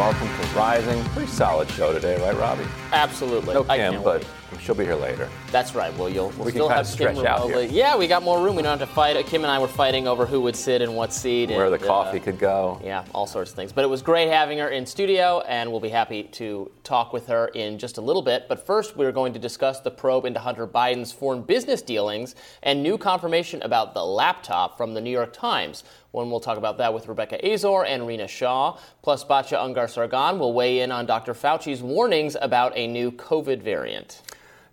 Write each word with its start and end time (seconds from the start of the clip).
Welcome 0.00 0.28
to 0.28 0.46
Rising. 0.56 1.04
Pretty 1.10 1.30
solid 1.30 1.68
show 1.72 1.92
today, 1.92 2.18
right, 2.22 2.34
Robby? 2.38 2.64
Absolutely. 2.90 3.52
No 3.52 3.64
Kim, 3.64 4.02
but 4.02 4.24
wait. 4.50 4.60
she'll 4.62 4.74
be 4.74 4.86
here 4.86 4.94
later. 4.94 5.28
That's 5.52 5.74
right. 5.74 5.94
Well, 5.98 6.08
you'll 6.08 6.30
we'll 6.38 6.46
We 6.46 6.52
still 6.52 6.70
have 6.70 6.86
Kim 6.86 6.92
stretch 6.94 7.18
out 7.18 7.40
here. 7.40 7.48
remotely. 7.48 7.76
Yeah, 7.76 7.98
we 7.98 8.06
got 8.06 8.22
more 8.22 8.42
room. 8.42 8.56
We 8.56 8.62
don't 8.62 8.78
have 8.78 8.88
to 8.88 8.94
fight. 8.94 9.22
Kim 9.26 9.42
and 9.42 9.50
I 9.50 9.58
were 9.58 9.68
fighting 9.68 10.08
over 10.08 10.24
who 10.24 10.40
would 10.40 10.56
sit 10.56 10.80
in 10.80 10.94
what 10.94 11.12
seat. 11.12 11.50
Where 11.50 11.68
the 11.68 11.74
and, 11.74 11.84
uh, 11.84 11.86
coffee 11.86 12.18
could 12.18 12.38
go. 12.38 12.80
Yeah, 12.82 13.04
all 13.14 13.26
sorts 13.26 13.50
of 13.50 13.56
things. 13.56 13.72
But 13.72 13.84
it 13.84 13.88
was 13.88 14.00
great 14.00 14.30
having 14.30 14.56
her 14.56 14.70
in 14.70 14.86
studio, 14.86 15.40
and 15.40 15.70
we'll 15.70 15.80
be 15.80 15.90
happy 15.90 16.22
to 16.22 16.70
talk 16.82 17.12
with 17.12 17.26
her 17.26 17.48
in 17.48 17.78
just 17.78 17.98
a 17.98 18.00
little 18.00 18.22
bit. 18.22 18.46
But 18.48 18.64
first, 18.64 18.96
we're 18.96 19.12
going 19.12 19.34
to 19.34 19.38
discuss 19.38 19.80
the 19.80 19.90
probe 19.90 20.24
into 20.24 20.40
Hunter 20.40 20.66
Biden's 20.66 21.12
foreign 21.12 21.42
business 21.42 21.82
dealings 21.82 22.36
and 22.62 22.82
new 22.82 22.96
confirmation 22.96 23.60
about 23.60 23.92
the 23.92 24.02
laptop 24.02 24.78
from 24.78 24.94
the 24.94 25.00
New 25.02 25.10
York 25.10 25.34
Times. 25.34 25.84
When 26.12 26.30
we'll 26.30 26.40
talk 26.40 26.58
about 26.58 26.78
that 26.78 26.92
with 26.92 27.06
Rebecca 27.06 27.44
Azor 27.44 27.84
and 27.84 28.06
Rena 28.06 28.26
Shaw. 28.26 28.76
Plus, 29.02 29.24
Batya 29.24 29.58
Ungar 29.58 29.88
Sargon 29.88 30.38
will 30.38 30.52
weigh 30.52 30.80
in 30.80 30.90
on 30.90 31.06
Dr. 31.06 31.34
Fauci's 31.34 31.82
warnings 31.82 32.36
about 32.40 32.76
a 32.76 32.86
new 32.86 33.12
COVID 33.12 33.62
variant. 33.62 34.22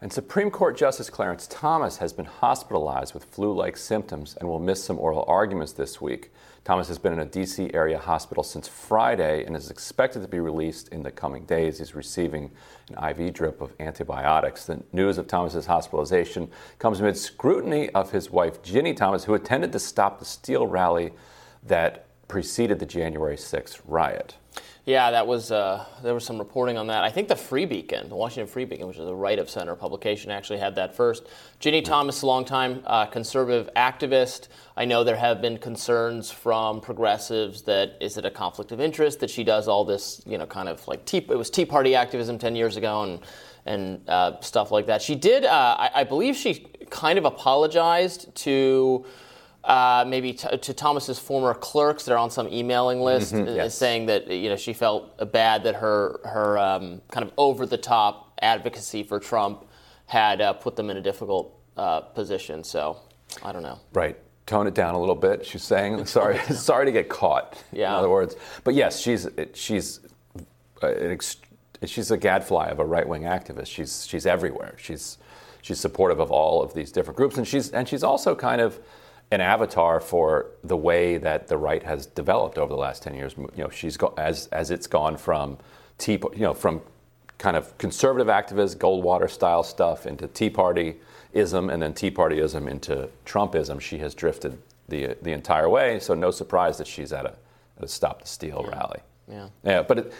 And 0.01 0.11
Supreme 0.11 0.51
Court 0.51 0.77
Justice 0.77 1.09
Clarence 1.09 1.47
Thomas 1.47 1.97
has 1.97 2.13
been 2.13 2.25
hospitalized 2.25 3.13
with 3.13 3.25
flu 3.25 3.53
like 3.53 3.77
symptoms 3.77 4.35
and 4.39 4.47
will 4.47 4.59
miss 4.59 4.83
some 4.83 4.99
oral 4.99 5.25
arguments 5.27 5.73
this 5.73 5.99
week. 6.01 6.31
Thomas 6.67 6.89
has 6.89 6.99
been 6.99 7.13
in 7.13 7.19
a 7.19 7.25
D.C. 7.25 7.71
area 7.73 7.97
hospital 7.97 8.43
since 8.43 8.67
Friday 8.67 9.45
and 9.45 9.55
is 9.55 9.71
expected 9.71 10.21
to 10.21 10.27
be 10.27 10.41
released 10.41 10.89
in 10.89 11.01
the 11.01 11.09
coming 11.09 11.45
days. 11.45 11.77
He's 11.77 11.95
receiving 11.95 12.51
an 12.93 13.17
IV 13.17 13.33
drip 13.33 13.61
of 13.61 13.71
antibiotics. 13.79 14.65
The 14.65 14.83
news 14.91 15.17
of 15.17 15.27
Thomas's 15.27 15.65
hospitalization 15.65 16.49
comes 16.77 16.99
amid 16.99 17.15
scrutiny 17.15 17.89
of 17.91 18.11
his 18.11 18.29
wife, 18.29 18.61
Ginny 18.63 18.93
Thomas, 18.93 19.23
who 19.23 19.33
attended 19.33 19.71
the 19.71 19.79
Stop 19.79 20.19
the 20.19 20.25
Steal 20.25 20.67
rally 20.67 21.13
that 21.63 22.05
preceded 22.27 22.79
the 22.79 22.85
January 22.85 23.37
6th 23.37 23.79
riot. 23.85 24.35
Yeah, 24.87 25.11
that 25.11 25.27
was 25.27 25.51
uh, 25.51 25.83
there 26.01 26.13
was 26.13 26.23
some 26.23 26.39
reporting 26.39 26.77
on 26.77 26.87
that. 26.87 27.03
I 27.03 27.09
think 27.09 27.27
the 27.27 27.35
Free 27.35 27.65
Beacon, 27.65 28.07
the 28.07 28.15
Washington 28.15 28.47
Free 28.47 28.63
Beacon, 28.63 28.87
which 28.87 28.95
is 28.95 29.05
a 29.05 29.13
right 29.13 29.37
of 29.37 29.49
center 29.49 29.75
publication, 29.75 30.31
actually 30.31 30.59
had 30.59 30.75
that 30.75 30.95
first. 30.95 31.27
Ginny 31.59 31.81
Thomas, 31.81 32.21
a 32.21 32.25
longtime 32.25 32.81
uh, 32.85 33.05
conservative 33.07 33.69
activist. 33.75 34.47
I 34.77 34.85
know 34.85 35.03
there 35.03 35.17
have 35.17 35.41
been 35.41 35.57
concerns 35.57 36.31
from 36.31 36.79
progressives 36.79 37.63
that 37.63 37.97
is 37.99 38.17
it 38.17 38.23
a 38.23 38.31
conflict 38.31 38.71
of 38.71 38.79
interest 38.79 39.19
that 39.19 39.29
she 39.29 39.43
does 39.43 39.67
all 39.67 39.83
this, 39.83 40.21
you 40.25 40.37
know, 40.37 40.45
kind 40.45 40.69
of 40.69 40.87
like 40.87 41.03
tea, 41.03 41.17
it 41.17 41.37
was 41.37 41.49
Tea 41.49 41.65
Party 41.65 41.93
activism 41.93 42.39
ten 42.39 42.55
years 42.55 42.77
ago 42.77 43.03
and 43.03 43.19
and 43.65 43.99
uh, 44.07 44.39
stuff 44.39 44.71
like 44.71 44.85
that. 44.85 45.01
She 45.01 45.15
did, 45.15 45.43
uh, 45.43 45.75
I, 45.77 45.91
I 45.95 46.03
believe, 46.05 46.37
she 46.37 46.65
kind 46.89 47.19
of 47.19 47.25
apologized 47.25 48.33
to 48.35 49.05
uh, 49.67 50.05
maybe 50.07 50.31
t- 50.31 50.57
to 50.57 50.73
Thomas's 50.73 51.19
former 51.19 51.53
clerks 51.53 52.05
that 52.05 52.13
are 52.13 52.17
on 52.17 52.31
some 52.31 52.47
emailing 52.47 53.01
list, 53.01 53.33
uh, 53.33 53.43
yes. 53.43 53.75
saying 53.75 54.05
that 54.05 54.31
you 54.31 54.47
know 54.47 54.55
she 54.55 54.71
felt 54.71 55.31
bad 55.33 55.63
that 55.65 55.75
her 55.75 56.21
her 56.23 56.57
um, 56.57 57.01
kind 57.11 57.25
of 57.25 57.33
over 57.37 57.65
the 57.65 57.77
top 57.77 58.31
advocacy 58.41 59.03
for 59.03 59.19
Trump 59.19 59.65
had 60.05 60.39
uh, 60.39 60.53
put 60.53 60.77
them 60.77 60.89
in 60.89 60.95
a 60.95 61.01
difficult 61.01 61.59
uh, 61.75 61.99
position. 61.99 62.63
So 62.63 62.97
I 63.43 63.51
don't 63.51 63.61
know. 63.61 63.77
Right. 63.93 64.17
Tone 64.45 64.67
it 64.67 64.73
down 64.73 64.95
a 64.95 64.99
little 64.99 65.15
bit. 65.15 65.45
She's 65.45 65.63
saying, 65.63 66.05
"Sorry, 66.05 66.39
sorry 66.55 66.85
to 66.85 66.91
get 66.93 67.09
caught." 67.09 67.61
Yeah. 67.73 67.89
In 67.89 67.95
other 67.95 68.09
words, 68.09 68.37
but 68.63 68.73
yes, 68.73 69.01
she's 69.01 69.27
she's 69.53 69.99
uh, 70.81 70.87
an 70.87 71.11
ex- 71.11 71.35
she's 71.83 72.09
a 72.09 72.17
gadfly 72.17 72.67
of 72.67 72.79
a 72.79 72.85
right 72.85 73.07
wing 73.07 73.23
activist. 73.23 73.67
She's 73.67 74.07
she's 74.07 74.25
everywhere. 74.25 74.75
She's 74.77 75.17
she's 75.61 75.81
supportive 75.81 76.21
of 76.21 76.31
all 76.31 76.63
of 76.63 76.73
these 76.73 76.93
different 76.93 77.17
groups, 77.17 77.37
and 77.37 77.45
she's 77.45 77.69
and 77.71 77.85
she's 77.85 78.03
also 78.03 78.33
kind 78.33 78.61
of 78.61 78.79
an 79.31 79.41
avatar 79.41 79.99
for 79.99 80.47
the 80.63 80.77
way 80.77 81.17
that 81.17 81.47
the 81.47 81.57
right 81.57 81.83
has 81.83 82.05
developed 82.05 82.57
over 82.57 82.71
the 82.71 82.79
last 82.79 83.03
ten 83.03 83.13
years. 83.13 83.35
You 83.37 83.63
know, 83.63 83.69
she's 83.69 83.97
go, 83.97 84.13
as 84.17 84.47
as 84.47 84.71
it's 84.71 84.87
gone 84.87 85.17
from 85.17 85.57
tea, 85.97 86.19
you 86.33 86.41
know, 86.41 86.53
from 86.53 86.81
kind 87.37 87.57
of 87.57 87.77
conservative 87.77 88.27
activist 88.27 88.77
Goldwater 88.77 89.29
style 89.29 89.63
stuff 89.63 90.05
into 90.05 90.27
Tea 90.27 90.49
Partyism, 90.49 91.71
and 91.71 91.81
then 91.81 91.93
Tea 91.93 92.11
Partyism 92.11 92.69
into 92.69 93.09
Trumpism. 93.25 93.81
She 93.81 93.97
has 93.99 94.15
drifted 94.15 94.57
the 94.87 95.17
the 95.21 95.33
entire 95.33 95.69
way. 95.69 95.99
So 95.99 96.13
no 96.13 96.31
surprise 96.31 96.77
that 96.77 96.87
she's 96.87 97.11
at 97.11 97.25
a, 97.25 97.33
at 97.77 97.83
a 97.83 97.87
Stop 97.87 98.21
the 98.21 98.27
Steal 98.27 98.65
rally. 98.69 98.99
Yeah. 99.29 99.49
Yeah, 99.63 99.81
but 99.83 99.99
it, 99.99 100.13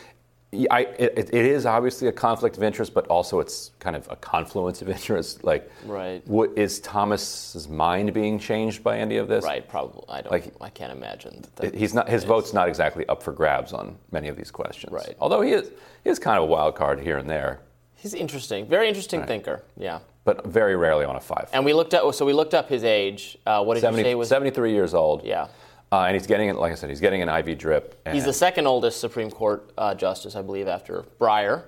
I, 0.72 0.82
it, 0.98 1.30
it 1.34 1.46
is 1.46 1.66
obviously 1.66 2.08
a 2.08 2.12
conflict 2.14 2.56
of 2.56 2.64
interest, 2.64 2.94
but 2.94 3.06
also 3.08 3.42
it's 3.42 3.72
kind 3.80 3.98
of 3.98 4.08
a 4.10 4.16
confluence 4.16 4.82
of 4.82 4.88
interest. 4.98 5.44
Like, 5.44 5.70
Right. 5.86 6.26
what, 6.26 6.58
is 6.58 6.80
Thomas's 6.80 7.68
mind 7.68 8.14
being 8.14 8.40
changed 8.40 8.82
by 8.82 8.98
any 8.98 9.18
of 9.18 9.28
this? 9.28 9.44
Right? 9.44 9.68
Probably. 9.68 10.06
I 10.08 10.22
don't. 10.22 10.32
Like- 10.32 10.54
I 10.62 10.70
can't 10.70 10.94
imagine. 10.94 11.42
That 11.42 11.56
that 11.74 11.76
He's 11.76 11.94
not. 11.94 12.08
His 12.08 12.24
is. 12.24 12.28
vote's 12.28 12.54
not 12.54 12.70
exactly 12.70 13.06
up 13.10 13.22
for 13.22 13.34
grabs 13.34 13.74
on 13.74 13.98
many 14.12 14.30
of 14.30 14.38
these 14.38 14.50
questions. 14.50 14.94
Right. 14.94 15.16
Although 15.20 15.42
he 15.42 15.52
is, 15.52 15.70
he 16.06 16.10
is 16.10 16.18
kind 16.18 16.38
of 16.38 16.44
a 16.44 16.48
wild 16.48 16.76
card 16.76 17.02
here 17.02 17.18
and 17.18 17.30
there, 17.30 17.60
He's 17.96 18.14
interesting. 18.14 18.68
Very 18.68 18.88
interesting 18.88 19.26
thinker. 19.26 19.64
Yeah. 19.76 20.00
but 20.24 20.46
very 20.46 20.76
rarely 20.76 21.04
on 21.04 21.16
a 21.16 21.20
five. 21.20 21.50
And 21.52 21.66
we 21.66 21.74
looked 21.74 21.94
up. 21.94 22.14
So 22.16 22.26
we 22.26 22.32
looked 22.34 22.54
up 22.54 22.70
his 22.70 22.84
age. 22.86 23.38
Uh, 23.46 23.64
what 23.64 23.74
did 23.74 23.82
70 23.82 24.02
you 24.02 24.06
say 24.06 24.16
was? 24.16 24.30
73 24.30 24.72
years 24.72 24.94
old. 24.94 25.24
Yeah. 25.26 25.48
Uh, 25.92 26.02
and 26.04 26.16
he's 26.16 26.28
getting, 26.28 26.54
like 26.56 26.72
I 26.72 26.76
said, 26.76 26.90
he's 26.90 27.00
getting 27.00 27.22
an 27.22 27.30
IV 27.30 27.58
drip. 27.58 28.00
And 28.06 28.14
He's 28.14 28.26
the 28.26 28.34
second 28.34 28.68
oldest 28.68 29.00
Supreme 29.00 29.32
Court 29.32 29.72
uh, 29.78 29.96
justice, 29.96 30.36
I 30.36 30.42
believe, 30.42 30.68
after 30.68 31.06
Breyer. 31.20 31.64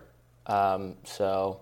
Um, 0.46 0.96
so, 1.06 1.62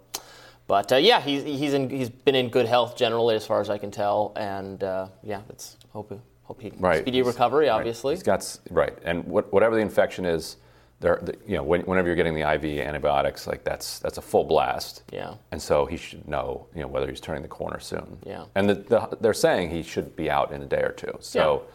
but 0.66 0.92
uh, 0.92 0.96
yeah, 0.96 1.22
he's 1.22 1.44
he's 1.44 1.74
in, 1.74 1.90
he's 1.90 2.10
been 2.10 2.36
in 2.36 2.50
good 2.50 2.66
health 2.66 2.98
generally, 2.98 3.36
as 3.36 3.46
far 3.46 3.62
as 3.62 3.70
I 3.70 3.78
can 3.78 3.92
tell, 3.92 4.34
and 4.36 4.84
uh, 4.84 5.08
yeah, 5.24 5.42
it's 5.50 5.78
hope 5.90 6.12
hope 6.44 6.62
he 6.62 6.72
Right. 6.78 7.02
speedy 7.02 7.22
recovery, 7.22 7.68
right. 7.68 7.76
obviously. 7.76 8.16
He's 8.16 8.24
got 8.24 8.58
right, 8.72 8.98
and 9.04 9.24
what, 9.26 9.52
whatever 9.54 9.76
the 9.76 9.82
infection 9.82 10.26
is, 10.26 10.58
there, 11.00 11.20
the, 11.22 11.36
you 11.46 11.56
know, 11.56 11.64
when, 11.64 11.82
whenever 11.82 12.08
you're 12.08 12.16
getting 12.16 12.34
the 12.34 12.50
IV 12.54 12.80
antibiotics, 12.80 13.46
like 13.46 13.64
that's 13.64 14.00
that's 14.00 14.18
a 14.18 14.22
full 14.22 14.46
blast. 14.46 15.04
Yeah. 15.12 15.36
And 15.52 15.62
so 15.62 15.86
he 15.86 15.96
should 15.96 16.28
know, 16.28 16.68
you 16.74 16.82
know, 16.82 16.88
whether 16.88 17.08
he's 17.08 17.22
turning 17.22 17.44
the 17.44 17.48
corner 17.48 17.80
soon. 17.80 18.18
Yeah. 18.26 18.46
And 18.56 18.70
the, 18.70 18.76
the, 18.76 19.18
they're 19.22 19.34
saying 19.34 19.70
he 19.70 19.84
should 19.84 20.16
be 20.16 20.32
out 20.32 20.52
in 20.52 20.62
a 20.62 20.66
day 20.66 20.82
or 20.82 20.92
two. 20.92 21.16
So 21.20 21.66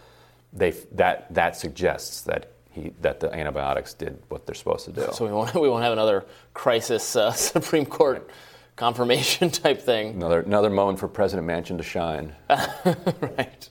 they 0.53 0.71
that 0.93 1.33
that 1.35 1.57
suggests 1.57 2.23
that 2.23 2.53
he 2.71 2.93
that 3.01 3.21
the 3.21 3.33
antibiotics 3.35 3.95
did 3.95 4.19
what 4.29 4.47
they're 4.47 4.55
supposed 4.55 4.85
to 4.87 4.93
do. 4.93 5.09
so 5.13 5.27
we 5.27 5.33
won't 5.33 5.55
we 5.67 5.69
won't 5.69 5.83
have 5.83 5.93
another 5.93 6.25
crisis 6.55 7.17
uh, 7.17 7.33
Supreme 7.33 7.87
Court 7.87 8.29
confirmation 8.77 9.51
type 9.65 9.81
thing, 9.81 10.15
another 10.15 10.41
another 10.41 10.71
moment 10.71 10.99
for 10.99 11.09
President 11.09 11.47
Manchin 11.47 11.77
to 11.77 11.83
shine. 11.83 12.35
right? 12.49 13.69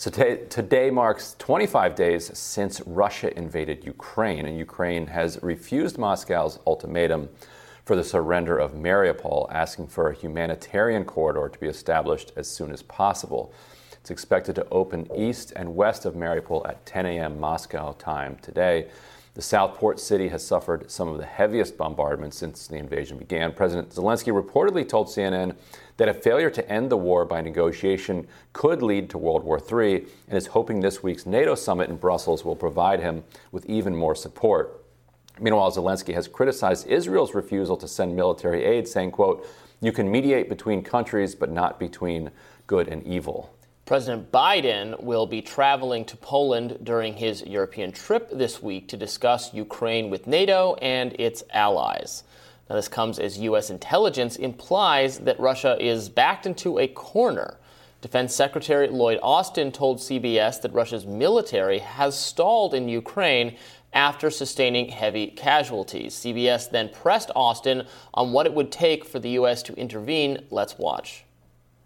So 0.00 0.12
today, 0.12 0.44
today 0.48 0.90
marks 0.92 1.34
25 1.40 1.96
days 1.96 2.38
since 2.38 2.80
Russia 2.82 3.36
invaded 3.36 3.84
Ukraine, 3.84 4.46
and 4.46 4.56
Ukraine 4.56 5.08
has 5.08 5.40
refused 5.42 5.98
Moscow's 5.98 6.60
ultimatum 6.68 7.28
for 7.84 7.96
the 7.96 8.04
surrender 8.04 8.56
of 8.56 8.74
Mariupol, 8.74 9.50
asking 9.50 9.88
for 9.88 10.10
a 10.10 10.14
humanitarian 10.14 11.04
corridor 11.04 11.48
to 11.48 11.58
be 11.58 11.66
established 11.66 12.30
as 12.36 12.48
soon 12.48 12.70
as 12.70 12.80
possible. 12.82 13.52
It's 14.08 14.10
expected 14.10 14.54
to 14.54 14.66
open 14.70 15.06
east 15.14 15.52
and 15.54 15.76
west 15.76 16.06
of 16.06 16.14
Mariupol 16.14 16.66
at 16.66 16.86
10 16.86 17.04
a.m. 17.04 17.38
Moscow 17.38 17.92
time 17.98 18.38
today. 18.40 18.88
The 19.34 19.42
South 19.42 19.74
Port 19.74 20.00
city 20.00 20.28
has 20.28 20.42
suffered 20.42 20.90
some 20.90 21.08
of 21.08 21.18
the 21.18 21.26
heaviest 21.26 21.76
bombardments 21.76 22.38
since 22.38 22.66
the 22.66 22.76
invasion 22.76 23.18
began. 23.18 23.52
President 23.52 23.90
Zelensky 23.90 24.32
reportedly 24.32 24.88
told 24.88 25.08
CNN 25.08 25.54
that 25.98 26.08
a 26.08 26.14
failure 26.14 26.48
to 26.48 26.66
end 26.72 26.88
the 26.88 26.96
war 26.96 27.26
by 27.26 27.42
negotiation 27.42 28.26
could 28.54 28.80
lead 28.80 29.10
to 29.10 29.18
World 29.18 29.44
War 29.44 29.60
III 29.60 30.06
and 30.28 30.38
is 30.38 30.46
hoping 30.46 30.80
this 30.80 31.02
week's 31.02 31.26
NATO 31.26 31.54
summit 31.54 31.90
in 31.90 31.96
Brussels 31.96 32.46
will 32.46 32.56
provide 32.56 33.00
him 33.00 33.24
with 33.52 33.66
even 33.66 33.94
more 33.94 34.14
support. 34.14 34.86
Meanwhile, 35.38 35.72
Zelensky 35.72 36.14
has 36.14 36.28
criticized 36.28 36.86
Israel's 36.86 37.34
refusal 37.34 37.76
to 37.76 37.86
send 37.86 38.16
military 38.16 38.64
aid, 38.64 38.88
saying, 38.88 39.10
quote, 39.10 39.46
you 39.82 39.92
can 39.92 40.10
mediate 40.10 40.48
between 40.48 40.82
countries, 40.82 41.34
but 41.34 41.50
not 41.50 41.78
between 41.78 42.30
good 42.66 42.88
and 42.88 43.06
evil. 43.06 43.54
President 43.88 44.30
Biden 44.30 45.02
will 45.02 45.24
be 45.26 45.40
traveling 45.40 46.04
to 46.04 46.16
Poland 46.18 46.76
during 46.82 47.14
his 47.14 47.42
European 47.46 47.90
trip 47.90 48.28
this 48.30 48.62
week 48.62 48.86
to 48.88 48.98
discuss 48.98 49.54
Ukraine 49.54 50.10
with 50.10 50.26
NATO 50.26 50.74
and 50.82 51.18
its 51.18 51.42
allies. 51.54 52.22
Now, 52.68 52.76
this 52.76 52.86
comes 52.86 53.18
as 53.18 53.38
U.S. 53.38 53.70
intelligence 53.70 54.36
implies 54.36 55.20
that 55.20 55.40
Russia 55.40 55.74
is 55.80 56.10
backed 56.10 56.44
into 56.44 56.78
a 56.78 56.86
corner. 56.86 57.56
Defense 58.02 58.34
Secretary 58.34 58.88
Lloyd 58.88 59.20
Austin 59.22 59.72
told 59.72 60.00
CBS 60.00 60.60
that 60.60 60.74
Russia's 60.74 61.06
military 61.06 61.78
has 61.78 62.14
stalled 62.14 62.74
in 62.74 62.90
Ukraine 62.90 63.56
after 63.94 64.28
sustaining 64.28 64.90
heavy 64.90 65.28
casualties. 65.28 66.14
CBS 66.14 66.70
then 66.70 66.90
pressed 66.90 67.30
Austin 67.34 67.86
on 68.12 68.32
what 68.32 68.44
it 68.44 68.52
would 68.52 68.70
take 68.70 69.06
for 69.06 69.18
the 69.18 69.30
U.S. 69.30 69.62
to 69.62 69.72
intervene. 69.76 70.44
Let's 70.50 70.76
watch. 70.76 71.24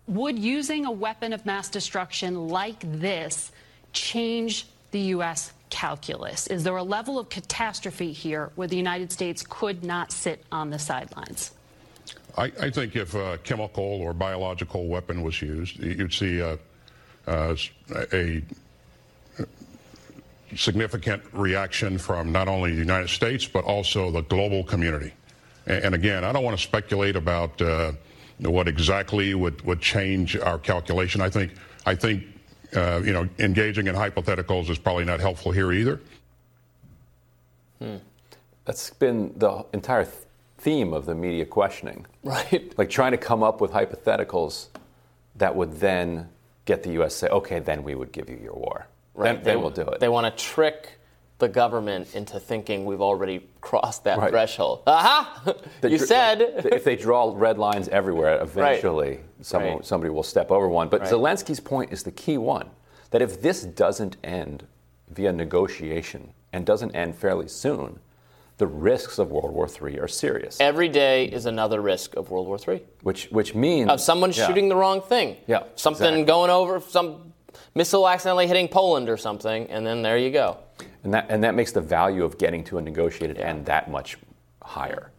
Would 0.08 0.38
using 0.38 0.84
a 0.84 0.90
weapon 0.90 1.32
of 1.32 1.46
mass 1.46 1.68
destruction 1.68 2.48
like 2.48 2.80
this 3.00 3.52
change 3.92 4.66
the 4.90 5.00
U.S. 5.00 5.52
calculus? 5.70 6.48
Is 6.48 6.64
there 6.64 6.76
a 6.76 6.82
level 6.82 7.18
of 7.18 7.28
catastrophe 7.28 8.12
here 8.12 8.50
where 8.56 8.68
the 8.68 8.76
United 8.76 9.12
States 9.12 9.44
could 9.48 9.84
not 9.84 10.10
sit 10.10 10.44
on 10.50 10.70
the 10.70 10.78
sidelines? 10.78 11.52
I, 12.36 12.52
I 12.60 12.70
think 12.70 12.96
if 12.96 13.14
a 13.14 13.38
chemical 13.44 13.84
or 13.84 14.12
biological 14.12 14.86
weapon 14.86 15.22
was 15.22 15.40
used, 15.40 15.78
you'd 15.78 16.12
see 16.12 16.40
a, 16.40 16.58
a, 17.26 17.56
a 18.12 18.42
significant 20.56 21.22
reaction 21.32 21.98
from 21.98 22.32
not 22.32 22.48
only 22.48 22.72
the 22.72 22.78
United 22.78 23.08
States, 23.08 23.46
but 23.46 23.64
also 23.64 24.10
the 24.10 24.22
global 24.22 24.64
community. 24.64 25.12
And, 25.66 25.94
again, 25.94 26.24
I 26.24 26.32
don't 26.32 26.42
want 26.42 26.56
to 26.56 26.62
speculate 26.62 27.14
about 27.14 27.60
uh, 27.62 27.92
what 28.50 28.68
exactly 28.68 29.34
would, 29.34 29.62
would 29.62 29.80
change 29.80 30.36
our 30.36 30.58
calculation. 30.58 31.20
I 31.20 31.30
think, 31.30 31.52
I 31.86 31.94
think 31.94 32.24
uh, 32.74 33.02
you 33.04 33.12
know, 33.12 33.28
engaging 33.38 33.86
in 33.86 33.94
hypotheticals 33.94 34.70
is 34.70 34.78
probably 34.78 35.04
not 35.04 35.20
helpful 35.20 35.52
here 35.52 35.72
either. 35.72 36.00
Hmm. 37.78 37.96
That's 38.64 38.90
been 38.90 39.34
the 39.36 39.64
entire 39.72 40.04
th- 40.04 40.16
theme 40.58 40.92
of 40.92 41.06
the 41.06 41.14
media 41.14 41.44
questioning. 41.44 42.06
Right. 42.24 42.72
Like 42.78 42.88
trying 42.88 43.10
to 43.10 43.18
come 43.18 43.42
up 43.42 43.60
with 43.60 43.72
hypotheticals 43.72 44.68
that 45.34 45.56
would 45.56 45.80
then 45.80 46.28
get 46.66 46.84
the 46.84 46.90
U.S. 46.92 47.14
to 47.14 47.18
say, 47.18 47.28
okay, 47.28 47.58
then 47.58 47.82
we 47.82 47.96
would 47.96 48.12
give 48.12 48.30
you 48.30 48.38
your 48.40 48.54
war. 48.54 48.86
Right. 49.14 49.34
Then, 49.34 49.36
they, 49.42 49.50
then 49.50 49.60
we'll 49.60 49.70
do 49.70 49.82
it. 49.82 49.98
They 49.98 50.08
want 50.08 50.24
to 50.24 50.44
trick 50.44 51.00
the 51.42 51.48
government 51.48 52.14
into 52.14 52.38
thinking 52.38 52.84
we've 52.84 53.00
already 53.00 53.44
crossed 53.60 54.04
that 54.04 54.16
right. 54.16 54.30
threshold. 54.30 54.84
Uh-huh. 54.86 55.08
Aha! 55.08 55.54
you 55.82 55.98
dr- 55.98 56.00
said. 56.00 56.40
if 56.72 56.84
they 56.84 56.94
draw 56.94 57.32
red 57.34 57.58
lines 57.58 57.88
everywhere, 57.88 58.40
eventually 58.40 59.08
right. 59.08 59.20
Someone, 59.40 59.72
right. 59.74 59.84
somebody 59.84 60.10
will 60.10 60.22
step 60.22 60.52
over 60.52 60.68
one. 60.68 60.88
But 60.88 61.02
Zelensky's 61.02 61.58
point 61.58 61.92
is 61.92 62.04
the 62.04 62.12
key 62.12 62.38
one 62.38 62.70
that 63.10 63.20
if 63.20 63.42
this 63.42 63.64
doesn't 63.64 64.16
end 64.22 64.68
via 65.10 65.32
negotiation 65.32 66.32
and 66.52 66.64
doesn't 66.64 66.94
end 66.94 67.16
fairly 67.16 67.48
soon, 67.48 67.98
the 68.58 68.66
risks 68.68 69.18
of 69.18 69.32
World 69.32 69.52
War 69.52 69.66
III 69.66 69.98
are 69.98 70.06
serious. 70.06 70.60
Every 70.60 70.88
day 70.88 71.24
is 71.24 71.46
another 71.46 71.80
risk 71.80 72.14
of 72.14 72.30
World 72.30 72.46
War 72.46 72.56
III. 72.56 72.84
Which, 73.02 73.26
which 73.32 73.52
means. 73.52 73.90
Of 73.90 74.00
someone 74.00 74.30
yeah. 74.30 74.46
shooting 74.46 74.68
the 74.68 74.76
wrong 74.76 75.02
thing. 75.02 75.38
Yeah. 75.48 75.64
Something 75.74 76.06
exactly. 76.06 76.24
going 76.24 76.50
over, 76.50 76.78
some 76.78 77.32
missile 77.74 78.08
accidentally 78.08 78.46
hitting 78.46 78.68
Poland 78.68 79.08
or 79.08 79.16
something, 79.16 79.68
and 79.70 79.84
then 79.84 80.02
there 80.02 80.16
you 80.16 80.30
go. 80.30 80.58
And 81.04 81.14
that, 81.14 81.26
and 81.28 81.42
that 81.42 81.54
makes 81.54 81.72
the 81.72 81.80
value 81.80 82.24
of 82.24 82.38
getting 82.38 82.62
to 82.64 82.78
a 82.78 82.82
negotiated 82.82 83.38
yeah. 83.38 83.48
end 83.48 83.66
that 83.66 83.90
much 83.90 84.18
higher. 84.62 85.10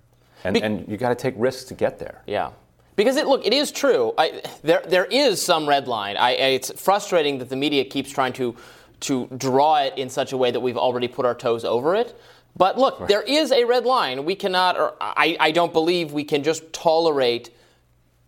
And, 0.44 0.54
Be- 0.54 0.62
and 0.62 0.88
you 0.88 0.98
got 0.98 1.10
to 1.10 1.16
take 1.16 1.36
risks 1.38 1.66
to 1.66 1.74
get 1.74 2.00
there. 2.00 2.22
Yeah. 2.26 2.52
Because 2.96 3.18
it, 3.18 3.28
look, 3.28 3.46
it 3.46 3.54
is 3.54 3.72
true. 3.72 4.14
I, 4.18 4.42
there, 4.62 4.84
there 4.88 5.06
is 5.06 5.42
some 5.42 5.68
red 5.68 5.88
line. 5.88 6.16
I, 6.16 6.32
it's 6.32 6.72
frustrating 6.80 7.40
that 7.40 7.50
the 7.50 7.56
media 7.56 7.84
keeps 7.84 8.12
trying 8.12 8.34
to, 8.34 8.56
to 9.02 9.28
draw 9.38 9.78
it 9.78 9.98
in 9.98 10.10
such 10.10 10.32
a 10.32 10.38
way 10.38 10.52
that 10.52 10.60
we've 10.60 10.78
already 10.78 11.08
put 11.08 11.26
our 11.26 11.36
toes 11.36 11.66
over 11.66 11.96
it. 11.96 12.18
But 12.56 12.78
look, 12.78 13.00
right. 13.00 13.10
there 13.10 13.24
is 13.24 13.52
a 13.52 13.64
red 13.64 13.86
line. 13.86 14.26
We 14.26 14.36
cannot, 14.36 14.78
or 14.78 14.94
I, 15.02 15.36
I 15.40 15.52
don't 15.52 15.74
believe 15.74 16.14
we 16.14 16.24
can 16.24 16.44
just 16.44 16.72
tolerate 16.72 17.50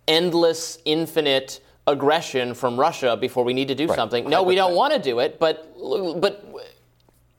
endless, 0.07 0.79
infinite 0.83 1.61
aggression 1.87 2.55
from 2.55 2.79
Russia 2.79 3.15
before 3.15 3.43
we 3.43 3.53
need 3.53 3.67
to 3.67 3.75
do 3.75 3.85
right. 3.85 3.95
something. 3.95 4.27
No, 4.27 4.41
we 4.41 4.55
don't 4.55 4.73
want 4.73 4.93
to 4.93 4.99
do 4.99 5.19
it, 5.19 5.39
but 5.39 5.71
but 6.19 6.43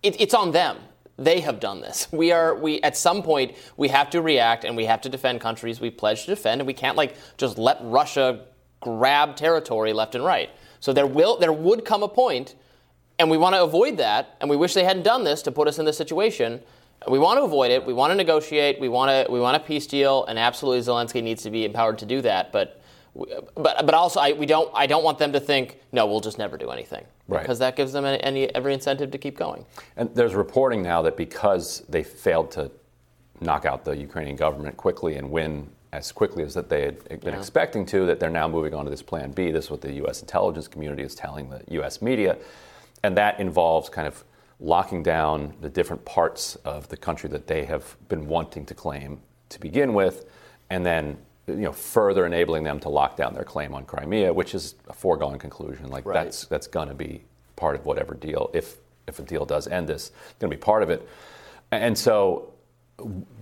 it, 0.06 0.20
it's 0.20 0.34
on 0.34 0.52
them. 0.52 0.78
They 1.18 1.40
have 1.40 1.60
done 1.60 1.80
this. 1.80 2.08
We 2.12 2.32
are 2.32 2.54
we 2.54 2.80
at 2.82 2.96
some 2.96 3.22
point 3.22 3.56
we 3.76 3.88
have 3.88 4.10
to 4.10 4.22
react 4.22 4.64
and 4.64 4.76
we 4.76 4.84
have 4.86 5.00
to 5.02 5.08
defend 5.08 5.40
countries 5.40 5.80
we 5.80 5.90
pledged 5.90 6.26
to 6.26 6.34
defend, 6.34 6.60
and 6.60 6.66
we 6.66 6.74
can't 6.74 6.96
like 6.96 7.16
just 7.36 7.58
let 7.58 7.78
Russia 7.82 8.46
grab 8.80 9.36
territory 9.36 9.92
left 9.92 10.14
and 10.14 10.24
right. 10.24 10.50
So 10.80 10.92
there 10.92 11.06
will 11.06 11.38
there 11.38 11.52
would 11.52 11.84
come 11.84 12.02
a 12.02 12.08
point, 12.08 12.54
and 13.18 13.30
we 13.30 13.36
want 13.36 13.54
to 13.54 13.62
avoid 13.62 13.96
that, 13.96 14.36
and 14.40 14.48
we 14.48 14.56
wish 14.56 14.74
they 14.74 14.84
hadn't 14.84 15.02
done 15.02 15.24
this 15.24 15.42
to 15.42 15.52
put 15.52 15.68
us 15.68 15.78
in 15.78 15.84
this 15.84 15.96
situation. 15.96 16.60
We 17.08 17.18
want 17.18 17.38
to 17.38 17.44
avoid 17.44 17.70
it. 17.70 17.84
We 17.84 17.92
want 17.92 18.10
to 18.10 18.14
negotiate. 18.14 18.80
We 18.80 18.88
want 18.88 19.10
to 19.10 19.32
we 19.32 19.40
want 19.40 19.56
a 19.56 19.60
peace 19.60 19.86
deal, 19.86 20.24
and 20.26 20.38
absolutely 20.38 20.82
Zelensky 20.82 21.22
needs 21.22 21.42
to 21.42 21.50
be 21.50 21.64
empowered 21.64 21.98
to 21.98 22.06
do 22.06 22.20
that. 22.22 22.52
But 22.52 22.80
but 23.54 23.86
but 23.86 23.94
also 23.94 24.20
I, 24.20 24.32
we 24.32 24.46
don't 24.46 24.70
I 24.74 24.86
don't 24.86 25.04
want 25.04 25.18
them 25.18 25.32
to 25.32 25.40
think 25.40 25.80
no 25.92 26.06
we'll 26.06 26.20
just 26.20 26.38
never 26.38 26.56
do 26.58 26.70
anything 26.70 27.04
right 27.28 27.40
because 27.40 27.58
that 27.60 27.76
gives 27.76 27.92
them 27.92 28.04
any, 28.04 28.54
every 28.54 28.74
incentive 28.74 29.10
to 29.10 29.18
keep 29.18 29.36
going. 29.36 29.64
And 29.96 30.14
there's 30.14 30.34
reporting 30.34 30.82
now 30.82 31.02
that 31.02 31.16
because 31.16 31.80
they 31.88 32.02
failed 32.02 32.50
to 32.52 32.70
knock 33.40 33.64
out 33.64 33.84
the 33.84 33.96
Ukrainian 33.96 34.36
government 34.36 34.76
quickly 34.76 35.16
and 35.16 35.30
win 35.30 35.68
as 35.92 36.12
quickly 36.12 36.42
as 36.42 36.54
that 36.54 36.68
they 36.68 36.82
had 36.82 37.08
been 37.08 37.32
yeah. 37.34 37.38
expecting 37.38 37.86
to, 37.86 38.06
that 38.06 38.20
they're 38.20 38.30
now 38.30 38.48
moving 38.48 38.74
on 38.74 38.84
to 38.84 38.90
this 38.90 39.02
Plan 39.02 39.30
B. 39.30 39.50
This 39.50 39.66
is 39.66 39.70
what 39.70 39.80
the 39.80 39.92
U.S. 39.94 40.20
intelligence 40.20 40.68
community 40.68 41.02
is 41.02 41.14
telling 41.14 41.48
the 41.48 41.62
U.S. 41.68 42.02
media, 42.02 42.36
and 43.02 43.16
that 43.16 43.40
involves 43.40 43.88
kind 43.88 44.06
of 44.06 44.24
locking 44.58 45.02
down 45.02 45.54
the 45.60 45.68
different 45.68 46.04
parts 46.04 46.56
of 46.56 46.88
the 46.88 46.96
country 46.96 47.28
that 47.30 47.46
they 47.46 47.64
have 47.64 47.96
been 48.08 48.26
wanting 48.26 48.64
to 48.66 48.74
claim 48.74 49.20
to 49.48 49.60
begin 49.60 49.94
with, 49.94 50.26
and 50.70 50.84
then 50.84 51.16
you 51.46 51.54
know, 51.54 51.72
further 51.72 52.26
enabling 52.26 52.64
them 52.64 52.80
to 52.80 52.88
lock 52.88 53.16
down 53.16 53.34
their 53.34 53.44
claim 53.44 53.74
on 53.74 53.84
Crimea, 53.84 54.32
which 54.32 54.54
is 54.54 54.74
a 54.88 54.92
foregone 54.92 55.38
conclusion. 55.38 55.88
Like 55.88 56.04
right. 56.04 56.24
that's 56.24 56.46
that's 56.46 56.66
going 56.66 56.88
to 56.88 56.94
be 56.94 57.22
part 57.54 57.76
of 57.76 57.86
whatever 57.86 58.14
deal, 58.14 58.50
if 58.52 58.76
if 59.06 59.18
a 59.18 59.22
deal 59.22 59.44
does 59.44 59.68
end 59.68 59.88
this, 59.88 60.10
going 60.40 60.50
to 60.50 60.56
be 60.56 60.60
part 60.60 60.82
of 60.82 60.90
it. 60.90 61.08
And 61.70 61.96
so, 61.96 62.52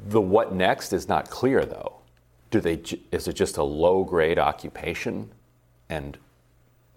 the 0.09 0.21
what 0.21 0.55
next 0.55 0.93
is 0.93 1.09
not 1.09 1.31
clear 1.31 1.65
though. 1.65 1.95
Do 2.51 2.61
they? 2.61 2.83
Is 3.11 3.27
it 3.27 3.35
just 3.35 3.57
a 3.57 3.63
low 3.63 4.05
grade 4.05 4.39
occupation, 4.39 5.31
and 5.89 6.19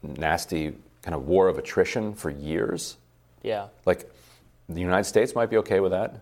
nasty 0.04 0.76
kind 1.02 1.16
of 1.16 1.28
war 1.28 1.48
of 1.48 1.58
attrition 1.58 2.14
for 2.14 2.30
years? 2.30 2.98
Yeah. 3.44 3.68
Like 3.86 4.12
the 4.68 4.82
United 4.82 5.06
States 5.06 5.34
might 5.36 5.50
be 5.50 5.58
okay 5.58 5.80
with 5.80 5.92
that. 5.92 6.22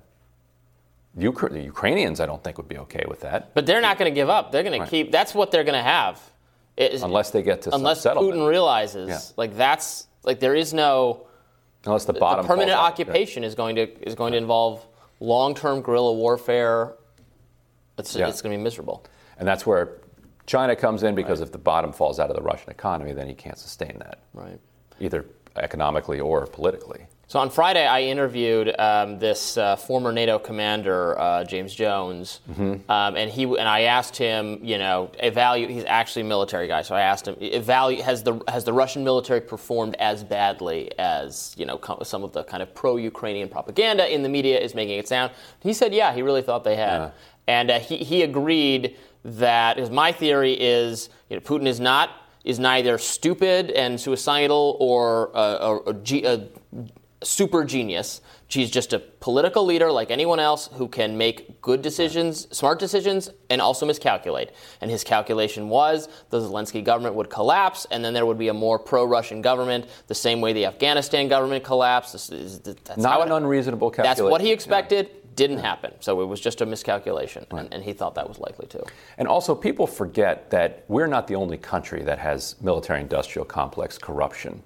Ukra- 1.18 1.52
the 1.52 1.62
Ukrainians, 1.62 2.20
I 2.20 2.26
don't 2.26 2.44
think, 2.44 2.58
would 2.58 2.68
be 2.68 2.78
okay 2.80 3.04
with 3.08 3.22
that. 3.22 3.54
But 3.54 3.66
they're 3.66 3.82
not 3.82 3.98
going 3.98 4.12
to 4.12 4.16
give 4.16 4.30
up. 4.30 4.52
They're 4.52 4.64
going 4.64 4.80
right. 4.80 4.86
to 4.86 4.92
keep. 4.92 5.12
That's 5.12 5.34
what 5.34 5.52
they're 5.52 5.64
going 5.64 5.78
to 5.78 5.84
have. 5.84 6.22
unless 7.04 7.32
they 7.32 7.42
get 7.42 7.62
to 7.64 7.76
unless. 7.76 8.06
Putin 8.06 8.48
realizes, 8.48 9.10
yeah. 9.10 9.20
like 9.38 9.56
that's 9.56 10.08
like 10.24 10.40
there 10.40 10.56
is 10.56 10.74
no. 10.74 11.28
Unless 11.86 12.06
the 12.06 12.14
bottom. 12.14 12.44
The 12.44 12.48
permanent 12.48 12.78
occupation 12.78 13.44
is 13.44 13.56
going 13.56 13.76
to 13.76 14.08
is 14.08 14.16
going 14.16 14.34
to 14.34 14.38
involve 14.38 14.86
long-term 15.20 15.82
guerrilla 15.82 16.14
warfare. 16.14 16.96
It's, 17.98 18.16
yeah. 18.16 18.28
it's 18.28 18.42
going 18.42 18.52
to 18.52 18.58
be 18.58 18.64
miserable. 18.64 19.06
And 19.38 19.48
that's 19.48 19.66
where 19.66 20.02
China 20.46 20.76
comes 20.76 21.04
in 21.04 21.16
because 21.16 21.40
right. 21.40 21.48
if 21.48 21.52
the 21.52 21.58
bottom 21.58 21.94
falls 21.94 22.20
out 22.20 22.30
of 22.30 22.36
the 22.36 22.42
Russian 22.42 22.70
economy, 22.72 23.14
then 23.14 23.28
he 23.28 23.34
can't 23.34 23.58
sustain 23.58 23.98
that. 24.00 24.20
Right. 24.34 24.60
Either 25.00 25.26
economically 25.56 26.20
or 26.20 26.46
politically. 26.46 27.08
So 27.28 27.40
on 27.40 27.50
Friday, 27.50 27.86
I 27.88 28.04
interviewed 28.04 28.74
um, 28.80 29.18
this 29.18 29.58
uh, 29.58 29.76
former 29.78 30.12
NATO 30.12 30.38
commander, 30.38 31.18
uh, 31.20 31.44
James 31.44 31.74
Jones, 31.74 32.40
mm-hmm. 32.50 32.90
um, 32.90 33.18
and 33.18 33.32
he 33.32 33.44
and 33.46 33.68
I 33.68 33.82
asked 33.82 34.16
him, 34.16 34.60
you 34.62 34.78
know, 34.78 35.10
evaluate. 35.18 35.72
He's 35.72 35.86
actually 35.86 36.22
a 36.22 36.26
military 36.26 36.68
guy, 36.68 36.84
so 36.84 36.94
I 36.94 37.02
asked 37.02 37.28
him, 37.28 37.36
evaluate 37.40 38.06
has 38.06 38.22
the 38.22 38.40
has 38.48 38.64
the 38.64 38.74
Russian 38.74 39.04
military 39.04 39.42
performed 39.42 39.96
as 39.96 40.24
badly 40.24 40.92
as 41.00 41.56
you 41.58 41.66
know 41.66 41.80
some 42.04 42.24
of 42.24 42.32
the 42.32 42.44
kind 42.44 42.62
of 42.62 42.76
pro-Ukrainian 42.76 43.50
propaganda 43.50 44.14
in 44.14 44.22
the 44.22 44.30
media 44.30 44.60
is 44.60 44.76
making 44.76 45.00
it 45.00 45.08
sound? 45.08 45.32
He 45.62 45.74
said, 45.74 45.96
yeah, 45.96 46.14
he 46.14 46.22
really 46.22 46.44
thought 46.44 46.64
they 46.64 46.76
had, 46.76 47.00
yeah. 47.00 47.12
and 47.48 47.72
uh, 47.72 47.80
he 47.80 47.98
he 47.98 48.22
agreed 48.22 48.98
that. 49.24 49.78
Because 49.78 49.90
my 49.90 50.12
theory 50.12 50.54
is, 50.54 51.10
you 51.30 51.38
know, 51.38 51.42
Putin 51.42 51.66
is 51.66 51.80
not 51.80 52.12
is 52.44 52.60
neither 52.60 53.00
stupid 53.00 53.72
and 53.72 54.00
suicidal 54.00 54.78
or 54.80 55.32
a, 55.34 55.40
a, 55.40 56.34
a, 56.34 56.48
super 57.26 57.64
genius. 57.64 58.22
She's 58.48 58.70
just 58.70 58.94
a 58.94 59.00
political 59.00 59.66
leader 59.66 59.92
like 59.92 60.12
anyone 60.12 60.40
else 60.40 60.70
who 60.74 60.88
can 60.88 61.18
make 61.18 61.62
good 61.62 61.82
decisions, 61.82 62.48
smart 62.56 62.78
decisions, 62.80 63.30
and 63.50 63.60
also 63.60 63.86
miscalculate. 63.86 64.54
And 64.82 64.92
his 64.92 65.04
calculation 65.04 65.68
was 65.68 66.08
the 66.30 66.40
Zelensky 66.40 66.84
government 66.84 67.16
would 67.16 67.30
collapse, 67.30 67.88
and 67.90 68.06
then 68.06 68.14
there 68.14 68.26
would 68.26 68.38
be 68.38 68.50
a 68.50 68.54
more 68.54 68.78
pro-Russian 68.78 69.42
government, 69.42 69.88
the 70.08 70.16
same 70.16 70.42
way 70.42 70.54
the 70.54 70.66
Afghanistan 70.66 71.28
government 71.28 71.64
collapsed. 71.64 72.14
that's 72.14 72.98
Not 72.98 73.22
an 73.22 73.32
it, 73.32 73.36
unreasonable 73.36 73.90
calculation. 73.90 74.24
That's 74.26 74.32
what 74.32 74.42
he 74.42 74.52
expected. 74.52 75.08
Yeah. 75.08 75.20
Didn't 75.36 75.58
happen. 75.58 75.92
So 76.00 76.22
it 76.22 76.26
was 76.26 76.40
just 76.40 76.62
a 76.62 76.66
miscalculation, 76.66 77.46
right. 77.52 77.66
and, 77.66 77.74
and 77.74 77.84
he 77.84 77.92
thought 77.92 78.16
that 78.16 78.26
was 78.26 78.40
likely 78.40 78.68
to. 78.68 78.86
And 79.18 79.28
also, 79.28 79.54
people 79.54 79.86
forget 79.86 80.50
that 80.52 80.86
we're 80.88 81.08
not 81.08 81.28
the 81.28 81.36
only 81.36 81.58
country 81.58 82.04
that 82.04 82.20
has 82.20 82.56
military-industrial 82.62 83.46
complex 83.46 83.98
corruption 83.98 84.64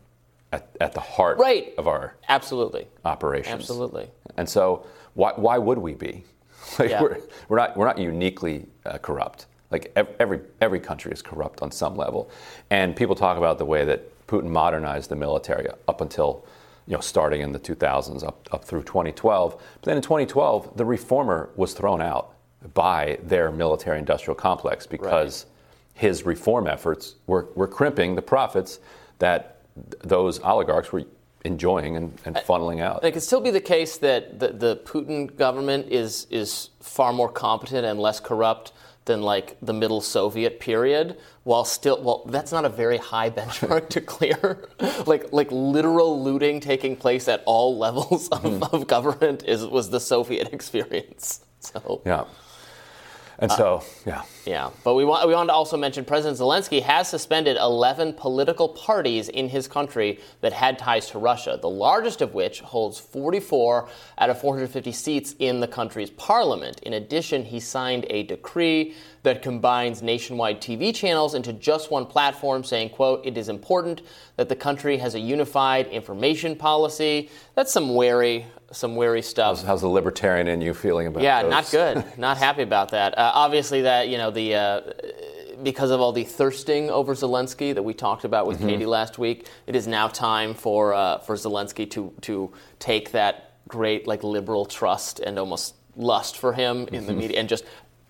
at, 0.51 0.69
at 0.81 0.93
the 0.93 0.99
heart 0.99 1.37
right. 1.37 1.73
of 1.77 1.87
our 1.87 2.15
absolutely 2.27 2.87
operations. 3.05 3.53
Absolutely. 3.53 4.09
And 4.37 4.47
so, 4.47 4.85
why, 5.13 5.33
why 5.35 5.57
would 5.57 5.77
we 5.77 5.93
be? 5.93 6.23
Like 6.77 6.91
yeah. 6.91 7.01
we're, 7.01 7.17
we're 7.47 7.57
not 7.57 7.75
we're 7.75 7.87
not 7.87 7.97
uniquely 7.97 8.67
uh, 8.85 8.99
corrupt. 8.99 9.47
Like 9.71 9.91
every 10.19 10.41
every 10.61 10.79
country 10.79 11.11
is 11.11 11.21
corrupt 11.21 11.63
on 11.63 11.71
some 11.71 11.95
level, 11.95 12.29
and 12.69 12.95
people 12.95 13.15
talk 13.15 13.37
about 13.37 13.57
the 13.57 13.65
way 13.65 13.85
that 13.85 14.27
Putin 14.27 14.49
modernized 14.49 15.09
the 15.09 15.15
military 15.15 15.67
up 15.87 16.01
until 16.01 16.45
you 16.85 16.93
know 16.93 16.99
starting 16.99 17.41
in 17.41 17.53
the 17.53 17.59
2000s 17.59 18.23
up 18.23 18.47
up 18.51 18.65
through 18.65 18.83
2012. 18.83 19.53
But 19.53 19.83
then 19.83 19.97
in 19.97 20.03
2012, 20.03 20.77
the 20.77 20.85
reformer 20.85 21.49
was 21.55 21.73
thrown 21.73 22.01
out 22.01 22.35
by 22.73 23.17
their 23.23 23.51
military-industrial 23.51 24.35
complex 24.35 24.85
because 24.85 25.45
right. 25.45 26.01
his 26.01 26.25
reform 26.25 26.67
efforts 26.67 27.15
were, 27.25 27.47
were 27.55 27.67
crimping 27.67 28.15
the 28.15 28.21
profits 28.21 28.79
that 29.19 29.58
those 30.03 30.39
oligarchs 30.39 30.91
were 30.91 31.03
enjoying 31.45 31.95
and, 31.95 32.17
and 32.25 32.35
funneling 32.37 32.81
out. 32.81 33.03
It 33.03 33.11
could 33.11 33.23
still 33.23 33.41
be 33.41 33.51
the 33.51 33.61
case 33.61 33.97
that 33.97 34.39
the, 34.39 34.49
the, 34.49 34.75
Putin 34.77 35.35
government 35.35 35.87
is 35.89 36.27
is 36.29 36.69
far 36.81 37.13
more 37.13 37.29
competent 37.29 37.85
and 37.85 37.99
less 37.99 38.19
corrupt 38.19 38.73
than 39.05 39.21
like 39.21 39.57
the 39.61 39.73
middle 39.73 40.01
Soviet 40.01 40.59
period, 40.59 41.17
while 41.43 41.65
still 41.65 42.01
well, 42.03 42.25
that's 42.27 42.51
not 42.51 42.65
a 42.65 42.69
very 42.69 42.97
high 42.97 43.29
benchmark 43.39 43.89
to 43.89 44.01
clear. 44.01 44.67
like 45.05 45.31
like 45.31 45.47
literal 45.51 46.21
looting 46.21 46.59
taking 46.59 46.95
place 46.95 47.27
at 47.27 47.41
all 47.45 47.77
levels 47.77 48.29
of, 48.29 48.41
mm. 48.43 48.73
of 48.73 48.87
government 48.87 49.43
is 49.45 49.65
was 49.65 49.89
the 49.89 49.99
Soviet 49.99 50.49
experience. 50.53 51.41
So 51.59 52.01
yeah. 52.05 52.25
And 53.41 53.49
so, 53.53 53.83
yeah. 54.05 54.23
Yeah. 54.45 54.69
But 54.83 54.95
we 54.95 55.05
want, 55.05 55.27
we 55.27 55.33
want 55.33 55.49
to 55.49 55.53
also 55.53 55.77
mention 55.77 56.05
President 56.05 56.39
Zelensky 56.39 56.81
has 56.81 57.07
suspended 57.07 57.57
11 57.57 58.13
political 58.13 58.69
parties 58.69 59.29
in 59.29 59.49
his 59.49 59.67
country 59.67 60.19
that 60.41 60.53
had 60.53 60.79
ties 60.79 61.09
to 61.11 61.19
Russia, 61.19 61.57
the 61.61 61.69
largest 61.69 62.21
of 62.21 62.33
which 62.33 62.61
holds 62.61 62.99
44 62.99 63.89
out 64.17 64.29
of 64.29 64.39
450 64.39 64.91
seats 64.91 65.35
in 65.39 65.59
the 65.59 65.67
country's 65.67 66.09
parliament. 66.11 66.79
In 66.83 66.93
addition, 66.93 67.43
he 67.43 67.59
signed 67.59 68.05
a 68.09 68.23
decree 68.23 68.95
that 69.23 69.41
combines 69.41 70.01
nationwide 70.01 70.61
TV 70.61 70.95
channels 70.95 71.35
into 71.35 71.51
just 71.53 71.91
one 71.91 72.05
platform, 72.05 72.63
saying, 72.63 72.89
quote, 72.89 73.25
it 73.25 73.37
is 73.37 73.49
important 73.49 74.01
that 74.37 74.47
the 74.47 74.55
country 74.55 74.97
has 74.97 75.15
a 75.15 75.19
unified 75.19 75.87
information 75.87 76.55
policy. 76.55 77.29
That's 77.55 77.71
some 77.71 77.95
wary 77.95 78.45
some 78.71 78.95
wary 78.95 79.21
stuff. 79.21 79.57
How's, 79.57 79.65
how's, 79.65 79.81
the 79.81 79.87
libertarian 79.87 80.47
in 80.47 80.61
you 80.61 80.73
feeling 80.73 81.07
about? 81.07 81.23
Yeah, 81.23 81.41
those? 81.41 81.51
not 81.51 81.71
good. 81.71 82.05
not 82.17 82.37
happy 82.37 82.61
about 82.61 82.89
that. 82.89 83.17
Uh, 83.17 83.31
obviously, 83.33 83.81
that 83.81 84.09
you 84.09 84.17
know 84.17 84.28
the. 84.29 84.55
Uh, 84.55 84.81
because 85.61 85.91
of 85.91 85.99
all 85.99 86.13
the 86.13 86.23
thirsting 86.23 86.89
over 86.89 87.13
Zelensky 87.13 87.75
that 87.75 87.83
we 87.83 87.93
talked 87.93 88.23
about 88.23 88.47
with 88.47 88.59
mm-hmm. 88.59 88.69
Katie 88.69 88.85
last 88.85 89.17
week, 89.17 89.47
it 89.67 89.75
is 89.75 89.87
now 89.87 90.07
time 90.07 90.53
for 90.53 90.93
uh, 90.93 91.17
for 91.19 91.35
Zelensky 91.35 91.89
to 91.91 92.13
to 92.21 92.51
take 92.79 93.11
that 93.11 93.53
great 93.67 94.07
like 94.07 94.23
liberal 94.23 94.65
trust 94.65 95.19
and 95.19 95.37
almost 95.37 95.75
lust 95.95 96.37
for 96.37 96.53
him 96.53 96.87
in 96.87 96.87
mm-hmm. 96.87 97.05
the 97.07 97.13
media 97.13 97.39
and 97.39 97.49
just 97.49 97.65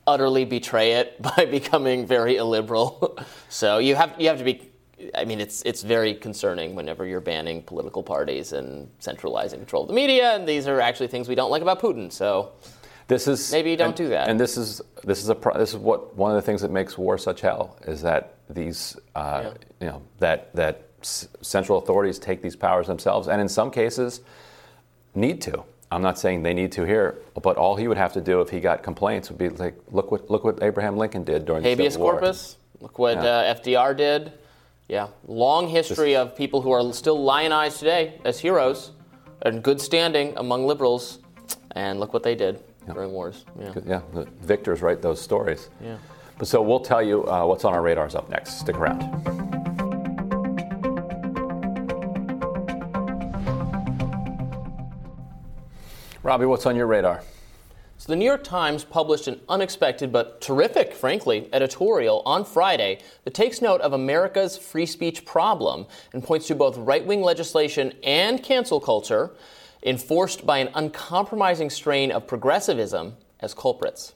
utterly 0.07 0.45
betray 0.45 0.93
it 0.93 1.21
by 1.35 1.45
becoming 1.45 2.05
very 2.05 2.35
illiberal. 2.35 3.17
so 3.49 3.79
you 3.79 3.95
have 3.95 4.13
you 4.17 4.27
have 4.27 4.37
to 4.37 4.43
be 4.43 4.69
I 5.15 5.23
mean, 5.23 5.39
it's 5.39 5.61
it's 5.63 5.81
very 5.81 6.13
concerning 6.13 6.75
whenever 6.75 7.05
you're 7.05 7.21
banning 7.21 7.63
political 7.63 8.03
parties 8.03 8.51
and 8.51 8.89
centralizing 8.99 9.59
control 9.59 9.83
of 9.83 9.87
the 9.87 9.93
media, 9.93 10.35
and 10.35 10.47
these 10.47 10.67
are 10.67 10.81
actually 10.81 11.07
things 11.07 11.29
we 11.29 11.35
don't 11.35 11.51
like 11.51 11.61
about 11.61 11.81
Putin. 11.81 12.11
So 12.11 12.51
this 13.09 13.27
is 13.27 13.51
maybe 13.51 13.71
you 13.71 13.77
don't 13.77 13.87
and, 13.87 13.97
do 13.97 14.09
that. 14.09 14.29
And 14.29 14.39
this 14.39 14.55
is 14.55 14.81
this 15.03 15.21
is 15.21 15.29
a 15.29 15.37
this 15.55 15.71
is 15.71 15.77
what 15.77 16.15
one 16.15 16.29
of 16.31 16.35
the 16.35 16.43
things 16.43 16.61
that 16.61 16.71
makes 16.71 16.97
war 16.97 17.17
such 17.17 17.41
hell 17.41 17.75
is 17.87 18.03
that 18.03 18.35
these 18.49 18.95
uh, 19.15 19.41
yeah. 19.43 19.53
you 19.81 19.87
know 19.87 20.01
that 20.19 20.55
that 20.55 20.85
central 21.01 21.79
authorities 21.79 22.19
take 22.19 22.41
these 22.43 22.55
powers 22.55 22.85
themselves, 22.85 23.27
and 23.27 23.41
in 23.41 23.49
some 23.49 23.71
cases 23.71 24.21
need 25.15 25.41
to. 25.41 25.63
I'm 25.91 26.03
not 26.03 26.19
saying 26.19 26.43
they 26.43 26.53
need 26.53 26.71
to 26.73 26.83
here, 26.83 27.17
but 27.41 27.57
all 27.57 27.75
he 27.75 27.87
would 27.87 27.97
have 27.97 28.13
to 28.13 28.21
do 28.21 28.41
if 28.41 28.49
he 28.49 28.59
got 28.59 28.83
complaints 28.83 29.29
would 29.29 29.39
be 29.39 29.49
like, 29.49 29.75
look 29.91 30.11
what 30.11 30.29
look 30.29 30.43
what 30.43 30.61
Abraham 30.61 30.95
Lincoln 30.95 31.23
did 31.23 31.45
during 31.45 31.63
habeas 31.63 31.77
the 31.77 31.91
Civil 31.93 32.11
corpus. 32.11 32.57
War. 32.79 32.87
Look 32.87 32.99
what 32.99 33.15
yeah. 33.15 33.23
uh, 33.23 33.55
FDR 33.55 33.97
did. 33.97 34.33
Yeah, 34.87 35.07
long 35.27 35.67
history 35.67 36.15
of 36.15 36.35
people 36.35 36.61
who 36.61 36.71
are 36.71 36.93
still 36.93 37.21
lionized 37.23 37.79
today 37.79 38.19
as 38.23 38.39
heroes 38.39 38.91
and 39.41 39.63
good 39.63 39.81
standing 39.81 40.33
among 40.37 40.67
liberals. 40.67 41.19
And 41.71 41.99
look 41.99 42.13
what 42.13 42.23
they 42.23 42.35
did 42.35 42.63
yeah. 42.89 42.93
during 42.95 43.11
wars. 43.11 43.45
Yeah. 43.59 43.73
yeah, 43.85 44.01
the 44.13 44.25
victors 44.41 44.81
write 44.81 45.01
those 45.01 45.21
stories. 45.21 45.69
Yeah. 45.81 45.97
But 46.37 46.47
so 46.47 46.61
we'll 46.61 46.79
tell 46.79 47.01
you 47.01 47.27
uh, 47.27 47.45
what's 47.45 47.65
on 47.65 47.73
our 47.73 47.81
radars 47.81 48.15
up 48.15 48.29
next. 48.29 48.59
Stick 48.59 48.77
around. 48.77 49.03
Robby, 56.23 56.45
what's 56.45 56.65
on 56.65 56.75
your 56.75 56.87
radar? 56.87 57.23
So 57.97 58.13
the 58.13 58.15
New 58.15 58.25
York 58.25 58.43
Times 58.45 58.85
published 58.85 59.27
an 59.27 59.41
unexpected 59.49 60.11
but 60.11 60.39
terrific, 60.39 60.93
frankly, 60.93 61.49
editorial 61.51 62.21
on 62.25 62.45
Friday 62.45 62.99
that 63.25 63.33
takes 63.33 63.61
note 63.61 63.81
of 63.81 63.91
America's 63.91 64.57
free 64.57 64.85
speech 64.85 65.25
problem 65.25 65.85
and 66.13 66.23
points 66.23 66.47
to 66.47 66.55
both 66.55 66.77
right 66.77 67.05
wing 67.05 67.21
legislation 67.21 67.93
and 68.03 68.41
cancel 68.41 68.79
culture 68.79 69.31
enforced 69.83 70.45
by 70.45 70.59
an 70.59 70.69
uncompromising 70.73 71.69
strain 71.69 72.11
of 72.11 72.27
progressivism 72.27 73.15
as 73.39 73.53
culprits. 73.53 74.13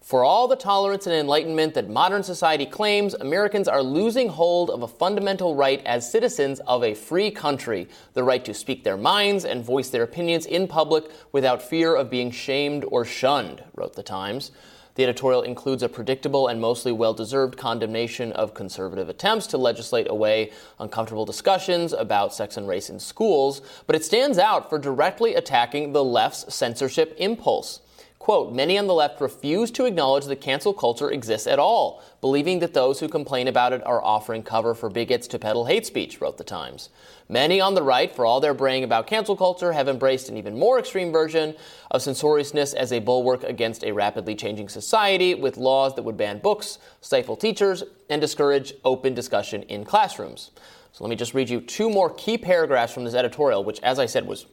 For 0.00 0.24
all 0.24 0.48
the 0.48 0.56
tolerance 0.56 1.06
and 1.06 1.14
enlightenment 1.14 1.74
that 1.74 1.90
modern 1.90 2.22
society 2.22 2.64
claims, 2.64 3.12
Americans 3.14 3.68
are 3.68 3.82
losing 3.82 4.30
hold 4.30 4.70
of 4.70 4.82
a 4.82 4.88
fundamental 4.88 5.54
right 5.54 5.82
as 5.84 6.10
citizens 6.10 6.58
of 6.60 6.82
a 6.82 6.94
free 6.94 7.30
country 7.30 7.86
the 8.14 8.24
right 8.24 8.44
to 8.46 8.54
speak 8.54 8.82
their 8.82 8.96
minds 8.96 9.44
and 9.44 9.62
voice 9.62 9.90
their 9.90 10.02
opinions 10.02 10.46
in 10.46 10.66
public 10.66 11.04
without 11.32 11.62
fear 11.62 11.94
of 11.94 12.08
being 12.08 12.30
shamed 12.30 12.84
or 12.88 13.04
shunned, 13.04 13.62
wrote 13.74 13.94
The 13.94 14.02
Times. 14.02 14.52
The 15.00 15.04
editorial 15.04 15.40
includes 15.40 15.82
a 15.82 15.88
predictable 15.88 16.48
and 16.48 16.60
mostly 16.60 16.92
well 16.92 17.14
deserved 17.14 17.56
condemnation 17.56 18.32
of 18.32 18.52
conservative 18.52 19.08
attempts 19.08 19.46
to 19.46 19.56
legislate 19.56 20.10
away 20.10 20.52
uncomfortable 20.78 21.24
discussions 21.24 21.94
about 21.94 22.34
sex 22.34 22.58
and 22.58 22.68
race 22.68 22.90
in 22.90 23.00
schools, 23.00 23.62
but 23.86 23.96
it 23.96 24.04
stands 24.04 24.36
out 24.36 24.68
for 24.68 24.78
directly 24.78 25.36
attacking 25.36 25.94
the 25.94 26.04
left's 26.04 26.54
censorship 26.54 27.14
impulse. 27.16 27.80
Quote, 28.20 28.52
many 28.52 28.76
on 28.76 28.86
the 28.86 28.92
left 28.92 29.18
refuse 29.22 29.70
to 29.70 29.86
acknowledge 29.86 30.26
that 30.26 30.42
cancel 30.42 30.74
culture 30.74 31.10
exists 31.10 31.46
at 31.46 31.58
all, 31.58 32.02
believing 32.20 32.58
that 32.58 32.74
those 32.74 33.00
who 33.00 33.08
complain 33.08 33.48
about 33.48 33.72
it 33.72 33.82
are 33.86 34.04
offering 34.04 34.42
cover 34.42 34.74
for 34.74 34.90
bigots 34.90 35.26
to 35.26 35.38
peddle 35.38 35.64
hate 35.64 35.86
speech, 35.86 36.20
wrote 36.20 36.36
The 36.36 36.44
Times. 36.44 36.90
Many 37.30 37.62
on 37.62 37.74
the 37.74 37.82
right, 37.82 38.14
for 38.14 38.26
all 38.26 38.38
their 38.38 38.52
braying 38.52 38.84
about 38.84 39.06
cancel 39.06 39.36
culture, 39.36 39.72
have 39.72 39.88
embraced 39.88 40.28
an 40.28 40.36
even 40.36 40.58
more 40.58 40.78
extreme 40.78 41.10
version 41.10 41.56
of 41.90 42.02
censoriousness 42.02 42.74
as 42.74 42.92
a 42.92 42.98
bulwark 42.98 43.42
against 43.42 43.84
a 43.84 43.92
rapidly 43.92 44.34
changing 44.34 44.68
society 44.68 45.34
with 45.34 45.56
laws 45.56 45.94
that 45.94 46.02
would 46.02 46.18
ban 46.18 46.40
books, 46.40 46.78
stifle 47.00 47.36
teachers, 47.36 47.84
and 48.10 48.20
discourage 48.20 48.74
open 48.84 49.14
discussion 49.14 49.62
in 49.62 49.82
classrooms. 49.82 50.50
So 50.92 51.04
let 51.04 51.08
me 51.08 51.16
just 51.16 51.32
read 51.32 51.48
you 51.48 51.62
two 51.62 51.88
more 51.88 52.10
key 52.10 52.36
paragraphs 52.36 52.92
from 52.92 53.04
this 53.04 53.14
editorial, 53.14 53.64
which, 53.64 53.80
as 53.80 53.98
I 53.98 54.04
said, 54.04 54.26
was 54.26 54.44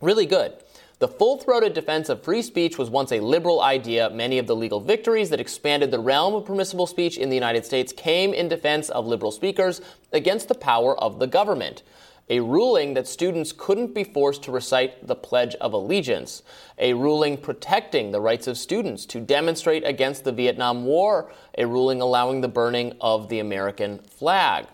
really 0.00 0.24
good. 0.24 0.54
The 1.02 1.08
full 1.08 1.36
throated 1.36 1.74
defense 1.74 2.08
of 2.10 2.22
free 2.22 2.42
speech 2.42 2.78
was 2.78 2.88
once 2.88 3.10
a 3.10 3.18
liberal 3.18 3.60
idea. 3.60 4.08
Many 4.10 4.38
of 4.38 4.46
the 4.46 4.54
legal 4.54 4.78
victories 4.78 5.30
that 5.30 5.40
expanded 5.40 5.90
the 5.90 5.98
realm 5.98 6.32
of 6.32 6.44
permissible 6.44 6.86
speech 6.86 7.18
in 7.18 7.28
the 7.28 7.34
United 7.34 7.66
States 7.66 7.92
came 7.92 8.32
in 8.32 8.46
defense 8.46 8.88
of 8.88 9.04
liberal 9.04 9.32
speakers 9.32 9.80
against 10.12 10.46
the 10.46 10.54
power 10.54 10.96
of 11.00 11.18
the 11.18 11.26
government. 11.26 11.82
A 12.30 12.38
ruling 12.38 12.94
that 12.94 13.08
students 13.08 13.50
couldn't 13.50 13.96
be 13.96 14.04
forced 14.04 14.44
to 14.44 14.52
recite 14.52 15.04
the 15.04 15.16
Pledge 15.16 15.56
of 15.56 15.72
Allegiance. 15.72 16.44
A 16.78 16.94
ruling 16.94 17.36
protecting 17.36 18.12
the 18.12 18.20
rights 18.20 18.46
of 18.46 18.56
students 18.56 19.04
to 19.06 19.18
demonstrate 19.18 19.84
against 19.84 20.22
the 20.22 20.30
Vietnam 20.30 20.84
War. 20.84 21.32
A 21.58 21.66
ruling 21.66 22.00
allowing 22.00 22.42
the 22.42 22.46
burning 22.46 22.96
of 23.00 23.28
the 23.28 23.40
American 23.40 23.98
flag. 23.98 24.66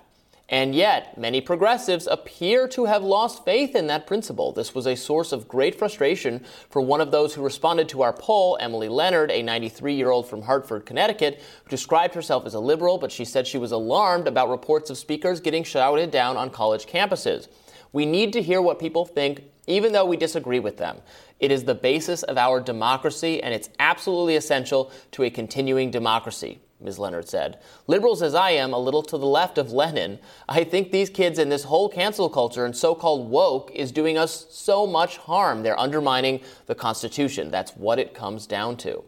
And 0.50 0.74
yet, 0.74 1.18
many 1.18 1.42
progressives 1.42 2.06
appear 2.06 2.66
to 2.68 2.86
have 2.86 3.02
lost 3.02 3.44
faith 3.44 3.76
in 3.76 3.86
that 3.88 4.06
principle. 4.06 4.50
This 4.50 4.74
was 4.74 4.86
a 4.86 4.96
source 4.96 5.30
of 5.30 5.46
great 5.46 5.74
frustration 5.74 6.42
for 6.70 6.80
one 6.80 7.02
of 7.02 7.10
those 7.10 7.34
who 7.34 7.42
responded 7.42 7.86
to 7.90 8.00
our 8.00 8.14
poll, 8.14 8.56
Emily 8.58 8.88
Leonard, 8.88 9.30
a 9.30 9.42
93 9.42 9.94
year 9.94 10.10
old 10.10 10.26
from 10.26 10.40
Hartford, 10.40 10.86
Connecticut, 10.86 11.42
who 11.64 11.70
described 11.70 12.14
herself 12.14 12.46
as 12.46 12.54
a 12.54 12.60
liberal, 12.60 12.96
but 12.96 13.12
she 13.12 13.26
said 13.26 13.46
she 13.46 13.58
was 13.58 13.72
alarmed 13.72 14.26
about 14.26 14.48
reports 14.48 14.88
of 14.88 14.96
speakers 14.96 15.38
getting 15.40 15.64
shouted 15.64 16.10
down 16.10 16.38
on 16.38 16.48
college 16.48 16.86
campuses. 16.86 17.48
We 17.92 18.06
need 18.06 18.32
to 18.32 18.42
hear 18.42 18.62
what 18.62 18.78
people 18.78 19.04
think, 19.04 19.42
even 19.66 19.92
though 19.92 20.06
we 20.06 20.16
disagree 20.16 20.60
with 20.60 20.78
them. 20.78 20.98
It 21.40 21.52
is 21.52 21.64
the 21.64 21.74
basis 21.74 22.22
of 22.22 22.38
our 22.38 22.58
democracy, 22.60 23.42
and 23.42 23.52
it's 23.52 23.68
absolutely 23.78 24.36
essential 24.36 24.90
to 25.12 25.24
a 25.24 25.30
continuing 25.30 25.90
democracy. 25.90 26.58
Ms. 26.80 26.99
Leonard 26.99 27.28
said. 27.28 27.58
Liberals 27.87 28.23
as 28.23 28.35
I 28.35 28.50
am, 28.50 28.73
a 28.73 28.78
little 28.78 29.02
to 29.02 29.18
the 29.18 29.26
left 29.26 29.58
of 29.58 29.73
Lenin, 29.73 30.18
I 30.49 30.62
think 30.62 30.90
these 30.90 31.11
kids 31.11 31.38
and 31.38 31.50
this 31.50 31.64
whole 31.64 31.88
cancel 31.88 32.30
culture 32.30 32.64
and 32.64 32.76
so 32.76 32.94
called 32.94 33.28
woke 33.28 33.70
is 33.73 33.90
doing 33.90 34.16
us 34.16 34.47
so 34.50 34.87
much 34.87 35.16
harm. 35.16 35.62
They're 35.62 35.78
undermining 35.78 36.40
the 36.66 36.76
Constitution. 36.76 37.50
That's 37.50 37.73
what 37.73 37.99
it 37.99 38.14
comes 38.14 38.47
down 38.47 38.76
to. 38.78 39.02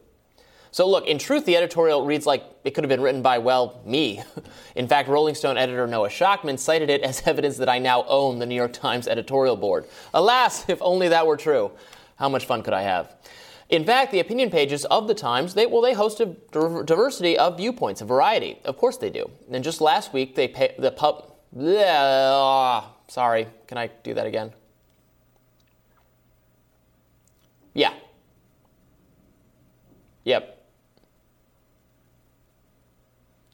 So, 0.73 0.89
look, 0.89 1.07
in 1.07 1.19
truth, 1.19 1.47
the 1.47 1.57
editorial 1.57 2.07
reads 2.07 2.27
like 2.27 2.45
it 2.63 2.75
could 2.75 2.85
have 2.85 2.89
been 2.89 3.01
written 3.01 3.23
by, 3.23 3.39
well, 3.39 3.81
me. 3.85 4.23
In 4.77 4.87
fact, 4.87 5.09
Rolling 5.09 5.35
Stone 5.35 5.57
editor 5.57 5.85
Noah 5.87 6.09
Shachtman 6.09 6.61
cited 6.61 6.91
it 6.91 7.03
as 7.03 7.23
evidence 7.27 7.57
that 7.57 7.69
I 7.69 7.81
now 7.81 8.05
own 8.05 8.39
the 8.39 8.47
New 8.47 8.55
York 8.55 8.73
Times 8.73 9.09
editorial 9.09 9.57
board. 9.57 9.87
Alas, 10.15 10.69
if 10.69 10.81
only 10.81 11.09
that 11.09 11.27
were 11.27 11.37
true. 11.37 11.73
How 12.17 12.29
much 12.29 12.45
fun 12.45 12.63
could 12.63 12.75
I 12.75 12.83
have? 12.83 13.17
In 13.71 13.85
fact, 13.85 14.11
the 14.11 14.19
opinion 14.19 14.51
pages 14.51 14.85
of 14.87 15.07
the 15.07 15.15
Times, 15.15 15.55
they 15.55 15.65
well, 15.65 15.81
they 15.81 15.93
host 15.93 16.21
a 16.21 16.27
diversity 16.85 17.39
of 17.39 17.57
viewpoints, 17.57 18.01
a 18.01 18.05
variety. 18.05 18.59
Of 18.65 18.77
course 18.77 18.97
they 18.97 19.11
do. 19.11 19.31
And 19.51 19.63
just 19.63 19.81
last 19.81 20.13
week, 20.13 20.35
they 20.35 20.49
pay, 20.49 20.75
the 20.77 20.91
pub. 20.91 21.33
Bleh, 21.57 22.85
sorry, 23.07 23.47
can 23.69 23.79
I 23.79 23.87
do 24.03 24.13
that 24.15 24.27
again? 24.27 24.53
Yeah. 27.75 27.95
Yep. 30.25 30.67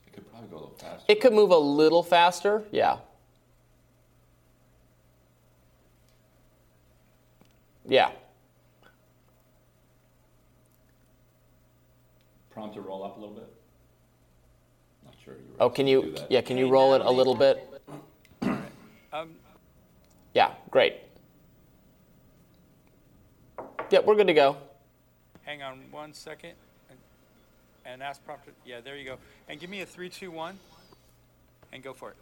It 0.07 0.13
could 0.15 0.31
probably 0.31 0.49
go 0.49 0.57
a 0.57 0.59
little 0.59 0.77
faster. 0.79 1.05
It 1.09 1.21
could 1.21 1.33
move 1.35 1.51
a 1.51 1.59
little 1.59 2.03
faster. 2.03 2.65
Yeah. 2.73 2.99
Yeah. 7.87 8.11
Prompt 12.57 12.75
to 12.75 12.81
roll 12.81 13.05
up 13.05 13.19
a 13.19 13.21
little 13.21 13.35
bit? 13.35 13.53
Not 15.05 15.15
sure. 15.23 15.35
Oh, 15.61 15.69
can 15.69 15.87
you? 15.87 16.15
Yeah, 16.31 16.41
can 16.41 16.57
you 16.57 16.71
roll 16.71 16.95
it 16.95 17.03
a 17.03 17.11
little 17.11 17.35
bit? 17.35 17.63
Um, 19.13 19.35
Yeah, 20.35 20.53
great. 20.71 20.95
Yep, 23.91 24.07
we're 24.07 24.15
good 24.17 24.27
to 24.29 24.35
go. 24.35 24.57
hang 25.45 25.63
on 25.63 25.81
one 25.91 26.15
second. 26.15 26.53
And, 26.89 26.99
and 27.85 28.03
ask 28.03 28.25
proper. 28.25 28.53
Yeah, 28.65 28.81
there 28.81 28.97
you 28.97 29.05
go. 29.05 29.19
And 29.49 29.61
give 29.61 29.69
me 29.69 29.83
a 29.83 29.87
three, 29.87 30.09
two, 30.09 30.31
one, 30.31 30.59
and 31.75 31.83
go 31.83 31.93
for 31.93 32.11
it. 32.11 32.17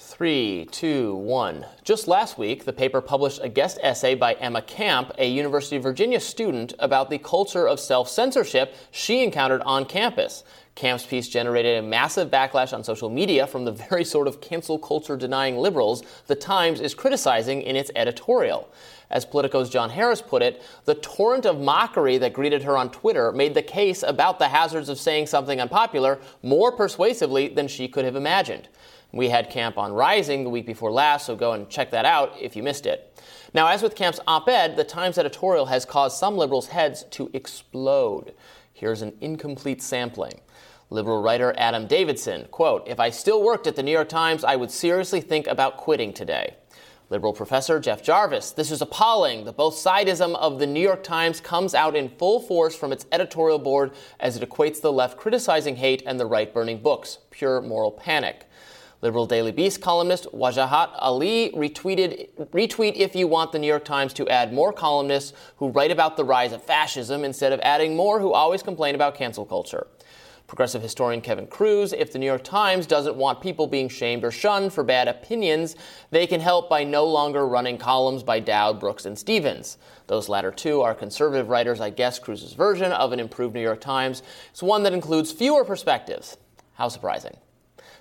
Three, 0.00 0.68
two, 0.70 1.16
one. 1.16 1.66
Just 1.82 2.06
last 2.06 2.38
week, 2.38 2.64
the 2.64 2.72
paper 2.72 3.00
published 3.00 3.40
a 3.42 3.48
guest 3.48 3.80
essay 3.82 4.14
by 4.14 4.34
Emma 4.34 4.62
Camp, 4.62 5.10
a 5.18 5.28
University 5.28 5.74
of 5.74 5.82
Virginia 5.82 6.20
student, 6.20 6.72
about 6.78 7.10
the 7.10 7.18
culture 7.18 7.66
of 7.66 7.80
self 7.80 8.08
censorship 8.08 8.76
she 8.92 9.24
encountered 9.24 9.60
on 9.62 9.84
campus. 9.84 10.44
Camp's 10.76 11.04
piece 11.04 11.26
generated 11.26 11.78
a 11.78 11.86
massive 11.86 12.30
backlash 12.30 12.72
on 12.72 12.84
social 12.84 13.10
media 13.10 13.44
from 13.44 13.64
the 13.64 13.72
very 13.72 14.04
sort 14.04 14.28
of 14.28 14.40
cancel 14.40 14.78
culture 14.78 15.16
denying 15.16 15.56
liberals 15.56 16.04
the 16.28 16.36
Times 16.36 16.80
is 16.80 16.94
criticizing 16.94 17.62
in 17.62 17.74
its 17.74 17.90
editorial. 17.96 18.72
As 19.10 19.24
Politico's 19.24 19.68
John 19.68 19.90
Harris 19.90 20.22
put 20.22 20.42
it, 20.42 20.62
the 20.84 20.94
torrent 20.94 21.44
of 21.44 21.60
mockery 21.60 22.18
that 22.18 22.34
greeted 22.34 22.62
her 22.62 22.76
on 22.76 22.92
Twitter 22.92 23.32
made 23.32 23.54
the 23.54 23.62
case 23.62 24.04
about 24.04 24.38
the 24.38 24.48
hazards 24.48 24.88
of 24.88 25.00
saying 25.00 25.26
something 25.26 25.60
unpopular 25.60 26.20
more 26.44 26.70
persuasively 26.70 27.48
than 27.48 27.66
she 27.66 27.88
could 27.88 28.04
have 28.04 28.14
imagined. 28.14 28.68
We 29.12 29.30
had 29.30 29.48
Camp 29.48 29.78
on 29.78 29.92
Rising 29.92 30.44
the 30.44 30.50
week 30.50 30.66
before 30.66 30.92
last, 30.92 31.26
so 31.26 31.34
go 31.34 31.52
and 31.52 31.68
check 31.70 31.90
that 31.92 32.04
out 32.04 32.34
if 32.38 32.54
you 32.54 32.62
missed 32.62 32.84
it. 32.84 33.18
Now, 33.54 33.68
as 33.68 33.82
with 33.82 33.94
Camp's 33.94 34.20
op 34.26 34.48
ed, 34.48 34.76
the 34.76 34.84
Times 34.84 35.16
editorial 35.16 35.66
has 35.66 35.86
caused 35.86 36.18
some 36.18 36.36
liberals' 36.36 36.68
heads 36.68 37.04
to 37.10 37.30
explode. 37.32 38.34
Here's 38.74 39.00
an 39.00 39.16
incomplete 39.20 39.82
sampling. 39.82 40.40
Liberal 40.90 41.22
writer 41.22 41.54
Adam 41.56 41.86
Davidson, 41.86 42.46
quote, 42.50 42.86
If 42.86 43.00
I 43.00 43.08
still 43.08 43.42
worked 43.42 43.66
at 43.66 43.76
the 43.76 43.82
New 43.82 43.92
York 43.92 44.10
Times, 44.10 44.44
I 44.44 44.56
would 44.56 44.70
seriously 44.70 45.22
think 45.22 45.46
about 45.46 45.78
quitting 45.78 46.12
today. 46.12 46.56
Liberal 47.10 47.32
professor 47.32 47.80
Jeff 47.80 48.02
Jarvis, 48.02 48.50
this 48.50 48.70
is 48.70 48.82
appalling. 48.82 49.46
The 49.46 49.52
both 49.52 49.74
sidism 49.74 50.36
of 50.36 50.58
the 50.58 50.66
New 50.66 50.80
York 50.80 51.02
Times 51.02 51.40
comes 51.40 51.74
out 51.74 51.96
in 51.96 52.10
full 52.10 52.40
force 52.40 52.76
from 52.76 52.92
its 52.92 53.06
editorial 53.10 53.58
board 53.58 53.92
as 54.20 54.36
it 54.36 54.46
equates 54.46 54.82
the 54.82 54.92
left 54.92 55.16
criticizing 55.16 55.76
hate 55.76 56.02
and 56.04 56.20
the 56.20 56.26
right 56.26 56.52
burning 56.52 56.82
books. 56.82 57.18
Pure 57.30 57.62
moral 57.62 57.90
panic. 57.90 58.47
Liberal 59.00 59.26
Daily 59.26 59.52
Beast 59.52 59.80
columnist 59.80 60.26
Wajahat 60.34 60.90
Ali 60.98 61.52
retweeted, 61.54 62.30
retweet 62.50 62.96
if 62.96 63.14
you 63.14 63.28
want 63.28 63.52
the 63.52 63.58
New 63.60 63.68
York 63.68 63.84
Times 63.84 64.12
to 64.14 64.28
add 64.28 64.52
more 64.52 64.72
columnists 64.72 65.34
who 65.58 65.68
write 65.68 65.92
about 65.92 66.16
the 66.16 66.24
rise 66.24 66.52
of 66.52 66.64
fascism 66.64 67.22
instead 67.22 67.52
of 67.52 67.60
adding 67.62 67.94
more 67.94 68.18
who 68.18 68.32
always 68.32 68.60
complain 68.60 68.96
about 68.96 69.14
cancel 69.14 69.46
culture. 69.46 69.86
Progressive 70.48 70.82
historian 70.82 71.20
Kevin 71.20 71.46
Kruse, 71.46 71.92
if 71.92 72.10
the 72.10 72.18
New 72.18 72.26
York 72.26 72.42
Times 72.42 72.86
doesn't 72.86 73.14
want 73.14 73.40
people 73.40 73.68
being 73.68 73.88
shamed 73.88 74.24
or 74.24 74.32
shunned 74.32 74.72
for 74.72 74.82
bad 74.82 75.06
opinions, 75.06 75.76
they 76.10 76.26
can 76.26 76.40
help 76.40 76.68
by 76.68 76.82
no 76.82 77.04
longer 77.04 77.46
running 77.46 77.78
columns 77.78 78.24
by 78.24 78.40
Dowd, 78.40 78.80
Brooks, 78.80 79.04
and 79.04 79.16
Stephens. 79.16 79.78
Those 80.08 80.28
latter 80.28 80.50
two 80.50 80.80
are 80.80 80.94
conservative 80.94 81.50
writers, 81.50 81.80
I 81.80 81.90
guess 81.90 82.18
Kruse's 82.18 82.54
version 82.54 82.90
of 82.90 83.12
an 83.12 83.20
improved 83.20 83.54
New 83.54 83.60
York 83.60 83.80
Times. 83.80 84.22
It's 84.50 84.62
one 84.62 84.82
that 84.82 84.92
includes 84.92 85.30
fewer 85.30 85.64
perspectives. 85.64 86.36
How 86.74 86.88
surprising. 86.88 87.36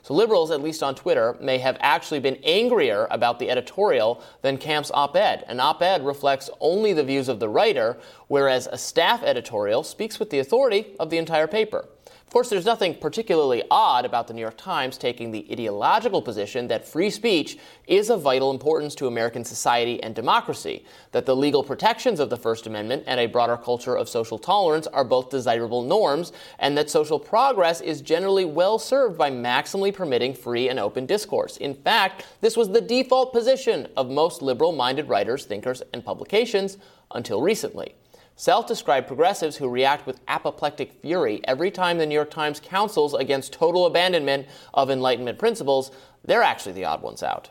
So 0.07 0.13
liberals, 0.13 0.51
at 0.51 0.61
least 0.61 0.83
on 0.83 0.95
Twitter, 0.95 1.35
may 1.41 1.57
have 1.57 1.75
actually 1.81 2.21
been 2.21 2.39
angrier 2.45 3.09
about 3.11 3.39
the 3.39 3.49
editorial 3.49 4.23
than 4.41 4.57
Camp's 4.57 4.89
op-ed. 4.93 5.43
An 5.49 5.59
op-ed 5.59 6.05
reflects 6.05 6.49
only 6.61 6.93
the 6.93 7.03
views 7.03 7.27
of 7.27 7.41
the 7.41 7.49
writer, 7.49 7.97
whereas 8.29 8.69
a 8.71 8.77
staff 8.77 9.21
editorial 9.21 9.83
speaks 9.83 10.17
with 10.17 10.29
the 10.29 10.39
authority 10.39 10.95
of 10.97 11.09
the 11.09 11.17
entire 11.17 11.45
paper. 11.45 11.89
Of 12.27 12.33
course, 12.33 12.49
there's 12.49 12.65
nothing 12.65 12.93
particularly 12.93 13.63
odd 13.71 14.03
about 14.03 14.27
the 14.27 14.33
New 14.33 14.41
York 14.41 14.57
Times 14.57 14.97
taking 14.97 15.31
the 15.31 15.47
ideological 15.49 16.21
position 16.21 16.67
that 16.67 16.85
free 16.85 17.09
speech 17.09 17.57
is 17.87 18.09
of 18.09 18.21
vital 18.21 18.51
importance 18.51 18.95
to 18.95 19.07
American 19.07 19.45
society 19.45 20.03
and 20.03 20.13
democracy, 20.13 20.83
that 21.13 21.25
the 21.25 21.33
legal 21.33 21.63
protections 21.63 22.19
of 22.19 22.29
the 22.29 22.35
First 22.35 22.67
Amendment 22.67 23.05
and 23.07 23.17
a 23.21 23.27
broader 23.27 23.55
culture 23.55 23.95
of 23.95 24.09
social 24.09 24.37
tolerance 24.37 24.87
are 24.87 25.05
both 25.05 25.29
desirable 25.29 25.83
norms, 25.83 26.33
and 26.59 26.77
that 26.77 26.89
social 26.89 27.17
progress 27.17 27.79
is 27.79 28.01
generally 28.01 28.43
well 28.43 28.77
served 28.77 29.17
by 29.17 29.31
maximally 29.31 29.93
permitting 29.93 30.33
free 30.33 30.67
and 30.67 30.79
open 30.79 31.05
discourse. 31.05 31.55
In 31.55 31.73
fact, 31.73 32.25
this 32.41 32.57
was 32.57 32.67
the 32.67 32.81
default 32.81 33.31
position 33.31 33.87
of 33.95 34.09
most 34.09 34.41
liberal 34.41 34.73
minded 34.73 35.07
writers, 35.07 35.45
thinkers, 35.45 35.81
and 35.93 36.03
publications 36.03 36.77
until 37.11 37.41
recently. 37.41 37.95
Self 38.39 38.67
described 38.67 39.07
progressives 39.07 39.57
who 39.57 39.67
react 39.67 40.05
with 40.05 40.19
apoplectic 40.27 41.01
fury 41.01 41.41
every 41.45 41.71
time 41.71 41.97
the 41.97 42.05
New 42.05 42.13
York 42.13 42.29
Times 42.29 42.59
counsels 42.59 43.15
against 43.15 43.51
total 43.51 43.87
abandonment 43.87 44.45
of 44.75 44.91
Enlightenment 44.91 45.39
principles, 45.39 45.89
they're 46.23 46.43
actually 46.43 46.73
the 46.73 46.85
odd 46.85 47.01
ones 47.01 47.23
out. 47.23 47.49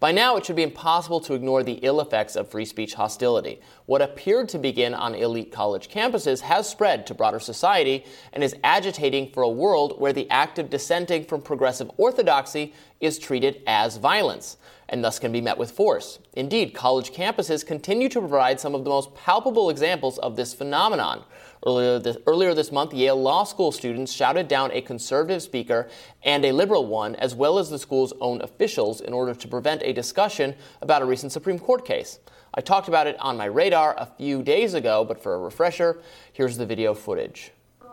By 0.00 0.10
now, 0.10 0.36
it 0.36 0.46
should 0.46 0.56
be 0.56 0.62
impossible 0.62 1.20
to 1.20 1.34
ignore 1.34 1.62
the 1.62 1.78
ill 1.82 2.00
effects 2.00 2.34
of 2.34 2.50
free 2.50 2.64
speech 2.64 2.94
hostility. 2.94 3.60
What 3.84 4.00
appeared 4.00 4.48
to 4.48 4.58
begin 4.58 4.94
on 4.94 5.14
elite 5.14 5.52
college 5.52 5.90
campuses 5.90 6.40
has 6.40 6.66
spread 6.66 7.06
to 7.08 7.14
broader 7.14 7.38
society 7.38 8.06
and 8.32 8.42
is 8.42 8.56
agitating 8.64 9.32
for 9.32 9.42
a 9.42 9.50
world 9.50 10.00
where 10.00 10.14
the 10.14 10.30
act 10.30 10.58
of 10.58 10.70
dissenting 10.70 11.26
from 11.26 11.42
progressive 11.42 11.90
orthodoxy 11.98 12.72
is 13.00 13.18
treated 13.18 13.62
as 13.66 13.98
violence 13.98 14.56
and 14.92 15.02
thus 15.02 15.18
can 15.18 15.32
be 15.32 15.40
met 15.40 15.56
with 15.56 15.70
force. 15.70 16.18
Indeed, 16.34 16.74
college 16.74 17.12
campuses 17.12 17.66
continue 17.66 18.10
to 18.10 18.20
provide 18.20 18.60
some 18.60 18.74
of 18.74 18.84
the 18.84 18.90
most 18.90 19.14
palpable 19.14 19.70
examples 19.70 20.18
of 20.18 20.36
this 20.36 20.52
phenomenon. 20.52 21.24
Earlier 21.66 21.98
this, 21.98 22.18
earlier 22.26 22.52
this, 22.52 22.70
month, 22.70 22.92
Yale 22.92 23.20
Law 23.20 23.44
School 23.44 23.72
students 23.72 24.12
shouted 24.12 24.48
down 24.48 24.70
a 24.72 24.82
conservative 24.82 25.42
speaker 25.42 25.88
and 26.22 26.44
a 26.44 26.52
liberal 26.52 26.86
one, 26.86 27.14
as 27.16 27.34
well 27.34 27.58
as 27.58 27.70
the 27.70 27.78
school's 27.78 28.12
own 28.20 28.42
officials, 28.42 29.00
in 29.00 29.14
order 29.14 29.34
to 29.34 29.48
prevent 29.48 29.82
a 29.82 29.94
discussion 29.94 30.54
about 30.82 31.00
a 31.00 31.06
recent 31.06 31.32
Supreme 31.32 31.58
Court 31.58 31.86
case. 31.86 32.18
I 32.54 32.60
talked 32.60 32.88
about 32.88 33.06
it 33.06 33.18
on 33.18 33.38
my 33.38 33.46
radar 33.46 33.94
a 33.96 34.04
few 34.04 34.42
days 34.42 34.74
ago, 34.74 35.06
but 35.06 35.22
for 35.22 35.34
a 35.34 35.38
refresher, 35.38 36.02
here's 36.34 36.58
the 36.58 36.66
video 36.66 36.92
footage. 36.92 37.52
As 37.80 37.88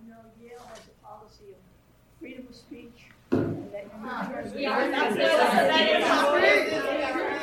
you 0.00 0.08
know, 0.08 0.18
Yale 0.40 0.60
has 0.68 0.78
a 0.78 1.04
policy 1.04 1.50
of 1.50 1.56
freedom 2.20 2.46
of 2.48 2.54
speech. 2.54 3.10
Huh. 3.92 4.42
Yeah, 4.56 4.90
that's 4.90 5.14
good. 5.14 5.24
That's 5.24 5.54
good. 5.54 5.70
That's 5.70 6.30
good. 6.30 7.00
That's 7.00 7.16
good. 7.16 7.33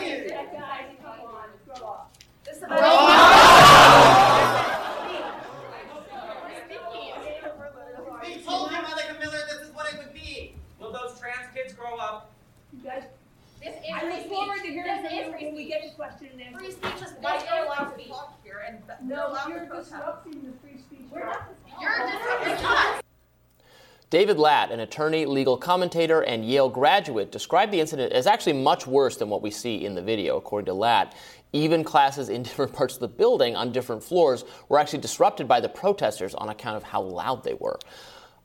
David 24.11 24.37
Lat, 24.37 24.71
an 24.71 24.81
attorney, 24.81 25.25
legal 25.25 25.55
commentator, 25.55 26.19
and 26.19 26.43
Yale 26.43 26.67
graduate, 26.67 27.31
described 27.31 27.71
the 27.71 27.79
incident 27.79 28.11
as 28.11 28.27
actually 28.27 28.51
much 28.51 28.85
worse 28.85 29.15
than 29.15 29.29
what 29.29 29.41
we 29.41 29.49
see 29.49 29.85
in 29.85 29.95
the 29.95 30.01
video. 30.01 30.35
According 30.35 30.65
to 30.65 30.73
Latt, 30.73 31.15
even 31.53 31.81
classes 31.81 32.27
in 32.27 32.43
different 32.43 32.73
parts 32.73 32.95
of 32.95 32.99
the 32.99 33.07
building 33.07 33.55
on 33.55 33.71
different 33.71 34.03
floors 34.03 34.43
were 34.67 34.77
actually 34.77 34.99
disrupted 34.99 35.47
by 35.47 35.61
the 35.61 35.69
protesters 35.69 36.35
on 36.35 36.49
account 36.49 36.75
of 36.75 36.83
how 36.83 37.01
loud 37.01 37.45
they 37.45 37.53
were. 37.53 37.79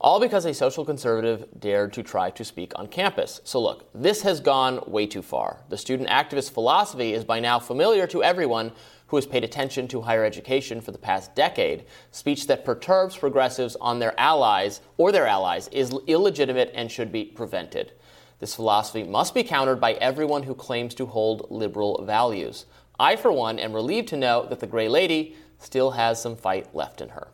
All 0.01 0.21
because 0.21 0.45
a 0.45 0.55
social 0.55 0.85
conservative 0.85 1.49
dared 1.59 1.93
to 1.95 2.05
try 2.05 2.31
to 2.31 2.45
speak 2.45 2.73
on 2.77 2.87
campus. 2.87 3.41
So, 3.43 3.61
look, 3.61 3.91
this 3.93 4.23
has 4.23 4.39
gone 4.39 4.81
way 4.87 5.09
too 5.09 5.23
far. 5.23 5.65
The 5.69 5.79
student 5.79 6.09
activist 6.11 6.53
philosophy 6.53 7.13
is 7.13 7.25
by 7.25 7.41
now 7.41 7.59
familiar 7.59 8.07
to 8.09 8.23
everyone 8.23 8.71
who 9.09 9.17
has 9.17 9.27
paid 9.27 9.45
attention 9.45 9.87
to 9.89 10.03
higher 10.03 10.25
education 10.25 10.81
for 10.81 10.91
the 10.93 10.99
past 10.99 11.35
decade. 11.35 11.85
Speech 12.11 12.47
that 12.47 12.65
perturbs 12.65 13.17
progressives 13.17 13.77
on 13.77 13.99
their 13.99 14.19
allies 14.19 14.81
or 14.97 15.13
their 15.13 15.27
allies 15.27 15.69
is 15.69 15.95
illegitimate 16.07 16.73
and 16.75 16.91
should 16.91 17.13
be 17.13 17.25
prevented. 17.25 17.93
This 18.39 18.55
philosophy 18.55 19.03
must 19.03 19.35
be 19.35 19.45
countered 19.45 19.81
by 19.81 19.93
everyone 19.95 20.43
who 20.43 20.55
claims 20.55 20.95
to 20.97 21.07
hold 21.07 21.51
liberal 21.51 22.05
values. 22.05 22.67
I, 22.99 23.17
for 23.17 23.33
one, 23.33 23.59
am 23.59 23.73
relieved 23.73 24.09
to 24.09 24.17
know 24.17 24.47
that 24.47 24.61
the 24.61 24.67
Gray 24.67 24.89
Lady 24.89 25.37
still 25.59 25.93
has 25.93 26.21
some 26.21 26.37
fight 26.37 26.75
left 26.75 27.01
in 27.01 27.11
her. 27.11 27.29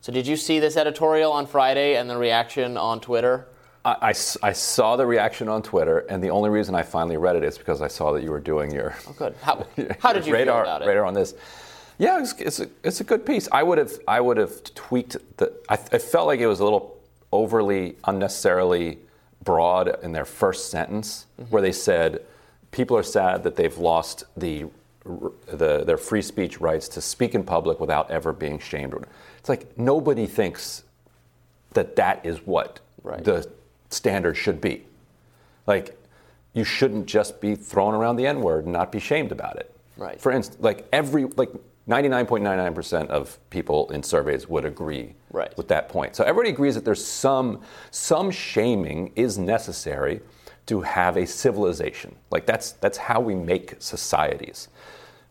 So, 0.00 0.12
did 0.12 0.26
you 0.26 0.36
see 0.36 0.58
this 0.58 0.76
editorial 0.76 1.32
on 1.32 1.46
Friday 1.46 1.96
and 1.96 2.08
the 2.08 2.16
reaction 2.16 2.76
on 2.76 3.00
Twitter? 3.00 3.48
I, 4.00 4.08
I 4.08 4.14
I 4.42 4.52
saw 4.52 4.96
the 4.96 5.06
reaction 5.06 5.48
on 5.48 5.62
Twitter, 5.62 6.00
and 6.10 6.22
the 6.22 6.30
only 6.30 6.50
reason 6.50 6.74
I 6.74 6.82
finally 6.82 7.16
read 7.16 7.36
it 7.36 7.44
is 7.44 7.56
because 7.58 7.80
I 7.82 7.88
saw 7.88 8.12
that 8.12 8.22
you 8.22 8.30
were 8.30 8.40
doing 8.40 8.70
your 8.72 8.94
Oh, 9.08 9.12
good. 9.12 9.34
How, 9.42 9.66
how 10.00 10.12
did 10.12 10.26
you 10.26 10.32
radar 10.34 10.64
feel 10.64 10.72
about 10.74 10.82
it? 10.82 10.86
radar 10.88 11.04
on 11.04 11.14
this. 11.14 11.34
Yeah, 11.98 12.20
it's, 12.20 12.32
it's, 12.38 12.60
a, 12.60 12.68
it's 12.84 13.00
a 13.00 13.04
good 13.04 13.26
piece. 13.26 13.48
I 13.50 13.62
would 13.62 13.78
have 13.78 13.92
I 14.06 14.20
would 14.20 14.36
have 14.36 14.62
tweaked 14.74 15.16
the. 15.36 15.52
I, 15.68 15.74
I 15.74 15.98
felt 15.98 16.26
like 16.26 16.40
it 16.40 16.46
was 16.46 16.60
a 16.60 16.64
little 16.64 16.96
overly 17.32 17.96
unnecessarily 18.04 18.98
broad 19.44 19.98
in 20.02 20.12
their 20.12 20.24
first 20.24 20.70
sentence, 20.70 21.26
Mm-hmm. 21.40 21.50
where 21.50 21.62
they 21.62 21.72
said 21.72 22.20
people 22.70 22.96
are 22.96 23.02
sad 23.02 23.42
that 23.44 23.56
they've 23.56 23.78
lost 23.78 24.24
the, 24.36 24.66
the 25.46 25.84
their 25.84 25.96
free 25.96 26.22
speech 26.22 26.60
rights 26.60 26.88
to 26.88 27.00
speak 27.00 27.34
in 27.34 27.42
public 27.44 27.80
without 27.80 28.10
ever 28.10 28.32
being 28.32 28.58
shamed. 28.58 28.94
It's 29.38 29.48
like 29.48 29.78
nobody 29.78 30.26
thinks 30.26 30.82
that 31.72 31.96
that 31.96 32.24
is 32.26 32.38
what 32.46 32.80
Right. 33.04 33.22
the 33.24 33.48
standard 33.90 34.36
should 34.36 34.60
be. 34.60 34.84
Like, 35.66 35.98
you 36.54 36.64
shouldn't 36.64 37.06
just 37.06 37.40
be 37.40 37.54
thrown 37.54 37.94
around 37.94 38.16
the 38.16 38.26
N 38.26 38.40
word 38.40 38.64
and 38.64 38.72
not 38.72 38.90
be 38.90 38.98
shamed 38.98 39.32
about 39.32 39.56
it. 39.56 39.74
Right. 39.96 40.20
For 40.20 40.32
instance, 40.32 40.62
like 40.62 40.86
every 40.92 41.24
like 41.24 41.50
99.99% 41.88 43.08
of 43.08 43.38
people 43.50 43.90
in 43.90 44.02
surveys 44.02 44.48
would 44.48 44.64
agree 44.64 45.14
Right. 45.30 45.56
with 45.56 45.68
that 45.68 45.88
point. 45.88 46.16
So 46.16 46.24
everybody 46.24 46.50
agrees 46.50 46.74
that 46.74 46.84
there's 46.84 47.04
some 47.04 47.60
some 47.90 48.30
shaming 48.30 49.12
is 49.16 49.38
necessary 49.38 50.20
to 50.66 50.80
have 50.82 51.16
a 51.16 51.26
civilization. 51.26 52.14
Like 52.30 52.46
that's 52.46 52.72
that's 52.72 52.98
how 52.98 53.20
we 53.20 53.34
make 53.34 53.76
societies. 53.78 54.68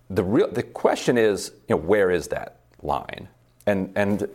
The 0.10 0.24
real 0.24 0.48
the 0.50 0.64
question 0.64 1.18
is, 1.18 1.52
you 1.68 1.76
know, 1.76 1.82
where 1.82 2.12
is 2.12 2.28
that 2.30 2.58
line? 2.82 3.28
And 3.66 3.92
and 3.96 4.28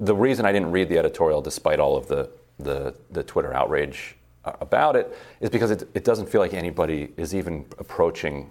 the 0.00 0.14
reason 0.14 0.44
I 0.46 0.52
didn't 0.52 0.72
read 0.72 0.88
the 0.88 0.98
editorial, 0.98 1.40
despite 1.42 1.78
all 1.78 1.96
of 1.96 2.08
the 2.08 2.28
the, 2.64 2.94
the 3.10 3.22
Twitter 3.22 3.52
outrage 3.52 4.16
uh, 4.44 4.52
about 4.60 4.96
it, 4.96 5.16
is 5.40 5.50
because 5.50 5.70
it, 5.70 5.88
it 5.94 6.04
doesn't 6.04 6.28
feel 6.28 6.40
like 6.40 6.54
anybody 6.54 7.12
is 7.16 7.34
even 7.34 7.64
approaching 7.78 8.50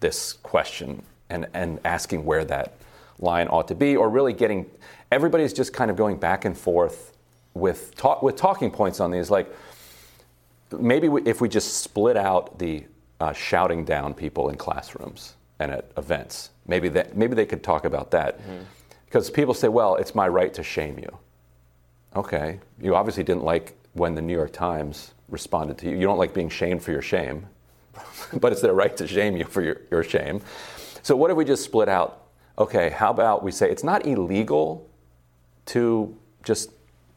this 0.00 0.34
question 0.34 1.02
and, 1.30 1.46
and 1.54 1.80
asking 1.84 2.24
where 2.24 2.44
that 2.44 2.74
line 3.18 3.48
ought 3.48 3.68
to 3.68 3.74
be, 3.74 3.96
or 3.96 4.08
really 4.08 4.32
getting 4.32 4.66
everybody's 5.10 5.52
just 5.52 5.72
kind 5.72 5.90
of 5.90 5.96
going 5.96 6.16
back 6.16 6.44
and 6.44 6.56
forth 6.56 7.12
with 7.54 7.94
talk, 7.94 8.22
with 8.22 8.36
talking 8.36 8.70
points 8.70 9.00
on 9.00 9.10
these. 9.10 9.30
Like 9.30 9.54
maybe 10.78 11.08
we, 11.08 11.22
if 11.22 11.40
we 11.40 11.48
just 11.48 11.78
split 11.78 12.16
out 12.16 12.58
the 12.58 12.84
uh, 13.20 13.32
shouting 13.32 13.84
down 13.84 14.14
people 14.14 14.48
in 14.48 14.56
classrooms 14.56 15.34
and 15.58 15.70
at 15.70 15.90
events, 15.96 16.50
maybe 16.66 16.88
that 16.88 17.16
maybe 17.16 17.34
they 17.34 17.46
could 17.46 17.62
talk 17.62 17.84
about 17.84 18.10
that 18.10 18.40
because 19.06 19.30
people 19.30 19.54
say, 19.54 19.68
well, 19.68 19.96
it's 19.96 20.14
my 20.14 20.26
right 20.26 20.52
to 20.54 20.62
shame 20.62 20.98
you. 20.98 21.18
Okay, 22.14 22.60
you 22.80 22.94
obviously 22.94 23.24
didn't 23.24 23.44
like 23.44 23.74
when 23.94 24.14
the 24.14 24.22
New 24.22 24.34
York 24.34 24.52
Times 24.52 25.12
responded 25.28 25.78
to 25.78 25.88
you. 25.88 25.96
You 25.96 26.02
don't 26.02 26.18
like 26.18 26.34
being 26.34 26.48
shamed 26.48 26.82
for 26.82 26.92
your 26.92 27.02
shame, 27.02 27.46
but 28.34 28.52
it's 28.52 28.60
their 28.60 28.74
right 28.74 28.96
to 28.96 29.06
shame 29.06 29.36
you 29.36 29.44
for 29.44 29.62
your, 29.62 29.80
your 29.90 30.02
shame. 30.02 30.40
So, 31.02 31.16
what 31.16 31.30
if 31.30 31.36
we 31.36 31.44
just 31.44 31.64
split 31.64 31.88
out? 31.88 32.26
Okay, 32.58 32.90
how 32.90 33.10
about 33.10 33.42
we 33.42 33.50
say 33.50 33.70
it's 33.70 33.84
not 33.84 34.06
illegal 34.06 34.88
to 35.66 36.16
just 36.44 36.70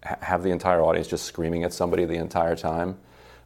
ha- 0.03 0.17
have 0.21 0.43
the 0.43 0.49
entire 0.49 0.81
audience 0.81 1.07
just 1.07 1.25
screaming 1.25 1.63
at 1.63 1.73
somebody 1.73 2.05
the 2.05 2.15
entire 2.15 2.55
time, 2.55 2.97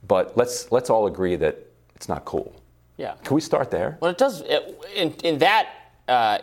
but 0.07 0.37
let's 0.37 0.71
let's 0.71 0.89
all 0.89 1.07
agree 1.07 1.35
that 1.35 1.57
it's 1.95 2.07
not 2.07 2.25
cool. 2.25 2.55
Yeah. 2.97 3.15
Can 3.23 3.33
we 3.33 3.41
start 3.41 3.71
there? 3.71 3.97
Well, 4.01 4.11
it 4.11 4.17
does. 4.17 4.41
It, 4.41 4.77
in, 4.93 5.13
in 5.23 5.37
that 5.39 5.69
uh, 6.07 6.39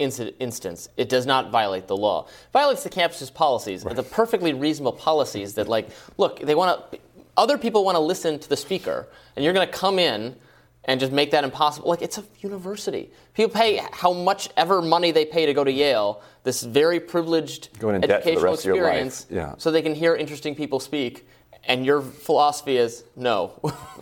instance, 0.00 0.88
it 0.96 1.08
does 1.08 1.26
not 1.26 1.50
violate 1.50 1.86
the 1.86 1.96
law. 1.96 2.24
It 2.26 2.52
violates 2.52 2.82
the 2.82 2.90
campus's 2.90 3.30
policies, 3.30 3.82
the 3.84 4.02
perfectly 4.02 4.52
reasonable 4.52 4.92
policies 4.92 5.54
that, 5.54 5.68
like, 5.68 5.88
look, 6.16 6.40
they 6.40 6.54
want 6.54 6.90
to. 6.92 6.98
Other 7.36 7.56
people 7.58 7.84
want 7.84 7.94
to 7.96 8.00
listen 8.00 8.38
to 8.38 8.48
the 8.48 8.56
speaker, 8.56 9.06
and 9.36 9.44
you're 9.44 9.54
going 9.54 9.66
to 9.66 9.72
come 9.72 9.98
in 9.98 10.36
and 10.84 10.98
just 10.98 11.12
make 11.12 11.30
that 11.30 11.44
impossible. 11.44 11.88
Like, 11.88 12.02
it's 12.02 12.18
a 12.18 12.24
university. 12.40 13.10
People 13.34 13.52
pay 13.54 13.80
how 13.92 14.12
much 14.12 14.48
ever 14.56 14.82
money 14.82 15.10
they 15.12 15.24
pay 15.24 15.46
to 15.46 15.54
go 15.54 15.62
to 15.64 15.70
Yale, 15.72 16.22
this 16.42 16.62
very 16.62 16.98
privileged 17.00 17.78
Going 17.78 17.94
in 17.96 18.00
debt 18.00 18.22
for 18.22 18.30
the 18.30 18.30
educational 18.32 18.52
rest 18.52 18.66
of 18.66 18.74
your 18.74 18.84
life. 18.84 19.06
experience, 19.06 19.26
Yeah. 19.30 19.54
so 19.58 19.70
they 19.70 19.82
can 19.82 19.94
hear 19.94 20.16
interesting 20.16 20.54
people 20.54 20.80
speak. 20.80 21.26
And 21.64 21.84
your 21.84 22.00
philosophy 22.00 22.78
is 22.78 23.04
no. 23.16 23.52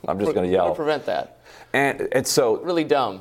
I'm 0.07 0.19
just 0.21 0.33
gonna 0.35 0.47
we're 0.47 0.53
yell. 0.53 0.75
prevent 0.75 1.05
that. 1.07 1.41
And, 1.73 2.09
and 2.13 2.27
so 2.27 2.59
Really 2.59 2.85
dumb. 2.85 3.21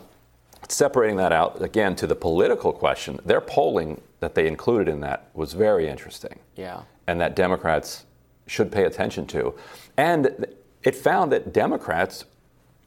Separating 0.67 1.17
that 1.17 1.31
out 1.31 1.61
again 1.61 1.95
to 1.97 2.07
the 2.07 2.15
political 2.15 2.73
question, 2.73 3.19
their 3.25 3.41
polling 3.41 4.01
that 4.19 4.35
they 4.35 4.47
included 4.47 4.87
in 4.87 5.01
that 5.01 5.29
was 5.33 5.53
very 5.53 5.87
interesting. 5.87 6.39
Yeah. 6.55 6.81
And 7.07 7.21
that 7.21 7.35
Democrats 7.35 8.05
should 8.47 8.71
pay 8.71 8.83
attention 8.83 9.27
to. 9.27 9.53
And 9.95 10.47
it 10.83 10.95
found 10.95 11.31
that 11.31 11.53
Democrats 11.53 12.25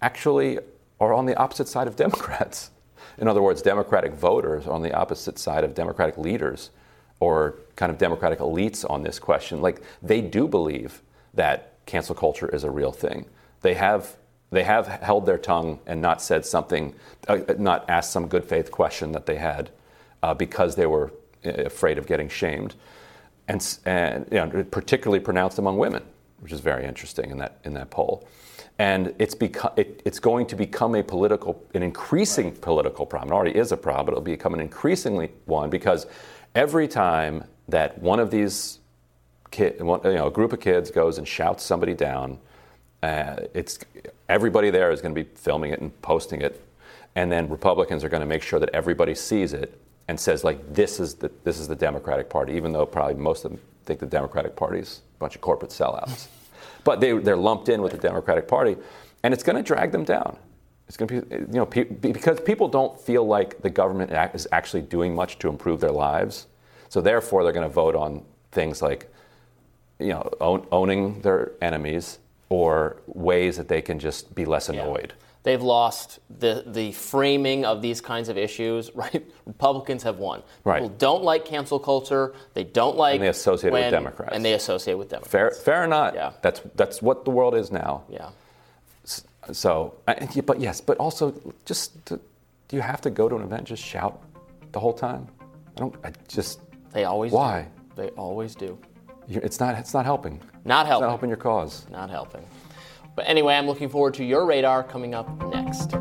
actually 0.02 0.58
are 1.00 1.12
on 1.12 1.26
the 1.26 1.36
opposite 1.36 1.68
side 1.68 1.86
of 1.86 1.96
Democrats. 1.96 2.70
In 3.18 3.28
other 3.28 3.42
words, 3.42 3.62
Democratic 3.62 4.12
voters 4.12 4.66
are 4.66 4.72
on 4.72 4.82
the 4.82 4.92
opposite 4.92 5.38
side 5.38 5.64
of 5.64 5.74
Democratic 5.74 6.16
leaders 6.18 6.70
or 7.20 7.56
kind 7.76 7.92
of 7.92 7.98
Democratic 7.98 8.38
elites 8.38 8.88
on 8.88 9.02
this 9.02 9.18
question. 9.18 9.60
Like 9.60 9.82
they 10.02 10.20
do 10.20 10.48
believe 10.48 11.02
that 11.34 11.74
cancel 11.86 12.14
culture 12.14 12.48
is 12.48 12.64
a 12.64 12.70
real 12.70 12.92
thing. 12.92 13.26
They 13.60 13.74
have 13.74 14.16
they 14.50 14.64
have 14.64 14.86
held 14.86 15.26
their 15.26 15.38
tongue 15.38 15.78
and 15.86 16.02
not 16.02 16.20
said 16.20 16.44
something, 16.44 16.94
uh, 17.28 17.38
not 17.58 17.88
asked 17.88 18.12
some 18.12 18.26
good 18.26 18.44
faith 18.44 18.70
question 18.70 19.12
that 19.12 19.26
they 19.26 19.36
had 19.36 19.70
uh, 20.22 20.34
because 20.34 20.76
they 20.76 20.86
were 20.86 21.12
uh, 21.44 21.50
afraid 21.50 21.98
of 21.98 22.06
getting 22.06 22.28
shamed, 22.28 22.74
and, 23.48 23.78
and 23.84 24.26
you 24.30 24.38
know, 24.38 24.64
particularly 24.64 25.20
pronounced 25.20 25.58
among 25.58 25.78
women, 25.78 26.02
which 26.40 26.52
is 26.52 26.60
very 26.60 26.84
interesting 26.84 27.30
in 27.30 27.38
that 27.38 27.58
in 27.64 27.74
that 27.74 27.90
poll. 27.90 28.26
And 28.78 29.14
it's 29.18 29.34
become 29.34 29.72
it, 29.76 30.02
it's 30.04 30.18
going 30.18 30.46
to 30.46 30.56
become 30.56 30.94
a 30.94 31.02
political, 31.02 31.62
an 31.74 31.82
increasing 31.82 32.52
political 32.52 33.06
problem. 33.06 33.32
It 33.32 33.34
already 33.34 33.58
is 33.58 33.72
a 33.72 33.76
problem, 33.76 34.06
but 34.06 34.12
it'll 34.12 34.22
become 34.22 34.54
an 34.54 34.60
increasingly 34.60 35.30
one 35.46 35.70
because 35.70 36.06
every 36.54 36.88
time 36.88 37.44
that 37.68 38.00
one 38.00 38.20
of 38.20 38.30
these 38.30 38.78
kid, 39.50 39.76
you 39.78 39.84
know, 39.84 40.26
a 40.26 40.30
group 40.30 40.52
of 40.52 40.60
kids 40.60 40.90
goes 40.90 41.18
and 41.18 41.26
shouts 41.26 41.62
somebody 41.62 41.94
down, 41.94 42.38
uh, 43.02 43.36
it's 43.54 43.78
everybody 44.30 44.70
there 44.70 44.90
is 44.90 45.00
going 45.00 45.14
to 45.14 45.22
be 45.22 45.28
filming 45.34 45.72
it 45.72 45.80
and 45.80 46.00
posting 46.02 46.40
it, 46.40 46.64
and 47.16 47.30
then 47.30 47.48
Republicans 47.48 48.04
are 48.04 48.08
going 48.08 48.20
to 48.22 48.26
make 48.26 48.42
sure 48.42 48.60
that 48.60 48.70
everybody 48.70 49.14
sees 49.14 49.52
it 49.52 49.78
and 50.08 50.18
says 50.18 50.44
like 50.44 50.72
this 50.72 51.00
is 51.00 51.14
the 51.14 51.30
this 51.44 51.58
is 51.58 51.68
the 51.68 51.76
Democratic 51.76 52.30
Party, 52.30 52.54
even 52.54 52.72
though 52.72 52.86
probably 52.86 53.14
most 53.14 53.44
of 53.44 53.50
them 53.50 53.60
think 53.84 54.00
the 54.00 54.06
Democratic 54.06 54.56
Party 54.56 54.78
is 54.78 55.02
a 55.16 55.18
bunch 55.18 55.34
of 55.34 55.40
corporate 55.40 55.72
sellouts, 55.72 56.28
but 56.84 57.00
they 57.00 57.12
they're 57.18 57.36
lumped 57.36 57.68
in 57.68 57.82
with 57.82 57.92
the 57.92 57.98
Democratic 57.98 58.48
Party, 58.48 58.76
and 59.22 59.34
it's 59.34 59.42
going 59.42 59.56
to 59.56 59.62
drag 59.62 59.92
them 59.92 60.04
down. 60.04 60.36
It's 60.88 60.96
going 60.96 61.08
to 61.08 61.22
be 61.22 61.36
you 61.36 61.46
know 61.52 61.66
pe- 61.66 61.84
because 61.84 62.40
people 62.40 62.68
don't 62.68 62.98
feel 63.00 63.26
like 63.26 63.60
the 63.62 63.70
government 63.70 64.12
is 64.34 64.48
actually 64.52 64.82
doing 64.82 65.14
much 65.14 65.38
to 65.40 65.48
improve 65.48 65.80
their 65.80 65.92
lives, 65.92 66.46
so 66.88 67.00
therefore 67.00 67.42
they're 67.42 67.52
going 67.52 67.68
to 67.68 67.74
vote 67.74 67.96
on 67.96 68.24
things 68.52 68.80
like 68.80 69.12
you 70.00 70.08
know, 70.08 70.28
own, 70.40 70.66
owning 70.72 71.20
their 71.20 71.52
enemies 71.60 72.18
or 72.50 72.96
ways 73.06 73.56
that 73.56 73.68
they 73.68 73.80
can 73.80 73.98
just 73.98 74.34
be 74.34 74.44
less 74.44 74.68
annoyed. 74.68 75.14
They've 75.42 75.62
lost 75.62 76.18
the, 76.38 76.64
the 76.66 76.92
framing 76.92 77.64
of 77.64 77.80
these 77.80 78.02
kinds 78.02 78.28
of 78.28 78.36
issues, 78.36 78.90
right? 78.94 79.24
Republicans 79.46 80.02
have 80.02 80.18
won. 80.18 80.42
Right. 80.64 80.82
People 80.82 80.96
don't 80.98 81.24
like 81.24 81.46
cancel 81.46 81.78
culture. 81.78 82.34
They 82.52 82.64
don't 82.64 82.96
like. 82.98 83.14
And 83.14 83.22
they 83.22 83.28
associate 83.28 83.70
it 83.70 83.72
with 83.72 83.90
Democrats. 83.90 84.32
And 84.34 84.44
they 84.44 84.52
associate 84.52 84.96
with 84.96 85.08
Democrats. 85.08 85.32
Fair, 85.32 85.50
fair 85.52 85.82
or 85.84 85.86
not? 85.86 86.14
Yeah. 86.14 86.32
That's 86.42 86.60
that's 86.74 87.00
what 87.00 87.24
the 87.24 87.30
world 87.30 87.54
is 87.54 87.70
now. 87.72 88.02
Yeah. 88.10 88.28
So, 89.52 89.94
I- 90.06 90.28
but 90.44 90.60
yes, 90.60 90.80
but 90.82 90.98
also 90.98 91.32
just 91.64 92.04
to, 92.06 92.20
do 92.68 92.76
you 92.76 92.82
have 92.82 93.00
to 93.00 93.10
go 93.10 93.28
to 93.28 93.36
an 93.36 93.42
event 93.42 93.64
just 93.64 93.82
shout 93.82 94.20
the 94.72 94.78
whole 94.80 94.92
time? 94.92 95.26
I 95.76 95.80
don't. 95.80 95.94
I 96.04 96.12
just 96.28 96.60
They 96.92 97.04
always 97.04 97.32
Why? 97.32 97.62
do. 97.62 98.02
They 98.02 98.08
always 98.10 98.54
do. 98.54 98.78
It's 99.38 99.60
not 99.60 99.78
it's 99.78 99.94
not 99.94 100.04
helping. 100.04 100.40
Not 100.64 100.82
It's 100.82 100.88
helping. 100.88 101.02
not 101.02 101.08
helping 101.10 101.28
your 101.30 101.36
cause. 101.38 101.86
Not 101.90 102.10
helping. 102.10 102.44
But 103.16 103.28
anyway, 103.28 103.54
I'm 103.54 103.66
looking 103.66 103.88
forward 103.88 104.14
to 104.14 104.24
your 104.24 104.46
radar 104.46 104.82
coming 104.82 105.14
up 105.14 105.28
next. 105.52 105.94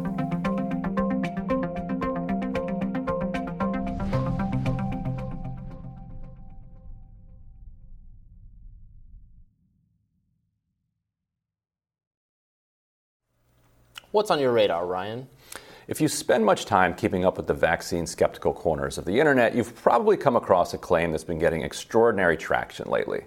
What's 14.11 14.31
on 14.31 14.39
your 14.39 14.51
radar, 14.51 14.85
Ryan? 14.85 15.27
If 15.89 15.99
you 15.99 16.07
spend 16.07 16.45
much 16.45 16.65
time 16.65 16.93
keeping 16.93 17.25
up 17.25 17.37
with 17.37 17.47
the 17.47 17.55
vaccine 17.55 18.05
skeptical 18.05 18.53
corners 18.53 18.99
of 18.99 19.05
the 19.05 19.19
internet, 19.19 19.55
you've 19.55 19.73
probably 19.73 20.17
come 20.17 20.35
across 20.35 20.75
a 20.75 20.77
claim 20.77 21.09
that's 21.09 21.23
been 21.23 21.39
getting 21.39 21.63
extraordinary 21.63 22.37
traction 22.37 22.87
lately. 22.87 23.23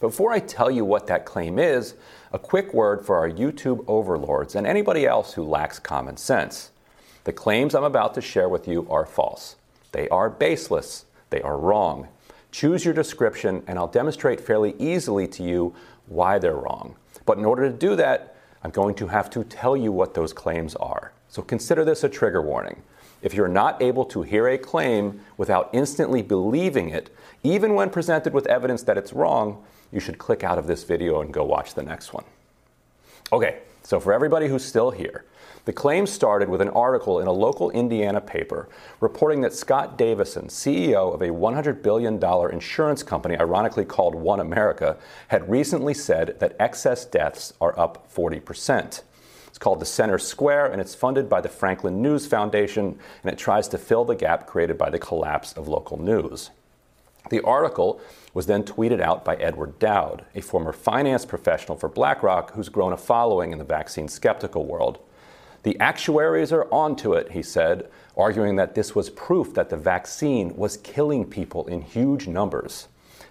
Before 0.00 0.32
I 0.32 0.38
tell 0.38 0.70
you 0.70 0.82
what 0.86 1.06
that 1.08 1.26
claim 1.26 1.58
is, 1.58 1.92
a 2.32 2.38
quick 2.38 2.72
word 2.72 3.04
for 3.04 3.18
our 3.18 3.28
YouTube 3.28 3.84
overlords 3.86 4.54
and 4.54 4.66
anybody 4.66 5.04
else 5.04 5.34
who 5.34 5.42
lacks 5.42 5.78
common 5.78 6.16
sense. 6.16 6.70
The 7.24 7.34
claims 7.34 7.74
I'm 7.74 7.84
about 7.84 8.14
to 8.14 8.22
share 8.22 8.48
with 8.48 8.66
you 8.66 8.86
are 8.88 9.04
false. 9.04 9.56
They 9.92 10.08
are 10.08 10.30
baseless. 10.30 11.04
They 11.28 11.42
are 11.42 11.58
wrong. 11.58 12.08
Choose 12.50 12.82
your 12.82 12.94
description, 12.94 13.62
and 13.66 13.78
I'll 13.78 13.88
demonstrate 13.88 14.40
fairly 14.40 14.74
easily 14.78 15.28
to 15.28 15.42
you 15.42 15.74
why 16.06 16.38
they're 16.38 16.56
wrong. 16.56 16.96
But 17.26 17.36
in 17.36 17.44
order 17.44 17.70
to 17.70 17.76
do 17.76 17.94
that, 17.96 18.36
I'm 18.62 18.70
going 18.70 18.94
to 18.94 19.08
have 19.08 19.28
to 19.30 19.44
tell 19.44 19.76
you 19.76 19.92
what 19.92 20.14
those 20.14 20.32
claims 20.32 20.74
are. 20.76 21.12
So 21.36 21.42
consider 21.42 21.84
this 21.84 22.02
a 22.02 22.08
trigger 22.08 22.40
warning. 22.40 22.82
If 23.20 23.34
you're 23.34 23.46
not 23.46 23.82
able 23.82 24.06
to 24.06 24.22
hear 24.22 24.48
a 24.48 24.56
claim 24.56 25.20
without 25.36 25.68
instantly 25.74 26.22
believing 26.22 26.88
it, 26.88 27.14
even 27.42 27.74
when 27.74 27.90
presented 27.90 28.32
with 28.32 28.46
evidence 28.46 28.82
that 28.84 28.96
it's 28.96 29.12
wrong, 29.12 29.62
you 29.92 30.00
should 30.00 30.16
click 30.16 30.42
out 30.42 30.56
of 30.56 30.66
this 30.66 30.84
video 30.84 31.20
and 31.20 31.34
go 31.34 31.44
watch 31.44 31.74
the 31.74 31.82
next 31.82 32.14
one. 32.14 32.24
Okay, 33.34 33.58
So, 33.82 34.00
for 34.00 34.14
everybody 34.14 34.48
who's 34.48 34.64
still 34.64 34.90
here, 34.90 35.26
the 35.66 35.74
claim 35.74 36.06
started 36.06 36.48
with 36.48 36.62
an 36.62 36.70
article 36.70 37.20
in 37.20 37.26
a 37.26 37.32
local 37.32 37.70
Indiana 37.70 38.22
paper 38.22 38.70
reporting 39.00 39.42
that 39.42 39.52
Scott 39.52 39.98
Davison, 39.98 40.46
CEO 40.46 41.12
of 41.12 41.20
a 41.20 41.28
$100 41.28 41.82
billion 41.82 42.14
insurance 42.50 43.02
company, 43.02 43.38
ironically 43.38 43.84
called 43.84 44.14
OneAmerica, 44.14 44.96
had 45.28 45.50
recently 45.50 45.92
said 45.92 46.36
that 46.40 46.56
excess 46.58 47.04
deaths 47.04 47.52
are 47.60 47.78
up 47.78 48.10
40%. 48.10 49.02
It's 49.56 49.62
called 49.62 49.80
The 49.80 49.86
Center 49.86 50.18
Square, 50.18 50.72
and 50.72 50.82
it's 50.82 50.94
funded 50.94 51.30
by 51.30 51.40
the 51.40 51.48
Franklin 51.48 52.02
News 52.02 52.26
Foundation, 52.26 52.98
and 53.24 53.32
it 53.32 53.38
tries 53.38 53.68
to 53.68 53.78
fill 53.78 54.04
the 54.04 54.14
gap 54.14 54.46
created 54.46 54.76
by 54.76 54.90
the 54.90 54.98
collapse 54.98 55.54
of 55.54 55.66
local 55.66 55.98
news. 55.98 56.50
The 57.30 57.40
article 57.40 57.98
was 58.34 58.44
then 58.44 58.64
tweeted 58.64 59.00
out 59.00 59.24
by 59.24 59.36
Edward 59.36 59.78
Dowd, 59.78 60.26
a 60.34 60.42
former 60.42 60.74
finance 60.74 61.24
professional 61.24 61.78
for 61.78 61.88
BlackRock 61.88 62.52
who's 62.52 62.68
grown 62.68 62.92
a 62.92 62.98
following 62.98 63.50
in 63.50 63.56
the 63.56 63.64
vaccine 63.64 64.08
skeptical 64.08 64.66
world. 64.66 64.98
The 65.62 65.80
actuaries 65.80 66.52
are 66.52 66.68
onto 66.70 67.14
it, 67.14 67.32
he 67.32 67.40
said, 67.42 67.88
arguing 68.14 68.56
that 68.56 68.74
this 68.74 68.94
was 68.94 69.08
proof 69.08 69.54
that 69.54 69.70
the 69.70 69.78
vaccine 69.78 70.54
was 70.54 70.76
killing 70.76 71.24
people 71.24 71.66
in 71.66 71.80
huge 71.80 72.28
numbers. 72.28 72.88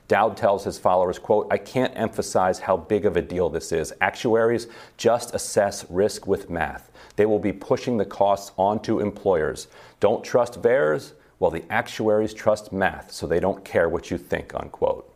Dowd 0.08 0.38
tells 0.38 0.64
his 0.64 0.78
followers, 0.78 1.18
quote, 1.18 1.48
I 1.50 1.58
can't 1.58 1.94
emphasize 1.96 2.60
how 2.60 2.78
big 2.78 3.06
of 3.06 3.18
a 3.18 3.22
deal 3.22 3.50
this 3.50 3.72
is. 3.72 3.94
Actuaries 4.02 4.68
just 4.98 5.34
assess 5.34 5.86
risk 5.90 6.28
with 6.28 6.50
math. 6.50 6.92
They 7.16 7.26
will 7.26 7.40
be 7.40 7.54
pushing 7.54 7.98
the 7.98 8.06
costs 8.06 8.52
onto 8.58 9.00
employers. 9.00 9.68
Don't 10.00 10.24
trust 10.24 10.62
VAERS? 10.62 11.14
Well, 11.40 11.52
the 11.52 11.66
actuaries 11.70 12.34
trust 12.34 12.72
math, 12.72 13.12
so 13.12 13.26
they 13.26 13.40
don't 13.40 13.66
care 13.66 13.90
what 13.90 14.12
you 14.12 14.18
think, 14.18 14.54
unquote. 14.54 15.12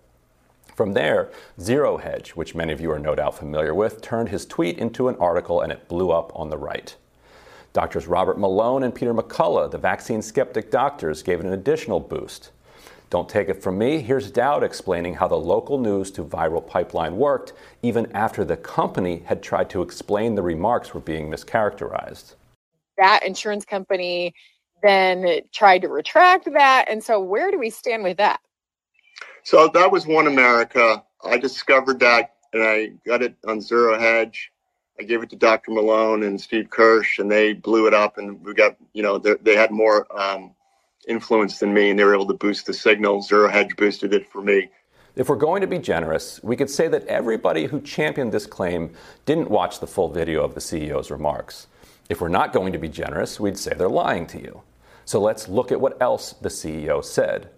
From 0.75 0.93
there, 0.93 1.29
Zero 1.59 1.97
Hedge, 1.97 2.31
which 2.31 2.55
many 2.55 2.71
of 2.73 2.81
you 2.81 2.89
are 2.91 2.99
no 2.99 3.13
doubt 3.13 3.37
familiar 3.37 3.75
with, 3.75 4.01
turned 4.01 4.29
his 4.29 4.45
tweet 4.45 4.77
into 4.77 5.07
an 5.07 5.15
article 5.17 5.61
and 5.61 5.71
it 5.71 5.87
blew 5.87 6.09
up 6.09 6.31
on 6.33 6.49
the 6.49 6.57
right. 6.57 6.95
Doctors 7.73 8.07
Robert 8.07 8.39
Malone 8.39 8.83
and 8.83 8.95
Peter 8.95 9.13
McCullough, 9.13 9.69
the 9.69 9.77
vaccine 9.77 10.21
skeptic 10.21 10.71
doctors, 10.71 11.21
gave 11.21 11.39
it 11.39 11.45
an 11.45 11.53
additional 11.53 11.99
boost. 11.99 12.51
Don't 13.09 13.27
take 13.27 13.49
it 13.49 13.63
from 13.63 13.77
me. 13.77 14.01
Here's 14.01 14.29
Dowd 14.29 14.63
explaining 14.63 15.15
how 15.15 15.27
the 15.27 15.35
local 15.35 15.79
news 15.79 16.11
to 16.11 16.23
viral 16.23 16.65
pipeline 16.65 17.17
worked, 17.17 17.53
even 17.81 18.11
after 18.13 18.45
the 18.45 18.57
company 18.57 19.23
had 19.25 19.41
tried 19.41 19.69
to 19.71 19.81
explain 19.81 20.35
the 20.35 20.43
remarks 20.43 20.93
were 20.93 20.99
being 20.99 21.29
mischaracterized. 21.29 22.35
That 22.97 23.25
insurance 23.25 23.65
company 23.65 24.35
then 24.83 25.41
tried 25.51 25.81
to 25.81 25.87
retract 25.87 26.51
that. 26.53 26.85
And 26.87 27.03
so, 27.03 27.19
where 27.19 27.49
do 27.49 27.57
we 27.57 27.71
stand 27.71 28.03
with 28.03 28.17
that? 28.17 28.41
So, 29.43 29.67
that 29.69 29.91
was 29.91 30.05
OneAmerica. 30.05 31.01
I 31.23 31.37
discovered 31.37 31.99
that 32.01 32.35
and 32.53 32.63
I 32.63 32.91
got 33.05 33.21
it 33.21 33.35
on 33.47 33.61
Zero 33.61 33.99
Hedge. 33.99 34.51
I 34.99 35.03
gave 35.03 35.23
it 35.23 35.29
to 35.29 35.35
Dr. 35.35 35.71
Malone 35.71 36.23
and 36.23 36.39
Steve 36.39 36.69
Kirsch, 36.69 37.19
and 37.19 37.31
they 37.31 37.53
blew 37.53 37.87
it 37.87 37.93
up. 37.93 38.17
And 38.17 38.43
we 38.43 38.53
got, 38.53 38.75
you 38.93 39.01
know, 39.01 39.17
they 39.17 39.55
had 39.55 39.71
more 39.71 40.05
um, 40.19 40.53
influence 41.09 41.59
than 41.59 41.73
me, 41.73 41.89
and 41.89 41.99
they 41.99 42.03
were 42.03 42.13
able 42.13 42.27
to 42.27 42.33
boost 42.33 42.65
the 42.65 42.73
signal. 42.73 43.21
Zero 43.21 43.49
Hedge 43.49 43.75
boosted 43.75 44.13
it 44.13 44.31
for 44.31 44.41
me. 44.41 44.69
If 45.15 45.27
we're 45.27 45.35
going 45.35 45.61
to 45.61 45.67
be 45.67 45.79
generous, 45.79 46.41
we 46.43 46.55
could 46.55 46.69
say 46.69 46.87
that 46.87 47.05
everybody 47.07 47.65
who 47.65 47.81
championed 47.81 48.31
this 48.31 48.45
claim 48.45 48.93
didn't 49.25 49.49
watch 49.49 49.79
the 49.79 49.87
full 49.87 50.09
video 50.09 50.43
of 50.43 50.53
the 50.53 50.61
CEO's 50.61 51.11
remarks. 51.11 51.67
If 52.09 52.21
we're 52.21 52.29
not 52.29 52.53
going 52.53 52.71
to 52.73 52.79
be 52.79 52.87
generous, 52.87 53.39
we'd 53.39 53.57
say 53.57 53.73
they're 53.73 53.89
lying 53.89 54.27
to 54.27 54.39
you. 54.39 54.61
So 55.05 55.19
let's 55.19 55.49
look 55.49 55.71
at 55.71 55.81
what 55.81 56.01
else 56.01 56.33
the 56.33 56.49
CEO 56.49 57.03
said. 57.03 57.49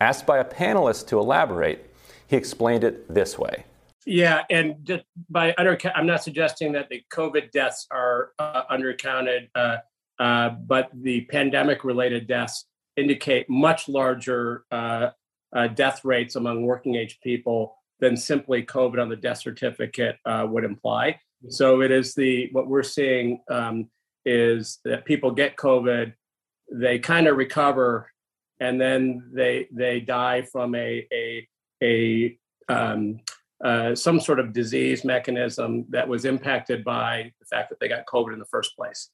Asked 0.00 0.26
by 0.26 0.38
a 0.38 0.44
panelist 0.44 1.06
to 1.08 1.18
elaborate, 1.18 1.94
he 2.26 2.36
explained 2.36 2.84
it 2.84 3.12
this 3.12 3.38
way. 3.38 3.64
Yeah, 4.04 4.44
and 4.50 4.76
just 4.84 5.04
by 5.28 5.54
under, 5.58 5.78
I'm 5.94 6.06
not 6.06 6.22
suggesting 6.22 6.72
that 6.72 6.88
the 6.88 7.02
COVID 7.12 7.50
deaths 7.50 7.86
are 7.90 8.30
uh, 8.38 8.62
undercounted, 8.70 9.48
uh, 9.54 9.78
uh, 10.18 10.50
but 10.50 10.90
the 10.94 11.22
pandemic-related 11.22 12.26
deaths 12.26 12.66
indicate 12.96 13.48
much 13.48 13.88
larger 13.88 14.64
uh, 14.70 15.10
uh, 15.54 15.68
death 15.68 16.04
rates 16.04 16.36
among 16.36 16.62
working 16.62 16.96
age 16.96 17.18
people 17.22 17.76
than 18.00 18.16
simply 18.16 18.62
COVID 18.62 19.00
on 19.00 19.08
the 19.08 19.16
death 19.16 19.38
certificate 19.38 20.16
uh, 20.24 20.46
would 20.48 20.64
imply. 20.64 21.18
So 21.48 21.82
it 21.82 21.90
is 21.90 22.14
the 22.14 22.48
what 22.52 22.68
we're 22.68 22.82
seeing 22.82 23.40
um, 23.50 23.88
is 24.24 24.78
that 24.84 25.04
people 25.04 25.30
get 25.30 25.56
COVID, 25.56 26.12
they 26.72 26.98
kind 26.98 27.26
of 27.26 27.36
recover, 27.36 28.10
and 28.60 28.80
then 28.80 29.30
they 29.32 29.68
they 29.70 30.00
die 30.00 30.42
from 30.42 30.74
a 30.74 31.06
a 31.12 31.48
a 31.82 32.38
um, 32.68 33.20
uh, 33.64 33.94
some 33.94 34.20
sort 34.20 34.40
of 34.40 34.52
disease 34.52 35.04
mechanism 35.04 35.86
that 35.90 36.08
was 36.08 36.24
impacted 36.24 36.84
by 36.84 37.32
the 37.40 37.46
fact 37.46 37.70
that 37.70 37.80
they 37.80 37.88
got 37.88 38.06
COVID 38.06 38.32
in 38.32 38.38
the 38.38 38.44
first 38.46 38.76
place. 38.76 39.10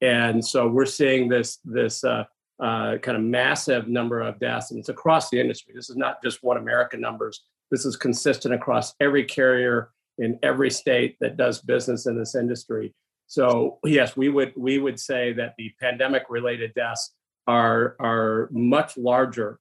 And 0.00 0.44
so 0.44 0.68
we're 0.68 0.86
seeing 0.86 1.28
this 1.28 1.58
this 1.64 2.04
uh, 2.04 2.24
uh, 2.62 2.96
kind 2.98 3.16
of 3.16 3.22
massive 3.22 3.88
number 3.88 4.20
of 4.20 4.38
deaths, 4.38 4.70
and 4.70 4.78
it's 4.80 4.88
across 4.88 5.28
the 5.30 5.40
industry. 5.40 5.74
This 5.74 5.90
is 5.90 5.96
not 5.96 6.22
just 6.22 6.42
one 6.42 6.56
American 6.56 7.00
numbers. 7.00 7.44
This 7.70 7.84
is 7.84 7.96
consistent 7.96 8.54
across 8.54 8.94
every 9.00 9.24
carrier 9.24 9.90
in 10.18 10.38
every 10.42 10.70
state 10.70 11.16
that 11.20 11.36
does 11.36 11.60
business 11.60 12.06
in 12.06 12.18
this 12.18 12.34
industry. 12.34 12.94
So 13.26 13.78
yes, 13.84 14.16
we 14.16 14.28
would 14.28 14.52
we 14.56 14.78
would 14.78 15.00
say 15.00 15.32
that 15.34 15.54
the 15.58 15.72
pandemic 15.80 16.24
related 16.28 16.72
deaths 16.74 17.14
are 17.46 17.96
are 17.98 18.48
much 18.52 18.96
larger 18.96 19.58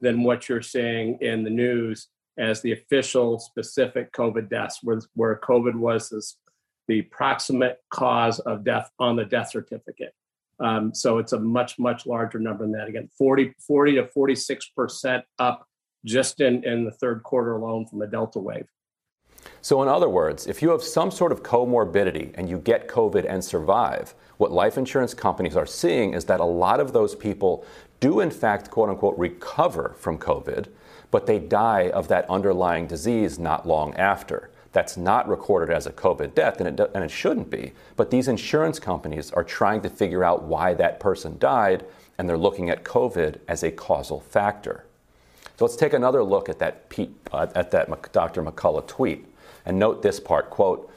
than 0.00 0.22
what 0.22 0.48
you're 0.48 0.60
seeing 0.60 1.16
in 1.20 1.44
the 1.44 1.50
news 1.50 2.08
as 2.38 2.60
the 2.60 2.72
official 2.72 3.38
specific 3.38 4.12
COVID 4.12 4.50
deaths, 4.50 4.80
where, 4.82 5.00
where 5.14 5.36
COVID 5.36 5.74
was 5.74 6.08
this, 6.08 6.36
the 6.88 7.02
proximate 7.02 7.78
cause 7.90 8.40
of 8.40 8.64
death 8.64 8.90
on 8.98 9.16
the 9.16 9.24
death 9.24 9.50
certificate. 9.50 10.12
Um, 10.62 10.94
so 10.94 11.18
it's 11.18 11.32
a 11.32 11.40
much, 11.40 11.78
much 11.78 12.06
larger 12.06 12.38
number 12.38 12.64
than 12.64 12.72
that. 12.72 12.88
Again, 12.88 13.08
40, 13.18 13.52
40 13.66 13.94
to 13.96 14.04
46% 14.04 15.22
up 15.38 15.66
just 16.04 16.40
in, 16.40 16.64
in 16.64 16.84
the 16.84 16.90
third 16.92 17.22
quarter 17.24 17.52
alone 17.52 17.86
from 17.86 17.98
the 17.98 18.06
Delta 18.06 18.38
wave. 18.38 18.66
So, 19.60 19.82
in 19.82 19.88
other 19.88 20.08
words, 20.08 20.46
if 20.46 20.62
you 20.62 20.70
have 20.70 20.82
some 20.82 21.10
sort 21.10 21.32
of 21.32 21.42
comorbidity 21.42 22.32
and 22.36 22.48
you 22.48 22.58
get 22.58 22.88
COVID 22.88 23.26
and 23.28 23.44
survive, 23.44 24.14
what 24.36 24.52
life 24.52 24.78
insurance 24.78 25.14
companies 25.14 25.56
are 25.56 25.66
seeing 25.66 26.14
is 26.14 26.24
that 26.26 26.38
a 26.38 26.44
lot 26.44 26.78
of 26.78 26.92
those 26.92 27.16
people 27.16 27.64
do, 27.98 28.20
in 28.20 28.30
fact, 28.30 28.70
quote 28.70 28.88
unquote, 28.88 29.18
recover 29.18 29.96
from 29.98 30.16
COVID, 30.16 30.68
but 31.10 31.26
they 31.26 31.40
die 31.40 31.90
of 31.90 32.06
that 32.08 32.28
underlying 32.30 32.86
disease 32.86 33.38
not 33.38 33.66
long 33.66 33.94
after 33.96 34.51
that's 34.72 34.96
not 34.96 35.28
recorded 35.28 35.74
as 35.74 35.86
a 35.86 35.92
COVID 35.92 36.34
death, 36.34 36.60
and 36.60 36.80
it, 36.80 36.90
and 36.94 37.04
it 37.04 37.10
shouldn't 37.10 37.50
be. 37.50 37.72
But 37.96 38.10
these 38.10 38.28
insurance 38.28 38.78
companies 38.78 39.30
are 39.30 39.44
trying 39.44 39.82
to 39.82 39.90
figure 39.90 40.24
out 40.24 40.44
why 40.44 40.74
that 40.74 40.98
person 40.98 41.38
died, 41.38 41.84
and 42.18 42.28
they're 42.28 42.38
looking 42.38 42.70
at 42.70 42.84
COVID 42.84 43.40
as 43.48 43.62
a 43.62 43.70
causal 43.70 44.20
factor. 44.20 44.84
So 45.58 45.66
let's 45.66 45.76
take 45.76 45.92
another 45.92 46.24
look 46.24 46.48
at 46.48 46.58
that, 46.60 46.88
Pete, 46.88 47.14
uh, 47.32 47.46
at 47.54 47.70
that 47.72 48.12
Dr. 48.12 48.42
McCullough 48.42 48.86
tweet 48.86 49.26
and 49.64 49.78
note 49.78 50.02
this 50.02 50.20
part 50.20 50.50
quote, 50.50 50.90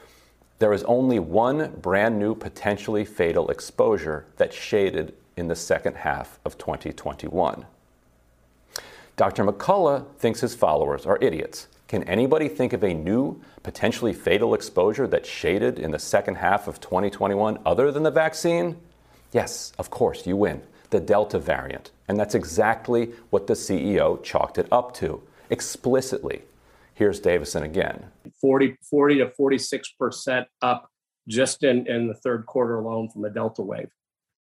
there 0.60 0.74
is 0.74 0.84
only 0.84 1.20
one 1.20 1.74
brand 1.82 2.18
new 2.18 2.34
potentially 2.34 3.04
fatal 3.04 3.50
exposure 3.50 4.26
that 4.38 4.54
shaded 4.54 5.14
in 5.36 5.48
the 5.48 5.56
second 5.56 5.98
half 5.98 6.40
of 6.46 6.58
2021. 6.58 7.66
Dr. 9.18 9.44
McCullough 9.44 10.06
thinks 10.18 10.42
his 10.42 10.56
followers 10.56 11.06
are 11.06 11.18
idiots. 11.22 11.68
Can 11.88 12.04
anybody 12.04 12.48
think 12.48 12.74
of 12.74 12.84
a 12.84 12.94
new, 12.94 13.40
potentially 13.62 14.12
fatal 14.12 14.56
exposure 14.56 15.08
that 15.08 15.26
shaded 15.26 15.78
in 15.78 15.92
the 15.92 16.00
second 16.00 16.36
half 16.36 16.68
of 16.68 16.82
2021 16.82 17.60
other 17.64 17.92
than 17.92 18.02
the 18.02 18.12
vaccine? 18.12 18.78
Yes, 19.32 19.72
of 19.78 19.92
course, 19.92 20.26
you 20.26 20.36
win. 20.36 20.64
The 20.90 21.00
Delta 21.00 21.38
variant. 21.38 21.92
And 22.08 22.20
that's 22.20 22.34
exactly 22.34 23.14
what 23.30 23.46
the 23.46 23.54
CEO 23.54 24.24
chalked 24.24 24.58
it 24.58 24.68
up 24.72 24.96
to, 24.96 25.22
explicitly. 25.50 26.42
Here's 26.96 27.20
Davison 27.20 27.62
again 27.64 28.06
40, 28.42 28.78
40 28.90 29.18
to 29.20 29.28
46% 29.28 30.46
up 30.62 30.90
just 31.28 31.64
in, 31.64 31.86
in 31.88 32.08
the 32.08 32.14
third 32.14 32.46
quarter 32.46 32.76
alone 32.76 33.10
from 33.10 33.22
the 33.22 33.30
Delta 33.30 33.62
wave. 33.62 33.90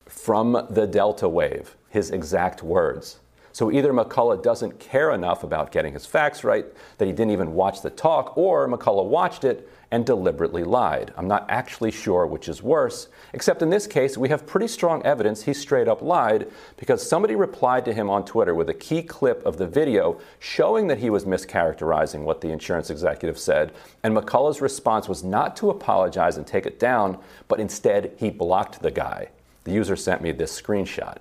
From 0.05 0.65
the 0.69 0.87
Delta 0.87 1.27
wave, 1.27 1.75
his 1.89 2.09
exact 2.09 2.63
words. 2.63 3.19
So 3.57 3.71
either 3.71 3.91
McCullough 3.91 4.43
doesn't 4.43 4.79
care 4.79 5.09
enough 5.09 5.43
about 5.43 5.71
getting 5.71 5.93
his 5.93 6.05
facts 6.05 6.43
right 6.43 6.63
that 6.99 7.07
he 7.07 7.11
didn't 7.11 7.31
even 7.31 7.55
watch 7.55 7.81
the 7.81 7.89
talk, 7.89 8.37
or 8.37 8.67
McCullough 8.67 9.07
watched 9.07 9.43
it 9.43 9.67
and 9.89 10.05
deliberately 10.05 10.63
lied. 10.63 11.11
I'm 11.17 11.27
not 11.27 11.47
actually 11.49 11.89
sure 11.89 12.27
which 12.27 12.49
is 12.49 12.61
worse, 12.61 13.07
except 13.33 13.63
in 13.63 13.71
this 13.71 13.87
case, 13.87 14.15
we 14.15 14.29
have 14.29 14.45
pretty 14.45 14.67
strong 14.67 15.01
evidence 15.01 15.41
he 15.41 15.55
straight 15.55 15.87
up 15.87 16.03
lied 16.03 16.51
because 16.77 17.09
somebody 17.09 17.33
replied 17.33 17.83
to 17.85 17.95
him 17.95 18.11
on 18.11 18.25
Twitter 18.25 18.53
with 18.53 18.69
a 18.69 18.75
key 18.75 19.01
clip 19.01 19.43
of 19.43 19.57
the 19.57 19.65
video 19.65 20.19
showing 20.37 20.85
that 20.85 20.99
he 20.99 21.09
was 21.09 21.25
mischaracterizing 21.25 22.25
what 22.25 22.41
the 22.41 22.51
insurance 22.51 22.91
executive 22.91 23.39
said, 23.39 23.73
and 24.03 24.15
McCullough's 24.15 24.61
response 24.61 25.09
was 25.09 25.23
not 25.23 25.55
to 25.55 25.71
apologize 25.71 26.37
and 26.37 26.45
take 26.45 26.67
it 26.67 26.79
down, 26.79 27.17
but 27.47 27.59
instead 27.59 28.11
he 28.17 28.29
blocked 28.29 28.83
the 28.83 28.91
guy. 28.91 29.29
The 29.63 29.71
user 29.71 29.95
sent 29.95 30.21
me 30.21 30.31
this 30.31 30.61
screenshot. 30.61 31.17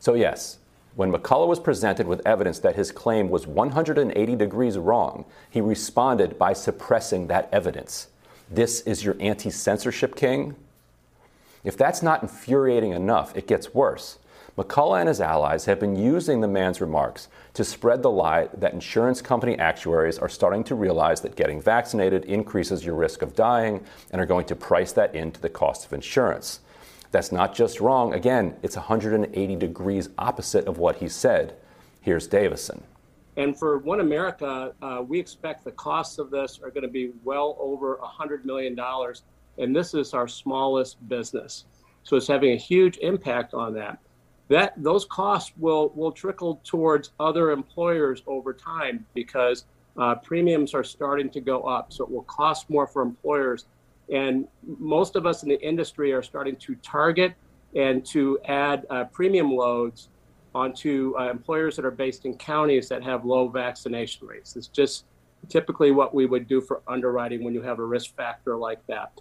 So, 0.00 0.14
yes, 0.14 0.58
when 0.98 1.12
McCullough 1.12 1.46
was 1.46 1.60
presented 1.60 2.08
with 2.08 2.26
evidence 2.26 2.58
that 2.58 2.74
his 2.74 2.90
claim 2.90 3.28
was 3.28 3.46
180 3.46 4.34
degrees 4.34 4.76
wrong, 4.76 5.24
he 5.48 5.60
responded 5.60 6.36
by 6.36 6.52
suppressing 6.52 7.28
that 7.28 7.48
evidence. 7.52 8.08
This 8.50 8.80
is 8.80 9.04
your 9.04 9.14
anti 9.20 9.48
censorship 9.48 10.16
king? 10.16 10.56
If 11.62 11.76
that's 11.76 12.02
not 12.02 12.22
infuriating 12.22 12.90
enough, 12.90 13.36
it 13.36 13.46
gets 13.46 13.72
worse. 13.72 14.18
McCullough 14.56 14.98
and 14.98 15.08
his 15.08 15.20
allies 15.20 15.66
have 15.66 15.78
been 15.78 15.94
using 15.94 16.40
the 16.40 16.48
man's 16.48 16.80
remarks 16.80 17.28
to 17.54 17.62
spread 17.62 18.02
the 18.02 18.10
lie 18.10 18.48
that 18.52 18.72
insurance 18.72 19.22
company 19.22 19.56
actuaries 19.56 20.18
are 20.18 20.28
starting 20.28 20.64
to 20.64 20.74
realize 20.74 21.20
that 21.20 21.36
getting 21.36 21.62
vaccinated 21.62 22.24
increases 22.24 22.84
your 22.84 22.96
risk 22.96 23.22
of 23.22 23.36
dying 23.36 23.84
and 24.10 24.20
are 24.20 24.26
going 24.26 24.46
to 24.46 24.56
price 24.56 24.90
that 24.90 25.14
into 25.14 25.40
the 25.40 25.48
cost 25.48 25.86
of 25.86 25.92
insurance. 25.92 26.58
That's 27.10 27.32
not 27.32 27.54
just 27.54 27.80
wrong. 27.80 28.14
Again, 28.14 28.56
it's 28.62 28.76
180 28.76 29.56
degrees 29.56 30.08
opposite 30.18 30.66
of 30.66 30.78
what 30.78 30.96
he 30.96 31.08
said. 31.08 31.56
Here's 32.00 32.26
Davison. 32.26 32.82
And 33.36 33.58
for 33.58 33.80
OneAmerica, 33.80 34.72
uh, 34.82 35.02
we 35.06 35.18
expect 35.18 35.64
the 35.64 35.72
costs 35.72 36.18
of 36.18 36.30
this 36.30 36.60
are 36.62 36.70
going 36.70 36.82
to 36.82 36.88
be 36.88 37.12
well 37.24 37.56
over 37.60 37.98
$100 38.02 38.44
million. 38.44 38.78
And 39.58 39.74
this 39.74 39.94
is 39.94 40.12
our 40.12 40.28
smallest 40.28 41.06
business. 41.08 41.64
So 42.02 42.16
it's 42.16 42.26
having 42.26 42.52
a 42.52 42.56
huge 42.56 42.98
impact 42.98 43.54
on 43.54 43.74
that 43.74 43.98
that 44.48 44.72
those 44.76 45.04
costs 45.04 45.52
will 45.56 45.92
will 45.94 46.12
trickle 46.12 46.60
towards 46.64 47.12
other 47.20 47.50
employers 47.50 48.22
over 48.26 48.52
time 48.52 49.06
because 49.14 49.64
uh, 49.98 50.14
premiums 50.16 50.74
are 50.74 50.84
starting 50.84 51.28
to 51.30 51.40
go 51.40 51.62
up. 51.62 51.92
So 51.92 52.04
it 52.04 52.10
will 52.10 52.22
cost 52.22 52.70
more 52.70 52.86
for 52.86 53.02
employers, 53.02 53.66
and 54.12 54.46
most 54.78 55.16
of 55.16 55.26
us 55.26 55.42
in 55.42 55.48
the 55.48 55.60
industry 55.60 56.12
are 56.12 56.22
starting 56.22 56.56
to 56.56 56.74
target 56.76 57.34
and 57.74 58.04
to 58.06 58.38
add 58.46 58.86
uh, 58.90 59.04
premium 59.04 59.52
loads 59.52 60.08
onto 60.54 61.14
uh, 61.18 61.30
employers 61.30 61.76
that 61.76 61.84
are 61.84 61.90
based 61.90 62.24
in 62.24 62.34
counties 62.34 62.88
that 62.88 63.02
have 63.02 63.24
low 63.24 63.48
vaccination 63.48 64.26
rates. 64.26 64.56
It's 64.56 64.68
just 64.68 65.04
typically 65.48 65.90
what 65.90 66.14
we 66.14 66.26
would 66.26 66.48
do 66.48 66.60
for 66.60 66.82
underwriting 66.88 67.44
when 67.44 67.54
you 67.54 67.62
have 67.62 67.78
a 67.78 67.84
risk 67.84 68.16
factor 68.16 68.56
like 68.56 68.84
that. 68.86 69.12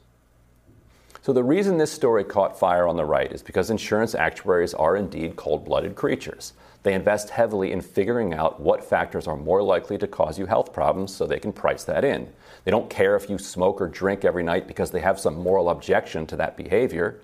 So, 1.21 1.34
the 1.34 1.43
reason 1.43 1.78
this 1.78 1.91
story 1.91 2.23
caught 2.23 2.58
fire 2.58 2.88
on 2.88 2.95
the 2.95 3.04
right 3.04 3.32
is 3.32 3.41
because 3.41 3.69
insurance 3.69 4.15
actuaries 4.15 4.73
are 4.73 4.95
indeed 4.95 5.36
cold 5.36 5.65
blooded 5.65 5.95
creatures. 5.95 6.54
They 6.88 6.93
invest 6.93 7.32
heavily 7.32 7.73
in 7.73 7.82
figuring 7.82 8.34
out 8.34 8.62
what 8.62 8.82
factors 8.82 9.28
are 9.28 9.36
more 9.36 9.62
likely 9.62 9.97
to 9.97 10.08
cause 10.08 10.39
you 10.39 10.45
health 10.45 10.71
problems 10.71 11.13
so 11.13 11.28
they 11.28 11.38
can 11.38 11.52
price 11.52 11.84
that 11.84 12.06
in. 12.06 12.32
They 12.63 12.71
don't 12.71 12.89
care 12.89 13.17
if 13.17 13.30
you 13.30 13.38
smoke 13.38 13.82
or 13.82 13.89
drink 13.89 14.23
every 14.23 14.41
night 14.41 14.69
because 14.69 14.91
they 14.91 15.02
have 15.02 15.19
some 15.19 15.36
moral 15.36 15.69
objection 15.69 16.26
to 16.28 16.38
that 16.38 16.56
behavior. 16.56 17.19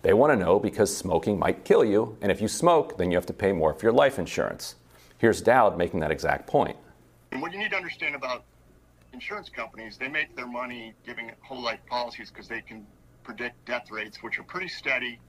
They 0.00 0.14
want 0.14 0.32
to 0.32 0.42
know 0.42 0.58
because 0.58 0.96
smoking 0.96 1.38
might 1.38 1.66
kill 1.66 1.84
you, 1.84 2.16
and 2.22 2.32
if 2.32 2.40
you 2.40 2.48
smoke, 2.48 2.96
then 2.96 3.10
you 3.10 3.18
have 3.18 3.26
to 3.26 3.34
pay 3.34 3.52
more 3.52 3.74
for 3.74 3.84
your 3.84 3.92
life 3.92 4.18
insurance. 4.18 4.76
Here's 5.18 5.42
Dowd 5.42 5.76
making 5.76 6.00
that 6.00 6.10
exact 6.10 6.46
point. 6.46 6.78
And 7.32 7.42
what 7.42 7.52
you 7.52 7.58
need 7.58 7.72
to 7.72 7.76
understand 7.76 8.14
about 8.14 8.44
insurance 9.12 9.50
companies, 9.50 9.98
they 9.98 10.08
make 10.08 10.34
their 10.36 10.46
money 10.46 10.94
giving 11.04 11.30
whole 11.42 11.60
life 11.60 11.80
policies 11.86 12.30
because 12.30 12.48
they 12.48 12.62
can 12.62 12.86
predict 13.24 13.62
death 13.66 13.90
rates, 13.90 14.22
which 14.22 14.38
are 14.38 14.44
pretty 14.44 14.68
steady. 14.68 15.20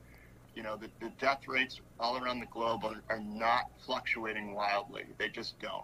You 0.56 0.64
know, 0.64 0.78
the, 0.78 0.88
the 1.00 1.12
death 1.20 1.48
rates 1.48 1.82
all 2.00 2.18
around 2.18 2.40
the 2.40 2.46
globe 2.48 2.84
are, 2.84 3.02
are 3.10 3.20
not 3.20 3.72
fluctuating 3.86 4.54
wildly. 4.54 5.04
They 5.18 5.30
just 5.30 5.60
don't. 5.60 5.84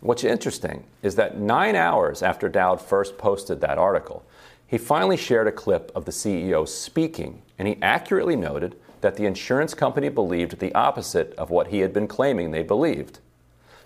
What's 0.00 0.24
interesting 0.24 0.84
is 1.02 1.14
that 1.16 1.38
nine 1.38 1.76
hours 1.76 2.22
after 2.22 2.48
Dowd 2.48 2.80
first 2.80 3.18
posted 3.18 3.60
that 3.60 3.78
article, 3.78 4.24
he 4.66 4.78
finally 4.78 5.16
shared 5.16 5.46
a 5.46 5.52
clip 5.52 5.92
of 5.94 6.06
the 6.06 6.12
CEO 6.12 6.66
speaking, 6.66 7.42
and 7.58 7.68
he 7.68 7.78
accurately 7.80 8.36
noted 8.36 8.76
that 9.00 9.16
the 9.16 9.26
insurance 9.26 9.74
company 9.74 10.08
believed 10.08 10.58
the 10.58 10.74
opposite 10.74 11.32
of 11.34 11.50
what 11.50 11.68
he 11.68 11.80
had 11.80 11.92
been 11.92 12.08
claiming 12.08 12.50
they 12.50 12.62
believed. 12.62 13.20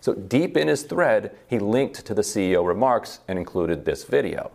So, 0.01 0.14
deep 0.14 0.57
in 0.57 0.68
his 0.68 0.85
thread, 0.85 1.37
he 1.46 1.59
linked 1.59 2.07
to 2.07 2.14
the 2.14 2.23
CEO 2.23 2.66
remarks 2.66 3.20
and 3.29 3.38
included 3.38 3.85
this 3.85 4.05
video. 4.05 4.51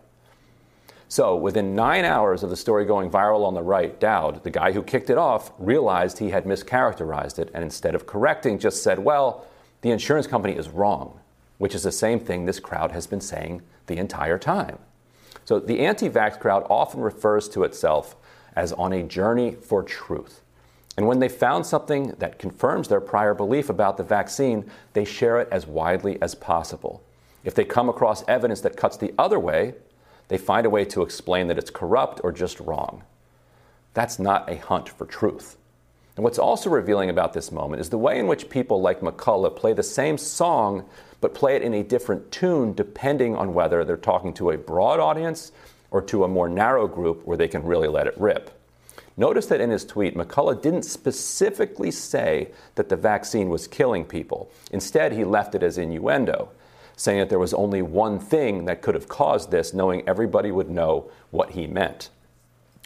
So, 1.08 1.36
within 1.36 1.76
nine 1.76 2.04
hours 2.04 2.42
of 2.42 2.50
the 2.50 2.56
story 2.56 2.84
going 2.84 3.10
viral 3.10 3.46
on 3.46 3.54
the 3.54 3.62
right, 3.62 3.98
Dowd, 4.00 4.42
the 4.42 4.50
guy 4.50 4.72
who 4.72 4.82
kicked 4.82 5.08
it 5.08 5.18
off, 5.18 5.52
realized 5.58 6.18
he 6.18 6.30
had 6.30 6.44
mischaracterized 6.44 7.38
it 7.38 7.50
and 7.54 7.62
instead 7.62 7.94
of 7.94 8.06
correcting, 8.06 8.58
just 8.58 8.82
said, 8.82 8.98
Well, 8.98 9.46
the 9.82 9.90
insurance 9.92 10.26
company 10.26 10.56
is 10.56 10.68
wrong, 10.68 11.20
which 11.58 11.76
is 11.76 11.84
the 11.84 11.92
same 11.92 12.18
thing 12.18 12.44
this 12.44 12.58
crowd 12.58 12.90
has 12.90 13.06
been 13.06 13.20
saying 13.20 13.62
the 13.86 13.98
entire 13.98 14.36
time. 14.36 14.78
So, 15.44 15.60
the 15.60 15.80
anti 15.80 16.10
vax 16.10 16.40
crowd 16.40 16.66
often 16.68 17.00
refers 17.00 17.48
to 17.50 17.62
itself 17.62 18.16
as 18.56 18.72
on 18.72 18.92
a 18.92 19.04
journey 19.04 19.52
for 19.52 19.84
truth. 19.84 20.40
And 20.96 21.06
when 21.06 21.20
they 21.20 21.28
found 21.28 21.66
something 21.66 22.14
that 22.18 22.40
confirms 22.40 22.88
their 22.88 23.00
prior 23.00 23.34
belief 23.34 23.70
about 23.70 23.96
the 23.96 24.02
vaccine, 24.02 24.68
they 24.94 25.04
share 25.04 25.40
it 25.40 25.48
as 25.52 25.66
widely 25.68 26.20
as 26.20 26.34
possible. 26.34 27.04
If 27.44 27.54
they 27.54 27.64
come 27.64 27.88
across 27.88 28.24
evidence 28.26 28.60
that 28.62 28.76
cuts 28.76 28.96
the 28.96 29.14
other 29.18 29.38
way, 29.38 29.74
they 30.28 30.38
find 30.38 30.66
a 30.66 30.70
way 30.70 30.84
to 30.86 31.02
explain 31.02 31.48
that 31.48 31.58
it's 31.58 31.70
corrupt 31.70 32.20
or 32.24 32.32
just 32.32 32.60
wrong. 32.60 33.02
That's 33.94 34.18
not 34.18 34.50
a 34.50 34.56
hunt 34.56 34.88
for 34.88 35.06
truth. 35.06 35.56
And 36.16 36.24
what's 36.24 36.38
also 36.38 36.70
revealing 36.70 37.10
about 37.10 37.32
this 37.32 37.52
moment 37.52 37.80
is 37.80 37.90
the 37.90 37.98
way 37.98 38.18
in 38.18 38.26
which 38.26 38.48
people 38.48 38.80
like 38.80 39.00
McCullough 39.00 39.54
play 39.54 39.72
the 39.72 39.82
same 39.82 40.16
song, 40.16 40.86
but 41.20 41.34
play 41.34 41.56
it 41.56 41.62
in 41.62 41.74
a 41.74 41.82
different 41.82 42.30
tune 42.32 42.72
depending 42.72 43.36
on 43.36 43.54
whether 43.54 43.84
they're 43.84 43.96
talking 43.96 44.32
to 44.34 44.50
a 44.50 44.58
broad 44.58 44.98
audience 44.98 45.52
or 45.90 46.02
to 46.02 46.24
a 46.24 46.28
more 46.28 46.48
narrow 46.48 46.88
group 46.88 47.26
where 47.26 47.36
they 47.36 47.48
can 47.48 47.62
really 47.62 47.88
let 47.88 48.06
it 48.06 48.18
rip. 48.18 48.50
Notice 49.18 49.46
that 49.46 49.60
in 49.60 49.70
his 49.70 49.84
tweet, 49.84 50.14
McCullough 50.14 50.60
didn't 50.60 50.82
specifically 50.82 51.90
say 51.90 52.48
that 52.74 52.88
the 52.88 52.96
vaccine 52.96 53.48
was 53.48 53.66
killing 53.66 54.04
people. 54.04 54.50
Instead, 54.72 55.12
he 55.12 55.24
left 55.24 55.54
it 55.54 55.62
as 55.62 55.78
innuendo 55.78 56.50
saying 56.96 57.18
that 57.18 57.28
there 57.28 57.38
was 57.38 57.54
only 57.54 57.82
one 57.82 58.18
thing 58.18 58.64
that 58.64 58.82
could 58.82 58.94
have 58.94 59.06
caused 59.06 59.50
this, 59.50 59.74
knowing 59.74 60.02
everybody 60.08 60.50
would 60.50 60.70
know 60.70 61.10
what 61.30 61.50
he 61.50 61.66
meant. 61.66 62.08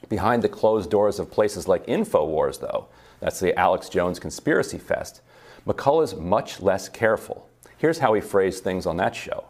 Behind 0.09 0.42
the 0.42 0.49
closed 0.49 0.90
doors 0.90 1.18
of 1.18 1.31
places 1.31 1.68
like 1.68 1.87
InfoWars, 1.87 2.61
though, 2.61 2.88
that's 3.20 3.38
the 3.38 3.57
Alex 3.59 3.88
Jones 3.88 4.18
Conspiracy 4.18 4.79
Fest, 4.79 5.20
McCullough's 5.66 6.16
much 6.16 6.61
less 6.61 6.88
careful. 6.88 7.49
Here's 7.79 7.99
how 7.99 8.12
he 8.14 8.20
phrased 8.20 8.64
things 8.64 8.87
on 8.87 8.96
that 8.96 9.14
show. 9.14 9.44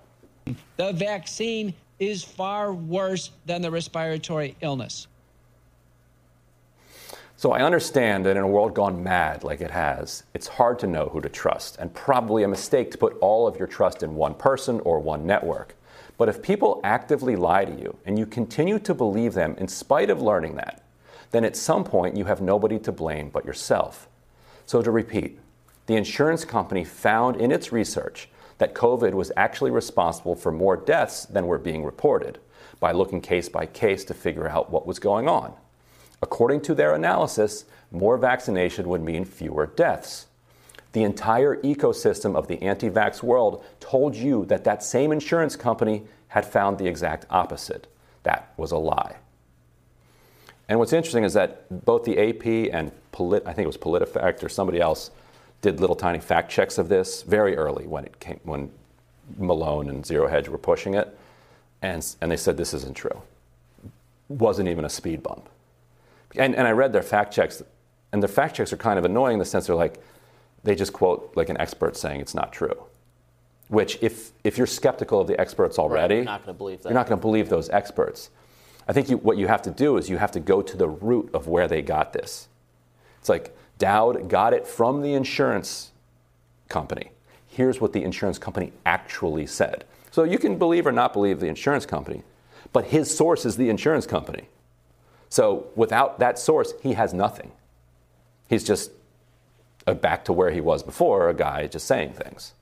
The 0.76 0.92
vaccine 0.92 1.72
is 1.98 2.22
far 2.22 2.72
worse 2.72 3.30
than 3.46 3.62
the 3.62 3.70
respiratory 3.70 4.56
illness. 4.60 5.06
So 7.40 7.52
I 7.52 7.62
understand 7.62 8.26
that 8.26 8.36
in 8.36 8.42
a 8.42 8.46
world 8.46 8.74
gone 8.74 9.02
mad 9.02 9.44
like 9.44 9.62
it 9.62 9.70
has, 9.70 10.24
it's 10.34 10.46
hard 10.46 10.78
to 10.80 10.86
know 10.86 11.06
who 11.06 11.22
to 11.22 11.28
trust, 11.30 11.78
and 11.78 11.94
probably 11.94 12.42
a 12.42 12.48
mistake 12.48 12.90
to 12.90 12.98
put 12.98 13.16
all 13.22 13.48
of 13.48 13.56
your 13.56 13.66
trust 13.66 14.02
in 14.02 14.14
one 14.14 14.34
person 14.34 14.78
or 14.80 14.98
one 14.98 15.24
network. 15.24 15.74
But 16.18 16.28
if 16.28 16.42
people 16.42 16.82
actively 16.84 17.36
lie 17.36 17.64
to 17.64 17.72
you 17.72 17.96
and 18.04 18.18
you 18.18 18.26
continue 18.26 18.78
to 18.80 18.92
believe 18.92 19.32
them 19.32 19.54
in 19.56 19.68
spite 19.68 20.10
of 20.10 20.20
learning 20.20 20.56
that, 20.56 20.84
then 21.30 21.46
at 21.46 21.56
some 21.56 21.82
point 21.82 22.14
you 22.14 22.26
have 22.26 22.42
nobody 22.42 22.78
to 22.80 22.92
blame 22.92 23.30
but 23.30 23.46
yourself. 23.46 24.06
So 24.66 24.82
to 24.82 24.90
repeat, 24.90 25.38
the 25.86 25.96
insurance 25.96 26.44
company 26.44 26.84
found 26.84 27.36
in 27.36 27.52
its 27.52 27.72
research 27.72 28.28
that 28.58 28.74
COVID 28.74 29.14
was 29.14 29.32
actually 29.34 29.70
responsible 29.70 30.34
for 30.34 30.52
more 30.52 30.76
deaths 30.76 31.24
than 31.24 31.46
were 31.46 31.56
being 31.56 31.86
reported 31.86 32.38
by 32.80 32.92
looking 32.92 33.22
case 33.22 33.48
by 33.48 33.64
case 33.64 34.04
to 34.04 34.12
figure 34.12 34.46
out 34.46 34.70
what 34.70 34.86
was 34.86 34.98
going 34.98 35.26
on. 35.26 35.54
According 36.22 36.60
to 36.62 36.74
their 36.74 36.94
analysis, 36.94 37.64
more 37.90 38.18
vaccination 38.18 38.88
would 38.88 39.02
mean 39.02 39.24
fewer 39.24 39.66
deaths. 39.66 40.26
The 40.92 41.02
entire 41.02 41.56
ecosystem 41.56 42.34
of 42.34 42.48
the 42.48 42.60
anti 42.62 42.90
vax 42.90 43.22
world 43.22 43.64
told 43.78 44.16
you 44.16 44.44
that 44.46 44.64
that 44.64 44.82
same 44.82 45.12
insurance 45.12 45.56
company 45.56 46.02
had 46.28 46.44
found 46.44 46.78
the 46.78 46.86
exact 46.86 47.26
opposite. 47.30 47.86
That 48.24 48.52
was 48.56 48.72
a 48.72 48.76
lie. 48.76 49.16
And 50.68 50.78
what's 50.78 50.92
interesting 50.92 51.24
is 51.24 51.34
that 51.34 51.84
both 51.84 52.04
the 52.04 52.18
AP 52.18 52.72
and 52.72 52.92
Polit- 53.12 53.42
I 53.46 53.52
think 53.52 53.64
it 53.64 53.66
was 53.66 53.76
PolitiFact 53.76 54.44
or 54.44 54.48
somebody 54.48 54.80
else 54.80 55.10
did 55.62 55.80
little 55.80 55.96
tiny 55.96 56.20
fact 56.20 56.50
checks 56.50 56.78
of 56.78 56.88
this 56.88 57.22
very 57.22 57.56
early 57.56 57.86
when 57.86 58.04
it 58.04 58.18
came 58.20 58.40
when 58.44 58.70
Malone 59.36 59.88
and 59.88 60.04
Zero 60.04 60.28
Hedge 60.28 60.48
were 60.48 60.58
pushing 60.58 60.94
it, 60.94 61.16
and 61.82 62.04
and 62.20 62.30
they 62.30 62.36
said 62.36 62.56
this 62.56 62.74
isn't 62.74 62.94
true. 62.94 63.22
Wasn't 64.28 64.68
even 64.68 64.84
a 64.84 64.88
speed 64.88 65.22
bump. 65.22 65.48
And, 66.36 66.54
and 66.54 66.66
I 66.66 66.72
read 66.72 66.92
their 66.92 67.02
fact 67.02 67.32
checks, 67.32 67.62
and 68.12 68.22
their 68.22 68.28
fact 68.28 68.56
checks 68.56 68.72
are 68.72 68.76
kind 68.76 68.98
of 68.98 69.04
annoying 69.04 69.34
in 69.34 69.38
the 69.38 69.44
sense 69.44 69.66
they're 69.66 69.76
like, 69.76 70.02
they 70.62 70.74
just 70.74 70.92
quote 70.92 71.32
like 71.36 71.48
an 71.48 71.58
expert 71.58 71.96
saying 71.96 72.20
it's 72.20 72.34
not 72.34 72.52
true. 72.52 72.84
Which, 73.68 73.98
if, 74.00 74.32
if 74.42 74.58
you're 74.58 74.66
skeptical 74.66 75.20
of 75.20 75.26
the 75.28 75.40
experts 75.40 75.78
already, 75.78 76.16
right, 76.16 76.22
you're 76.22 76.24
not 76.24 76.44
going 76.44 76.54
to 76.54 76.58
believe 76.58 76.82
that. 76.82 76.88
You're 76.88 76.98
not 76.98 77.06
going 77.06 77.18
to 77.18 77.22
believe 77.22 77.48
those 77.48 77.70
experts. 77.70 78.30
I 78.88 78.92
think 78.92 79.08
you, 79.08 79.18
what 79.18 79.36
you 79.38 79.46
have 79.46 79.62
to 79.62 79.70
do 79.70 79.96
is 79.96 80.10
you 80.10 80.16
have 80.16 80.32
to 80.32 80.40
go 80.40 80.60
to 80.62 80.76
the 80.76 80.88
root 80.88 81.30
of 81.32 81.46
where 81.46 81.68
they 81.68 81.82
got 81.82 82.12
this. 82.12 82.48
It's 83.20 83.28
like 83.28 83.56
Dowd 83.78 84.28
got 84.28 84.52
it 84.52 84.66
from 84.66 85.02
the 85.02 85.14
insurance 85.14 85.92
company. 86.68 87.12
Here's 87.46 87.80
what 87.80 87.92
the 87.92 88.02
insurance 88.02 88.38
company 88.38 88.72
actually 88.84 89.46
said. 89.46 89.84
So 90.10 90.24
you 90.24 90.38
can 90.38 90.58
believe 90.58 90.86
or 90.86 90.92
not 90.92 91.12
believe 91.12 91.38
the 91.38 91.46
insurance 91.46 91.86
company, 91.86 92.22
but 92.72 92.86
his 92.86 93.14
source 93.14 93.44
is 93.46 93.56
the 93.56 93.68
insurance 93.68 94.06
company. 94.06 94.48
So 95.30 95.68
without 95.76 96.18
that 96.18 96.38
source, 96.38 96.74
he 96.82 96.92
has 96.92 97.14
nothing. 97.14 97.52
He's 98.48 98.64
just 98.64 98.90
back 99.86 100.24
to 100.26 100.32
where 100.32 100.50
he 100.50 100.60
was 100.60 100.82
before, 100.82 101.28
a 101.28 101.34
guy 101.34 101.66
just 101.66 101.86
saying 101.86 102.12
things. 102.12 102.52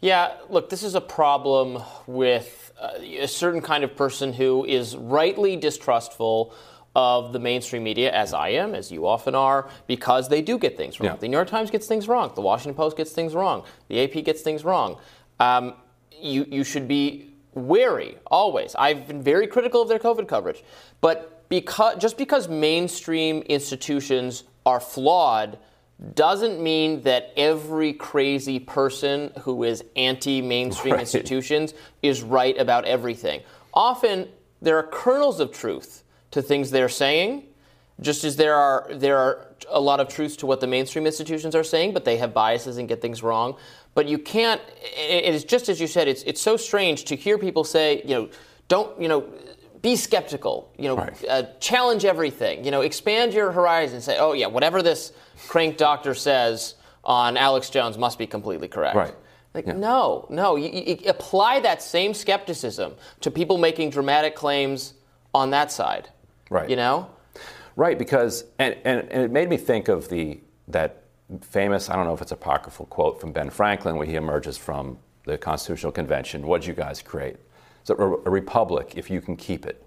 Yeah, 0.00 0.34
look, 0.48 0.70
this 0.70 0.84
is 0.84 0.94
a 0.94 1.00
problem 1.00 1.82
with 2.06 2.72
uh, 2.80 2.92
a 3.00 3.26
certain 3.26 3.60
kind 3.60 3.82
of 3.82 3.96
person 3.96 4.32
who 4.32 4.64
is 4.64 4.96
rightly 4.96 5.56
distrustful 5.56 6.54
of 6.94 7.32
the 7.32 7.38
mainstream 7.38 7.82
media, 7.82 8.12
as 8.12 8.32
I 8.32 8.50
am, 8.50 8.74
as 8.74 8.90
you 8.90 9.06
often 9.06 9.34
are, 9.34 9.68
because 9.86 10.28
they 10.28 10.40
do 10.40 10.56
get 10.56 10.76
things 10.76 11.00
wrong. 11.00 11.10
Yeah. 11.10 11.16
The 11.16 11.28
New 11.28 11.36
York 11.36 11.48
Times 11.48 11.70
gets 11.70 11.86
things 11.86 12.08
wrong. 12.08 12.32
The 12.34 12.40
Washington 12.40 12.74
Post 12.74 12.96
gets 12.96 13.10
things 13.10 13.34
wrong. 13.34 13.64
The 13.88 14.02
AP 14.02 14.24
gets 14.24 14.42
things 14.42 14.64
wrong. 14.64 14.98
Um, 15.40 15.74
you, 16.20 16.46
you 16.48 16.64
should 16.64 16.88
be 16.88 17.34
wary 17.54 18.16
always. 18.26 18.74
I've 18.76 19.06
been 19.06 19.22
very 19.22 19.46
critical 19.46 19.82
of 19.82 19.88
their 19.88 19.98
COVID 19.98 20.28
coverage, 20.28 20.62
but 21.00 21.37
because 21.48 21.96
just 21.98 22.16
because 22.18 22.48
mainstream 22.48 23.42
institutions 23.42 24.44
are 24.66 24.80
flawed 24.80 25.58
doesn't 26.14 26.62
mean 26.62 27.02
that 27.02 27.32
every 27.36 27.92
crazy 27.92 28.60
person 28.60 29.32
who 29.40 29.64
is 29.64 29.82
anti-mainstream 29.96 30.94
Right. 30.94 31.00
institutions 31.00 31.74
is 32.02 32.22
right 32.22 32.56
about 32.56 32.84
everything. 32.84 33.40
Often 33.74 34.28
there 34.62 34.76
are 34.78 34.84
kernels 34.84 35.40
of 35.40 35.50
truth 35.50 36.04
to 36.30 36.40
things 36.42 36.70
they're 36.70 36.88
saying, 36.88 37.44
just 38.00 38.22
as 38.22 38.36
there 38.36 38.54
are 38.54 38.88
there 38.92 39.16
are 39.16 39.46
a 39.70 39.80
lot 39.80 39.98
of 39.98 40.08
truths 40.08 40.36
to 40.36 40.46
what 40.46 40.60
the 40.60 40.68
mainstream 40.68 41.04
institutions 41.04 41.54
are 41.56 41.64
saying, 41.64 41.92
but 41.92 42.04
they 42.04 42.16
have 42.18 42.32
biases 42.32 42.78
and 42.78 42.88
get 42.88 43.02
things 43.02 43.22
wrong. 43.22 43.56
But 43.94 44.06
you 44.06 44.18
can't. 44.18 44.60
It 44.96 45.24
it 45.24 45.34
is 45.34 45.42
just 45.44 45.68
as 45.68 45.80
you 45.80 45.88
said. 45.88 46.06
It's 46.06 46.22
it's 46.22 46.40
so 46.40 46.56
strange 46.56 47.04
to 47.06 47.16
hear 47.16 47.38
people 47.38 47.64
say, 47.64 48.02
you 48.04 48.14
know, 48.14 48.28
don't 48.68 49.00
you 49.00 49.08
know. 49.08 49.24
Be 49.82 49.96
skeptical, 49.96 50.72
you 50.78 50.88
know, 50.88 50.96
uh, 51.28 51.42
challenge 51.60 52.04
everything, 52.04 52.64
you 52.64 52.70
know, 52.70 52.80
expand 52.80 53.32
your 53.32 53.52
horizon. 53.52 54.00
Say, 54.00 54.18
oh 54.18 54.32
yeah, 54.32 54.46
whatever 54.46 54.82
this 54.82 55.12
crank 55.46 55.76
doctor 55.76 56.14
says 56.14 56.74
on 57.04 57.36
Alex 57.36 57.70
Jones 57.70 57.96
must 57.96 58.18
be 58.18 58.26
completely 58.26 58.68
correct. 58.68 58.96
Right. 58.96 59.14
Like, 59.54 59.66
no, 59.66 60.26
no. 60.30 60.56
You, 60.56 60.68
you, 60.68 60.96
you 61.00 61.10
apply 61.10 61.60
that 61.60 61.82
same 61.82 62.14
skepticism 62.14 62.94
to 63.20 63.30
people 63.30 63.58
making 63.58 63.90
dramatic 63.90 64.34
claims 64.34 64.94
on 65.34 65.50
that 65.50 65.72
side. 65.72 66.08
Right. 66.50 66.68
You 66.68 66.76
know? 66.76 67.10
Right, 67.76 67.98
because 67.98 68.44
and, 68.58 68.76
and, 68.84 69.08
and 69.10 69.22
it 69.22 69.30
made 69.30 69.48
me 69.48 69.56
think 69.56 69.88
of 69.88 70.08
the 70.08 70.40
that 70.66 71.04
famous 71.42 71.88
I 71.88 71.96
don't 71.96 72.06
know 72.06 72.14
if 72.14 72.22
it's 72.22 72.32
apocryphal 72.32 72.86
quote 72.86 73.20
from 73.20 73.32
Ben 73.32 73.50
Franklin 73.50 73.96
where 73.96 74.06
he 74.06 74.16
emerges 74.16 74.58
from 74.58 74.98
the 75.24 75.38
Constitutional 75.38 75.92
Convention. 75.92 76.46
What 76.46 76.62
did 76.62 76.68
you 76.68 76.74
guys 76.74 77.02
create? 77.02 77.36
A, 77.90 77.96
republic 77.96 78.92
if 78.96 79.10
you 79.10 79.20
can 79.20 79.36
keep 79.36 79.66
it. 79.66 79.82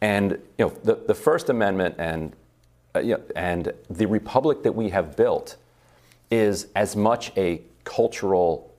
And 0.00 0.32
you 0.58 0.66
know 0.66 0.72
the, 0.82 0.94
the 0.94 1.14
First 1.14 1.48
Amendment 1.48 1.94
and 1.98 2.34
uh, 2.94 3.00
you 3.00 3.14
know, 3.14 3.22
and 3.36 3.72
the 3.88 4.06
republic 4.06 4.62
that 4.62 4.72
we 4.72 4.90
have 4.90 5.16
built 5.16 5.56
is 6.30 6.68
as 6.74 6.96
much 6.96 7.32
a 7.36 7.60
cultural 7.84 8.72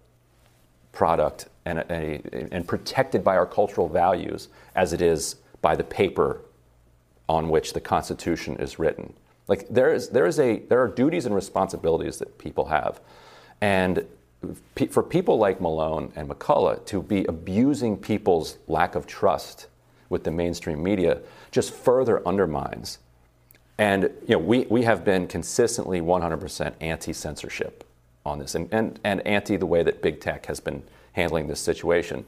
product 0.92 1.48
and, 1.66 1.80
a, 1.80 2.22
and 2.52 2.68
protected 2.68 3.24
by 3.24 3.38
our 3.38 3.46
cultural 3.46 3.88
values 3.88 4.50
as 4.76 4.94
it 4.94 5.02
is 5.02 5.36
by 5.62 5.76
the 5.76 5.84
paper 5.84 6.42
on 7.30 7.50
which 7.50 7.74
the 7.74 7.80
Constitution 7.80 8.58
is 8.58 8.80
written. 8.80 9.14
Like 9.48 9.68
there 9.70 9.94
is, 9.94 10.10
there 10.10 10.26
is 10.26 10.40
a, 10.40 10.60
there 10.60 10.82
are 10.82 10.88
duties 10.88 11.26
and 11.26 11.34
responsibilities 11.34 12.18
that 12.20 12.38
people 12.38 12.66
have, 12.66 13.00
and 13.60 14.06
for 14.90 15.04
people 15.04 15.38
like 15.38 15.62
Malone 15.62 16.12
and 16.16 16.28
McCullough 16.28 16.86
to 16.88 17.02
be 17.02 17.26
abusing 17.26 17.98
people's 17.98 18.58
lack 18.68 18.96
of 18.96 19.06
trust 19.06 19.68
with 20.10 20.24
the 20.24 20.32
mainstream 20.32 20.82
media 20.82 21.20
just 21.52 21.74
further 21.74 22.26
undermines. 22.28 23.00
And 23.78 24.04
you 24.28 24.36
know, 24.36 24.40
we, 24.40 24.66
we 24.66 24.84
have 24.84 25.04
been 25.06 25.28
consistently 25.28 26.02
100% 26.02 26.74
anti-censorship 26.82 27.84
on 28.26 28.40
this, 28.40 28.56
and, 28.56 28.68
and, 28.72 29.00
and 29.04 29.26
anti 29.26 29.58
the 29.58 29.66
way 29.66 29.84
that 29.84 30.02
big 30.02 30.20
tech 30.20 30.46
has 30.48 30.60
been 30.60 30.84
handling 31.14 31.48
this 31.48 31.60
situation. 31.60 32.26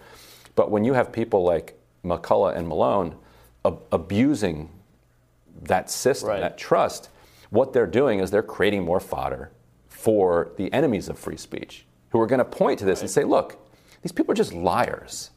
But 0.55 0.71
when 0.71 0.83
you 0.83 0.93
have 0.93 1.11
people 1.11 1.43
like 1.43 1.77
McCullough 2.03 2.55
and 2.55 2.67
Malone 2.67 3.15
ab- 3.65 3.81
abusing 3.91 4.69
that 5.63 5.89
system, 5.89 6.29
that 6.29 6.57
trust, 6.57 7.09
what 7.49 7.73
they're 7.73 7.87
doing 7.87 8.19
is 8.19 8.31
they're 8.31 8.43
creating 8.43 8.83
more 8.83 8.99
fodder 8.99 9.51
for 9.87 10.51
the 10.57 10.71
enemies 10.73 11.09
of 11.09 11.17
free 11.17 11.37
speech 11.37 11.85
who 12.13 12.21
are 12.21 12.27
going 12.27 12.39
to 12.39 12.45
point 12.45 12.79
to 12.79 12.85
this 12.85 13.01
and 13.01 13.09
say, 13.09 13.23
look, 13.23 13.57
these 14.03 14.11
people 14.11 14.31
are 14.31 14.35
just 14.35 14.53
liars. 14.53 15.31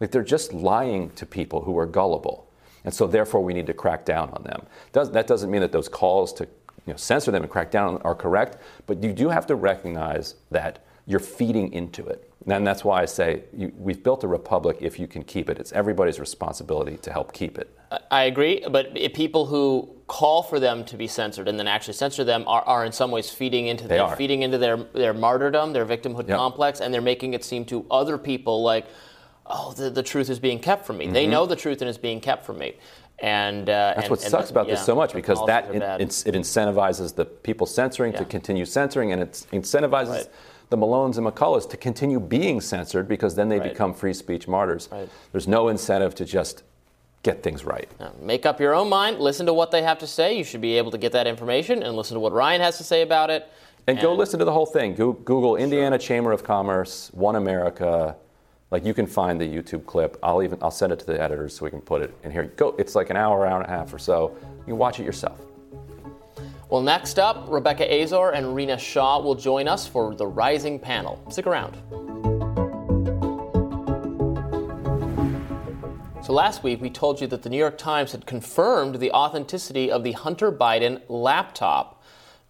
Like 0.00 0.10
they're 0.10 0.24
just 0.24 0.52
lying 0.52 1.10
to 1.10 1.24
people 1.24 1.62
who 1.62 1.78
are 1.78 1.86
gullible. 1.86 2.50
And 2.84 2.92
so 2.92 3.06
therefore 3.06 3.42
we 3.42 3.54
need 3.54 3.68
to 3.68 3.74
crack 3.74 4.04
down 4.04 4.30
on 4.30 4.42
them. 4.42 4.66
Does, 4.92 5.12
that 5.12 5.28
doesn't 5.28 5.50
mean 5.50 5.60
that 5.60 5.70
those 5.70 5.88
calls 5.88 6.32
to 6.34 6.44
you 6.86 6.92
know, 6.92 6.96
censor 6.96 7.30
them 7.30 7.42
and 7.42 7.50
crack 7.50 7.70
down 7.70 7.98
are 8.02 8.14
correct, 8.14 8.56
but 8.86 9.02
you 9.02 9.12
do 9.12 9.28
have 9.28 9.46
to 9.46 9.54
recognize 9.54 10.34
that 10.50 10.84
you're 11.06 11.20
feeding 11.20 11.72
into 11.72 12.04
it. 12.06 12.29
And 12.46 12.66
that's 12.66 12.84
why 12.84 13.02
I 13.02 13.04
say 13.04 13.44
you, 13.52 13.72
we've 13.76 14.02
built 14.02 14.24
a 14.24 14.28
republic 14.28 14.78
if 14.80 14.98
you 14.98 15.06
can 15.06 15.22
keep 15.22 15.50
it. 15.50 15.58
It's 15.58 15.72
everybody's 15.72 16.18
responsibility 16.18 16.96
to 16.98 17.12
help 17.12 17.32
keep 17.32 17.58
it. 17.58 17.76
I 18.10 18.24
agree, 18.24 18.64
but 18.70 18.94
people 19.14 19.46
who 19.46 19.90
call 20.06 20.42
for 20.42 20.58
them 20.58 20.84
to 20.86 20.96
be 20.96 21.06
censored 21.06 21.48
and 21.48 21.58
then 21.58 21.68
actually 21.68 21.94
censor 21.94 22.24
them 22.24 22.44
are, 22.46 22.62
are 22.62 22.84
in 22.84 22.92
some 22.92 23.10
ways 23.10 23.30
feeding 23.30 23.66
into 23.66 23.86
They 23.86 23.98
their, 23.98 24.08
feeding 24.16 24.42
into 24.42 24.58
their 24.58 24.76
their 24.76 25.12
martyrdom, 25.12 25.72
their 25.72 25.84
victimhood 25.86 26.28
Yep. 26.28 26.36
complex, 26.38 26.80
and 26.80 26.92
they're 26.94 27.00
making 27.02 27.34
it 27.34 27.44
seem 27.44 27.64
to 27.66 27.84
other 27.90 28.16
people 28.16 28.62
like, 28.62 28.86
oh, 29.46 29.72
the, 29.72 29.90
the 29.90 30.02
truth 30.02 30.30
is 30.30 30.38
being 30.38 30.58
kept 30.60 30.86
from 30.86 30.96
me. 30.98 31.08
They 31.08 31.26
Mhm. 31.26 31.30
know 31.30 31.46
the 31.46 31.56
truth 31.56 31.80
and 31.82 31.88
it's 31.88 31.98
being 31.98 32.20
kept 32.20 32.44
from 32.46 32.58
me. 32.58 32.76
And 33.18 33.68
uh, 33.68 33.72
That's 33.96 34.02
and- 34.06 34.10
what 34.10 34.22
and 34.22 34.30
sucks 34.30 34.48
the- 34.48 34.54
about 34.54 34.66
this 34.66 34.84
so 34.84 34.94
much 34.94 35.12
because 35.12 35.44
that 35.46 35.68
are 35.68 35.74
it, 35.74 35.82
it 36.26 36.34
incentivizes 36.34 37.14
the 37.14 37.26
people 37.26 37.66
censoring 37.66 38.12
to 38.14 38.24
continue 38.24 38.64
censoring, 38.64 39.12
and 39.12 39.20
it 39.22 39.46
incentivizes 39.52 40.28
the 40.70 40.76
Malones 40.76 41.18
and 41.18 41.26
McCulloughs 41.26 41.68
to 41.70 41.76
continue 41.76 42.20
being 42.20 42.60
censored 42.60 43.08
because 43.08 43.34
then 43.34 43.48
they 43.48 43.58
Right. 43.58 43.72
become 43.72 43.92
free 43.92 44.14
speech 44.14 44.48
martyrs. 44.48 44.88
There's 45.32 45.48
no 45.48 45.68
incentive 45.68 46.14
to 46.14 46.24
just 46.24 46.62
get 47.22 47.42
things 47.42 47.64
right. 47.64 47.88
Now, 47.98 48.12
make 48.22 48.46
up 48.46 48.60
your 48.60 48.74
own 48.74 48.88
mind. 48.88 49.18
Listen 49.18 49.44
to 49.46 49.52
what 49.52 49.72
they 49.72 49.82
have 49.82 49.98
to 49.98 50.06
say. 50.06 50.32
You 50.34 50.44
should 50.44 50.60
be 50.60 50.78
able 50.78 50.90
to 50.92 50.98
get 50.98 51.12
that 51.12 51.26
information 51.26 51.82
and 51.82 51.96
listen 51.96 52.14
to 52.14 52.20
what 52.20 52.32
Ryan 52.32 52.60
has 52.62 52.78
to 52.78 52.84
say 52.84 53.02
about 53.02 53.30
it. 53.30 53.46
And 53.86 53.98
go 54.00 54.14
listen 54.14 54.38
to 54.38 54.44
the 54.44 54.52
whole 54.52 54.66
thing. 54.66 54.94
Go, 54.94 55.12
Google 55.12 55.56
Indiana 55.56 55.98
Chamber 55.98 56.32
of 56.32 56.44
Commerce, 56.44 57.10
OneAmerica. 57.16 58.14
Like 58.70 58.84
you 58.84 58.94
can 58.94 59.06
find 59.06 59.40
the 59.40 59.44
YouTube 59.48 59.84
clip. 59.84 60.16
I'll 60.22 60.42
even 60.44 60.58
I'll 60.62 60.70
send 60.70 60.92
it 60.92 61.00
to 61.00 61.06
the 61.06 61.20
editors 61.20 61.56
so 61.56 61.64
we 61.64 61.70
can 61.70 61.80
put 61.80 62.00
it 62.02 62.14
in 62.22 62.30
here. 62.30 62.44
Go. 62.56 62.76
It's 62.78 62.94
like 62.94 63.10
an 63.10 63.16
hour, 63.16 63.44
hour 63.44 63.60
and 63.60 63.66
a 63.66 63.68
half 63.70 63.92
or 63.92 63.98
so. 63.98 64.36
You 64.60 64.66
can 64.74 64.78
watch 64.78 65.00
it 65.00 65.04
yourself. 65.04 65.40
Well, 66.70 66.82
next 66.82 67.18
up, 67.18 67.46
Rebecca 67.48 67.84
Azor 67.84 68.30
and 68.30 68.54
Rina 68.54 68.78
Shah 68.78 69.18
will 69.18 69.34
join 69.34 69.66
us 69.66 69.88
for 69.88 70.14
the 70.14 70.28
Rising 70.28 70.78
panel. 70.78 71.20
Stick 71.28 71.48
around. 71.48 71.74
So 76.22 76.32
last 76.32 76.62
week 76.62 76.80
we 76.80 76.88
told 76.88 77.20
you 77.20 77.26
that 77.26 77.42
the 77.42 77.50
New 77.50 77.58
York 77.58 77.76
Times 77.76 78.12
had 78.12 78.24
confirmed 78.24 79.00
the 79.00 79.10
authenticity 79.10 79.90
of 79.90 80.04
the 80.04 80.12
Hunter 80.12 80.52
Biden 80.52 81.02
laptop. 81.08 82.00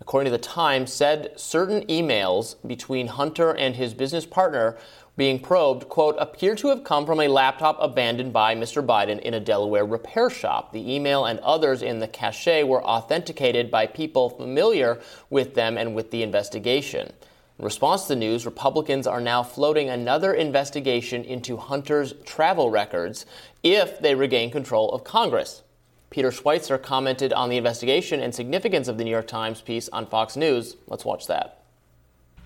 According 0.03 0.31
to 0.31 0.37
the 0.37 0.43
Times, 0.43 0.93
said 0.93 1.33
certain 1.37 1.87
emails 1.87 2.57
between 2.67 3.07
Hunter 3.07 3.53
and 3.53 3.77
his 3.77 3.95
business 3.95 4.27
partner 4.27 4.77
being 5.21 5.39
probed, 5.39 5.87
quote, 5.91 6.17
appear 6.19 6.55
to 6.55 6.69
have 6.69 6.83
come 6.83 7.05
from 7.05 7.21
a 7.21 7.29
laptop 7.29 7.77
abandoned 7.79 8.33
by 8.33 8.55
Mr. 8.55 8.83
Biden 8.83 9.21
in 9.21 9.35
a 9.35 9.39
Delaware 9.39 9.85
repair 9.85 10.31
shop. 10.31 10.73
The 10.73 10.95
email 10.95 11.27
and 11.27 11.39
others 11.41 11.83
in 11.83 11.99
the 11.99 12.09
cache 12.09 12.65
were 12.65 12.83
authenticated 12.83 13.71
by 13.71 13.87
people 13.87 14.31
familiar 14.31 14.99
with 15.29 15.55
them 15.55 15.77
and 15.77 15.95
with 15.95 16.11
the 16.11 16.23
investigation. 16.23 17.13
In 17.59 17.65
response 17.67 18.05
to 18.05 18.09
the 18.09 18.17
news, 18.17 18.47
Republicans 18.47 19.07
are 19.07 19.21
now 19.21 19.43
floating 19.43 19.91
another 19.91 20.33
investigation 20.33 21.23
into 21.23 21.59
Hunter's 21.59 22.15
travel 22.25 22.71
records 22.71 23.27
if 23.63 24.01
they 24.01 24.15
regain 24.15 24.51
control 24.51 24.91
of 24.91 25.05
Congress. 25.05 25.63
Peter 26.09 26.31
Schweizer 26.31 26.83
commented 26.83 27.35
on 27.35 27.51
the 27.51 27.59
investigation 27.59 28.21
and 28.21 28.35
significance 28.35 28.89
of 28.89 28.97
the 28.97 29.05
New 29.05 29.11
York 29.11 29.27
Times 29.27 29.61
piece 29.61 29.91
on 29.91 30.07
Fox 30.07 30.35
News. 30.35 30.79
Let's 30.87 31.05
watch 31.05 31.27
that. 31.27 31.60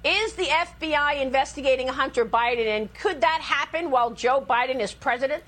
Is 0.04 0.34
the 0.34 0.44
FBI 0.44 1.22
investigating 1.22 1.88
Hunter 1.88 2.26
Biden, 2.26 2.66
and 2.66 2.92
could 2.92 3.22
that 3.22 3.40
happen 3.40 3.90
while 3.90 4.10
Joe 4.10 4.44
Biden 4.46 4.80
is 4.80 4.92
president? 4.92 5.42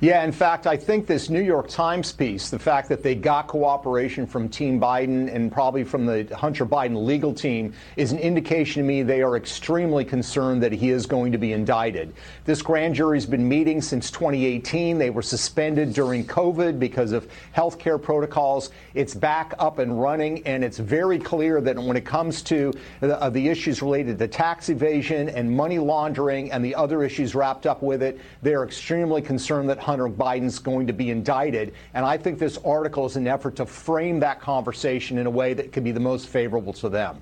Yeah, 0.00 0.24
in 0.24 0.32
fact, 0.32 0.66
I 0.66 0.76
think 0.76 1.06
this 1.06 1.30
New 1.30 1.40
York 1.40 1.68
Times 1.68 2.12
piece, 2.12 2.50
the 2.50 2.58
fact 2.58 2.90
that 2.90 3.02
they 3.02 3.14
got 3.14 3.46
cooperation 3.46 4.26
from 4.26 4.46
Team 4.46 4.78
Biden 4.78 5.34
and 5.34 5.50
probably 5.50 5.84
from 5.84 6.04
the 6.04 6.28
Hunter 6.36 6.66
Biden 6.66 7.06
legal 7.06 7.32
team, 7.32 7.72
is 7.96 8.12
an 8.12 8.18
indication 8.18 8.82
to 8.82 8.86
me 8.86 9.02
they 9.02 9.22
are 9.22 9.38
extremely 9.38 10.04
concerned 10.04 10.62
that 10.62 10.72
he 10.72 10.90
is 10.90 11.06
going 11.06 11.32
to 11.32 11.38
be 11.38 11.54
indicted. 11.54 12.12
This 12.44 12.60
grand 12.60 12.94
jury's 12.94 13.24
been 13.24 13.48
meeting 13.48 13.80
since 13.80 14.10
2018. 14.10 14.98
They 14.98 15.08
were 15.08 15.22
suspended 15.22 15.94
during 15.94 16.26
COVID 16.26 16.78
because 16.78 17.12
of 17.12 17.26
health 17.52 17.78
care 17.78 17.96
protocols. 17.96 18.72
It's 18.92 19.14
back 19.14 19.54
up 19.58 19.78
and 19.78 19.98
running, 19.98 20.46
and 20.46 20.62
it's 20.62 20.76
very 20.76 21.18
clear 21.18 21.62
that 21.62 21.74
when 21.74 21.96
it 21.96 22.04
comes 22.04 22.42
to 22.42 22.70
the, 23.00 23.18
uh, 23.18 23.30
the 23.30 23.48
issues 23.48 23.80
related 23.80 24.18
to 24.18 24.28
tax 24.28 24.68
evasion 24.68 25.30
and 25.30 25.50
money 25.50 25.78
laundering 25.78 26.52
and 26.52 26.62
the 26.62 26.74
other 26.74 27.02
issues 27.02 27.34
wrapped 27.34 27.64
up 27.64 27.82
with 27.82 28.02
it, 28.02 28.20
they're 28.42 28.64
extremely 28.64 29.22
concerned 29.22 29.70
that 29.70 29.85
Hunter 29.86 30.08
Biden's 30.08 30.58
going 30.58 30.88
to 30.88 30.92
be 30.92 31.10
indicted. 31.10 31.72
And 31.94 32.04
I 32.04 32.16
think 32.16 32.40
this 32.40 32.58
article 32.64 33.06
is 33.06 33.14
an 33.14 33.28
effort 33.28 33.54
to 33.54 33.64
frame 33.64 34.18
that 34.18 34.40
conversation 34.40 35.16
in 35.16 35.26
a 35.26 35.30
way 35.30 35.54
that 35.54 35.70
could 35.70 35.84
be 35.84 35.92
the 35.92 36.00
most 36.00 36.26
favorable 36.26 36.72
to 36.72 36.88
them. 36.88 37.20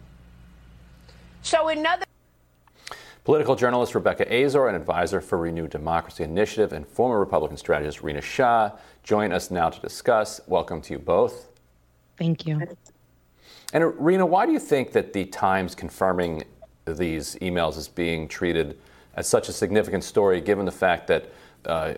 So, 1.43 1.69
another. 1.69 2.07
Political 3.25 3.57
journalist 3.57 3.95
Rebecca 3.95 4.25
Azor, 4.35 4.69
an 4.69 4.75
advisor 4.75 5.21
for 5.21 5.37
Renew 5.37 5.69
Democracy 5.69 6.25
Initiative, 6.25 6.73
and 6.73 6.89
former 6.89 7.21
Republican 7.21 7.59
strategist 7.59 8.03
Rina 8.03 8.23
Shah 8.23 8.71
join 9.03 9.31
us 9.31 9.51
now 9.51 9.69
to 9.69 9.79
discuss. 9.83 10.41
Welcome 10.47 10.81
to 10.83 10.95
you 10.95 10.99
both. 10.99 11.51
Thank 12.17 12.47
you. 12.47 12.63
And 13.75 13.93
Rina, 14.03 14.25
why 14.25 14.47
do 14.47 14.53
you 14.53 14.59
think 14.59 14.93
that 14.93 15.13
the 15.13 15.27
Times 15.27 15.75
confirming 15.75 16.45
these 16.87 17.37
emails 17.43 17.77
is 17.77 17.89
being 17.89 18.27
treated 18.27 18.79
as 19.17 19.27
such 19.27 19.51
a 19.51 19.53
significant 19.53 20.03
story, 20.03 20.41
given 20.41 20.65
the 20.65 20.73
fact 20.73 21.09
that 21.09 21.31
uh, 21.67 21.95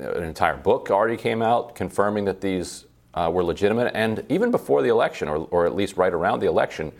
an 0.00 0.22
entire 0.22 0.56
book 0.56 0.90
already 0.90 1.16
came 1.16 1.42
out 1.42 1.74
confirming 1.74 2.24
that 2.26 2.40
these 2.40 2.86
uh, 3.14 3.30
were 3.32 3.44
legitimate, 3.44 3.92
and 3.94 4.24
even 4.28 4.50
before 4.50 4.82
the 4.82 4.88
election, 4.88 5.28
or, 5.28 5.48
or 5.50 5.66
at 5.66 5.74
least 5.74 5.96
right 5.96 6.12
around 6.12 6.40
the 6.40 6.46
election, 6.46 6.92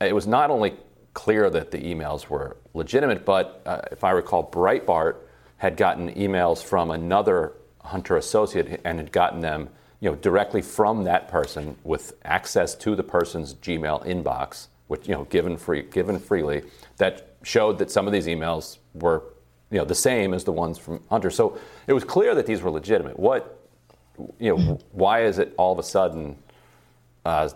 it 0.00 0.14
was 0.14 0.26
not 0.26 0.50
only 0.50 0.74
clear 1.12 1.48
that 1.50 1.70
the 1.70 1.78
emails 1.78 2.28
were 2.28 2.56
legitimate, 2.74 3.24
but 3.24 3.62
uh, 3.66 3.80
if 3.92 4.02
I 4.04 4.10
recall, 4.10 4.50
Breitbart 4.50 5.16
had 5.58 5.76
gotten 5.76 6.12
emails 6.14 6.62
from 6.62 6.90
another 6.90 7.52
Hunter 7.80 8.16
associate 8.16 8.80
and 8.84 8.98
had 8.98 9.12
gotten 9.12 9.40
them 9.40 9.68
you 10.00 10.10
know, 10.10 10.16
directly 10.16 10.60
from 10.60 11.04
that 11.04 11.28
person 11.28 11.76
with 11.84 12.14
access 12.24 12.74
to 12.74 12.94
the 12.94 13.02
person's 13.02 13.54
Gmail 13.54 14.04
inbox, 14.06 14.66
which 14.88 15.08
you 15.08 15.14
know, 15.14 15.24
given 15.24 15.56
free, 15.56 15.82
given 15.82 16.18
freely, 16.18 16.62
that 16.98 17.36
showed 17.42 17.78
that 17.78 17.90
some 17.90 18.06
of 18.06 18.12
these 18.12 18.26
emails 18.26 18.78
were, 18.92 19.22
you 19.74 19.80
know, 19.80 19.84
the 19.84 19.94
same 19.94 20.32
as 20.32 20.44
the 20.44 20.52
ones 20.52 20.78
from 20.78 21.02
Hunter. 21.10 21.30
So 21.30 21.58
it 21.88 21.92
was 21.92 22.04
clear 22.04 22.32
that 22.36 22.46
these 22.46 22.62
were 22.62 22.70
legitimate. 22.70 23.18
What, 23.18 23.58
you 24.38 24.56
know, 24.56 24.78
why 24.92 25.24
is 25.24 25.40
it 25.40 25.52
all 25.56 25.72
of 25.72 25.80
a 25.80 25.82
sudden, 25.82 26.36
uh, 27.24 27.48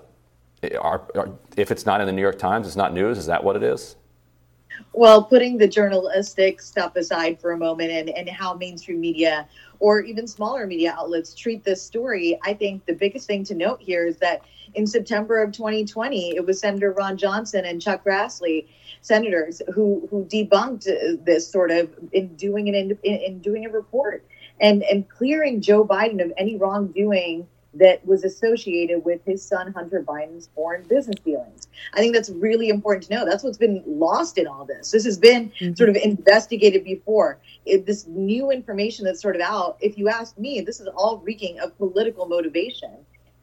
are, 0.80 1.02
are, 1.14 1.30
if 1.56 1.70
it's 1.70 1.86
not 1.86 2.00
in 2.00 2.08
the 2.08 2.12
New 2.12 2.20
York 2.20 2.36
Times, 2.36 2.66
it's 2.66 2.74
not 2.74 2.92
news? 2.92 3.18
Is 3.18 3.26
that 3.26 3.44
what 3.44 3.54
it 3.54 3.62
is? 3.62 3.94
Well, 4.92 5.22
putting 5.22 5.58
the 5.58 5.68
journalistic 5.68 6.60
stuff 6.60 6.96
aside 6.96 7.40
for 7.40 7.52
a 7.52 7.58
moment 7.58 7.90
and, 7.90 8.10
and 8.10 8.28
how 8.28 8.54
mainstream 8.54 9.00
media 9.00 9.48
or 9.80 10.00
even 10.00 10.26
smaller 10.26 10.66
media 10.66 10.94
outlets 10.98 11.34
treat 11.34 11.64
this 11.64 11.82
story, 11.82 12.38
I 12.44 12.54
think 12.54 12.84
the 12.86 12.94
biggest 12.94 13.26
thing 13.26 13.44
to 13.44 13.54
note 13.54 13.80
here 13.80 14.06
is 14.06 14.16
that 14.18 14.42
in 14.74 14.86
September 14.86 15.42
of 15.42 15.52
2020, 15.52 16.36
it 16.36 16.44
was 16.44 16.60
Senator 16.60 16.92
Ron 16.92 17.16
Johnson 17.16 17.64
and 17.64 17.80
Chuck 17.80 18.04
Grassley, 18.04 18.66
senators, 19.00 19.62
who 19.72 20.06
who 20.10 20.24
debunked 20.24 21.24
this 21.24 21.48
sort 21.48 21.70
of 21.70 21.90
in 22.12 22.34
doing 22.36 22.68
an 22.68 22.74
in, 22.74 22.98
in 23.02 23.38
doing 23.40 23.66
a 23.66 23.70
report 23.70 24.24
and 24.60 24.82
and 24.82 25.08
clearing 25.08 25.60
Joe 25.60 25.84
Biden 25.84 26.22
of 26.22 26.32
any 26.36 26.56
wrongdoing 26.56 27.46
that 27.74 28.04
was 28.06 28.24
associated 28.24 29.04
with 29.04 29.20
his 29.24 29.42
son 29.42 29.72
Hunter 29.72 30.02
Biden's 30.02 30.48
foreign 30.54 30.82
business 30.84 31.20
dealings. 31.24 31.68
I 31.92 31.98
think 31.98 32.14
that's 32.14 32.30
really 32.30 32.70
important 32.70 33.04
to 33.04 33.14
know. 33.14 33.26
That's 33.26 33.44
what's 33.44 33.58
been 33.58 33.82
lost 33.86 34.38
in 34.38 34.46
all 34.46 34.64
this. 34.64 34.90
This 34.90 35.04
has 35.04 35.18
been 35.18 35.50
mm-hmm. 35.50 35.74
sort 35.74 35.90
of 35.90 35.96
investigated 35.96 36.84
before. 36.84 37.38
It, 37.66 37.86
this 37.86 38.06
new 38.06 38.50
information 38.50 39.04
that's 39.04 39.20
sort 39.20 39.36
of 39.36 39.42
out, 39.42 39.76
if 39.80 39.98
you 39.98 40.08
ask 40.08 40.38
me, 40.38 40.60
this 40.60 40.80
is 40.80 40.88
all 40.96 41.18
reeking 41.18 41.60
of 41.60 41.76
political 41.78 42.26
motivation. 42.26 42.96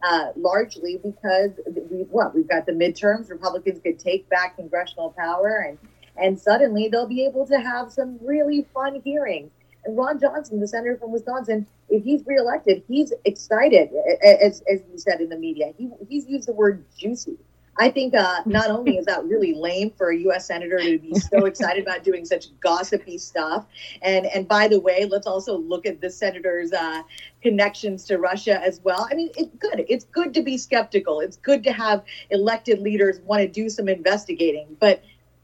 Uh, 0.04 0.32
largely 0.36 1.00
because 1.04 1.52
we 1.90 2.00
what 2.12 2.36
we've 2.36 2.50
got 2.50 2.68
the 2.68 2.72
midterms, 2.72 3.30
Republicans 3.32 3.80
could 3.82 3.98
take 3.98 4.30
back 4.30 4.56
congressional 4.56 5.10
power, 5.18 5.66
and 5.68 5.80
and 6.18 6.40
suddenly 6.40 6.90
they'll 6.90 7.08
be 7.08 7.26
able 7.26 7.48
to 7.48 7.58
have 7.58 7.92
some 7.92 8.20
really 8.22 8.68
fun 8.72 9.02
hearings 9.04 9.50
and 9.86 9.98
Ron 9.98 10.20
Johnson, 10.20 10.60
the 10.60 10.68
senator 10.68 10.98
from 10.98 11.12
Wisconsin, 11.12 11.66
if 11.90 12.04
he's 12.04 12.26
reelected, 12.26 12.84
he's 12.88 13.14
excited, 13.26 13.90
as, 14.24 14.64
as 14.72 14.82
you 14.92 14.98
said 14.98 15.22
in 15.22 15.30
the 15.30 15.38
media. 15.38 15.74
He, 15.78 15.90
he's 16.10 16.28
used 16.28 16.48
the 16.48 16.54
word 16.54 16.84
juicy. 16.98 17.38
I 17.78 17.90
think 17.90 18.16
uh, 18.16 18.42
not 18.46 18.70
only 18.70 18.98
is 18.98 19.06
that 19.06 19.26
really 19.26 19.54
lame 19.54 19.92
for 19.98 20.10
a 20.10 20.18
U.S. 20.20 20.48
senator 20.48 20.80
to 20.80 20.98
be 20.98 21.14
so 21.16 21.46
excited 21.46 21.84
about 21.84 22.04
doing 22.04 22.24
such 22.24 22.58
gossipy 22.62 23.18
stuff, 23.18 23.66
and 24.02 24.26
and 24.28 24.48
by 24.48 24.70
the 24.70 24.80
way, 24.80 25.06
let's 25.06 25.28
also 25.28 25.58
look 25.58 25.86
at 25.86 26.00
the 26.00 26.10
senator's 26.10 26.72
uh, 26.72 27.04
connections 27.42 28.06
to 28.06 28.18
Russia 28.18 28.62
as 28.64 28.80
well. 28.84 29.08
I 29.12 29.16
mean, 29.16 29.30
it's 29.36 29.54
good. 29.58 29.84
It's 29.90 30.06
good 30.06 30.34
to 30.36 30.42
be 30.42 30.58
skeptical. 30.58 31.20
It's 31.20 31.36
good 31.36 31.64
to 31.66 31.74
have 31.74 32.04
elected 32.30 32.80
leaders 32.80 33.20
want 33.20 33.42
to 33.42 33.48
do 33.48 33.68
some 33.68 33.90
investigating. 33.90 34.78
But 34.80 35.04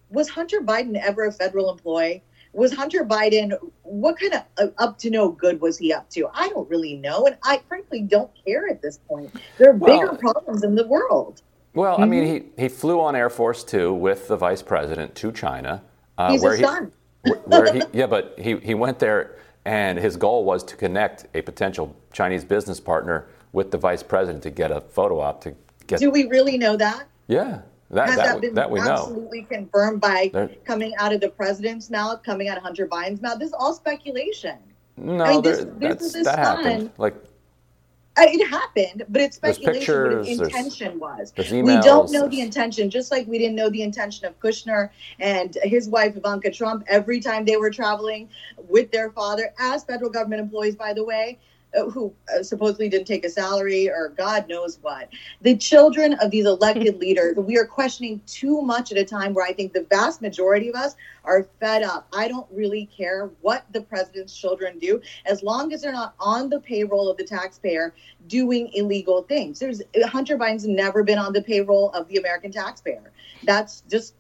was 0.10 0.30
Hunter 0.30 0.62
Biden 0.62 0.96
ever 1.02 1.26
a 1.26 1.32
federal 1.34 1.70
employee? 1.70 2.24
Was 2.54 2.74
Hunter 2.74 3.06
Biden, 3.06 3.58
what 3.84 4.20
kind 4.20 4.34
of 4.34 4.44
uh, 4.58 4.68
up 4.78 4.98
to 5.00 5.10
no 5.10 5.30
good 5.30 5.62
was 5.62 5.78
he 5.78 5.94
up 5.94 6.10
to? 6.12 6.30
I 6.34 6.50
don't 6.50 6.70
really 6.70 6.96
know. 6.96 7.26
And 7.26 7.38
I 7.44 7.62
frankly 7.68 8.02
don't 8.02 8.32
care 8.46 8.68
at 8.70 8.82
this 8.82 8.98
point. 8.98 9.34
There 9.58 9.72
are 9.72 9.74
well, 9.74 10.00
bigger 10.00 10.18
problems 10.18 10.64
in 10.64 10.76
the 10.76 10.88
world. 10.88 11.42
Well, 11.74 11.94
mm-hmm. 11.94 12.04
I 12.04 12.06
mean, 12.06 12.24
mm-hmm. 12.24 12.50
he, 12.58 12.64
he 12.64 12.70
flew 12.70 13.00
on 13.00 13.16
Air 13.16 13.30
Force 13.30 13.64
Two 13.64 13.94
with 13.94 14.28
the 14.28 14.36
vice 14.36 14.62
president 14.62 15.16
to 15.16 15.32
China. 15.32 15.82
Uh, 16.18 16.32
He's 16.32 16.42
where 16.42 16.52
his 16.56 16.62
son. 16.62 16.92
He, 17.24 17.32
where 17.32 17.74
he, 17.74 17.82
yeah, 17.94 18.08
but 18.08 18.36
he, 18.38 18.58
he 18.58 18.74
went 18.74 19.00
there 19.00 19.38
and 19.66 19.98
his 19.98 20.18
goal 20.18 20.44
was 20.44 20.64
to 20.64 20.76
connect 20.76 21.28
a 21.36 21.42
potential 21.42 21.96
Chinese 22.12 22.44
business 22.44 22.80
partner 22.80 23.28
with 23.54 23.72
the 23.72 23.78
vice 23.78 24.04
president 24.04 24.44
to 24.44 24.50
get 24.50 24.72
a 24.72 24.82
photo 24.82 25.20
op 25.20 25.42
to 25.42 25.56
get. 25.88 26.00
Do 26.00 26.10
we 26.10 26.28
really 26.28 26.58
know 26.58 26.76
that? 26.78 27.08
Yeah. 27.28 27.62
That, 27.92 28.08
Has 28.08 28.18
that, 28.18 28.26
that, 28.26 28.42
been 28.42 28.54
that 28.56 28.72
we 28.72 28.80
absolutely 28.80 29.42
know. 29.42 29.48
confirmed 29.48 30.00
by 30.00 30.30
They're, 30.32 30.48
coming 30.66 30.94
out 30.98 31.14
of 31.14 31.20
the 31.20 31.30
president's 31.30 31.90
mouth, 31.90 32.24
coming 32.24 32.48
out 32.48 32.58
of 32.58 32.64
Hunter 32.64 32.88
Biden's 32.88 33.22
mouth? 33.22 33.38
This 33.40 33.50
is 33.50 33.54
all 33.54 33.74
speculation. 33.74 34.58
No, 34.96 35.24
I 35.24 35.30
mean, 35.32 35.42
this, 35.42 35.66
this 35.80 36.24
that 36.24 36.40
happened. 36.40 36.92
Like 36.98 37.16
uh, 38.18 38.24
it 38.28 38.46
happened, 38.48 39.04
but 39.10 39.22
it's 39.22 39.38
speculation 39.38 39.80
pictures, 39.80 40.16
what 40.16 40.28
his 40.28 40.40
intention 40.42 41.00
was. 41.00 41.34
we 41.38 41.62
don't 41.80 42.12
know 42.12 42.28
the 42.28 42.42
intention, 42.42 42.90
just 42.90 43.10
like 43.10 43.26
we 43.28 43.38
didn't 43.38 43.56
know 43.56 43.70
the 43.70 43.82
intention 43.82 44.26
of 44.26 44.38
Kushner 44.40 44.90
and 45.20 45.58
his 45.64 45.88
wife 45.88 46.18
Ivanka 46.18 46.52
Trump 46.52 46.84
every 46.88 47.22
time 47.22 47.46
they 47.46 47.56
were 47.56 47.70
traveling 47.70 48.30
with 48.68 48.92
their 48.92 49.12
father 49.12 49.54
as 49.60 49.86
federal 49.86 50.10
government 50.10 50.42
employees, 50.42 50.76
by 50.76 50.94
the 50.94 51.04
way. 51.04 51.40
Uh, 51.74 51.90
who 51.90 52.14
uh, 52.36 52.44
supposedly 52.44 52.90
didn't 52.90 53.08
take 53.08 53.24
a 53.24 53.30
salary 53.30 53.90
or 53.90 54.14
God 54.18 54.50
knows 54.50 54.78
what. 54.82 55.08
The 55.42 55.56
children 55.56 56.16
of 56.16 56.30
these 56.30 56.46
elected 56.46 56.98
leaders, 57.00 57.38
we 57.38 57.58
are 57.58 57.66
questioning 57.66 58.22
too 58.28 58.62
much 58.62 58.92
at 58.92 58.98
a 58.98 59.06
time 59.06 59.34
where 59.34 59.46
I 59.46 59.54
think 59.54 59.72
the 59.72 59.88
vast 59.90 60.22
majority 60.22 60.68
of 60.68 60.76
us 60.76 60.98
are 61.24 61.48
fed 61.62 61.84
up. 61.84 62.10
I 62.14 62.28
don't 62.28 62.48
really 62.52 62.88
care 62.88 63.30
what 63.40 63.64
the 63.72 63.80
president's 63.80 64.36
children 64.36 64.80
do 64.80 65.02
as 65.26 65.44
long 65.44 65.72
as 65.72 65.82
they're 65.82 65.94
not 65.94 66.14
on 66.20 66.50
the 66.50 66.60
payroll 66.60 67.10
of 67.10 67.16
the 67.16 67.24
taxpayer 67.24 67.94
doing 68.28 68.70
illegal 68.74 69.22
things. 69.24 69.58
There's 69.60 69.82
Hunter 70.04 70.38
Biden's 70.38 70.68
never 70.68 71.04
been 71.04 71.20
on 71.20 71.32
the 71.32 71.42
payroll 71.42 71.92
of 71.92 72.06
the 72.10 72.18
American 72.18 72.52
taxpayer. 72.52 73.14
That's 73.44 73.82
just 73.90 74.16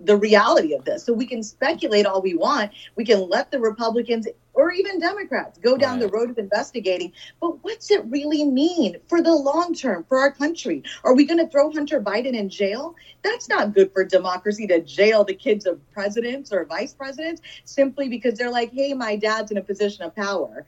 the 0.00 0.16
reality 0.16 0.74
of 0.74 0.84
this. 0.84 1.04
So 1.04 1.12
we 1.12 1.26
can 1.26 1.42
speculate 1.42 2.06
all 2.06 2.22
we 2.22 2.34
want. 2.34 2.72
We 2.96 3.04
can 3.04 3.28
let 3.28 3.50
the 3.50 3.58
Republicans 3.58 4.26
or 4.58 4.72
even 4.72 4.98
Democrats 4.98 5.56
go 5.60 5.76
down 5.76 6.00
right. 6.00 6.00
the 6.00 6.08
road 6.08 6.30
of 6.30 6.36
investigating. 6.36 7.12
But 7.40 7.62
what's 7.62 7.92
it 7.92 8.04
really 8.06 8.44
mean 8.44 8.96
for 9.06 9.22
the 9.22 9.32
long 9.32 9.72
term 9.72 10.04
for 10.08 10.18
our 10.18 10.32
country? 10.32 10.82
Are 11.04 11.14
we 11.14 11.26
going 11.26 11.38
to 11.38 11.46
throw 11.46 11.70
Hunter 11.70 12.00
Biden 12.00 12.32
in 12.34 12.48
jail? 12.48 12.96
That's 13.22 13.48
not 13.48 13.72
good 13.72 13.92
for 13.92 14.04
democracy 14.04 14.66
to 14.66 14.80
jail 14.80 15.22
the 15.22 15.34
kids 15.34 15.64
of 15.64 15.78
presidents 15.92 16.52
or 16.52 16.64
vice 16.64 16.92
presidents 16.92 17.40
simply 17.62 18.08
because 18.08 18.34
they're 18.34 18.50
like, 18.50 18.72
hey, 18.72 18.94
my 18.94 19.14
dad's 19.14 19.52
in 19.52 19.58
a 19.58 19.62
position 19.62 20.02
of 20.02 20.16
power. 20.16 20.66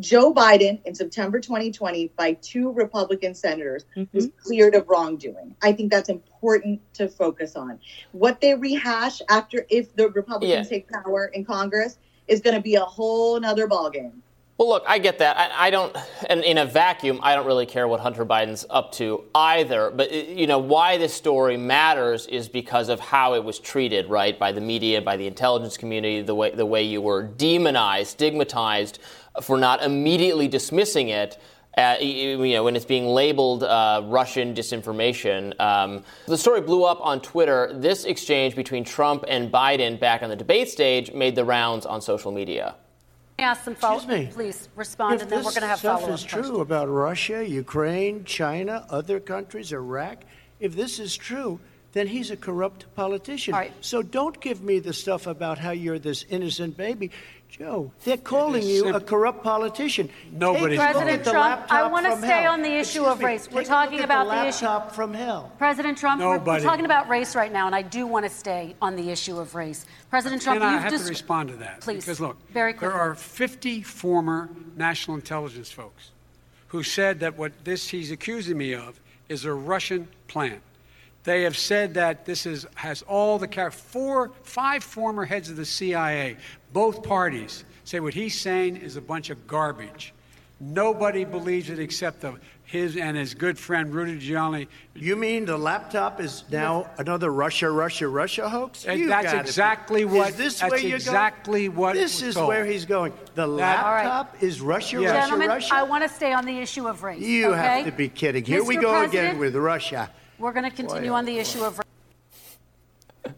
Joe 0.00 0.32
Biden 0.32 0.80
in 0.86 0.94
September 0.94 1.40
2020 1.40 2.08
by 2.16 2.32
two 2.34 2.72
Republican 2.72 3.34
senators 3.34 3.84
mm-hmm. 3.94 4.16
was 4.16 4.30
cleared 4.38 4.74
of 4.74 4.88
wrongdoing. 4.88 5.54
I 5.60 5.72
think 5.72 5.90
that's 5.90 6.08
important 6.08 6.80
to 6.94 7.08
focus 7.08 7.54
on. 7.54 7.80
What 8.12 8.40
they 8.40 8.54
rehash 8.54 9.20
after 9.28 9.66
if 9.68 9.94
the 9.94 10.08
Republicans 10.08 10.70
yeah. 10.70 10.78
take 10.78 10.88
power 10.88 11.26
in 11.26 11.44
Congress 11.44 11.98
is 12.28 12.40
going 12.40 12.56
to 12.56 12.62
be 12.62 12.74
a 12.76 12.84
whole 12.84 13.38
nother 13.38 13.66
ballgame. 13.68 14.12
Well, 14.56 14.68
look, 14.68 14.84
I 14.86 14.98
get 14.98 15.18
that. 15.18 15.36
I, 15.36 15.66
I, 15.66 15.70
don't, 15.70 15.96
and 16.30 16.44
in 16.44 16.58
a 16.58 16.64
vacuum, 16.64 17.18
I 17.24 17.34
don't 17.34 17.44
really 17.44 17.66
care 17.66 17.88
what 17.88 17.98
Hunter 17.98 18.24
Biden's 18.24 18.64
up 18.70 18.92
to 18.92 19.24
either. 19.34 19.90
But 19.90 20.12
uh, 20.12 20.14
you 20.14 20.46
know 20.46 20.60
why 20.60 20.96
this 20.96 21.12
story 21.12 21.56
matters 21.56 22.28
is 22.28 22.48
because 22.48 22.88
of 22.88 23.00
how 23.00 23.34
it 23.34 23.42
was 23.42 23.58
treated, 23.58 24.08
right, 24.08 24.38
by 24.38 24.52
the 24.52 24.60
media, 24.60 25.02
by 25.02 25.16
the 25.16 25.26
intelligence 25.26 25.76
community, 25.76 26.22
the 26.22 26.36
way 26.36 26.54
the 26.54 26.66
way 26.66 26.84
you 26.84 27.00
were 27.00 27.24
demonized, 27.24 28.10
stigmatized 28.10 29.00
for 29.42 29.58
not 29.58 29.82
immediately 29.82 30.46
dismissing 30.46 31.08
it. 31.08 31.36
Uh, 31.76 31.96
you 32.00 32.36
know, 32.36 32.62
when 32.62 32.76
it's 32.76 32.84
being 32.84 33.06
labeled 33.06 33.64
uh, 33.64 34.00
Russian 34.04 34.54
disinformation. 34.54 35.58
Um, 35.60 36.04
the 36.26 36.38
story 36.38 36.60
blew 36.60 36.84
up 36.84 37.00
on 37.00 37.20
Twitter. 37.20 37.72
This 37.74 38.04
exchange 38.04 38.54
between 38.54 38.84
Trump 38.84 39.24
and 39.26 39.50
Biden 39.50 39.98
back 39.98 40.22
on 40.22 40.30
the 40.30 40.36
debate 40.36 40.68
stage 40.68 41.12
made 41.12 41.34
the 41.34 41.44
rounds 41.44 41.84
on 41.84 42.00
social 42.00 42.30
media. 42.30 42.76
Ask 43.40 43.64
some 43.64 43.74
follow 43.74 44.06
me. 44.06 44.30
Please 44.32 44.68
respond, 44.76 45.16
if 45.16 45.22
and 45.22 45.30
then 45.32 45.38
we're 45.38 45.50
going 45.50 45.62
to 45.62 45.66
have 45.66 45.80
follow-up. 45.80 46.02
If 46.02 46.08
this 46.10 46.20
stuff 46.20 46.40
is 46.40 46.46
true 46.46 46.60
about 46.60 46.88
Russia, 46.88 47.44
Ukraine, 47.44 48.24
China, 48.24 48.86
other 48.88 49.18
countries, 49.18 49.72
Iraq, 49.72 50.18
if 50.60 50.76
this 50.76 51.00
is 51.00 51.16
true, 51.16 51.58
then 51.94 52.08
he's 52.08 52.30
a 52.30 52.36
corrupt 52.36 52.84
politician. 52.96 53.54
So 53.80 54.02
don't 54.02 54.38
give 54.40 54.62
me 54.62 54.80
the 54.80 54.92
stuff 54.92 55.26
about 55.26 55.58
how 55.58 55.70
you're 55.70 55.98
this 55.98 56.24
innocent 56.28 56.76
baby. 56.76 57.10
Joe, 57.48 57.92
they're 58.02 58.16
calling 58.16 58.64
you 58.64 58.88
a 58.92 59.00
corrupt 59.00 59.44
politician. 59.44 60.10
Nobody- 60.32 60.76
Take 60.76 60.90
President 60.90 61.22
the 61.22 61.30
Trump, 61.30 61.66
I 61.70 61.86
wanna 61.86 62.16
stay 62.18 62.26
hell. 62.42 62.52
on 62.52 62.62
the 62.62 62.68
issue 62.68 62.78
Excuse 63.02 63.06
of 63.06 63.18
me, 63.20 63.24
race. 63.24 63.48
We're 63.48 63.62
talking 63.62 63.92
look 63.98 64.00
at 64.00 64.04
about 64.06 64.24
the 64.26 64.42
the 64.42 64.48
issue. 64.48 64.94
from 64.96 65.14
hell. 65.14 65.52
President 65.56 65.96
Trump, 65.96 66.20
we're, 66.20 66.30
we're 66.30 66.38
Nobody. 66.38 66.64
talking 66.64 66.84
about 66.84 67.08
race 67.08 67.36
right 67.36 67.52
now, 67.52 67.66
and 67.66 67.74
I 67.76 67.82
do 67.82 68.08
want 68.08 68.24
to 68.24 68.30
stay 68.30 68.74
on 68.82 68.96
the 68.96 69.08
issue 69.08 69.38
of 69.38 69.54
race. 69.54 69.86
President 70.10 70.42
Trump, 70.42 70.62
Can 70.62 70.68
I 70.68 70.72
you've 70.74 70.82
have 70.82 70.90
just 70.90 71.04
to 71.04 71.10
respond 71.10 71.50
to 71.50 71.56
that? 71.58 71.80
Please. 71.80 72.04
Because 72.04 72.18
look, 72.20 72.36
Very 72.50 72.72
there 72.72 72.92
are 72.92 73.14
50 73.14 73.82
former 73.82 74.48
national 74.76 75.14
intelligence 75.16 75.70
folks 75.70 76.10
who 76.68 76.82
said 76.82 77.20
that 77.20 77.38
what 77.38 77.52
this 77.62 77.86
he's 77.90 78.10
accusing 78.10 78.58
me 78.58 78.74
of 78.74 78.98
is 79.28 79.44
a 79.44 79.54
Russian 79.54 80.08
plan. 80.26 80.60
They 81.24 81.42
have 81.42 81.56
said 81.56 81.94
that 81.94 82.26
this 82.26 82.44
is 82.46 82.66
has 82.74 83.02
all 83.02 83.38
the 83.38 83.46
char- 83.46 83.70
four, 83.70 84.32
five 84.42 84.84
former 84.84 85.24
heads 85.24 85.48
of 85.50 85.56
the 85.56 85.64
CIA, 85.64 86.36
both 86.72 87.02
parties 87.02 87.64
say 87.84 88.00
what 88.00 88.14
he's 88.14 88.38
saying 88.38 88.76
is 88.76 88.96
a 88.96 89.00
bunch 89.00 89.30
of 89.30 89.46
garbage. 89.46 90.12
Nobody 90.60 91.24
believes 91.24 91.68
it 91.68 91.78
except 91.78 92.20
the, 92.20 92.34
his 92.62 92.96
and 92.96 93.16
his 93.16 93.34
good 93.34 93.58
friend 93.58 93.92
Rudy 93.92 94.18
Giuliani. 94.20 94.68
You 94.94 95.16
mean 95.16 95.44
the 95.46 95.56
laptop 95.58 96.20
is 96.20 96.44
now 96.50 96.88
another 96.98 97.30
Russia, 97.32 97.70
Russia, 97.70 98.06
Russia 98.08 98.48
hoax? 98.48 98.84
And 98.86 99.00
You 99.00 99.08
that's 99.08 99.24
gotta 99.24 99.38
be- 99.38 99.48
exactly 99.48 100.04
what- 100.04 100.30
Is 100.30 100.36
this 100.36 100.60
that's 100.60 100.70
where 100.70 100.80
you're 100.80 100.96
exactly 100.96 101.66
going? 101.68 101.76
what 101.76 101.94
This 101.94 102.22
is 102.22 102.34
told. 102.36 102.48
where 102.48 102.64
he's 102.64 102.84
going. 102.84 103.12
The 103.34 103.46
That- 103.56 103.84
All 103.84 103.90
right. 103.92 104.04
laptop 104.04 104.42
is 104.42 104.60
Russia, 104.60 104.98
Russia, 105.00 105.12
Gentlemen, 105.12 105.48
Russia. 105.48 105.74
I 105.74 105.82
want 105.82 106.04
to 106.04 106.08
stay 106.08 106.32
on 106.32 106.44
the 106.46 106.58
issue 106.58 106.86
of 106.86 107.02
race. 107.02 107.20
you 107.20 107.48
okay? 107.48 107.58
have 107.58 107.84
to 107.86 107.92
be 107.92 108.08
kidding. 108.08 108.44
Here 108.44 108.62
we 108.64 108.76
go 108.76 108.92
President, 108.92 109.12
again 109.30 109.38
with 109.38 109.56
Russia. 109.56 110.10
We're 110.38 110.52
going 110.52 110.68
to 110.68 110.74
continue 110.74 111.12
on 111.12 111.24
the 111.24 111.38
issue 111.38 111.62
of 111.62 111.78
race. 111.78 113.34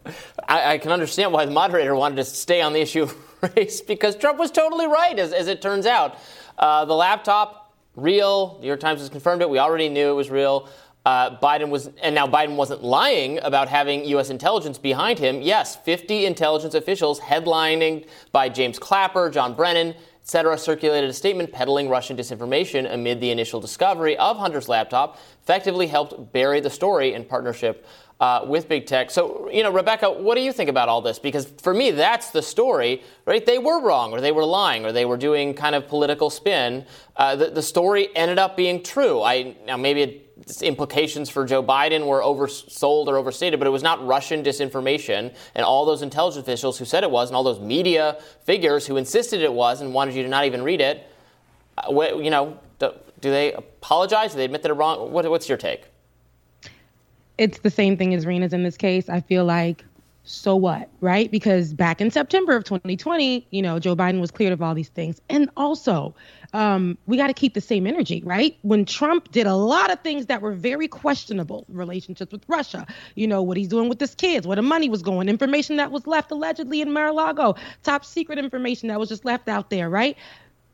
I, 0.49 0.75
I 0.75 0.79
can 0.79 0.93
understand 0.93 1.33
why 1.33 1.45
the 1.45 1.51
moderator 1.51 1.95
wanted 1.95 2.17
to 2.17 2.25
stay 2.25 2.63
on 2.63 2.73
the 2.73 2.81
issue 2.81 3.03
of 3.03 3.15
race 3.57 3.81
because 3.81 4.17
Trump 4.17 4.39
was 4.39 4.51
totally 4.51 4.87
right, 4.87 5.19
as, 5.19 5.33
as 5.33 5.49
it 5.49 5.61
turns 5.61 5.87
out. 5.87 6.19
Uh, 6.59 6.85
the 6.85 6.95
laptop, 6.95 7.75
real. 7.97 8.59
New 8.61 8.67
York 8.67 8.81
Times 8.81 9.01
has 9.01 9.11
confirmed 9.11 9.43
it. 9.43 9.51
We 9.51 9.59
already 9.59 9.89
knew 9.89 10.11
it 10.11 10.15
was 10.15 10.31
real. 10.31 10.69
Uh, 11.05 11.39
Biden 11.39 11.69
was, 11.69 11.89
and 12.03 12.15
now 12.15 12.27
Biden 12.27 12.57
wasn't 12.57 12.83
lying 12.83 13.39
about 13.43 13.69
having 13.69 14.05
U.S. 14.07 14.31
intelligence 14.31 14.77
behind 14.77 15.19
him. 15.19 15.41
Yes, 15.41 15.77
50 15.77 16.27
intelligence 16.27 16.75
officials, 16.75 17.21
headlining 17.21 18.07
by 18.33 18.49
James 18.49 18.79
Clapper, 18.79 19.31
John 19.31 19.55
Brennan, 19.55 19.95
etc., 20.27 20.59
circulated 20.59 21.09
a 21.09 21.13
statement 21.13 21.53
peddling 21.53 21.89
Russian 21.89 22.17
disinformation 22.17 22.93
amid 22.93 23.21
the 23.21 23.31
initial 23.31 23.61
discovery 23.61 24.17
of 24.17 24.37
Hunter's 24.37 24.69
laptop, 24.69 25.21
effectively 25.45 25.87
helped 25.87 26.33
bury 26.33 26.59
the 26.59 26.69
story 26.69 27.15
in 27.15 27.25
partnership 27.25 27.87
uh, 28.21 28.45
with 28.47 28.69
big 28.69 28.87
tech. 28.87 29.11
So, 29.11 29.51
you 29.53 29.63
know, 29.63 29.71
Rebecca, 29.71 30.11
what 30.11 30.37
do 30.37 30.41
you 30.41 30.53
think 30.53 30.71
about 30.71 30.89
all 30.89 31.03
this? 31.03 31.19
Because 31.19 31.47
for 31.61 31.75
me, 31.75 31.91
that's 31.91 32.31
the 32.31 32.43
story, 32.43 33.03
right? 33.27 33.45
They 33.45 33.59
were 33.59 33.81
wrong, 33.81 34.13
or 34.13 34.21
they 34.21 34.33
were 34.33 34.45
lying, 34.45 34.87
or 34.87 34.93
they 34.93 35.05
were 35.05 35.19
doing 35.19 35.53
kind 35.53 35.75
of 35.75 35.87
political 35.87 36.31
spin. 36.31 36.87
Uh, 37.17 37.37
the, 37.37 37.51
the 37.51 37.63
story 37.63 38.09
ended 38.17 38.39
up 38.39 38.57
being 38.57 38.83
true. 38.83 39.23
I 39.23 39.55
now 39.67 39.77
maybe 39.77 40.23
its 40.41 40.63
implications 40.63 41.29
for 41.29 41.45
Joe 41.45 41.63
Biden 41.63 42.07
were 42.07 42.21
oversold 42.21 43.07
or 43.07 43.17
overstated, 43.17 43.59
but 43.59 43.67
it 43.67 43.71
was 43.71 43.83
not 43.83 44.07
Russian 44.07 44.43
disinformation. 44.43 45.35
And 45.55 45.65
all 45.65 45.85
those 45.85 46.03
intelligence 46.03 46.43
officials 46.43 46.79
who 46.79 46.85
said 46.85 47.05
it 47.05 47.11
was, 47.11 47.29
and 47.29 47.37
all 47.37 47.45
those 47.45 47.61
media 47.61 48.19
figures 48.45 48.87
who 48.87 48.97
insisted 48.97 49.43
it 49.43 49.53
was 49.53 49.81
and 49.83 49.93
wanted 49.93 50.15
you 50.15 50.23
to 50.23 50.29
not 50.29 50.45
even 50.45 50.63
read 50.63 50.81
it, 50.81 51.07
uh, 51.79 51.91
you 52.17 52.31
know, 52.31 52.59
do, 52.79 52.93
do 53.21 53.31
they 53.31 53.53
apologize? 53.53 54.33
Do 54.33 54.39
they 54.39 54.45
admit 54.47 54.65
it 54.65 54.73
wrong? 54.73 55.13
What, 55.13 55.29
what's 55.31 55.49
your 55.49 55.59
take? 55.59 55.85
It's 57.39 57.59
the 57.61 57.71
same 57.71 57.97
thing 57.97 58.15
as 58.15 58.27
Rina's 58.27 58.53
in 58.53 58.63
this 58.63 58.77
case. 58.77 59.09
I 59.09 59.21
feel 59.21 59.45
like, 59.45 59.85
so 60.25 60.57
what, 60.57 60.89
right? 61.01 61.31
Because 61.31 61.73
back 61.73 62.01
in 62.01 62.11
September 62.11 62.57
of 62.57 62.65
2020, 62.65 63.47
you 63.51 63.63
know, 63.63 63.79
Joe 63.79 63.95
Biden 63.95 64.21
was 64.21 64.33
cleared 64.33 64.53
of 64.53 64.61
all 64.61 64.75
these 64.75 64.89
things. 64.89 65.21
And 65.29 65.49
also, 65.57 66.17
um, 66.53 66.99
we 67.07 67.17
got 67.17 67.29
to 67.29 67.33
keep 67.33 67.55
the 67.55 67.61
same 67.61 67.87
energy, 67.87 68.23
right? 68.25 68.57
When 68.63 68.85
Trump 68.85 69.31
did 69.31 69.47
a 69.47 69.55
lot 69.55 69.93
of 69.93 70.01
things 70.01 70.27
that 70.27 70.43
were 70.43 70.53
very 70.53 70.89
questionable, 70.89 71.65
relationships 71.69 72.33
with 72.33 72.43
Russia, 72.49 72.87
you 73.15 73.29
know, 73.29 73.43
what 73.43 73.57
he's 73.57 73.69
doing 73.69 73.89
with 73.89 74.01
his 74.01 74.15
kids, 74.17 74.47
where 74.47 74.57
the 74.57 74.63
money 74.63 74.89
was 74.89 75.03
going, 75.03 75.29
information 75.29 75.77
that 75.77 75.93
was 75.93 76.07
left 76.09 76.33
allegedly 76.33 76.81
in 76.81 76.93
Mar-a-Lago, 76.93 77.55
top 77.85 78.05
secret 78.05 78.39
information 78.39 78.89
that 78.89 78.99
was 78.99 79.09
just 79.09 79.25
left 79.25 79.49
out 79.49 79.71
there, 79.71 79.89
right? 79.89 80.17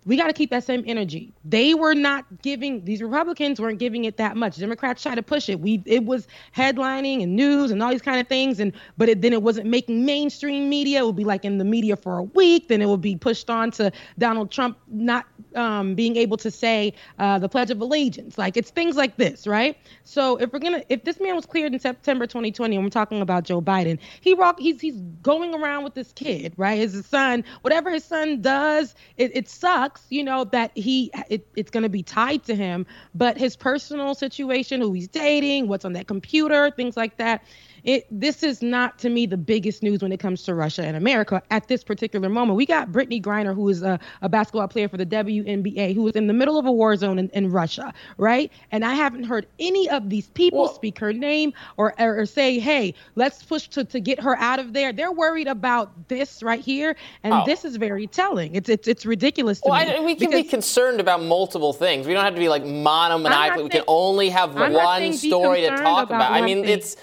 We 0.04 0.16
got 0.16 0.26
to 0.26 0.32
keep 0.32 0.50
that 0.50 0.64
same 0.64 0.82
energy. 0.86 1.32
They 1.44 1.74
were 1.74 1.94
not 1.94 2.24
giving 2.42 2.84
these 2.84 3.00
Republicans 3.02 3.60
weren't 3.60 3.78
giving 3.78 4.04
it 4.04 4.16
that 4.16 4.36
much. 4.36 4.56
Democrats 4.56 5.02
tried 5.02 5.14
to 5.14 5.22
push 5.22 5.48
it. 5.48 5.60
We 5.60 5.82
it 5.86 6.04
was 6.04 6.26
headlining 6.56 7.22
and 7.22 7.36
news 7.36 7.70
and 7.70 7.82
all 7.82 7.90
these 7.90 8.02
kind 8.02 8.20
of 8.20 8.26
things, 8.26 8.58
and 8.58 8.72
but 8.96 9.08
it, 9.08 9.22
then 9.22 9.32
it 9.32 9.42
wasn't 9.42 9.68
making 9.68 10.04
mainstream 10.04 10.68
media. 10.68 11.00
It 11.00 11.06
would 11.06 11.16
be 11.16 11.24
like 11.24 11.44
in 11.44 11.58
the 11.58 11.64
media 11.64 11.96
for 11.96 12.18
a 12.18 12.22
week, 12.22 12.68
then 12.68 12.82
it 12.82 12.86
would 12.86 13.00
be 13.00 13.16
pushed 13.16 13.48
on 13.48 13.70
to 13.72 13.92
Donald 14.18 14.50
Trump 14.50 14.76
not 14.88 15.26
um, 15.54 15.94
being 15.94 16.16
able 16.16 16.36
to 16.38 16.50
say 16.50 16.94
uh, 17.18 17.38
the 17.38 17.48
Pledge 17.48 17.70
of 17.70 17.80
Allegiance. 17.80 18.38
Like 18.38 18.56
it's 18.56 18.70
things 18.70 18.96
like 18.96 19.16
this, 19.16 19.46
right? 19.46 19.76
So 20.02 20.36
if 20.36 20.52
we're 20.52 20.58
gonna 20.58 20.82
if 20.88 21.04
this 21.04 21.20
man 21.20 21.36
was 21.36 21.46
cleared 21.46 21.72
in 21.72 21.78
September 21.78 22.26
2020, 22.26 22.74
and 22.74 22.84
we're 22.84 22.90
talking 22.90 23.20
about 23.20 23.44
Joe 23.44 23.60
Biden, 23.60 23.98
he 24.20 24.34
rock 24.34 24.58
he's 24.58 24.80
he's 24.80 25.00
going 25.22 25.54
around 25.54 25.84
with 25.84 25.94
this 25.94 26.12
kid, 26.12 26.54
right? 26.56 26.78
His 26.78 27.06
son, 27.06 27.44
whatever 27.60 27.90
his 27.90 28.04
son 28.04 28.40
does, 28.40 28.96
it, 29.16 29.30
it 29.36 29.48
sucks 29.48 29.91
you 30.08 30.24
know, 30.24 30.44
that 30.44 30.70
he 30.76 31.10
it, 31.28 31.46
it's 31.56 31.70
going 31.70 31.82
to 31.82 31.88
be 31.88 32.02
tied 32.02 32.44
to 32.44 32.54
him, 32.54 32.86
but 33.14 33.36
his 33.36 33.56
personal 33.56 34.14
situation, 34.14 34.80
who 34.80 34.92
he's 34.92 35.08
dating, 35.08 35.68
what's 35.68 35.84
on 35.84 35.92
that 35.94 36.06
computer, 36.06 36.70
things 36.70 36.96
like 36.96 37.16
that. 37.18 37.44
It, 37.84 38.06
this 38.10 38.42
is 38.42 38.62
not 38.62 38.98
to 39.00 39.10
me 39.10 39.26
the 39.26 39.36
biggest 39.36 39.82
news 39.82 40.02
when 40.02 40.12
it 40.12 40.20
comes 40.20 40.42
to 40.44 40.54
Russia 40.54 40.84
and 40.84 40.96
America 40.96 41.42
at 41.50 41.68
this 41.68 41.82
particular 41.82 42.28
moment. 42.28 42.56
We 42.56 42.64
got 42.66 42.92
Brittney 42.92 43.20
Griner, 43.20 43.54
who 43.54 43.68
is 43.68 43.82
a, 43.82 43.98
a 44.22 44.28
basketball 44.28 44.68
player 44.68 44.88
for 44.88 44.96
the 44.96 45.06
WNBA, 45.06 45.94
who 45.94 46.02
was 46.02 46.14
in 46.14 46.26
the 46.28 46.32
middle 46.32 46.58
of 46.58 46.66
a 46.66 46.72
war 46.72 46.94
zone 46.96 47.18
in, 47.18 47.28
in 47.30 47.50
Russia, 47.50 47.92
right? 48.18 48.52
And 48.70 48.84
I 48.84 48.94
haven't 48.94 49.24
heard 49.24 49.46
any 49.58 49.90
of 49.90 50.10
these 50.10 50.28
people 50.28 50.68
speak 50.68 50.98
her 51.00 51.12
name 51.12 51.52
or, 51.76 51.94
or, 52.00 52.20
or 52.20 52.26
say, 52.26 52.58
hey, 52.58 52.94
let's 53.16 53.42
push 53.42 53.66
to, 53.68 53.84
to 53.84 54.00
get 54.00 54.20
her 54.20 54.36
out 54.38 54.58
of 54.60 54.72
there. 54.72 54.92
They're 54.92 55.12
worried 55.12 55.48
about 55.48 56.08
this 56.08 56.42
right 56.42 56.60
here, 56.60 56.94
and 57.24 57.32
Oh. 57.34 57.42
this 57.46 57.64
is 57.64 57.76
very 57.76 58.06
telling. 58.06 58.54
It's 58.54 58.68
it's 58.68 58.86
it's 58.86 59.06
ridiculous 59.06 59.60
to 59.62 59.70
Well, 59.70 59.84
me. 59.84 59.94
I, 59.96 60.00
we 60.00 60.14
can 60.14 60.30
be 60.30 60.44
concerned 60.44 61.00
about 61.00 61.22
multiple 61.22 61.72
things. 61.72 62.06
We 62.06 62.12
don't 62.12 62.24
have 62.24 62.34
to 62.34 62.40
be 62.40 62.48
like 62.48 62.62
monomaniacally. 62.62 63.64
We 63.64 63.70
can 63.70 63.84
only 63.88 64.28
have 64.28 64.54
one 64.54 65.12
story 65.14 65.62
to 65.62 65.68
talk 65.70 66.10
about 66.10 66.22
about. 66.22 66.32
I 66.32 66.42
mean, 66.42 66.62
thing. 66.62 66.70
it's 66.72 66.96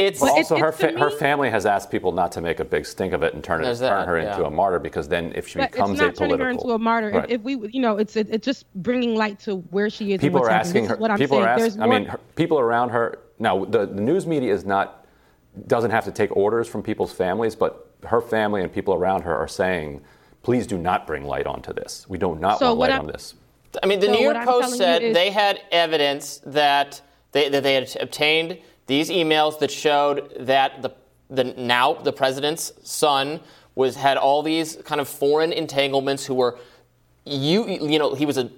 it's 0.00 0.20
But 0.20 0.30
also, 0.30 0.56
her 0.56 0.72
fa- 0.72 0.98
her 0.98 1.10
family 1.10 1.50
has 1.50 1.66
asked 1.66 1.90
people 1.90 2.12
not 2.12 2.32
to 2.32 2.40
make 2.40 2.58
a 2.60 2.64
big 2.64 2.86
stink 2.86 3.12
of 3.12 3.22
it 3.22 3.34
and 3.34 3.44
turn 3.44 3.60
it, 3.60 3.64
There's 3.64 3.80
turn 3.80 3.88
that, 4.00 4.08
her 4.08 4.16
into 4.18 4.44
a 4.46 4.50
martyr 4.50 4.78
because 4.78 5.08
then 5.08 5.32
if 5.34 5.46
she 5.46 5.58
but 5.58 5.70
becomes 5.72 5.92
it's 5.92 6.00
not 6.00 6.14
turning 6.16 6.38
her 6.40 6.50
into 6.50 6.70
a 6.70 6.78
martyr. 6.78 7.10
Right. 7.10 7.24
If, 7.24 7.40
if 7.40 7.40
we, 7.42 7.68
you 7.70 7.80
know, 7.80 7.98
it's 7.98 8.16
it, 8.16 8.28
it's 8.30 8.44
just 8.44 8.64
bringing 8.74 9.14
light 9.14 9.38
to 9.40 9.56
where 9.70 9.90
she 9.90 10.06
is. 10.06 10.14
and 10.14 10.20
people 10.22 10.40
what's 10.40 10.48
are 10.50 10.52
happening. 10.52 10.68
asking 10.68 10.82
This 10.84 10.88
her. 10.90 10.94
is 10.94 11.00
what 11.00 11.10
I'm 11.10 11.18
people 11.18 11.36
saying. 11.38 11.48
are 11.48 11.58
There's 11.58 11.72
asking. 11.76 11.82
I 11.82 11.86
mean, 11.98 12.04
her, 12.08 12.20
people 12.36 12.58
around 12.58 12.88
her. 12.90 13.18
Now, 13.38 13.64
the, 13.64 13.86
the 13.86 14.00
news 14.00 14.26
media 14.26 14.52
is 14.52 14.64
not 14.64 15.06
doesn't 15.66 15.90
have 15.90 16.04
to 16.04 16.12
take 16.12 16.34
orders 16.36 16.68
from 16.68 16.82
people's 16.82 17.12
families, 17.12 17.54
but 17.54 17.90
her 18.06 18.20
family 18.20 18.62
and 18.62 18.72
people 18.72 18.94
around 18.94 19.22
her 19.22 19.36
are 19.36 19.48
saying, 19.48 20.00
"Please 20.42 20.66
do 20.66 20.78
not 20.78 21.06
bring 21.06 21.24
light 21.24 21.46
onto 21.46 21.72
this. 21.72 22.06
We 22.08 22.18
do 22.18 22.34
not 22.36 22.58
So 22.58 22.68
want 22.68 22.78
light 22.80 22.90
I'm- 22.92 23.00
on 23.02 23.06
this." 23.08 23.34
I 23.82 23.86
mean, 23.86 24.00
the 24.00 24.06
So 24.06 24.12
New 24.12 24.20
York 24.20 24.44
Post 24.44 24.76
said 24.76 25.02
is- 25.02 25.14
they 25.14 25.30
had 25.30 25.60
evidence 25.70 26.40
that 26.46 27.00
they, 27.32 27.48
that 27.50 27.62
they 27.62 27.74
had 27.74 27.94
obtained 28.00 28.58
these 28.90 29.08
emails 29.08 29.60
that 29.60 29.70
showed 29.70 30.34
that 30.40 30.82
the 30.82 30.90
the 31.30 31.44
now 31.44 31.94
the 31.94 32.12
president's 32.12 32.72
son 32.82 33.38
was 33.76 33.94
had 33.94 34.16
all 34.16 34.42
these 34.42 34.76
kind 34.84 35.00
of 35.00 35.08
foreign 35.08 35.52
entanglements 35.52 36.26
who 36.26 36.34
were 36.34 36.58
you 37.24 37.68
you 37.68 38.00
know 38.00 38.14
he 38.14 38.26
was 38.26 38.36
a 38.36 38.50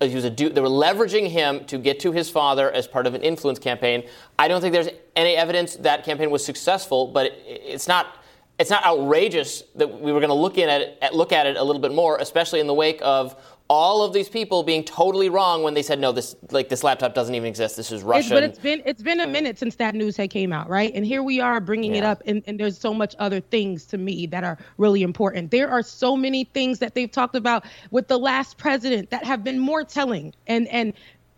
he 0.00 0.14
was 0.14 0.24
a 0.24 0.30
dude 0.30 0.54
they 0.54 0.60
were 0.60 0.68
leveraging 0.68 1.26
him 1.28 1.64
to 1.64 1.76
get 1.76 1.98
to 1.98 2.12
his 2.12 2.30
father 2.30 2.70
as 2.70 2.86
part 2.86 3.04
of 3.08 3.14
an 3.14 3.22
influence 3.22 3.58
campaign. 3.58 4.04
I 4.38 4.46
don't 4.46 4.60
think 4.60 4.72
there's 4.72 4.90
any 5.16 5.34
evidence 5.34 5.74
that 5.76 6.04
campaign 6.04 6.30
was 6.30 6.44
successful 6.44 7.08
but 7.08 7.26
it, 7.26 7.42
it's 7.44 7.88
not 7.88 8.16
it's 8.60 8.70
not 8.70 8.84
outrageous 8.86 9.64
that 9.74 9.88
we 10.00 10.12
were 10.12 10.20
going 10.20 10.28
to 10.28 10.34
look 10.34 10.56
in 10.56 10.68
at 10.68 10.82
it, 10.82 11.14
look 11.14 11.32
at 11.32 11.46
it 11.46 11.56
a 11.56 11.64
little 11.64 11.82
bit 11.82 11.92
more 11.92 12.18
especially 12.18 12.60
in 12.60 12.68
the 12.68 12.74
wake 12.74 13.00
of 13.02 13.34
all 13.70 14.02
of 14.02 14.12
these 14.12 14.28
people 14.28 14.64
being 14.64 14.82
totally 14.82 15.28
wrong 15.28 15.62
when 15.62 15.74
they 15.74 15.82
said 15.82 16.00
no 16.00 16.10
this 16.10 16.34
like 16.50 16.68
this 16.68 16.82
laptop 16.82 17.14
doesn't 17.14 17.36
even 17.36 17.46
exist 17.46 17.76
this 17.76 17.92
is 17.92 18.00
It's, 18.00 18.04
russian 18.04 18.36
but 18.36 18.42
it's 18.42 18.58
been 18.58 18.82
it's 18.84 19.02
been 19.02 19.20
a 19.20 19.26
minute 19.26 19.58
since 19.58 19.76
that 19.76 19.94
news 19.94 20.16
had 20.16 20.30
came 20.30 20.52
out, 20.52 20.68
right? 20.68 20.92
And 20.94 21.04
here 21.04 21.22
we 21.22 21.40
are 21.40 21.60
bringing 21.60 21.96
it 21.96 22.04
up, 22.04 22.22
and, 22.26 22.42
and 22.46 22.58
there's 22.58 22.78
so 22.78 22.94
much 22.94 23.14
other 23.18 23.40
things 23.40 23.84
to 23.86 23.98
me 23.98 24.26
that 24.26 24.44
are 24.44 24.56
really 24.78 25.02
important. 25.02 25.50
There 25.50 25.68
are 25.68 25.82
so 25.82 26.16
many 26.16 26.44
things 26.44 26.78
that 26.78 26.94
they've 26.94 27.10
talked 27.10 27.36
about 27.36 27.64
with 27.90 28.08
the 28.08 28.18
last 28.18 28.56
president 28.56 29.10
that 29.10 29.24
have 29.24 29.44
been 29.44 29.58
more 29.58 29.84
telling, 29.84 30.32
and 30.46 30.66
and 30.68 30.94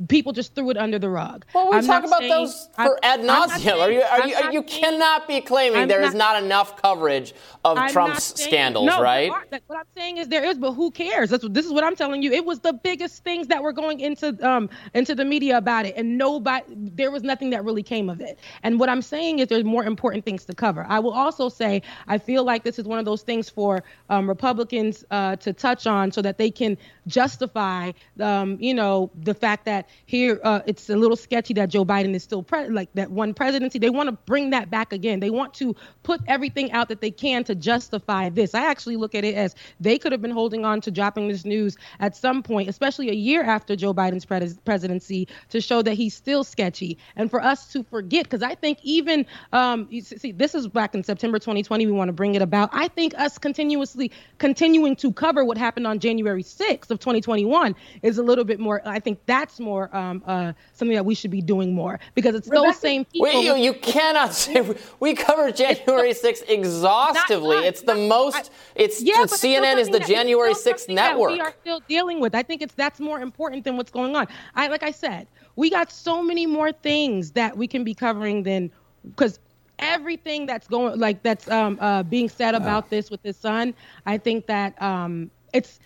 people 0.09 0.33
just 0.33 0.55
threw 0.55 0.71
it 0.71 0.77
under 0.77 0.99
the 0.99 1.09
rug. 1.09 1.45
Well, 1.55 1.71
we 1.71 1.77
I'm 1.77 1.87
talk 1.87 2.05
about 2.05 2.21
saying- 2.21 2.31
those 2.31 2.69
for 2.77 2.99
ad 3.03 3.21
I'm 3.21 3.27
not 3.27 3.51
nauseum. 3.51 3.81
Are 3.81 3.91
you? 3.91 4.03
Are 4.03 4.27
you? 4.27 4.35
You 4.53 4.67
saying- 4.67 4.83
cannot 4.83 5.29
be 5.29 5.41
claiming 5.41 5.81
I'm 5.83 5.89
there 5.89 6.03
is 6.03 6.15
not- 6.15 6.35
not 6.35 6.43
enough 6.43 6.81
coverage 6.81 7.35
of 7.65 7.79
Trump's 7.91 8.25
saying- 8.25 8.51
scandals, 8.51 8.87
no, 8.87 9.01
right? 9.03 9.31
what 9.31 9.79
I'm 9.79 9.85
saying 9.97 10.19
is 10.19 10.29
there 10.29 10.45
is, 10.45 10.59
but 10.59 10.73
who 10.73 10.91
cares? 10.91 11.31
That's 11.31 11.47
this 11.51 11.67
is 11.67 11.73
what 11.73 11.85
I'm 11.85 11.97
telling 11.97 12.23
you. 12.23 12.33
It 12.33 12.45
was 12.45 12.61
the 12.61 12.73
biggest 12.73 13.23
things 13.25 13.47
that 13.49 13.63
were 13.63 13.73
going 13.73 14.01
into 14.01 14.37
um 14.49 14.69
into 14.95 15.15
the 15.15 15.25
media 15.25 15.57
about 15.59 15.87
it, 15.87 15.95
and 15.97 16.17
nobody 16.19 16.65
there 16.77 17.11
was 17.11 17.23
nothing 17.23 17.51
that 17.51 17.65
really 17.65 17.83
came 17.83 18.09
of 18.09 18.21
it. 18.21 18.39
And 18.63 18.79
what 18.81 18.89
I'm 18.89 19.03
saying 19.03 19.39
is 19.41 19.49
there's 19.49 19.65
more 19.65 19.85
important 19.85 20.25
things 20.25 20.45
to 20.47 20.55
cover. 20.55 20.87
I 20.89 20.99
will 20.99 21.13
also 21.13 21.49
say 21.49 21.83
I 22.09 22.19
feel 22.19 22.45
like 22.45 22.65
this 22.65 22.79
is 22.79 22.85
one 22.87 22.99
of 22.99 23.05
those 23.05 23.23
things 23.23 23.49
for 23.49 23.83
um, 24.11 24.29
Republicans 24.29 25.05
uh, 25.11 25.37
to 25.37 25.53
touch 25.53 25.87
on 25.87 26.13
so 26.13 26.23
that 26.23 26.39
they 26.39 26.51
can 26.51 26.77
justify 27.07 27.93
um, 28.21 28.57
you 28.61 28.75
know 28.75 29.11
the 29.23 29.35
fact 29.35 29.65
that 29.67 29.89
here 30.07 30.41
uh, 30.43 30.61
it's 30.67 30.91
a 30.91 30.97
little 30.97 31.17
sketchy 31.17 31.55
that 31.55 31.69
Joe 31.69 31.85
Biden 31.85 32.15
is 32.15 32.23
still 32.23 32.43
pre- 32.43 32.69
like 32.69 32.93
that 32.95 33.11
one 33.11 33.35
presidency. 33.35 33.79
They 33.79 33.91
want 33.91 34.09
to 34.09 34.13
bring 34.13 34.51
that 34.51 34.71
back 34.71 34.93
again. 34.93 35.21
They 35.21 35.31
want 35.31 35.55
to 35.55 35.75
put 36.03 36.21
everything 36.27 36.73
out 36.73 36.89
that 36.89 37.01
they 37.01 37.11
can 37.11 37.45
to 37.45 37.55
justify 37.55 38.29
this. 38.29 38.55
I 38.55 38.67
actually 38.67 38.97
look 38.97 39.15
at 39.15 39.25
it 39.25 39.35
as 39.35 39.55
they 39.81 39.99
could 39.99 40.13
have 40.13 40.23
been 40.23 40.31
holding 40.31 40.65
on 40.65 40.81
to 40.83 40.91
dropping 40.91 41.29
this 41.29 41.45
news 41.45 41.77
at 42.01 42.17
some 42.17 42.43
point, 42.43 42.69
especially 42.69 43.11
a 43.11 43.15
year 43.15 43.43
after 43.43 43.77
Joe 43.77 43.95
Biden's 43.95 44.25
pres- 44.25 44.59
presidency, 44.65 45.29
to 45.51 45.61
show 45.61 45.83
that 45.83 45.95
he's 45.95 46.15
still 46.15 46.45
sketchy 46.45 46.99
and 47.17 47.31
for 47.31 47.43
us 47.43 47.73
to 47.73 47.83
forget. 47.85 48.25
Because 48.25 48.43
I 48.43 48.55
think 48.55 48.79
even 48.83 49.27
um, 49.53 49.89
see, 50.03 50.33
this 50.33 50.55
is 50.55 50.69
back 50.69 50.95
in 50.95 51.05
September 51.05 51.39
2020. 51.39 51.87
We 51.87 51.93
want 51.93 52.09
to 52.09 52.13
bring 52.13 52.35
it 52.35 52.43
about. 52.43 52.71
I 52.73 52.89
think 52.89 53.15
us 53.19 53.39
continuously 53.39 54.11
continuing 54.39 54.97
to 54.97 55.13
cover 55.13 55.45
what 55.45 55.59
happened 55.59 55.87
on 55.87 55.99
January 55.99 56.43
6th 56.43 56.91
of 56.91 56.99
2021 56.99 57.75
is 58.03 58.19
a 58.19 58.23
little 58.23 58.45
bit 58.45 58.61
more. 58.61 58.83
I 58.85 59.01
think 59.01 59.21
that's 59.27 59.61
more 59.61 59.82
um, 59.95 60.23
uh, 60.27 60.53
something 60.73 60.95
that 60.95 61.05
we 61.05 61.15
should 61.15 61.31
be 61.31 61.41
doing 61.41 61.75
more 61.75 61.99
because 62.15 62.35
it's 62.35 62.49
those 62.49 62.77
same 62.77 63.05
people. 63.05 63.27
Wait, 63.27 63.45
you, 63.45 63.57
you 63.57 63.75
cannot 63.75 64.35
say 64.35 64.75
we 65.01 65.15
covered 65.15 65.57
January 65.57 66.13
6th 66.13 66.49
exhaustively. 66.49 67.59
It's 67.59 67.83
the 67.83 67.95
most. 67.95 68.51
It's 68.75 69.03
Yeah, 69.03 69.15
but 69.17 69.25
it's 69.25 69.39
still 69.39 69.63
CNN 69.63 69.79
is 69.79 69.89
the 69.89 70.01
January 70.01 70.55
6th 70.55 70.65
something 70.65 70.95
that 70.97 71.13
network. 71.13 71.33
We 71.33 71.41
are 71.41 71.55
still 71.61 71.81
dealing 71.89 72.21
with. 72.21 72.35
I 72.35 72.43
think 72.43 72.63
it's 72.63 72.75
that's 72.75 73.01
more 73.01 73.21
important 73.21 73.65
than 73.65 73.77
what's 73.77 73.91
going 73.91 74.17
on. 74.17 74.27
I 74.55 74.69
like 74.69 74.83
I 74.83 74.91
said, 74.91 75.27
we 75.57 75.71
got 75.71 75.91
so 75.91 76.23
many 76.23 76.47
more 76.47 76.73
things 76.73 77.33
that 77.33 77.57
we 77.57 77.67
can 77.67 77.85
be 77.85 77.95
covering 77.95 78.43
than 78.43 78.71
because 79.05 79.39
everything 79.79 80.47
that's 80.47 80.69
going 80.69 80.99
like 80.99 81.23
that's 81.23 81.51
um 81.51 81.77
uh 81.81 82.03
being 82.05 82.29
said 82.29 82.55
about 82.55 82.89
this 82.91 83.11
with 83.11 83.23
his 83.23 83.37
son. 83.37 83.75
I 84.07 84.19
think 84.19 84.47
that 84.47 84.81
um 84.81 85.31
it's 85.53 85.81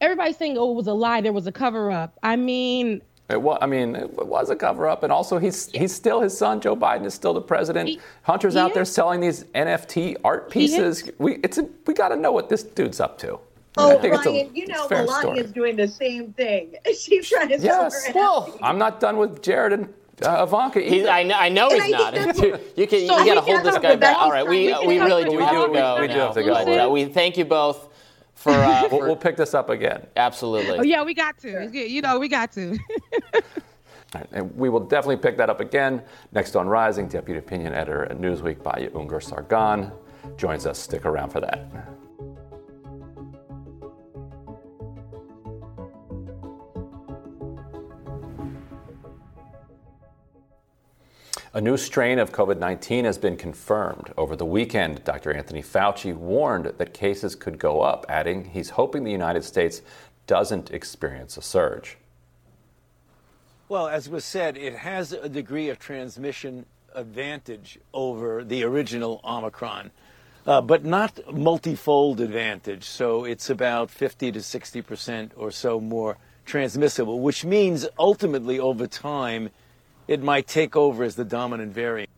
everybody's 0.00 0.36
saying 0.36 0.56
oh 0.58 0.70
it 0.70 0.74
was 0.74 0.86
a 0.86 0.92
lie 0.92 1.20
there 1.20 1.32
was 1.32 1.46
a 1.46 1.52
cover 1.52 1.90
up. 1.90 2.18
I 2.22 2.36
mean 2.36 3.02
It 3.30 3.42
was, 3.42 3.58
I 3.60 3.66
mean, 3.66 3.94
it 3.94 4.26
was 4.26 4.48
a 4.48 4.56
cover 4.56 4.88
up, 4.88 5.02
and 5.02 5.12
also 5.12 5.36
he's 5.38 5.70
he's 5.72 5.94
still 5.94 6.20
his 6.20 6.36
son. 6.36 6.60
Joe 6.62 6.74
Biden 6.74 7.04
is 7.04 7.12
still 7.12 7.34
the 7.34 7.42
president. 7.42 8.00
Hunter's 8.22 8.54
he 8.54 8.60
out 8.60 8.72
there 8.72 8.86
selling 8.86 9.20
these 9.20 9.44
NFT 9.54 10.16
art 10.24 10.50
pieces. 10.50 11.10
We 11.18 11.34
it's 11.44 11.58
a, 11.58 11.68
we 11.86 11.92
got 11.92 12.08
to 12.08 12.16
know 12.16 12.32
what 12.32 12.48
this 12.48 12.62
dude's 12.62 13.00
up 13.00 13.18
to. 13.18 13.38
Oh, 13.76 13.96
I 13.96 14.00
think 14.00 14.14
it's 14.14 14.26
a- 14.26 14.30
Ryan, 14.30 14.56
you 14.56 14.66
know 14.66 14.86
a 14.86 14.88
fair 14.88 15.04
Melania 15.04 15.44
is 15.44 15.52
doing 15.52 15.76
the 15.76 15.86
same 15.86 16.32
thing. 16.32 16.74
She's 16.98 17.28
trying 17.28 17.48
to 17.50 17.60
sell 17.60 17.82
Yes. 17.84 18.06
her 18.06 18.12
Well, 18.14 18.58
I'm 18.62 18.78
not 18.78 18.98
done 18.98 19.18
with 19.18 19.42
Jared 19.42 19.74
and 19.74 19.92
uh, 20.22 20.44
Ivanka 20.48 20.80
He's. 20.80 21.06
I 21.06 21.22
know, 21.22 21.34
I 21.36 21.48
know 21.50 21.68
he's 21.68 21.82
I 21.82 21.88
not. 21.90 22.38
you, 22.42 22.58
you 22.76 22.86
can, 22.88 23.06
So 23.06 23.18
you 23.18 23.26
got 23.26 23.34
to 23.34 23.40
hold 23.42 23.62
this 23.62 23.74
guy 23.76 23.80
cover 23.90 23.96
back. 23.98 24.16
All 24.16 24.32
right, 24.32 24.44
we, 24.46 24.72
We 24.80 24.86
we 24.86 24.98
really 25.00 25.24
do 25.24 25.36
We 25.36 25.42
have 25.42 25.52
to 25.66 25.72
go. 25.72 26.00
we 26.00 26.08
do 26.08 26.14
have 26.14 26.34
to 26.34 26.42
go. 26.42 26.90
We 26.90 27.04
thank 27.04 27.36
you 27.36 27.44
both 27.44 27.87
for. 28.38 28.52
Uh, 28.52 28.78
We'll, 28.88 29.00
for 29.00 29.06
we'll 29.06 29.16
pick 29.16 29.36
this 29.36 29.52
up 29.54 29.68
again. 29.68 30.06
absolutely. 30.16 30.78
oh 30.78 30.82
yeah 30.82 31.02
we 31.02 31.12
got 31.12 31.36
to 31.38 31.68
you 31.72 32.00
know 32.00 32.18
we 32.18 32.28
got 32.28 32.52
to. 32.52 32.78
All 34.14 34.20
right, 34.22 34.28
And 34.32 34.56
we 34.56 34.70
will 34.70 34.80
definitely 34.80 35.18
pick 35.18 35.36
that 35.36 35.50
up 35.50 35.60
again. 35.60 36.02
Next 36.32 36.56
on 36.56 36.66
Rising, 36.66 37.08
Deputy 37.08 37.38
Opinion 37.38 37.74
Editor 37.74 38.06
at 38.06 38.18
Newsweek, 38.18 38.56
Batya 38.62 38.90
Ungar 38.92 39.22
Sargon, 39.22 39.92
joins 40.38 40.64
us. 40.64 40.78
Stick 40.78 41.04
around 41.04 41.28
for 41.30 41.40
that. 41.40 41.66
A 51.58 51.60
new 51.60 51.76
strain 51.76 52.20
of 52.20 52.30
COVID 52.30 52.60
19 52.60 53.04
has 53.04 53.18
been 53.18 53.36
confirmed. 53.36 54.14
Over 54.16 54.36
the 54.36 54.44
weekend, 54.44 55.02
Dr. 55.02 55.32
Anthony 55.32 55.60
Fauci 55.60 56.14
warned 56.14 56.66
that 56.66 56.94
cases 56.94 57.34
could 57.34 57.58
go 57.58 57.80
up, 57.80 58.06
adding 58.08 58.44
he's 58.44 58.70
hoping 58.70 59.02
the 59.02 59.10
United 59.10 59.42
States 59.42 59.82
doesn't 60.28 60.70
experience 60.70 61.36
a 61.36 61.42
surge. 61.42 61.98
Well, 63.68 63.88
as 63.88 64.08
was 64.08 64.24
said, 64.24 64.56
it 64.56 64.76
has 64.76 65.12
a 65.12 65.28
degree 65.28 65.68
of 65.68 65.80
transmission 65.80 66.64
advantage 66.94 67.80
over 67.92 68.44
the 68.44 68.62
original 68.62 69.20
Omicron, 69.24 69.90
uh, 70.46 70.60
but 70.60 70.84
not 70.84 71.18
multifold 71.34 72.20
advantage. 72.20 72.84
So 72.84 73.24
it's 73.24 73.50
about 73.50 73.90
50 73.90 74.30
to 74.30 74.42
60 74.42 74.80
percent 74.82 75.32
or 75.36 75.50
so 75.50 75.80
more 75.80 76.18
transmissible, 76.46 77.18
which 77.18 77.44
means 77.44 77.84
ultimately 77.98 78.60
over 78.60 78.86
time 78.86 79.50
it 80.08 80.22
might 80.22 80.46
take 80.46 80.74
over 80.74 81.04
as 81.04 81.14
the 81.14 81.24
dominant 81.24 81.72
variant. 81.72 82.10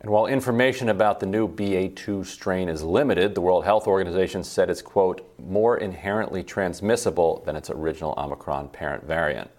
And 0.00 0.10
while 0.10 0.26
information 0.26 0.90
about 0.90 1.18
the 1.18 1.26
new 1.26 1.48
BA2 1.48 2.24
strain 2.24 2.68
is 2.68 2.84
limited, 2.84 3.34
the 3.34 3.40
World 3.40 3.64
Health 3.64 3.88
Organization 3.88 4.44
said 4.44 4.70
it's, 4.70 4.82
quote, 4.82 5.28
more 5.38 5.76
inherently 5.76 6.44
transmissible 6.44 7.42
than 7.44 7.56
its 7.56 7.68
original 7.68 8.14
Omicron 8.16 8.68
parent 8.68 9.04
variant. 9.04 9.50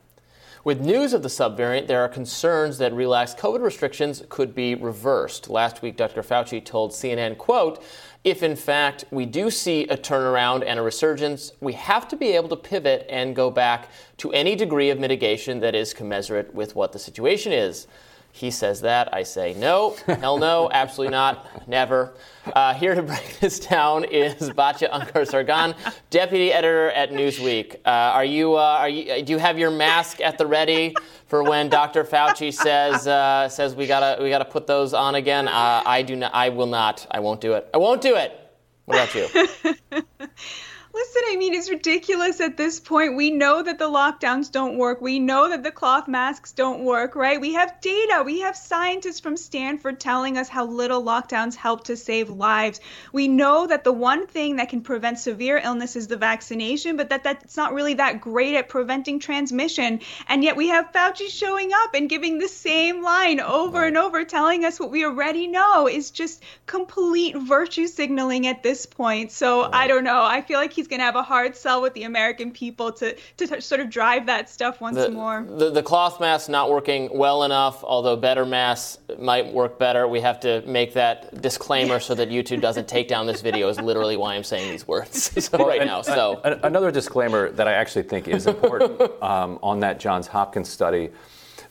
With 0.66 0.82
news 0.82 1.14
of 1.14 1.24
the 1.24 1.30
subvariant, 1.30 1.88
there 1.88 2.02
are 2.02 2.10
concerns 2.10 2.78
that 2.80 2.94
relaxed 2.94 3.38
COVID 3.38 3.62
restrictions 3.62 4.24
could 4.28 4.54
be 4.54 4.76
reversed. 4.76 5.50
Last 5.50 5.82
week, 5.82 5.96
Dr. 5.96 6.22
Fauci 6.22 6.64
told 6.64 6.92
CNN, 6.92 7.38
quote, 7.38 7.82
if 8.26 8.44
in 8.44 8.58
fact 8.58 9.06
we 9.10 9.26
do 9.26 9.50
see 9.50 9.84
a 9.84 9.96
turnaround 9.96 10.66
and 10.68 10.78
a 10.78 10.82
resurgence, 10.82 11.54
we 11.62 11.72
have 11.74 12.10
to 12.10 12.18
be 12.18 12.32
able 12.32 12.50
to 12.50 12.58
pivot 12.58 13.06
and 13.10 13.34
go 13.34 13.50
back 13.50 13.88
to 14.18 14.34
any 14.34 14.54
degree 14.58 14.90
of 14.90 15.00
mitigation 15.00 15.62
that 15.62 15.76
is 15.76 15.94
commensurate 15.94 16.54
with 16.54 16.76
what 16.76 16.92
the 16.92 17.00
situation 17.00 17.54
is. 17.54 17.88
He 18.32 18.52
says 18.52 18.82
that. 18.82 19.14
I 19.14 19.24
say 19.24 19.54
no. 19.56 19.98
Hell 20.06 20.38
no. 20.38 20.70
Absolutely 20.72 21.12
not. 21.12 21.68
Never. 21.68 22.14
Uh, 22.54 22.74
here 22.74 22.96
to 22.96 23.04
break 23.04 23.40
this 23.40 23.60
down 23.60 24.06
is 24.06 24.50
Batya 24.52 24.90
Ungar 24.92 25.28
Sargon, 25.28 25.76
deputy 26.10 26.52
editor 26.52 26.90
at 26.92 27.12
Newsweek. 27.12 27.76
Uh, 27.86 27.90
are 27.90 28.24
you? 28.24 28.56
Uh, 28.56 28.62
are 28.62 28.90
you? 28.90 29.24
Do 29.24 29.34
you 29.34 29.40
have 29.40 29.58
your 29.60 29.72
mask 29.72 30.22
at 30.22 30.38
the 30.38 30.48
ready 30.48 30.96
for 31.28 31.44
when 31.44 31.70
Dr. 31.70 32.04
Fauci 32.04 32.54
says 32.54 33.08
uh, 33.08 33.50
says 33.50 33.76
we 33.76 33.88
gotta 33.88 34.22
we 34.22 34.30
gotta 34.30 34.46
put 34.46 34.68
those 34.68 34.94
on 34.94 35.16
again? 35.16 35.48
Uh, 35.48 35.84
I 35.86 36.02
do 36.02 36.16
not. 36.16 36.34
I 36.34 36.50
will 36.50 36.68
not. 36.68 37.06
I 37.12 37.20
won't 37.20 37.42
do 37.42 37.54
it. 37.54 37.68
I 37.74 37.78
won't 37.78 38.02
do 38.02 38.16
it. 38.16 38.40
What 38.86 38.96
about 38.98 39.16
you? 39.16 39.76
Listen, 41.00 41.22
I 41.30 41.38
mean, 41.38 41.54
it's 41.54 41.70
ridiculous 41.70 42.42
at 42.42 42.58
this 42.58 42.82
point. 42.82 43.16
We 43.16 43.32
know 43.32 43.64
that 43.64 43.80
the 43.80 43.88
lockdowns 43.88 44.52
don't 44.52 44.78
work. 44.78 45.00
We 45.00 45.18
know 45.18 45.48
that 45.48 45.64
the 45.64 45.72
cloth 45.72 46.10
masks 46.10 46.52
don't 46.52 46.84
work, 46.84 47.16
right? 47.16 47.40
We 47.40 47.54
have 47.54 47.80
data. 47.80 48.22
We 48.26 48.42
have 48.42 48.58
scientists 48.58 49.22
from 49.22 49.38
Stanford 49.38 50.02
telling 50.02 50.38
us 50.38 50.50
how 50.50 50.66
little 50.66 51.02
lockdowns 51.02 51.56
help 51.56 51.86
to 51.86 51.96
save 51.96 52.30
lives. 52.30 52.82
We 53.14 53.30
know 53.30 53.66
that 53.66 53.86
the 53.86 53.94
one 53.94 54.28
thing 54.28 54.58
that 54.58 54.68
can 54.68 54.82
prevent 54.82 55.20
severe 55.20 55.62
illness 55.64 55.96
is 55.96 56.08
the 56.08 56.18
vaccination, 56.18 56.98
but 56.98 57.12
that 57.12 57.24
that's 57.24 57.56
not 57.56 57.74
really 57.74 57.94
that 57.94 58.20
great 58.20 58.56
at 58.56 58.68
preventing 58.68 59.20
transmission. 59.20 60.02
And 60.28 60.44
yet 60.44 60.58
we 60.58 60.68
have 60.68 60.92
Fauci 60.92 61.30
showing 61.30 61.72
up 61.72 61.94
and 61.94 62.10
giving 62.10 62.40
the 62.40 62.50
same 62.50 63.02
line 63.02 63.40
over 63.40 63.86
and 63.86 63.96
over, 63.96 64.26
telling 64.26 64.66
us 64.66 64.82
what 64.82 64.92
we 64.92 65.06
already 65.06 65.48
know 65.48 65.88
is 65.88 66.12
just 66.12 66.44
complete 66.66 67.38
virtue 67.38 67.88
signaling 67.88 68.48
at 68.48 68.64
this 68.64 68.86
point. 68.86 69.32
So 69.32 69.64
I 69.64 69.88
don't 69.88 70.04
know. 70.04 70.22
I 70.22 70.42
feel 70.42 70.60
like 70.60 70.74
he's 70.74 70.89
going 70.90 71.00
to 71.00 71.06
have 71.06 71.16
a 71.16 71.24
hard 71.24 71.56
sell 71.56 71.82
with 71.82 71.94
the 71.94 72.04
American 72.04 72.52
people 72.52 72.92
to, 72.94 73.16
to 73.38 73.48
t- 73.48 73.62
sort 73.62 73.82
of 73.82 73.90
drive 73.90 74.26
that 74.26 74.50
stuff 74.50 74.82
once 74.82 74.98
the, 74.98 75.10
more. 75.10 75.46
The, 75.48 75.70
the 75.70 75.84
cloth 75.84 76.20
mask 76.20 76.50
not 76.50 76.70
working 76.70 77.10
well 77.14 77.44
enough, 77.44 77.84
although 77.84 78.16
better 78.16 78.46
masks 78.46 78.98
might 79.18 79.52
work 79.54 79.80
better. 79.80 80.08
We 80.08 80.20
have 80.22 80.40
to 80.42 80.62
make 80.66 80.94
that 80.94 81.42
disclaimer 81.42 82.00
so 82.00 82.16
that 82.16 82.30
YouTube 82.30 82.62
doesn't 82.62 82.88
take 82.88 83.08
down 83.08 83.28
this 83.28 83.42
video. 83.42 83.70
Is 83.70 83.80
literally 83.80 84.18
why 84.18 84.36
I'm 84.36 84.44
saying 84.44 84.72
these 84.72 84.88
words 84.88 85.32
so 85.46 85.58
Well, 85.58 85.68
right 85.68 85.82
and- 85.82 85.90
now. 85.90 86.02
So 86.02 86.42
a- 86.44 86.60
another 86.66 86.92
disclaimer 86.92 87.52
that 87.52 87.68
I 87.68 87.74
actually 87.74 88.04
think 88.04 88.28
is 88.28 88.48
important 88.48 89.00
um, 89.24 89.60
on 89.62 89.80
that 89.82 90.00
Johns 90.00 90.28
Hopkins 90.28 90.70
study. 90.70 91.10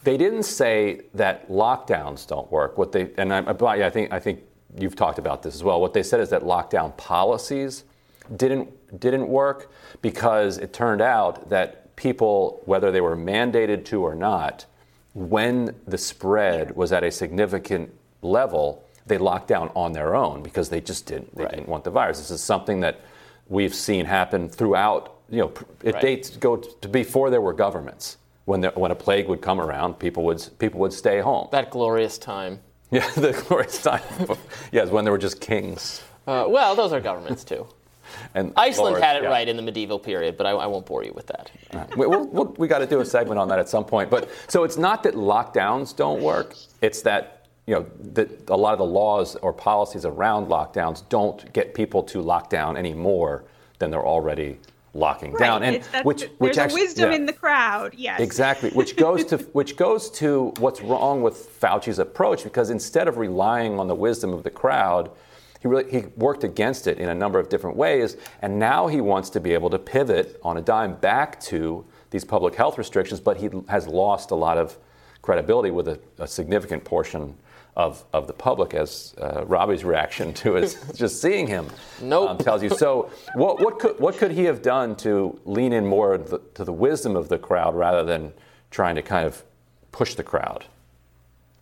They 0.04 0.16
didn't 0.16 0.44
say 0.44 1.02
that 1.14 1.50
lockdowns 1.50 2.26
don't 2.26 2.50
work. 2.52 2.78
What 2.78 2.92
they 2.92 3.10
and 3.18 3.34
I, 3.34 3.40
I 3.40 3.90
think 3.90 4.12
I 4.12 4.20
think 4.20 4.40
you've 4.78 4.96
talked 4.96 5.18
about 5.18 5.42
this 5.42 5.54
as 5.54 5.64
well. 5.64 5.80
What 5.80 5.92
they 5.92 6.02
said 6.02 6.20
is 6.20 6.30
that 6.30 6.42
lockdown 6.42 6.96
policies 6.96 7.84
didn't 8.36 9.00
didn't 9.00 9.28
work 9.28 9.70
because 10.02 10.58
it 10.58 10.72
turned 10.72 11.00
out 11.00 11.48
that 11.50 11.94
people, 11.96 12.62
whether 12.64 12.90
they 12.90 13.00
were 13.00 13.16
mandated 13.16 13.84
to 13.86 14.02
or 14.02 14.14
not, 14.14 14.64
when 15.14 15.74
the 15.86 15.98
spread 15.98 16.74
was 16.76 16.92
at 16.92 17.02
a 17.04 17.10
significant 17.10 17.92
level, 18.22 18.84
they 19.06 19.18
locked 19.18 19.48
down 19.48 19.70
on 19.74 19.92
their 19.92 20.14
own 20.14 20.42
because 20.42 20.68
they 20.68 20.80
just 20.80 21.06
didn't 21.06 21.34
they 21.36 21.44
didn't 21.46 21.68
want 21.68 21.84
the 21.84 21.90
virus. 21.90 22.18
This 22.18 22.30
is 22.30 22.42
something 22.42 22.80
that 22.80 23.00
we've 23.48 23.74
seen 23.74 24.04
happen 24.04 24.48
throughout 24.48 25.14
you 25.30 25.40
know, 25.40 25.52
it 25.82 25.94
Right. 25.94 26.02
dates 26.02 26.30
go 26.36 26.56
to 26.56 26.88
before 26.88 27.30
there 27.30 27.40
were 27.40 27.52
governments. 27.52 28.16
When 28.46 28.62
there, 28.62 28.70
when 28.74 28.90
a 28.90 28.94
plague 28.94 29.28
would 29.28 29.42
come 29.42 29.60
around, 29.60 29.98
people 29.98 30.24
would 30.24 30.42
people 30.58 30.80
would 30.80 30.92
stay 30.94 31.20
home. 31.20 31.48
That 31.52 31.70
glorious 31.70 32.18
time. 32.18 32.60
Yeah, 32.90 33.06
the 33.16 33.32
glorious 33.46 33.82
time. 33.82 34.00
yes, 34.72 34.88
when 34.88 35.04
there 35.04 35.12
were 35.12 35.18
just 35.18 35.42
kings. 35.42 36.00
Uh, 36.26 36.46
well, 36.48 36.74
those 36.74 36.90
are 36.90 37.00
governments 37.02 37.44
too. 37.44 37.66
And 38.34 38.52
Iceland 38.56 38.94
lords, 38.94 39.04
had 39.04 39.16
it 39.16 39.22
yeah. 39.22 39.28
right 39.28 39.48
in 39.48 39.56
the 39.56 39.62
medieval 39.62 39.98
period, 39.98 40.36
but 40.36 40.46
I, 40.46 40.50
I 40.50 40.66
won't 40.66 40.86
bore 40.86 41.04
you 41.04 41.12
with 41.12 41.26
that. 41.28 41.50
we, 41.96 42.06
we'll, 42.06 42.26
we'll, 42.26 42.54
we 42.58 42.68
got 42.68 42.78
to 42.78 42.86
do 42.86 43.00
a 43.00 43.04
segment 43.04 43.38
on 43.38 43.48
that 43.48 43.58
at 43.58 43.68
some 43.68 43.84
point. 43.84 44.10
But 44.10 44.28
so 44.48 44.64
it's 44.64 44.76
not 44.76 45.02
that 45.04 45.14
lockdowns 45.14 45.94
don't 45.94 46.22
work. 46.22 46.54
It's 46.82 47.02
that 47.02 47.46
you 47.66 47.74
know 47.74 47.86
that 48.12 48.48
a 48.48 48.56
lot 48.56 48.72
of 48.72 48.78
the 48.78 48.84
laws 48.84 49.36
or 49.36 49.52
policies 49.52 50.04
around 50.04 50.46
lockdowns 50.46 51.06
don't 51.08 51.52
get 51.52 51.74
people 51.74 52.02
to 52.04 52.22
lock 52.22 52.48
down 52.48 52.76
any 52.76 52.94
more 52.94 53.44
than 53.78 53.90
they're 53.90 54.06
already 54.06 54.58
locking 54.94 55.34
down. 55.34 55.62
And 55.62 55.76
It's- 55.76 55.86
that's- 55.88 56.04
which 56.04 56.22
which 56.38 56.56
there's 56.56 56.58
actually 56.58 56.82
wisdom 56.82 57.10
yeah. 57.10 57.16
in 57.16 57.26
the 57.26 57.32
crowd. 57.32 57.94
Yes. 57.96 58.20
Exactly, 58.20 58.70
which 58.70 58.96
goes 58.96 59.24
to 59.26 59.36
which 59.52 59.76
goes 59.76 60.10
to 60.12 60.52
what's 60.58 60.80
wrong 60.80 61.22
with 61.22 61.34
Fauci's 61.60 61.98
approach 61.98 62.44
because 62.44 62.70
instead 62.70 63.08
of 63.08 63.18
relying 63.18 63.78
on 63.78 63.86
the 63.86 63.94
wisdom 63.94 64.32
of 64.32 64.42
the 64.42 64.50
crowd, 64.50 65.10
he 65.60 65.68
really 65.68 65.90
he 65.90 66.06
worked 66.16 66.44
against 66.44 66.86
it 66.86 66.98
in 66.98 67.08
a 67.08 67.14
number 67.14 67.38
of 67.38 67.48
different 67.48 67.76
ways, 67.76 68.16
and 68.42 68.58
now 68.58 68.86
he 68.86 69.00
wants 69.00 69.30
to 69.30 69.40
be 69.40 69.54
able 69.54 69.70
to 69.70 69.78
pivot 69.78 70.38
on 70.42 70.56
a 70.56 70.60
dime 70.60 70.94
back 70.94 71.40
to 71.42 71.84
these 72.10 72.24
public 72.24 72.54
health 72.54 72.78
restrictions, 72.78 73.20
but 73.20 73.36
he 73.36 73.50
has 73.68 73.86
lost 73.86 74.30
a 74.30 74.34
lot 74.34 74.56
of 74.56 74.78
credibility 75.22 75.70
with 75.70 75.88
a, 75.88 76.00
a 76.18 76.26
significant 76.26 76.84
portion. 76.84 77.34
Of, 77.76 78.04
of 78.12 78.26
the 78.26 78.32
public, 78.32 78.74
as 78.74 79.14
uh, 79.20 79.44
Robby's 79.46 79.84
reaction 79.84 80.34
to 80.34 80.54
his 80.54 80.74
just 80.96 81.22
seeing 81.22 81.46
him 81.46 81.68
Nope. 82.02 82.30
um, 82.30 82.38
tells 82.38 82.60
you. 82.60 82.70
So, 82.70 83.08
what, 83.34 83.60
what 83.60 83.78
could 83.78 84.00
what 84.00 84.18
could 84.18 84.32
he 84.32 84.42
have 84.46 84.62
done 84.62 84.96
to 84.96 85.38
lean 85.44 85.72
in 85.72 85.86
more 85.86 86.18
the, 86.18 86.40
to 86.54 86.64
the 86.64 86.72
wisdom 86.72 87.14
of 87.14 87.28
the 87.28 87.38
crowd 87.38 87.76
rather 87.76 88.02
than 88.02 88.32
trying 88.72 88.96
to 88.96 89.02
kind 89.02 89.24
of 89.24 89.44
push 89.92 90.16
the 90.16 90.24
crowd? 90.24 90.64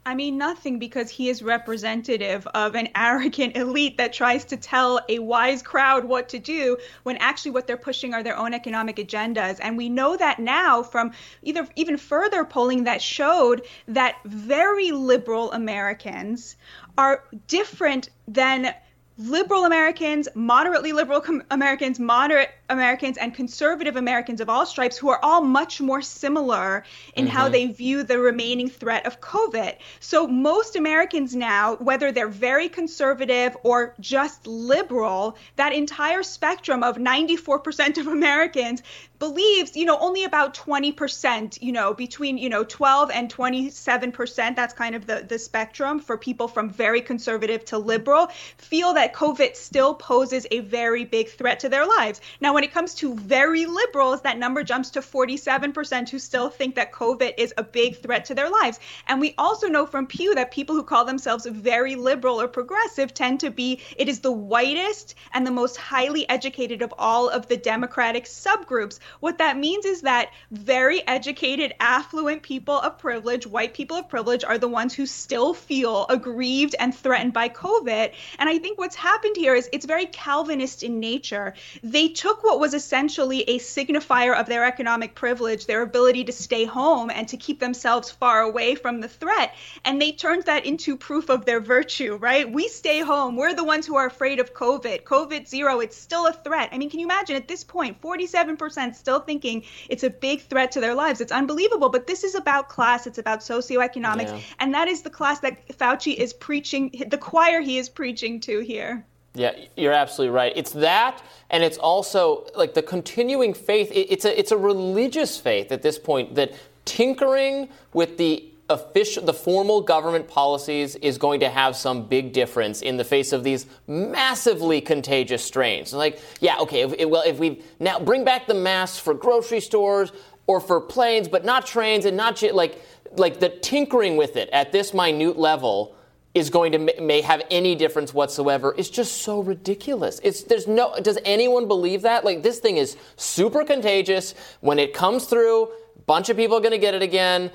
I 0.06 0.14
mean, 0.14 0.38
nothing 0.38 0.78
because 0.78 1.10
he 1.10 1.28
is 1.28 1.42
representative 1.42 2.46
of 2.54 2.76
an 2.76 2.90
arrogant 2.94 3.56
elite 3.62 3.96
that 3.96 4.12
tries 4.12 4.44
to 4.46 4.56
tell 4.56 5.00
a 5.08 5.18
wise 5.18 5.62
crowd 5.62 6.04
what 6.04 6.28
to 6.28 6.38
do 6.38 6.76
when 7.02 7.16
actually 7.16 7.50
what 7.50 7.66
they're 7.66 7.76
pushing 7.76 8.14
are 8.14 8.22
their 8.22 8.38
own 8.38 8.54
economic 8.54 8.96
agendas. 8.98 9.58
And 9.60 9.76
we 9.76 9.88
know 9.88 10.16
that 10.16 10.38
now 10.38 10.84
from 10.84 11.10
either 11.42 11.66
even 11.74 11.96
further 11.96 12.44
polling 12.44 12.84
that 12.84 13.02
showed 13.02 13.66
that 13.88 14.18
very 14.24 14.92
liberal 14.92 15.50
Americans 15.50 16.54
are 16.96 17.24
different 17.48 18.10
than 18.28 18.72
liberal 19.18 19.64
Americans, 19.64 20.28
moderately 20.34 20.92
liberal 20.92 21.20
com- 21.20 21.42
Americans, 21.50 21.98
moderate 21.98 22.50
Americans, 22.68 23.16
and 23.16 23.34
conservative 23.34 23.96
Americans 23.96 24.40
of 24.40 24.48
all 24.50 24.66
stripes 24.66 24.98
who 24.98 25.08
are 25.08 25.20
all 25.22 25.40
much 25.40 25.80
more 25.80 26.02
similar 26.02 26.84
in 27.14 27.26
how 27.26 27.48
Mhm. 27.48 27.52
they 27.52 27.66
view 27.66 28.02
the 28.02 28.18
remaining 28.18 28.68
threat 28.68 29.06
of 29.06 29.20
COVID. 29.20 29.76
So 30.00 30.26
most 30.26 30.76
Americans 30.76 31.34
now, 31.34 31.76
whether 31.76 32.12
they're 32.12 32.28
very 32.28 32.68
conservative 32.68 33.56
or 33.62 33.94
just 34.00 34.46
liberal, 34.46 35.36
that 35.56 35.72
entire 35.72 36.22
spectrum 36.22 36.82
of 36.82 36.98
94% 36.98 37.96
of 37.98 38.06
Americans 38.08 38.82
believes, 39.18 39.76
you 39.76 39.84
know, 39.84 39.98
only 39.98 40.24
about 40.24 40.54
20%, 40.54 41.62
you 41.62 41.72
know, 41.72 41.94
between, 41.94 42.38
you 42.38 42.48
know, 42.48 42.64
12 42.64 43.10
and 43.10 43.32
27%, 43.32 44.56
that's 44.56 44.74
kind 44.74 44.94
of 44.94 45.06
the, 45.06 45.24
the 45.28 45.38
spectrum 45.38 46.00
for 46.00 46.16
people 46.18 46.48
from 46.48 46.68
very 46.70 47.00
conservative 47.00 47.64
to 47.66 47.78
liberal, 47.78 48.28
feel 48.58 48.94
that 48.94 49.14
COVID 49.14 49.56
still 49.56 49.94
poses 49.94 50.46
a 50.50 50.60
very 50.60 51.04
big 51.04 51.28
threat 51.28 51.60
to 51.60 51.68
their 51.68 51.86
lives. 51.86 52.20
Now, 52.40 52.54
when 52.54 52.64
it 52.64 52.72
comes 52.72 52.94
to 52.96 53.14
very 53.14 53.66
liberals, 53.66 54.22
that 54.22 54.38
number 54.38 54.62
jumps 54.62 54.90
to 54.90 55.00
47% 55.00 56.08
who 56.08 56.18
still 56.18 56.50
think 56.50 56.74
that 56.74 56.92
COVID 56.92 57.34
is 57.38 57.54
a 57.56 57.62
big 57.62 57.98
threat 57.98 58.24
to 58.26 58.34
their 58.34 58.50
lives. 58.50 58.80
And 59.08 59.20
we 59.20 59.34
also 59.38 59.68
know 59.68 59.86
from 59.86 60.06
Pew 60.06 60.34
that 60.34 60.50
people 60.50 60.74
who 60.74 60.82
call 60.82 61.04
themselves 61.04 61.46
very 61.46 61.94
liberal 61.94 62.40
or 62.40 62.48
progressive 62.48 63.14
tend 63.14 63.40
to 63.40 63.50
be, 63.50 63.80
it 63.96 64.08
is 64.08 64.20
the 64.20 64.32
whitest 64.32 65.14
and 65.32 65.46
the 65.46 65.50
most 65.50 65.76
highly 65.76 66.28
educated 66.28 66.82
of 66.82 66.92
all 66.98 67.28
of 67.28 67.46
the 67.48 67.56
Democratic 67.56 68.24
subgroups. 68.24 68.98
What 69.20 69.38
that 69.38 69.56
means 69.56 69.84
is 69.84 70.02
that 70.02 70.30
very 70.50 71.06
educated, 71.06 71.74
affluent 71.80 72.42
people 72.42 72.78
of 72.80 72.98
privilege, 72.98 73.46
white 73.46 73.74
people 73.74 73.96
of 73.96 74.08
privilege, 74.08 74.44
are 74.44 74.58
the 74.58 74.68
ones 74.68 74.94
who 74.94 75.06
still 75.06 75.54
feel 75.54 76.06
aggrieved 76.08 76.74
and 76.78 76.94
threatened 76.94 77.32
by 77.32 77.48
COVID. 77.48 78.12
And 78.38 78.48
I 78.48 78.58
think 78.58 78.78
what's 78.78 78.96
happened 78.96 79.36
here 79.36 79.54
is 79.54 79.68
it's 79.72 79.86
very 79.86 80.06
Calvinist 80.06 80.82
in 80.82 80.98
nature. 81.00 81.54
They 81.82 82.08
took 82.08 82.42
what 82.42 82.60
was 82.60 82.74
essentially 82.74 83.42
a 83.42 83.58
signifier 83.58 84.34
of 84.34 84.46
their 84.46 84.64
economic 84.64 85.14
privilege, 85.14 85.66
their 85.66 85.82
ability 85.82 86.24
to 86.24 86.32
stay 86.32 86.64
home 86.64 87.10
and 87.10 87.28
to 87.28 87.36
keep 87.36 87.60
themselves 87.60 88.10
far 88.10 88.42
away 88.42 88.74
from 88.74 89.00
the 89.00 89.08
threat, 89.08 89.54
and 89.84 90.00
they 90.00 90.12
turned 90.12 90.44
that 90.44 90.66
into 90.66 90.96
proof 90.96 91.28
of 91.28 91.44
their 91.44 91.60
virtue, 91.60 92.16
right? 92.16 92.50
We 92.50 92.68
stay 92.68 93.00
home. 93.00 93.36
We're 93.36 93.54
the 93.54 93.64
ones 93.64 93.86
who 93.86 93.96
are 93.96 94.06
afraid 94.06 94.40
of 94.40 94.54
COVID. 94.54 95.04
COVID 95.04 95.46
zero, 95.46 95.80
it's 95.80 95.96
still 95.96 96.26
a 96.26 96.32
threat. 96.32 96.70
I 96.72 96.78
mean, 96.78 96.90
can 96.90 97.00
you 97.00 97.06
imagine 97.06 97.36
at 97.36 97.48
this 97.48 97.62
point, 97.62 98.00
47% 98.00 98.95
still 98.96 99.20
thinking 99.20 99.62
it's 99.88 100.02
a 100.02 100.10
big 100.10 100.42
threat 100.42 100.72
to 100.72 100.80
their 100.80 100.94
lives? 100.94 101.20
It's 101.20 101.32
unbelievable. 101.32 101.88
But 101.88 102.06
this 102.06 102.24
is 102.24 102.34
about 102.34 102.68
class, 102.68 103.06
it's 103.06 103.18
about 103.18 103.40
socioeconomics, 103.40 104.28
Yeah. 104.28 104.40
and 104.60 104.74
that 104.74 104.88
is 104.88 105.02
the 105.02 105.10
class 105.10 105.40
that 105.40 105.66
Fauci 105.68 106.14
is 106.14 106.32
preaching, 106.32 107.04
the 107.08 107.18
choir 107.18 107.60
he 107.60 107.78
is 107.78 107.88
preaching 107.88 108.40
to 108.40 108.60
here. 108.60 109.04
Yeah, 109.34 109.52
you're 109.76 109.92
absolutely 109.92 110.34
right. 110.34 110.52
It's 110.56 110.72
that, 110.72 111.22
and 111.50 111.62
it's 111.62 111.76
also 111.76 112.46
like 112.56 112.72
the 112.72 112.82
continuing 112.82 113.52
faith. 113.52 113.92
It's 113.94 114.24
a 114.24 114.38
it's 114.38 114.50
a 114.50 114.56
religious 114.56 115.38
faith 115.38 115.70
at 115.72 115.82
this 115.82 115.98
point 115.98 116.36
that 116.36 116.52
tinkering 116.86 117.68
with 117.92 118.16
the 118.16 118.42
official, 118.68 119.24
the 119.24 119.34
formal 119.34 119.80
government 119.80 120.28
policies 120.28 120.96
is 120.96 121.18
going 121.18 121.40
to 121.40 121.48
have 121.48 121.76
some 121.76 122.06
big 122.06 122.32
difference 122.32 122.82
in 122.82 122.96
the 122.96 123.04
face 123.04 123.32
of 123.32 123.44
these 123.44 123.66
massively 123.86 124.80
contagious 124.80 125.44
strains. 125.44 125.92
Like, 125.92 126.20
yeah, 126.40 126.58
okay, 126.60 126.80
if, 126.82 126.92
if- 126.94 127.08
well, 127.08 127.22
if 127.26 127.38
we 127.38 127.62
now 127.78 127.98
bring 127.98 128.24
back 128.24 128.46
the 128.46 128.54
masks 128.54 128.98
for 128.98 129.14
grocery 129.14 129.60
stores 129.60 130.12
or 130.46 130.60
for 130.60 130.80
planes, 130.80 131.28
but 131.28 131.44
not 131.44 131.66
trains 131.66 132.04
and 132.04 132.16
not 132.16 132.42
like 132.52 132.80
like 133.16 133.40
the 133.40 133.48
tinkering 133.48 134.16
with 134.16 134.36
it 134.36 134.50
at 134.52 134.72
this 134.72 134.92
minute 134.92 135.38
level 135.38 135.94
is 136.34 136.50
going 136.50 136.72
to 136.72 136.78
ma- 136.78 136.92
may 137.00 137.20
have 137.22 137.40
any 137.50 137.74
difference 137.74 138.12
whatsoever 138.12 138.74
It's 138.76 138.90
just 138.90 139.22
so 139.22 139.40
ridiculous. 139.40 140.20
It's 140.22 140.42
there's 140.42 140.66
no 140.66 140.94
does 141.00 141.18
anyone 141.24 141.66
believe 141.68 142.02
that? 142.02 142.24
Like 142.24 142.42
this 142.42 142.58
thing 142.58 142.76
is 142.76 142.96
super 143.16 143.64
contagious. 143.64 144.34
When 144.60 144.78
it 144.78 144.92
comes 144.92 145.26
through, 145.26 145.70
bunch 146.06 146.28
of 146.28 146.36
people 146.36 146.56
are 146.56 146.60
going 146.60 146.72
to 146.72 146.78
get 146.78 146.94
it 146.94 147.02
again. 147.02 147.50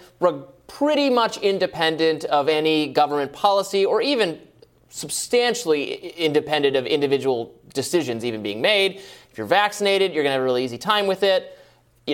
Pretty 0.77 1.09
much 1.09 1.37
independent 1.37 2.23
of 2.25 2.47
any 2.47 2.87
government 2.87 3.33
policy 3.33 3.85
or 3.85 4.01
even 4.01 4.39
substantially 4.89 6.09
independent 6.11 6.75
of 6.75 6.85
individual 6.85 7.53
decisions 7.73 8.23
even 8.23 8.41
being 8.41 8.61
made. 8.61 8.95
If 9.31 9.37
you're 9.37 9.47
vaccinated, 9.47 10.13
you're 10.13 10.23
going 10.23 10.31
to 10.31 10.33
have 10.33 10.41
a 10.41 10.45
really 10.45 10.63
easy 10.63 10.77
time 10.77 11.07
with 11.07 11.23
it. 11.23 11.57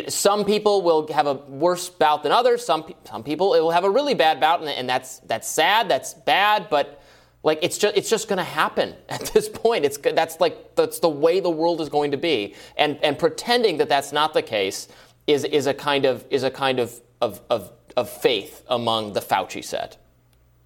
Some 0.10 0.44
people 0.44 0.82
will 0.82 1.12
have 1.14 1.28
a 1.28 1.34
worse 1.34 1.90
bout 1.90 2.24
than 2.24 2.32
others. 2.32 2.66
Some 2.66 2.94
some 3.06 3.24
people 3.24 3.54
it 3.54 3.62
will 3.62 3.72
have 3.72 3.86
a 3.86 3.90
really 3.90 4.14
bad 4.14 4.40
bout, 4.40 4.60
and, 4.60 4.70
and 4.70 4.88
that's 4.88 5.20
that's 5.20 5.48
sad. 5.48 5.90
That's 5.90 6.14
bad, 6.14 6.68
but 6.70 7.02
like 7.42 7.60
it's 7.62 7.78
just 7.78 7.96
it's 7.96 8.10
just 8.10 8.28
going 8.28 8.38
to 8.38 8.44
happen 8.44 8.96
at 9.10 9.22
this 9.34 9.48
point. 9.50 9.86
It's 9.86 9.98
that's 9.98 10.40
like 10.40 10.76
that's 10.76 11.00
the 11.00 11.10
way 11.10 11.40
the 11.40 11.50
world 11.50 11.80
is 11.80 11.90
going 11.90 12.12
to 12.12 12.18
be, 12.18 12.54
and 12.76 13.00
and 13.02 13.18
pretending 13.18 13.78
that 13.78 13.88
that's 13.88 14.12
not 14.12 14.34
the 14.34 14.42
case 14.42 14.88
is 15.26 15.46
is 15.46 15.68
a 15.68 15.74
kind 15.74 16.06
of 16.06 16.26
is 16.30 16.44
a 16.44 16.52
kind 16.52 16.80
of 16.80 17.02
of 17.22 17.42
of, 17.50 17.72
of 17.98 18.10
faith 18.10 18.64
among 18.70 19.14
the 19.14 19.20
Fauci 19.20 19.64
set. 19.64 19.98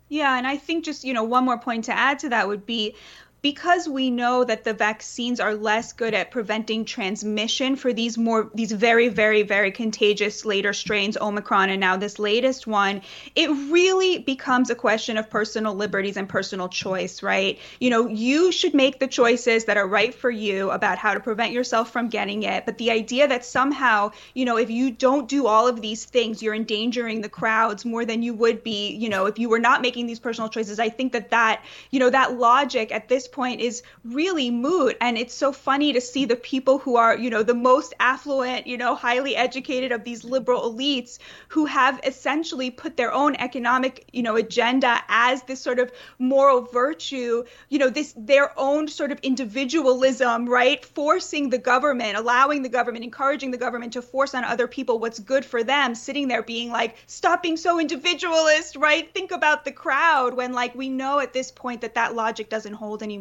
Yeah, 0.10 0.38
and 0.38 0.46
I 0.46 0.58
think 0.58 0.84
just, 0.84 1.06
you 1.06 1.14
know, 1.14 1.24
one 1.24 1.46
more 1.46 1.58
point 1.58 1.86
to 1.86 1.98
add 1.98 2.20
to 2.20 2.30
that 2.30 2.48
would 2.48 2.66
be 2.66 2.94
because 3.42 3.88
we 3.88 4.12
know 4.12 4.44
that 4.44 4.64
the 4.64 4.74
vaccines 4.74 5.40
are 5.40 5.56
less 5.56 5.94
good 5.94 6.14
at 6.14 6.32
preventing 6.32 6.86
transmission 6.86 7.76
for 7.76 7.92
these 7.92 8.18
more 8.18 8.50
these 8.54 8.72
very 8.72 9.08
very 9.08 9.42
very 9.42 9.72
contagious 9.72 10.46
later 10.46 10.74
strains 10.74 11.18
omicron 11.18 11.70
and 11.70 11.80
now 11.80 11.98
this 11.98 12.20
latest 12.20 12.68
one 12.68 13.02
it 13.36 13.50
really 13.72 14.20
becomes 14.20 14.70
a 14.70 14.76
question 14.76 15.18
of 15.18 15.30
personal 15.30 15.74
liberties 15.74 16.18
and 16.18 16.30
personal 16.30 16.70
choice 16.70 17.24
right? 17.24 17.60
You 17.80 17.90
know 17.90 18.08
you 18.08 18.52
should 18.52 18.74
make 18.74 19.00
the 19.00 19.08
choices 19.08 19.66
that 19.66 19.78
are 19.78 19.88
right 19.88 20.14
for 20.14 20.30
you 20.30 20.70
about 20.72 20.98
how 20.98 21.14
to 21.14 21.20
prevent 21.20 21.52
yourself 21.52 21.92
from 21.92 22.10
getting 22.10 22.44
it. 22.44 22.66
But 22.66 22.78
the 22.78 22.92
idea 22.92 23.28
that 23.28 23.44
somehow 23.46 24.12
you 24.34 24.46
know 24.46 24.58
if 24.58 24.70
you 24.70 24.92
don't 24.92 25.28
do 25.28 25.48
all 25.48 25.68
of 25.68 25.82
these 25.82 26.06
things 26.06 26.44
you're 26.44 26.56
endangering 26.56 27.22
the 27.22 27.30
crowds 27.30 27.86
more 27.86 28.06
than 28.06 28.22
you 28.22 28.34
would 28.34 28.64
be 28.64 28.92
you 28.92 29.10
know 29.10 29.26
if 29.26 29.40
you 29.40 29.50
were 29.50 29.60
not 29.60 29.82
making 29.82 30.06
these 30.06 30.20
personal 30.20 30.50
choices 30.50 30.80
i 30.80 30.90
think 30.90 31.14
that 31.14 31.32
that 31.32 31.64
you 31.90 32.00
know 32.00 32.10
that 32.10 32.38
logic 32.38 32.92
at 32.92 33.08
this 33.08 33.28
point 33.32 33.62
is 33.62 33.84
really 34.04 34.52
moot. 34.52 34.98
And 35.02 35.18
it's 35.18 35.34
so 35.34 35.52
funny 35.52 35.94
to 35.94 36.02
see 36.02 36.26
the 36.26 36.36
people 36.36 36.78
who 36.78 36.96
are, 36.96 37.18
you 37.18 37.30
know, 37.30 37.44
the 37.44 37.54
most 37.54 37.94
affluent, 38.00 38.68
you 38.68 38.78
know, 38.78 38.96
highly 38.96 39.36
educated 39.36 39.92
of 39.92 40.04
these 40.04 40.24
liberal 40.24 40.72
elites 40.72 41.20
who 41.50 41.66
have 41.66 42.00
essentially 42.04 42.72
put 42.72 42.98
their 42.98 43.14
own 43.14 43.36
economic, 43.36 44.08
you 44.12 44.24
know, 44.24 44.36
agenda 44.36 45.02
as 45.08 45.44
this 45.44 45.62
sort 45.62 45.80
of 45.80 45.92
moral 46.20 46.62
virtue, 46.62 47.44
you 47.70 47.80
know, 47.80 47.90
this 47.90 48.14
their 48.18 48.58
own 48.60 48.88
sort 48.88 49.12
of 49.12 49.20
individualism, 49.24 50.48
right? 50.48 50.84
Forcing 50.86 51.50
the 51.50 51.58
government, 51.58 52.18
allowing 52.18 52.62
the 52.62 52.70
government, 52.70 53.04
encouraging 53.04 53.52
the 53.52 53.58
government 53.58 53.94
to 53.94 54.02
force 54.02 54.34
on 54.34 54.44
other 54.44 54.68
people 54.68 55.00
what's 55.00 55.20
good 55.20 55.46
for 55.46 55.64
them, 55.64 55.96
sitting 55.96 56.28
there 56.28 56.44
being 56.44 56.70
like, 56.70 56.98
stop 57.08 57.44
being 57.44 57.58
so 57.58 57.80
individualist, 57.80 58.76
right? 58.76 59.14
Think 59.14 59.32
about 59.32 59.66
the 59.66 59.72
crowd 59.72 60.34
when 60.34 60.54
like 60.54 60.76
we 60.76 60.90
know 60.90 61.20
at 61.20 61.34
this 61.34 61.52
point 61.52 61.82
that 61.82 61.96
that 61.96 62.16
logic 62.16 62.50
doesn't 62.50 62.74
hold 62.74 63.04
anymore. 63.04 63.21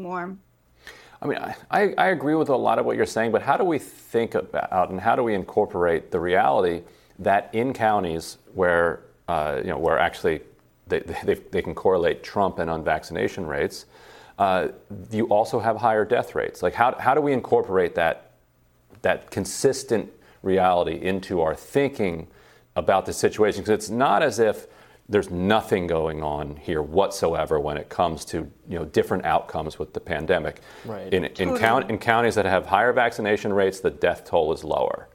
I 1.22 1.26
mean, 1.26 1.38
I, 1.70 1.94
I 1.98 2.08
agree 2.08 2.34
with 2.34 2.48
a 2.48 2.56
lot 2.56 2.78
of 2.78 2.86
what 2.86 2.96
you're 2.96 3.06
saying, 3.06 3.32
but 3.32 3.42
how 3.42 3.56
do 3.56 3.64
we 3.64 3.78
think 3.78 4.34
about 4.34 4.90
and 4.90 5.00
how 5.00 5.16
do 5.16 5.22
we 5.22 5.34
incorporate 5.34 6.10
the 6.10 6.18
reality 6.18 6.82
that 7.18 7.50
in 7.52 7.74
counties 7.74 8.38
where, 8.54 9.00
uh, 9.28 9.56
you 9.58 9.68
know, 9.68 9.78
where 9.78 9.98
actually 9.98 10.40
they, 10.86 11.00
they, 11.00 11.34
they, 11.34 11.62
can 11.62 11.74
correlate 11.74 12.22
Trump 12.22 12.58
and 12.58 12.70
unvaccination 12.70 13.46
rates, 13.46 13.84
uh, 14.38 14.68
you 15.10 15.26
also 15.26 15.60
have 15.60 15.76
higher 15.76 16.04
death 16.04 16.34
rates. 16.34 16.62
Like, 16.62 16.74
how, 16.74 16.96
how 16.98 17.14
do 17.14 17.20
we 17.20 17.34
incorporate 17.34 17.94
that, 17.96 18.32
that 19.02 19.30
consistent 19.30 20.10
reality 20.42 20.94
into 20.94 21.42
our 21.42 21.54
thinking 21.54 22.26
about 22.76 23.04
the 23.04 23.12
situation? 23.12 23.60
Because 23.60 23.74
it's 23.74 23.90
not 23.90 24.22
as 24.22 24.38
if 24.38 24.66
there's 25.10 25.28
nothing 25.28 25.88
going 25.88 26.22
on 26.22 26.56
here 26.56 26.80
whatsoever 26.80 27.58
when 27.58 27.76
it 27.76 27.88
comes 27.88 28.24
to 28.24 28.50
you 28.68 28.78
know 28.78 28.84
different 28.84 29.24
outcomes 29.24 29.78
with 29.78 29.92
the 29.92 30.00
pandemic. 30.00 30.60
Right. 30.84 31.12
In, 31.12 31.24
in, 31.24 31.58
count, 31.58 31.90
in 31.90 31.98
counties 31.98 32.36
that 32.36 32.46
have 32.46 32.66
higher 32.66 32.92
vaccination 32.92 33.52
rates, 33.52 33.80
the 33.80 33.90
death 33.90 34.24
toll 34.24 34.52
is 34.52 34.62
lower, 34.62 35.08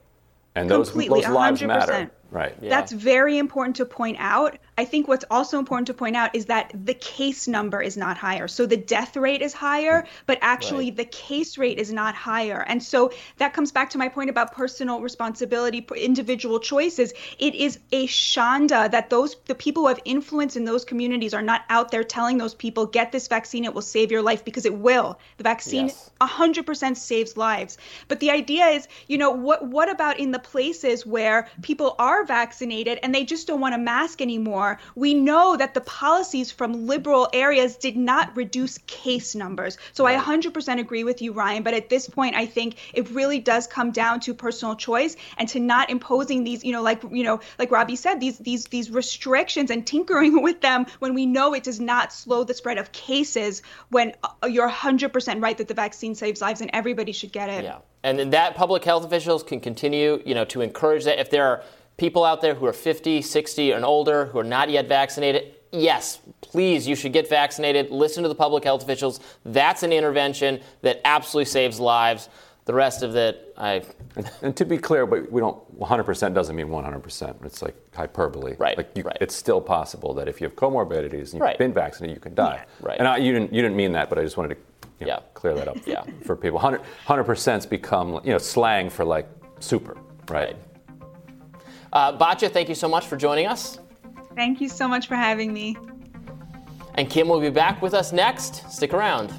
and 0.53 0.69
those, 0.69 0.89
Completely, 0.89 1.21
those 1.21 1.31
lives 1.31 1.61
100%. 1.61 1.67
matter. 1.67 2.11
Right. 2.31 2.55
Yeah. 2.61 2.69
That's 2.69 2.91
very 2.91 3.37
important 3.37 3.77
to 3.77 3.85
point 3.85 4.17
out. 4.19 4.57
I 4.77 4.83
think 4.83 5.07
what's 5.07 5.23
also 5.31 5.57
important 5.57 5.87
to 5.87 5.93
point 5.93 6.17
out 6.17 6.35
is 6.35 6.47
that 6.47 6.71
the 6.73 6.93
case 6.93 7.47
number 7.47 7.81
is 7.81 7.95
not 7.95 8.17
higher. 8.17 8.47
So 8.49 8.65
the 8.65 8.75
death 8.75 9.15
rate 9.15 9.41
is 9.41 9.53
higher, 9.53 10.05
but 10.25 10.39
actually 10.41 10.85
Right. 10.85 10.97
the 10.97 11.05
case 11.05 11.57
rate 11.57 11.77
is 11.79 11.93
not 11.93 12.13
higher. 12.13 12.61
And 12.67 12.83
so 12.83 13.11
that 13.37 13.53
comes 13.53 13.71
back 13.71 13.91
to 13.91 13.97
my 13.97 14.09
point 14.09 14.29
about 14.29 14.53
personal 14.53 14.99
responsibility, 15.01 15.85
individual 15.95 16.59
choices. 16.59 17.13
It 17.39 17.55
is 17.55 17.79
a 17.91 18.07
shanda 18.07 18.91
that 18.91 19.09
those 19.09 19.37
the 19.45 19.55
people 19.55 19.83
who 19.83 19.87
have 19.89 20.01
influence 20.03 20.55
in 20.57 20.65
those 20.65 20.83
communities 20.83 21.33
are 21.33 21.41
not 21.41 21.61
out 21.69 21.91
there 21.91 22.03
telling 22.03 22.37
those 22.37 22.53
people 22.55 22.85
get 22.85 23.11
this 23.11 23.27
vaccine 23.27 23.63
it 23.63 23.73
will 23.73 23.81
save 23.81 24.11
your 24.11 24.21
life 24.21 24.43
because 24.43 24.65
it 24.65 24.73
will. 24.75 25.19
The 25.37 25.43
vaccine 25.43 25.87
Yes. 25.87 26.09
100% 26.19 26.97
saves 26.97 27.37
lives. 27.37 27.77
But 28.07 28.19
the 28.19 28.31
idea 28.31 28.65
is, 28.67 28.87
you 29.07 29.17
know, 29.17 29.31
what 29.31 29.65
what 29.65 29.89
about 29.89 30.19
in 30.19 30.31
the 30.31 30.39
places 30.39 31.05
where 31.05 31.47
people 31.61 31.95
are 31.99 32.24
vaccinated 32.27 32.99
and 33.03 33.13
they 33.13 33.23
just 33.23 33.47
don't 33.47 33.59
want 33.59 33.75
a 33.75 33.77
mask 33.77 34.21
anymore? 34.21 34.79
We 34.95 35.13
know 35.13 35.57
that 35.57 35.73
the 35.73 35.81
policies 35.81 36.51
from 36.51 36.87
liberal 36.87 37.29
areas 37.33 37.75
did 37.75 37.97
not 37.97 38.35
reduce 38.35 38.77
case 38.87 39.35
numbers. 39.35 39.77
So 39.93 40.05
I 40.05 40.15
100% 40.15 40.79
agree 40.79 41.03
with 41.03 41.21
you, 41.21 41.33
Ryan. 41.33 41.63
But 41.63 41.73
at 41.73 41.89
this 41.89 42.09
point, 42.09 42.35
I 42.35 42.45
think 42.45 42.77
it 42.93 43.09
really 43.09 43.39
does 43.39 43.67
come 43.67 43.91
down 43.91 44.19
to 44.21 44.33
personal 44.33 44.75
choice 44.75 45.15
and 45.37 45.47
to 45.49 45.59
not 45.59 45.89
imposing 45.89 46.43
these, 46.43 46.63
you 46.63 46.71
know, 46.71 46.81
like 46.81 47.03
you 47.11 47.23
know, 47.23 47.39
like 47.59 47.71
Robby 47.71 47.95
said, 47.95 48.19
these 48.19 48.37
these 48.39 48.65
these 48.65 48.89
restrictions 48.91 49.71
and 49.71 49.85
tinkering 49.85 50.41
with 50.47 50.61
them 50.61 50.85
when 50.99 51.13
we 51.13 51.25
know 51.25 51.53
it 51.53 51.63
does 51.63 51.79
not 51.79 52.13
slow 52.13 52.43
the 52.43 52.53
spread 52.53 52.77
of 52.77 52.91
cases. 52.91 53.61
When 53.89 54.13
uh, 54.23 54.47
you're 54.47 54.69
100% 54.69 55.41
right 55.41 55.57
that 55.57 55.67
the 55.67 55.73
vaccine 55.73 56.15
saves 56.15 56.41
lives 56.41 56.61
and 56.61 56.69
everybody 56.73 57.11
should 57.11 57.31
get 57.31 57.49
it. 57.49 57.63
Yeah. 57.63 57.79
And 58.03 58.19
then 58.19 58.29
that 58.31 58.55
public 58.55 58.83
health 58.83 59.03
officials 59.03 59.41
can 59.41 59.59
continue, 59.59 60.21
you 60.25 60.35
know, 60.35 60.45
to 60.45 60.61
encourage 60.61 61.05
that. 61.05 61.19
If 61.19 61.31
there 61.31 61.45
are 61.45 61.63
people 61.97 62.23
out 62.23 62.41
there 62.41 62.55
who 62.55 62.65
are 62.65 62.73
50, 62.73 63.21
60, 63.21 63.71
and 63.71 63.85
older 63.85 64.25
who 64.25 64.39
are 64.39 64.43
not 64.43 64.69
yet 64.69 64.87
vaccinated, 64.87 65.55
yes, 65.71 66.19
please, 66.41 66.87
you 66.87 66.95
should 66.95 67.13
get 67.13 67.29
vaccinated. 67.29 67.91
Listen 67.91 68.23
to 68.23 68.29
the 68.29 68.35
public 68.35 68.63
health 68.63 68.83
officials. 68.83 69.19
That's 69.45 69.83
an 69.83 69.91
intervention 69.93 70.61
that 70.81 71.01
absolutely 71.05 71.45
saves 71.45 71.79
lives. 71.79 72.29
The 72.65 72.73
rest 72.73 73.03
of 73.03 73.15
it, 73.15 73.53
I. 73.57 73.83
And, 74.15 74.31
and 74.41 74.57
to 74.57 74.65
be 74.65 74.77
clear, 74.79 75.05
but 75.05 75.31
we 75.31 75.39
don't 75.39 75.79
100% 75.79 76.33
doesn't 76.33 76.55
mean 76.55 76.67
100%. 76.67 77.45
It's 77.45 77.61
like 77.61 77.75
hyperbole. 77.95 78.55
Right, 78.57 78.75
Like 78.75 78.89
you, 78.95 79.03
right. 79.03 79.17
it's 79.21 79.35
still 79.35 79.61
possible 79.61 80.15
that 80.15 80.27
if 80.27 80.41
you 80.41 80.47
have 80.47 80.55
comorbidities 80.55 81.13
and 81.25 81.33
you've 81.33 81.41
Right. 81.41 81.57
been 81.59 81.73
vaccinated, 81.73 82.17
you 82.17 82.21
can 82.21 82.33
die. 82.33 82.65
right. 82.81 82.97
And 82.97 83.07
I, 83.07 83.17
you 83.17 83.31
didn't 83.33 83.53
you 83.53 83.61
didn't 83.61 83.77
mean 83.77 83.91
that, 83.91 84.09
but 84.09 84.17
I 84.17 84.23
just 84.23 84.35
wanted 84.37 84.55
to 84.55 84.61
you 84.99 85.05
know, 85.07 85.13
Yeah. 85.13 85.19
clear 85.35 85.53
that 85.53 85.67
up. 85.67 85.77
Yeah. 85.85 86.03
For 86.23 86.35
people, 86.35 86.57
100 86.57 87.23
percent's 87.25 87.67
become 87.67 88.19
you 88.23 88.31
know 88.31 88.39
slang 88.39 88.89
for 88.89 89.05
like 89.05 89.27
super, 89.59 89.95
right? 90.29 90.55
Uh, 91.95 92.11
Batya, 92.17 92.51
thank 92.51 92.67
you 92.67 92.75
so 92.75 92.89
much 92.89 93.07
for 93.07 93.15
joining 93.15 93.47
us. 93.47 93.79
Thank 94.35 94.59
you 94.59 94.67
so 94.67 94.85
much 94.85 95.07
for 95.07 95.15
having 95.15 95.53
me. 95.53 95.77
And 96.95 97.09
Kim 97.09 97.29
will 97.29 97.39
be 97.39 97.49
back 97.49 97.81
with 97.81 97.93
us 97.93 98.11
next. 98.11 98.69
Stick 98.69 98.93
around. 98.93 99.29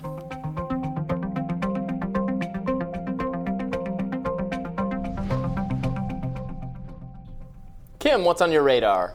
Kim, 7.98 8.24
what's 8.24 8.40
on 8.40 8.50
your 8.50 8.62
radar? 8.62 9.14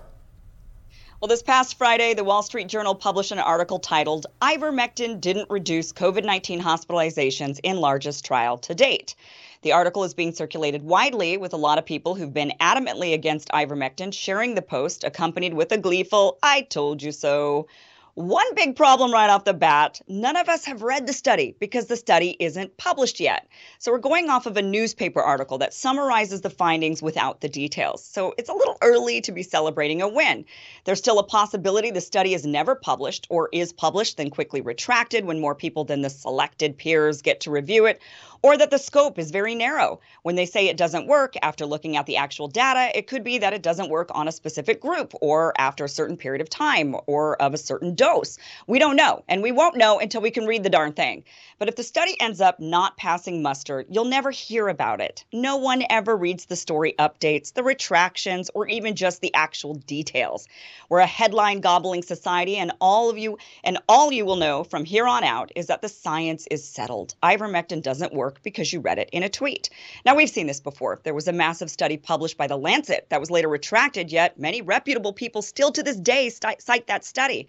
Well, 1.19 1.27
this 1.27 1.41
past 1.41 1.79
Friday, 1.79 2.13
the 2.13 2.23
Wall 2.23 2.43
Street 2.43 2.67
Journal 2.67 2.93
published 2.93 3.31
an 3.31 3.39
article 3.39 3.79
titled 3.79 4.27
Ivermectin 4.41 5.19
Didn't 5.19 5.49
Reduce 5.49 5.91
COVID 5.91 6.23
19 6.23 6.61
Hospitalizations 6.61 7.59
in 7.63 7.77
Largest 7.77 8.23
Trial 8.23 8.59
to 8.59 8.75
Date. 8.75 9.15
The 9.63 9.73
article 9.73 10.03
is 10.03 10.15
being 10.15 10.33
circulated 10.33 10.81
widely 10.81 11.37
with 11.37 11.53
a 11.53 11.57
lot 11.57 11.77
of 11.77 11.85
people 11.85 12.15
who've 12.15 12.33
been 12.33 12.53
adamantly 12.59 13.13
against 13.13 13.49
ivermectin 13.49 14.11
sharing 14.11 14.55
the 14.55 14.61
post, 14.63 15.03
accompanied 15.03 15.53
with 15.53 15.71
a 15.71 15.77
gleeful, 15.77 16.39
I 16.41 16.61
told 16.61 17.03
you 17.03 17.11
so. 17.11 17.67
One 18.15 18.55
big 18.55 18.75
problem 18.75 19.13
right 19.13 19.29
off 19.29 19.45
the 19.45 19.53
bat 19.53 20.01
none 20.05 20.35
of 20.35 20.49
us 20.49 20.65
have 20.65 20.81
read 20.81 21.07
the 21.07 21.13
study 21.13 21.55
because 21.59 21.85
the 21.85 21.95
study 21.95 22.35
isn't 22.41 22.75
published 22.75 23.21
yet. 23.21 23.47
So 23.79 23.89
we're 23.89 23.99
going 23.99 24.29
off 24.29 24.45
of 24.45 24.57
a 24.57 24.61
newspaper 24.61 25.21
article 25.21 25.57
that 25.59 25.73
summarizes 25.73 26.41
the 26.41 26.49
findings 26.49 27.01
without 27.01 27.39
the 27.39 27.47
details. 27.47 28.03
So 28.03 28.33
it's 28.37 28.49
a 28.49 28.53
little 28.53 28.77
early 28.81 29.21
to 29.21 29.31
be 29.31 29.43
celebrating 29.43 30.01
a 30.01 30.09
win. 30.09 30.43
There's 30.83 30.99
still 30.99 31.19
a 31.19 31.23
possibility 31.23 31.89
the 31.89 32.01
study 32.01 32.33
is 32.33 32.45
never 32.45 32.75
published 32.75 33.27
or 33.29 33.47
is 33.53 33.71
published 33.71 34.17
then 34.17 34.29
quickly 34.29 34.59
retracted 34.59 35.23
when 35.23 35.39
more 35.39 35.55
people 35.55 35.85
than 35.85 36.01
the 36.01 36.09
selected 36.09 36.77
peers 36.77 37.21
get 37.21 37.39
to 37.41 37.51
review 37.51 37.85
it, 37.85 38.01
or 38.41 38.57
that 38.57 38.71
the 38.71 38.77
scope 38.77 39.19
is 39.19 39.31
very 39.31 39.55
narrow. 39.55 39.99
When 40.23 40.35
they 40.35 40.45
say 40.45 40.67
it 40.67 40.77
doesn't 40.77 41.07
work 41.07 41.35
after 41.41 41.65
looking 41.65 41.97
at 41.97 42.05
the 42.05 42.17
actual 42.17 42.47
data, 42.47 42.91
it 42.97 43.07
could 43.07 43.23
be 43.23 43.37
that 43.39 43.53
it 43.53 43.61
doesn't 43.61 43.89
work 43.89 44.09
on 44.13 44.27
a 44.27 44.31
specific 44.31 44.81
group 44.81 45.13
or 45.21 45.53
after 45.57 45.85
a 45.85 45.89
certain 45.89 46.17
period 46.17 46.41
of 46.41 46.49
time 46.49 46.95
or 47.07 47.41
of 47.41 47.53
a 47.53 47.57
certain 47.57 47.95
dose. 47.95 48.37
We 48.67 48.79
don't 48.79 48.95
know, 48.95 49.23
and 49.27 49.41
we 49.41 49.51
won't 49.51 49.77
know 49.77 49.99
until 49.99 50.21
we 50.21 50.31
can 50.31 50.45
read 50.45 50.63
the 50.63 50.69
darn 50.69 50.93
thing. 50.93 51.23
But 51.59 51.69
if 51.69 51.75
the 51.75 51.83
study 51.83 52.19
ends 52.19 52.41
up 52.41 52.59
not 52.59 52.97
passing 52.97 53.41
muster, 53.41 53.85
you'll 53.89 54.05
never 54.05 54.31
hear 54.31 54.67
about 54.67 55.01
it. 55.01 55.23
No 55.31 55.57
one 55.57 55.83
ever 55.89 56.15
reads 56.15 56.45
the 56.45 56.55
story 56.55 56.95
updates, 56.97 57.53
the 57.53 57.63
retractions, 57.63 58.49
or 58.55 58.67
even 58.67 58.95
just 58.95 59.21
the 59.21 59.33
actual 59.33 59.75
details. 59.75 60.47
We're 60.89 60.99
a 60.99 61.05
headline 61.05 61.61
gobbling 61.61 62.01
society, 62.01 62.57
and 62.57 62.71
all 62.81 63.09
of 63.09 63.17
you 63.17 63.37
and 63.63 63.77
all 63.87 64.11
you 64.11 64.25
will 64.25 64.35
know 64.37 64.63
from 64.63 64.85
here 64.85 65.07
on 65.07 65.23
out 65.23 65.51
is 65.55 65.67
that 65.67 65.81
the 65.81 65.89
science 65.89 66.47
is 66.49 66.67
settled. 66.67 67.13
Ivermectin 67.21 67.81
doesn't 67.81 68.13
work 68.13 68.30
because 68.43 68.71
you 68.71 68.79
read 68.79 68.99
it 68.99 69.09
in 69.11 69.23
a 69.23 69.29
tweet. 69.29 69.69
Now 70.05 70.15
we've 70.15 70.29
seen 70.29 70.47
this 70.47 70.59
before. 70.59 70.99
There 71.03 71.13
was 71.13 71.27
a 71.27 71.33
massive 71.33 71.71
study 71.71 71.97
published 71.97 72.37
by 72.37 72.47
the 72.47 72.57
Lancet 72.57 73.07
that 73.09 73.19
was 73.19 73.31
later 73.31 73.47
retracted, 73.47 74.11
yet 74.11 74.39
many 74.39 74.61
reputable 74.61 75.13
people 75.13 75.41
still 75.41 75.71
to 75.71 75.83
this 75.83 75.97
day 75.97 76.29
sti- 76.29 76.57
cite 76.59 76.87
that 76.87 77.05
study. 77.05 77.47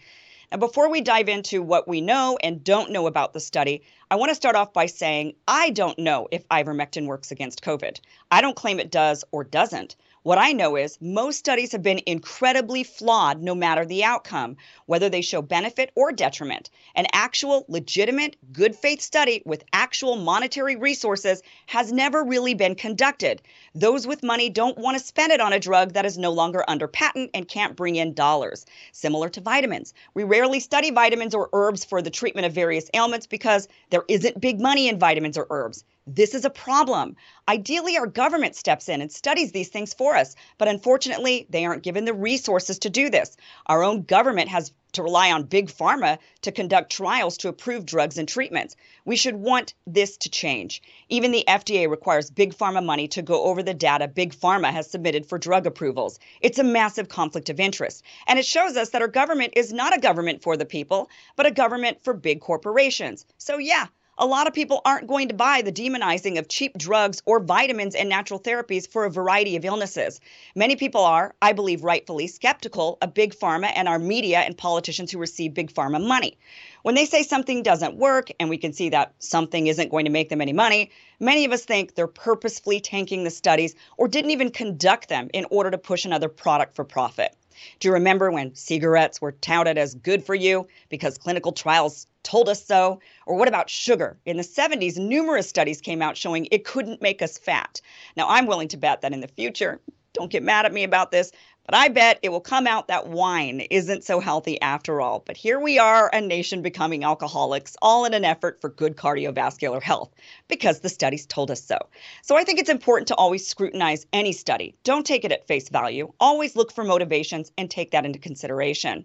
And 0.50 0.60
before 0.60 0.90
we 0.90 1.00
dive 1.00 1.30
into 1.30 1.62
what 1.62 1.88
we 1.88 2.02
know 2.02 2.38
and 2.42 2.62
don't 2.62 2.90
know 2.90 3.06
about 3.06 3.32
the 3.32 3.40
study, 3.40 3.82
I 4.10 4.16
want 4.16 4.28
to 4.28 4.34
start 4.34 4.54
off 4.54 4.74
by 4.74 4.84
saying 4.84 5.34
I 5.48 5.70
don't 5.70 5.98
know 5.98 6.28
if 6.30 6.46
ivermectin 6.48 7.06
works 7.06 7.30
against 7.30 7.64
COVID. 7.64 8.00
I 8.30 8.42
don't 8.42 8.54
claim 8.54 8.78
it 8.78 8.90
does 8.90 9.24
or 9.32 9.44
doesn't. 9.44 9.96
What 10.24 10.38
I 10.38 10.52
know 10.52 10.76
is 10.76 10.98
most 11.00 11.40
studies 11.40 11.72
have 11.72 11.82
been 11.82 12.00
incredibly 12.06 12.84
flawed 12.84 13.42
no 13.42 13.56
matter 13.56 13.84
the 13.84 14.04
outcome, 14.04 14.56
whether 14.86 15.08
they 15.08 15.20
show 15.20 15.42
benefit 15.42 15.90
or 15.96 16.12
detriment. 16.12 16.70
An 16.94 17.08
actual, 17.12 17.64
legitimate, 17.66 18.36
good 18.52 18.76
faith 18.76 19.00
study 19.00 19.42
with 19.44 19.64
actual 19.72 20.14
monetary 20.14 20.76
resources 20.76 21.42
has 21.66 21.90
never 21.90 22.22
really 22.22 22.54
been 22.54 22.76
conducted. 22.76 23.42
Those 23.74 24.06
with 24.06 24.22
money 24.22 24.48
don't 24.48 24.78
want 24.78 24.96
to 24.96 25.04
spend 25.04 25.32
it 25.32 25.40
on 25.40 25.52
a 25.52 25.58
drug 25.58 25.94
that 25.94 26.06
is 26.06 26.16
no 26.16 26.30
longer 26.30 26.64
under 26.68 26.86
patent 26.86 27.32
and 27.34 27.48
can't 27.48 27.74
bring 27.74 27.96
in 27.96 28.14
dollars. 28.14 28.64
Similar 28.92 29.28
to 29.30 29.40
vitamins. 29.40 29.92
We 30.14 30.22
rarely 30.22 30.60
study 30.60 30.92
vitamins 30.92 31.34
or 31.34 31.50
herbs 31.52 31.84
for 31.84 32.00
the 32.00 32.10
treatment 32.10 32.46
of 32.46 32.52
various 32.52 32.88
ailments 32.94 33.26
because 33.26 33.66
there 33.90 34.04
isn't 34.06 34.40
big 34.40 34.60
money 34.60 34.88
in 34.88 35.00
vitamins 35.00 35.36
or 35.36 35.48
herbs. 35.50 35.82
This 36.06 36.34
is 36.34 36.44
a 36.44 36.50
problem. 36.50 37.14
Ideally, 37.46 37.96
our 37.96 38.08
government 38.08 38.56
steps 38.56 38.88
in 38.88 39.00
and 39.00 39.12
studies 39.12 39.52
these 39.52 39.68
things 39.68 39.94
for 39.94 40.16
us, 40.16 40.34
but 40.58 40.66
unfortunately, 40.66 41.46
they 41.48 41.64
aren't 41.64 41.84
given 41.84 42.04
the 42.04 42.12
resources 42.12 42.80
to 42.80 42.90
do 42.90 43.08
this. 43.08 43.36
Our 43.66 43.84
own 43.84 44.02
government 44.02 44.48
has 44.48 44.72
to 44.94 45.04
rely 45.04 45.30
on 45.30 45.44
big 45.44 45.68
pharma 45.68 46.18
to 46.40 46.50
conduct 46.50 46.90
trials 46.90 47.36
to 47.38 47.48
approve 47.48 47.86
drugs 47.86 48.18
and 48.18 48.28
treatments. 48.28 48.74
We 49.04 49.14
should 49.14 49.36
want 49.36 49.74
this 49.86 50.16
to 50.18 50.28
change. 50.28 50.82
Even 51.08 51.30
the 51.30 51.44
FDA 51.46 51.88
requires 51.88 52.30
big 52.30 52.52
pharma 52.52 52.84
money 52.84 53.06
to 53.08 53.22
go 53.22 53.44
over 53.44 53.62
the 53.62 53.72
data 53.72 54.08
big 54.08 54.34
pharma 54.34 54.72
has 54.72 54.90
submitted 54.90 55.24
for 55.24 55.38
drug 55.38 55.66
approvals. 55.66 56.18
It's 56.40 56.58
a 56.58 56.64
massive 56.64 57.08
conflict 57.08 57.48
of 57.48 57.60
interest. 57.60 58.02
And 58.26 58.40
it 58.40 58.44
shows 58.44 58.76
us 58.76 58.90
that 58.90 59.02
our 59.02 59.08
government 59.08 59.52
is 59.54 59.72
not 59.72 59.96
a 59.96 60.00
government 60.00 60.42
for 60.42 60.56
the 60.56 60.66
people, 60.66 61.10
but 61.36 61.46
a 61.46 61.52
government 61.52 62.02
for 62.02 62.12
big 62.12 62.40
corporations. 62.40 63.24
So, 63.38 63.58
yeah, 63.58 63.86
a 64.22 64.32
lot 64.32 64.46
of 64.46 64.54
people 64.54 64.80
aren't 64.84 65.08
going 65.08 65.26
to 65.26 65.34
buy 65.34 65.62
the 65.62 65.72
demonizing 65.72 66.38
of 66.38 66.46
cheap 66.46 66.78
drugs 66.78 67.20
or 67.26 67.40
vitamins 67.40 67.96
and 67.96 68.08
natural 68.08 68.38
therapies 68.38 68.88
for 68.88 69.04
a 69.04 69.10
variety 69.10 69.56
of 69.56 69.64
illnesses. 69.64 70.20
Many 70.54 70.76
people 70.76 71.00
are, 71.00 71.34
I 71.42 71.52
believe 71.54 71.82
rightfully, 71.82 72.28
skeptical 72.28 72.98
of 73.02 73.14
big 73.14 73.34
pharma 73.34 73.72
and 73.74 73.88
our 73.88 73.98
media 73.98 74.38
and 74.38 74.56
politicians 74.56 75.10
who 75.10 75.18
receive 75.18 75.54
big 75.54 75.72
pharma 75.72 76.00
money. 76.00 76.38
When 76.82 76.94
they 76.94 77.04
say 77.04 77.24
something 77.24 77.64
doesn't 77.64 77.96
work 77.96 78.30
and 78.38 78.48
we 78.48 78.58
can 78.58 78.72
see 78.72 78.90
that 78.90 79.12
something 79.18 79.66
isn't 79.66 79.90
going 79.90 80.04
to 80.04 80.12
make 80.12 80.28
them 80.28 80.40
any 80.40 80.52
money, 80.52 80.92
many 81.18 81.44
of 81.44 81.50
us 81.50 81.64
think 81.64 81.96
they're 81.96 82.06
purposefully 82.06 82.78
tanking 82.78 83.24
the 83.24 83.30
studies 83.30 83.74
or 83.96 84.06
didn't 84.06 84.30
even 84.30 84.52
conduct 84.52 85.08
them 85.08 85.30
in 85.34 85.46
order 85.50 85.72
to 85.72 85.78
push 85.78 86.04
another 86.04 86.28
product 86.28 86.76
for 86.76 86.84
profit. 86.84 87.34
Do 87.80 87.88
you 87.88 87.94
remember 87.94 88.30
when 88.30 88.54
cigarettes 88.54 89.20
were 89.20 89.32
touted 89.32 89.78
as 89.78 89.94
good 89.96 90.24
for 90.24 90.34
you 90.34 90.68
because 90.88 91.18
clinical 91.18 91.50
trials 91.50 92.06
told 92.22 92.48
us 92.48 92.64
so? 92.64 93.00
Or 93.26 93.36
what 93.36 93.48
about 93.48 93.70
sugar? 93.70 94.18
In 94.26 94.36
the 94.36 94.42
70s, 94.42 94.98
numerous 94.98 95.48
studies 95.48 95.80
came 95.80 96.02
out 96.02 96.16
showing 96.16 96.48
it 96.50 96.64
couldn't 96.64 97.02
make 97.02 97.22
us 97.22 97.38
fat. 97.38 97.80
Now, 98.16 98.28
I'm 98.28 98.46
willing 98.46 98.68
to 98.68 98.76
bet 98.76 99.00
that 99.00 99.12
in 99.12 99.20
the 99.20 99.28
future, 99.28 99.80
don't 100.12 100.30
get 100.30 100.42
mad 100.42 100.66
at 100.66 100.72
me 100.72 100.84
about 100.84 101.10
this, 101.10 101.32
but 101.64 101.76
I 101.76 101.88
bet 101.88 102.18
it 102.22 102.30
will 102.30 102.40
come 102.40 102.66
out 102.66 102.88
that 102.88 103.06
wine 103.06 103.60
isn't 103.70 104.04
so 104.04 104.18
healthy 104.18 104.60
after 104.60 105.00
all. 105.00 105.22
But 105.24 105.36
here 105.36 105.60
we 105.60 105.78
are, 105.78 106.10
a 106.12 106.20
nation 106.20 106.60
becoming 106.60 107.04
alcoholics, 107.04 107.76
all 107.80 108.04
in 108.04 108.14
an 108.14 108.24
effort 108.24 108.60
for 108.60 108.68
good 108.68 108.96
cardiovascular 108.96 109.80
health, 109.80 110.12
because 110.48 110.80
the 110.80 110.88
studies 110.88 111.24
told 111.24 111.50
us 111.52 111.62
so. 111.62 111.78
So 112.22 112.36
I 112.36 112.42
think 112.42 112.58
it's 112.58 112.68
important 112.68 113.08
to 113.08 113.14
always 113.14 113.46
scrutinize 113.46 114.06
any 114.12 114.32
study. 114.32 114.74
Don't 114.82 115.06
take 115.06 115.24
it 115.24 115.32
at 115.32 115.46
face 115.46 115.68
value. 115.68 116.12
Always 116.18 116.56
look 116.56 116.72
for 116.72 116.82
motivations 116.82 117.52
and 117.56 117.70
take 117.70 117.92
that 117.92 118.04
into 118.04 118.18
consideration. 118.18 119.04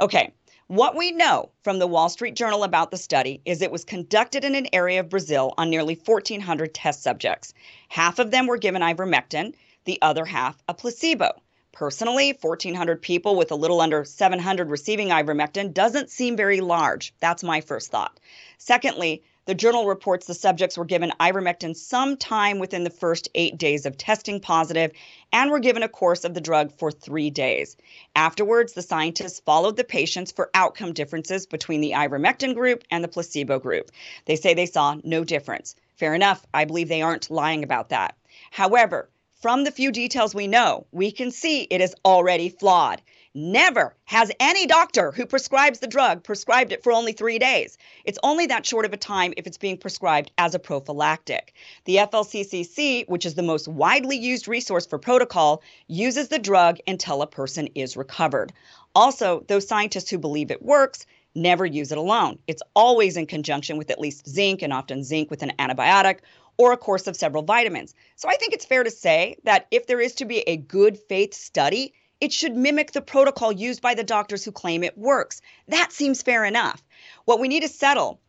Okay, 0.00 0.32
what 0.68 0.96
we 0.96 1.12
know 1.12 1.50
from 1.62 1.78
the 1.78 1.86
Wall 1.86 2.08
Street 2.08 2.34
Journal 2.34 2.64
about 2.64 2.90
the 2.90 2.96
study 2.96 3.40
is 3.44 3.60
it 3.60 3.72
was 3.72 3.84
conducted 3.84 4.44
in 4.44 4.54
an 4.54 4.68
area 4.72 5.00
of 5.00 5.08
Brazil 5.08 5.54
on 5.58 5.70
nearly 5.70 6.00
1,400 6.04 6.72
test 6.72 7.02
subjects. 7.02 7.52
Half 7.88 8.18
of 8.18 8.30
them 8.30 8.46
were 8.46 8.56
given 8.56 8.82
ivermectin, 8.82 9.54
the 9.84 9.98
other 10.02 10.24
half 10.24 10.62
a 10.68 10.74
placebo. 10.74 11.32
Personally, 11.72 12.36
1,400 12.40 13.00
people 13.00 13.34
with 13.34 13.50
a 13.50 13.56
little 13.56 13.80
under 13.80 14.04
700 14.04 14.68
receiving 14.68 15.08
ivermectin 15.08 15.72
doesn't 15.72 16.10
seem 16.10 16.36
very 16.36 16.60
large. 16.60 17.14
That's 17.20 17.42
my 17.42 17.60
first 17.60 17.90
thought. 17.90 18.20
Secondly, 18.58 19.22
the 19.44 19.54
journal 19.54 19.86
reports 19.86 20.26
the 20.26 20.34
subjects 20.34 20.78
were 20.78 20.84
given 20.84 21.12
ivermectin 21.18 21.76
sometime 21.76 22.58
within 22.58 22.84
the 22.84 22.90
first 22.90 23.28
eight 23.34 23.58
days 23.58 23.86
of 23.86 23.96
testing 23.96 24.40
positive 24.40 24.92
and 25.32 25.50
were 25.50 25.58
given 25.58 25.82
a 25.82 25.88
course 25.88 26.24
of 26.24 26.34
the 26.34 26.40
drug 26.40 26.72
for 26.72 26.92
three 26.92 27.30
days. 27.30 27.76
Afterwards, 28.14 28.72
the 28.72 28.82
scientists 28.82 29.40
followed 29.40 29.76
the 29.76 29.84
patients 29.84 30.30
for 30.30 30.50
outcome 30.54 30.92
differences 30.92 31.46
between 31.46 31.80
the 31.80 31.92
ivermectin 31.92 32.54
group 32.54 32.84
and 32.90 33.02
the 33.02 33.08
placebo 33.08 33.58
group. 33.58 33.90
They 34.26 34.36
say 34.36 34.54
they 34.54 34.66
saw 34.66 34.96
no 35.02 35.24
difference. 35.24 35.74
Fair 35.96 36.14
enough. 36.14 36.46
I 36.54 36.64
believe 36.64 36.88
they 36.88 37.02
aren't 37.02 37.30
lying 37.30 37.64
about 37.64 37.88
that. 37.88 38.16
However, 38.50 39.08
from 39.40 39.64
the 39.64 39.72
few 39.72 39.90
details 39.90 40.36
we 40.36 40.46
know, 40.46 40.86
we 40.92 41.10
can 41.10 41.32
see 41.32 41.62
it 41.62 41.80
is 41.80 41.96
already 42.04 42.48
flawed. 42.48 43.02
Never 43.34 43.96
has 44.04 44.30
any 44.40 44.66
doctor 44.66 45.10
who 45.10 45.24
prescribes 45.24 45.78
the 45.78 45.86
drug 45.86 46.22
prescribed 46.22 46.70
it 46.70 46.82
for 46.82 46.92
only 46.92 47.12
three 47.12 47.38
days. 47.38 47.78
It's 48.04 48.18
only 48.22 48.44
that 48.48 48.66
short 48.66 48.84
of 48.84 48.92
a 48.92 48.98
time 48.98 49.32
if 49.38 49.46
it's 49.46 49.56
being 49.56 49.78
prescribed 49.78 50.30
as 50.36 50.54
a 50.54 50.58
prophylactic. 50.58 51.54
The 51.86 51.96
FLCCC, 51.96 53.08
which 53.08 53.24
is 53.24 53.34
the 53.34 53.42
most 53.42 53.68
widely 53.68 54.18
used 54.18 54.48
resource 54.48 54.84
for 54.84 54.98
protocol, 54.98 55.62
uses 55.86 56.28
the 56.28 56.38
drug 56.38 56.76
until 56.86 57.22
a 57.22 57.26
person 57.26 57.68
is 57.74 57.96
recovered. 57.96 58.52
Also, 58.94 59.46
those 59.48 59.66
scientists 59.66 60.10
who 60.10 60.18
believe 60.18 60.50
it 60.50 60.60
works 60.60 61.06
never 61.34 61.64
use 61.64 61.90
it 61.90 61.96
alone. 61.96 62.38
It's 62.46 62.62
always 62.76 63.16
in 63.16 63.24
conjunction 63.24 63.78
with 63.78 63.90
at 63.90 63.98
least 63.98 64.28
zinc 64.28 64.60
and 64.60 64.74
often 64.74 65.04
zinc 65.04 65.30
with 65.30 65.42
an 65.42 65.52
antibiotic 65.58 66.18
or 66.58 66.72
a 66.72 66.76
course 66.76 67.06
of 67.06 67.16
several 67.16 67.44
vitamins. 67.44 67.94
So 68.16 68.28
I 68.28 68.36
think 68.36 68.52
it's 68.52 68.66
fair 68.66 68.84
to 68.84 68.90
say 68.90 69.36
that 69.44 69.68
if 69.70 69.86
there 69.86 70.02
is 70.02 70.16
to 70.16 70.26
be 70.26 70.40
a 70.40 70.58
good 70.58 70.98
faith 70.98 71.32
study, 71.32 71.94
it 72.22 72.32
should 72.32 72.56
mimic 72.56 72.92
the 72.92 73.02
protocol 73.02 73.50
used 73.50 73.82
by 73.82 73.94
the 73.94 74.04
doctors 74.04 74.44
who 74.44 74.52
claim 74.52 74.84
it 74.84 74.96
works. 74.96 75.42
That 75.66 75.90
seems 75.90 76.22
fair 76.22 76.44
enough. 76.44 76.80
What 77.24 77.40
we 77.40 77.48
need 77.48 77.64
to 77.64 77.68
settle 77.68 78.20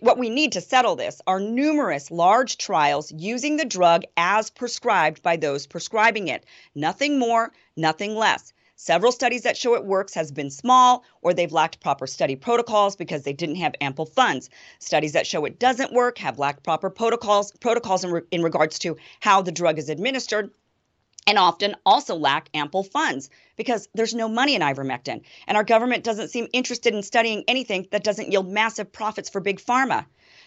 what 0.00 0.18
we 0.18 0.30
need 0.30 0.52
to 0.52 0.60
settle 0.60 0.94
this 0.94 1.20
are 1.26 1.40
numerous 1.40 2.12
large 2.12 2.58
trials 2.58 3.10
using 3.10 3.56
the 3.56 3.64
drug 3.64 4.04
as 4.16 4.50
prescribed 4.50 5.20
by 5.20 5.36
those 5.36 5.66
prescribing 5.66 6.28
it. 6.28 6.44
Nothing 6.76 7.18
more, 7.18 7.50
nothing 7.76 8.14
less. 8.14 8.52
Several 8.76 9.10
studies 9.10 9.42
that 9.42 9.56
show 9.56 9.74
it 9.74 9.84
works 9.84 10.14
has 10.14 10.30
been 10.30 10.50
small 10.50 11.02
or 11.20 11.34
they've 11.34 11.50
lacked 11.50 11.80
proper 11.80 12.06
study 12.06 12.36
protocols 12.36 12.94
because 12.94 13.24
they 13.24 13.32
didn't 13.32 13.56
have 13.56 13.74
ample 13.80 14.06
funds. 14.06 14.48
Studies 14.78 15.14
that 15.14 15.26
show 15.26 15.44
it 15.44 15.58
doesn't 15.58 15.92
work 15.92 16.18
have 16.18 16.38
lacked 16.38 16.62
proper 16.62 16.88
protocols 16.88 17.50
protocols 17.58 18.04
in, 18.04 18.12
re- 18.12 18.22
in 18.30 18.42
regards 18.42 18.78
to 18.80 18.96
how 19.18 19.42
the 19.42 19.50
drug 19.50 19.80
is 19.80 19.88
administered 19.88 20.52
and 21.26 21.38
often 21.38 21.74
also 21.86 22.14
lack 22.14 22.48
ample 22.54 22.82
funds 22.82 23.30
because 23.56 23.88
there's 23.94 24.14
no 24.14 24.28
money 24.28 24.54
in 24.54 24.62
ivermectin 24.62 25.22
and 25.46 25.56
our 25.56 25.64
government 25.64 26.04
doesn't 26.04 26.28
seem 26.28 26.48
interested 26.52 26.94
in 26.94 27.02
studying 27.02 27.44
anything 27.48 27.86
that 27.90 28.04
doesn't 28.04 28.30
yield 28.30 28.48
massive 28.48 28.92
profits 28.92 29.30
for 29.30 29.40
big 29.40 29.60
pharma. 29.60 30.04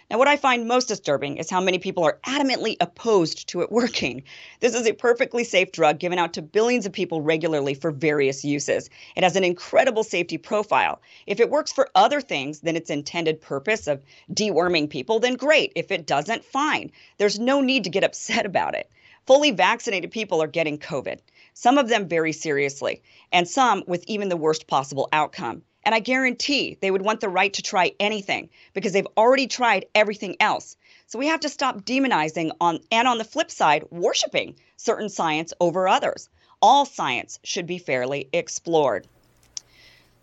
Now, 0.10 0.18
what 0.20 0.30
I 0.30 0.38
find 0.38 0.70
most 0.70 0.88
disturbing 0.88 1.36
is 1.36 1.50
how 1.50 1.60
many 1.60 1.80
people 1.80 2.06
are 2.06 2.20
adamantly 2.26 2.78
opposed 2.80 3.50
to 3.50 3.62
it 3.62 3.72
working. 3.74 4.24
This 4.62 4.74
is 4.74 4.88
a 4.88 4.94
perfectly 4.94 5.44
safe 5.44 5.74
drug 5.74 6.00
given 6.00 6.18
out 6.18 6.34
to 6.34 6.42
billions 6.42 6.86
of 6.86 6.94
people 6.94 7.22
regularly 7.22 7.74
for 7.74 7.92
various 7.92 8.46
uses. 8.46 8.90
It 9.18 9.24
has 9.24 9.36
an 9.36 9.44
incredible 9.44 10.06
safety 10.06 10.38
profile. 10.38 11.02
If 11.26 11.42
it 11.42 11.50
works 11.50 11.74
for 11.74 11.90
other 11.94 12.22
things 12.22 12.62
than 12.62 12.78
its 12.78 12.90
intended 12.90 13.42
purpose 13.42 13.88
of 13.88 14.02
deworming 14.32 14.90
people, 14.90 15.20
then 15.20 15.34
great. 15.34 15.74
If 15.76 15.92
it 15.92 16.08
doesn't, 16.08 16.46
fine. 16.46 16.92
There's 17.18 17.38
no 17.38 17.60
need 17.60 17.84
to 17.84 17.90
get 17.90 18.06
upset 18.06 18.46
about 18.46 18.76
it. 18.76 18.90
Fully 19.28 19.52
vaccinated 19.52 20.10
people 20.12 20.42
are 20.42 20.48
getting 20.48 20.78
COVID, 20.78 21.20
some 21.54 21.78
of 21.78 21.90
them 21.90 22.08
very 22.08 22.32
seriously, 22.32 23.02
and 23.30 23.46
some 23.46 23.84
with 23.86 24.06
even 24.08 24.30
the 24.30 24.38
worst 24.38 24.68
possible 24.68 25.10
outcome. 25.12 25.64
And 25.84 25.94
I 25.94 26.00
guarantee 26.00 26.78
they 26.80 26.92
would 26.92 27.02
want 27.02 27.20
the 27.20 27.28
right 27.28 27.54
to 27.54 27.62
try 27.62 27.92
anything 28.00 28.50
because 28.74 28.94
they've 28.94 29.08
already 29.18 29.48
tried 29.48 29.86
everything 29.94 30.38
else. 30.40 30.78
So 31.08 31.20
we 31.20 31.28
have 31.28 31.42
to 31.42 31.50
stop 31.50 31.82
demonizing 31.82 32.52
on 32.62 32.80
and 32.90 33.06
on 33.06 33.18
the 33.18 33.26
flip 33.26 33.52
side, 33.52 33.84
worshiping 33.92 34.56
certain 34.78 35.10
science 35.10 35.54
over 35.60 35.90
others. 35.90 36.30
All 36.62 36.86
science 36.86 37.40
should 37.44 37.68
be 37.68 37.80
fairly 37.80 38.30
explored. 38.32 39.08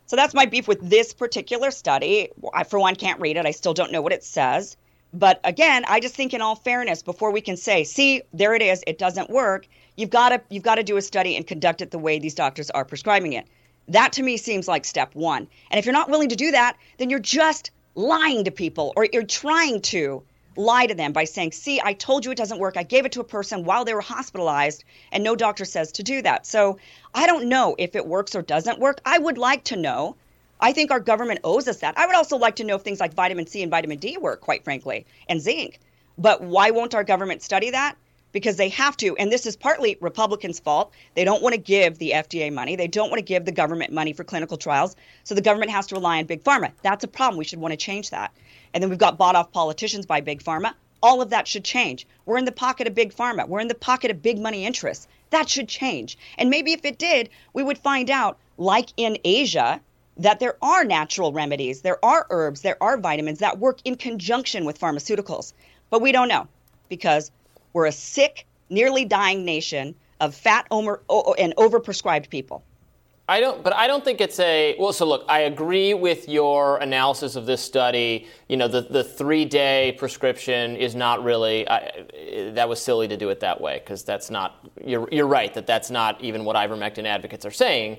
So 0.06 0.16
that's 0.16 0.34
my 0.34 0.46
beef 0.46 0.66
with 0.66 0.80
this 0.80 1.12
particular 1.12 1.70
study. 1.70 2.30
I, 2.54 2.64
for 2.64 2.78
one, 2.78 2.96
can't 2.96 3.20
read 3.20 3.36
it. 3.36 3.44
I 3.44 3.50
still 3.50 3.74
don't 3.74 3.92
know 3.92 4.02
what 4.02 4.12
it 4.12 4.24
says. 4.24 4.78
But 5.14 5.40
again, 5.44 5.84
I 5.86 6.00
just 6.00 6.16
think 6.16 6.34
in 6.34 6.40
all 6.40 6.56
fairness, 6.56 7.00
before 7.00 7.30
we 7.30 7.40
can 7.40 7.56
say, 7.56 7.84
see, 7.84 8.22
there 8.32 8.52
it 8.52 8.62
is, 8.62 8.82
it 8.84 8.98
doesn't 8.98 9.30
work, 9.30 9.68
you've 9.96 10.10
got 10.10 10.30
to 10.30 10.42
you've 10.50 10.64
got 10.64 10.74
to 10.74 10.82
do 10.82 10.96
a 10.96 11.02
study 11.02 11.36
and 11.36 11.46
conduct 11.46 11.80
it 11.82 11.92
the 11.92 12.00
way 12.00 12.18
these 12.18 12.34
doctors 12.34 12.68
are 12.70 12.84
prescribing 12.84 13.32
it. 13.32 13.46
That 13.86 14.12
to 14.14 14.24
me 14.24 14.36
seems 14.36 14.66
like 14.66 14.84
step 14.84 15.14
one. 15.14 15.46
And 15.70 15.78
if 15.78 15.86
you're 15.86 15.92
not 15.92 16.10
willing 16.10 16.30
to 16.30 16.36
do 16.36 16.50
that, 16.50 16.76
then 16.98 17.10
you're 17.10 17.20
just 17.20 17.70
lying 17.94 18.42
to 18.44 18.50
people 18.50 18.92
or 18.96 19.06
you're 19.12 19.22
trying 19.22 19.82
to 19.82 20.24
lie 20.56 20.86
to 20.86 20.94
them 20.94 21.12
by 21.12 21.24
saying, 21.24 21.52
see, 21.52 21.80
I 21.84 21.92
told 21.92 22.24
you 22.24 22.32
it 22.32 22.38
doesn't 22.38 22.58
work. 22.58 22.76
I 22.76 22.82
gave 22.82 23.06
it 23.06 23.12
to 23.12 23.20
a 23.20 23.24
person 23.24 23.64
while 23.64 23.84
they 23.84 23.94
were 23.94 24.00
hospitalized, 24.00 24.82
and 25.12 25.22
no 25.22 25.36
doctor 25.36 25.64
says 25.64 25.92
to 25.92 26.02
do 26.02 26.22
that. 26.22 26.44
So 26.44 26.78
I 27.14 27.26
don't 27.26 27.48
know 27.48 27.76
if 27.78 27.94
it 27.94 28.06
works 28.06 28.34
or 28.34 28.42
doesn't 28.42 28.80
work. 28.80 29.00
I 29.04 29.18
would 29.18 29.38
like 29.38 29.62
to 29.64 29.76
know. 29.76 30.16
I 30.60 30.72
think 30.72 30.90
our 30.90 31.00
government 31.00 31.40
owes 31.44 31.68
us 31.68 31.78
that. 31.78 31.98
I 31.98 32.06
would 32.06 32.16
also 32.16 32.36
like 32.36 32.56
to 32.56 32.64
know 32.64 32.76
if 32.76 32.82
things 32.82 33.00
like 33.00 33.14
vitamin 33.14 33.46
C 33.46 33.62
and 33.62 33.70
vitamin 33.70 33.98
D 33.98 34.16
work, 34.16 34.40
quite 34.40 34.64
frankly, 34.64 35.06
and 35.28 35.40
zinc. 35.40 35.80
But 36.16 36.42
why 36.42 36.70
won't 36.70 36.94
our 36.94 37.04
government 37.04 37.42
study 37.42 37.70
that? 37.70 37.96
because 38.34 38.56
they 38.56 38.68
have 38.68 38.96
to. 38.98 39.16
And 39.16 39.32
this 39.32 39.46
is 39.46 39.56
partly 39.56 39.96
Republicans' 40.00 40.58
fault. 40.58 40.92
They 41.14 41.24
don't 41.24 41.40
want 41.40 41.54
to 41.54 41.60
give 41.60 41.96
the 41.98 42.10
FDA 42.10 42.52
money, 42.52 42.76
they 42.76 42.88
don't 42.88 43.08
want 43.08 43.20
to 43.20 43.24
give 43.24 43.46
the 43.46 43.52
government 43.52 43.92
money 43.94 44.12
for 44.12 44.24
clinical 44.24 44.58
trials. 44.58 44.96
So 45.22 45.34
the 45.34 45.40
government 45.40 45.70
has 45.70 45.86
to 45.86 45.94
rely 45.94 46.18
on 46.18 46.26
big 46.26 46.44
pharma. 46.44 46.72
That's 46.82 47.04
a 47.04 47.08
problem. 47.08 47.38
We 47.38 47.44
should 47.44 47.60
want 47.60 47.72
to 47.72 47.78
change 47.78 48.10
that. 48.10 48.32
And 48.74 48.82
then 48.82 48.90
we've 48.90 48.98
got 48.98 49.16
bought 49.16 49.36
off 49.36 49.52
politicians 49.52 50.04
by 50.04 50.20
big 50.20 50.42
pharma. 50.42 50.74
All 51.02 51.22
of 51.22 51.30
that 51.30 51.46
should 51.46 51.64
change. 51.64 52.06
We're 52.26 52.38
in 52.38 52.44
the 52.44 52.52
pocket 52.52 52.88
of 52.88 52.94
big 52.94 53.14
pharma. 53.14 53.46
We're 53.48 53.60
in 53.60 53.68
the 53.68 53.74
pocket 53.74 54.10
of 54.10 54.20
big 54.20 54.38
money 54.38 54.66
interests. 54.66 55.06
That 55.30 55.48
should 55.48 55.68
change. 55.68 56.18
And 56.36 56.50
maybe 56.50 56.72
if 56.72 56.84
it 56.84 56.98
did, 56.98 57.30
we 57.52 57.62
would 57.62 57.78
find 57.78 58.10
out, 58.10 58.38
like 58.58 58.88
in 58.96 59.18
Asia, 59.24 59.80
that 60.16 60.40
there 60.40 60.56
are 60.62 60.84
natural 60.84 61.32
remedies, 61.32 61.80
there 61.82 62.04
are 62.04 62.26
herbs, 62.30 62.62
there 62.62 62.76
are 62.82 62.96
vitamins 62.96 63.40
that 63.40 63.58
work 63.58 63.80
in 63.84 63.96
conjunction 63.96 64.64
with 64.64 64.78
pharmaceuticals. 64.78 65.52
But 65.90 66.02
we 66.02 66.12
don't 66.12 66.28
know. 66.28 66.48
because 66.88 67.30
we're 67.72 67.86
a 67.86 67.92
sick, 67.92 68.46
nearly 68.70 69.04
dying 69.04 69.44
nation 69.44 69.94
of 70.20 70.34
fat 70.34 70.66
and 70.70 71.56
overprescribed 71.56 72.28
people. 72.30 72.62
I 73.26 73.40
don't, 73.40 73.64
but 73.64 73.72
I 73.74 73.86
don't 73.86 74.04
think 74.04 74.20
it's 74.20 74.38
a 74.38 74.76
well. 74.78 74.92
So 74.92 75.06
look, 75.06 75.24
I 75.28 75.40
agree 75.40 75.94
with 75.94 76.28
your 76.28 76.76
analysis 76.76 77.36
of 77.36 77.46
this 77.46 77.62
study. 77.62 78.26
You 78.50 78.58
know, 78.58 78.68
the 78.68 78.82
the 78.82 79.02
three 79.02 79.46
day 79.46 79.96
prescription 79.98 80.76
is 80.76 80.94
not 80.94 81.24
really 81.24 81.66
I, 81.66 82.04
that 82.52 82.68
was 82.68 82.82
silly 82.82 83.08
to 83.08 83.16
do 83.16 83.30
it 83.30 83.40
that 83.40 83.60
way 83.60 83.80
because 83.82 84.04
that's 84.04 84.28
not. 84.28 84.68
You're 84.84 85.08
you're 85.10 85.26
right 85.26 85.54
that 85.54 85.66
that's 85.66 85.90
not 85.90 86.20
even 86.22 86.44
what 86.44 86.54
ivermectin 86.54 87.06
advocates 87.06 87.46
are 87.46 87.50
saying. 87.50 87.96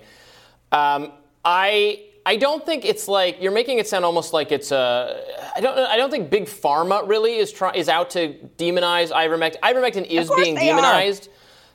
Um, 0.72 1.12
I 1.46 2.02
I 2.26 2.38
don't 2.38 2.66
think 2.66 2.86
it's 2.86 3.08
like 3.08 3.40
you're 3.40 3.52
making 3.52 3.78
it 3.78 3.88
sound 3.88 4.04
almost 4.04 4.34
like 4.34 4.52
it's 4.52 4.72
a. 4.72 5.24
I 5.56 5.62
don't. 5.62 5.78
I 5.78 5.96
don't 5.96 6.10
think 6.10 6.32
big 6.32 6.46
pharma 6.46 7.08
really 7.08 7.36
is 7.36 7.52
try, 7.52 7.72
is 7.74 7.88
out 7.88 8.10
to 8.12 8.34
demonize 8.58 9.12
ivermectin. 9.12 9.60
Ivermectin 9.60 10.08
is 10.08 10.32
being 10.36 10.56
demonized. 10.56 11.28
Are. 11.28 11.32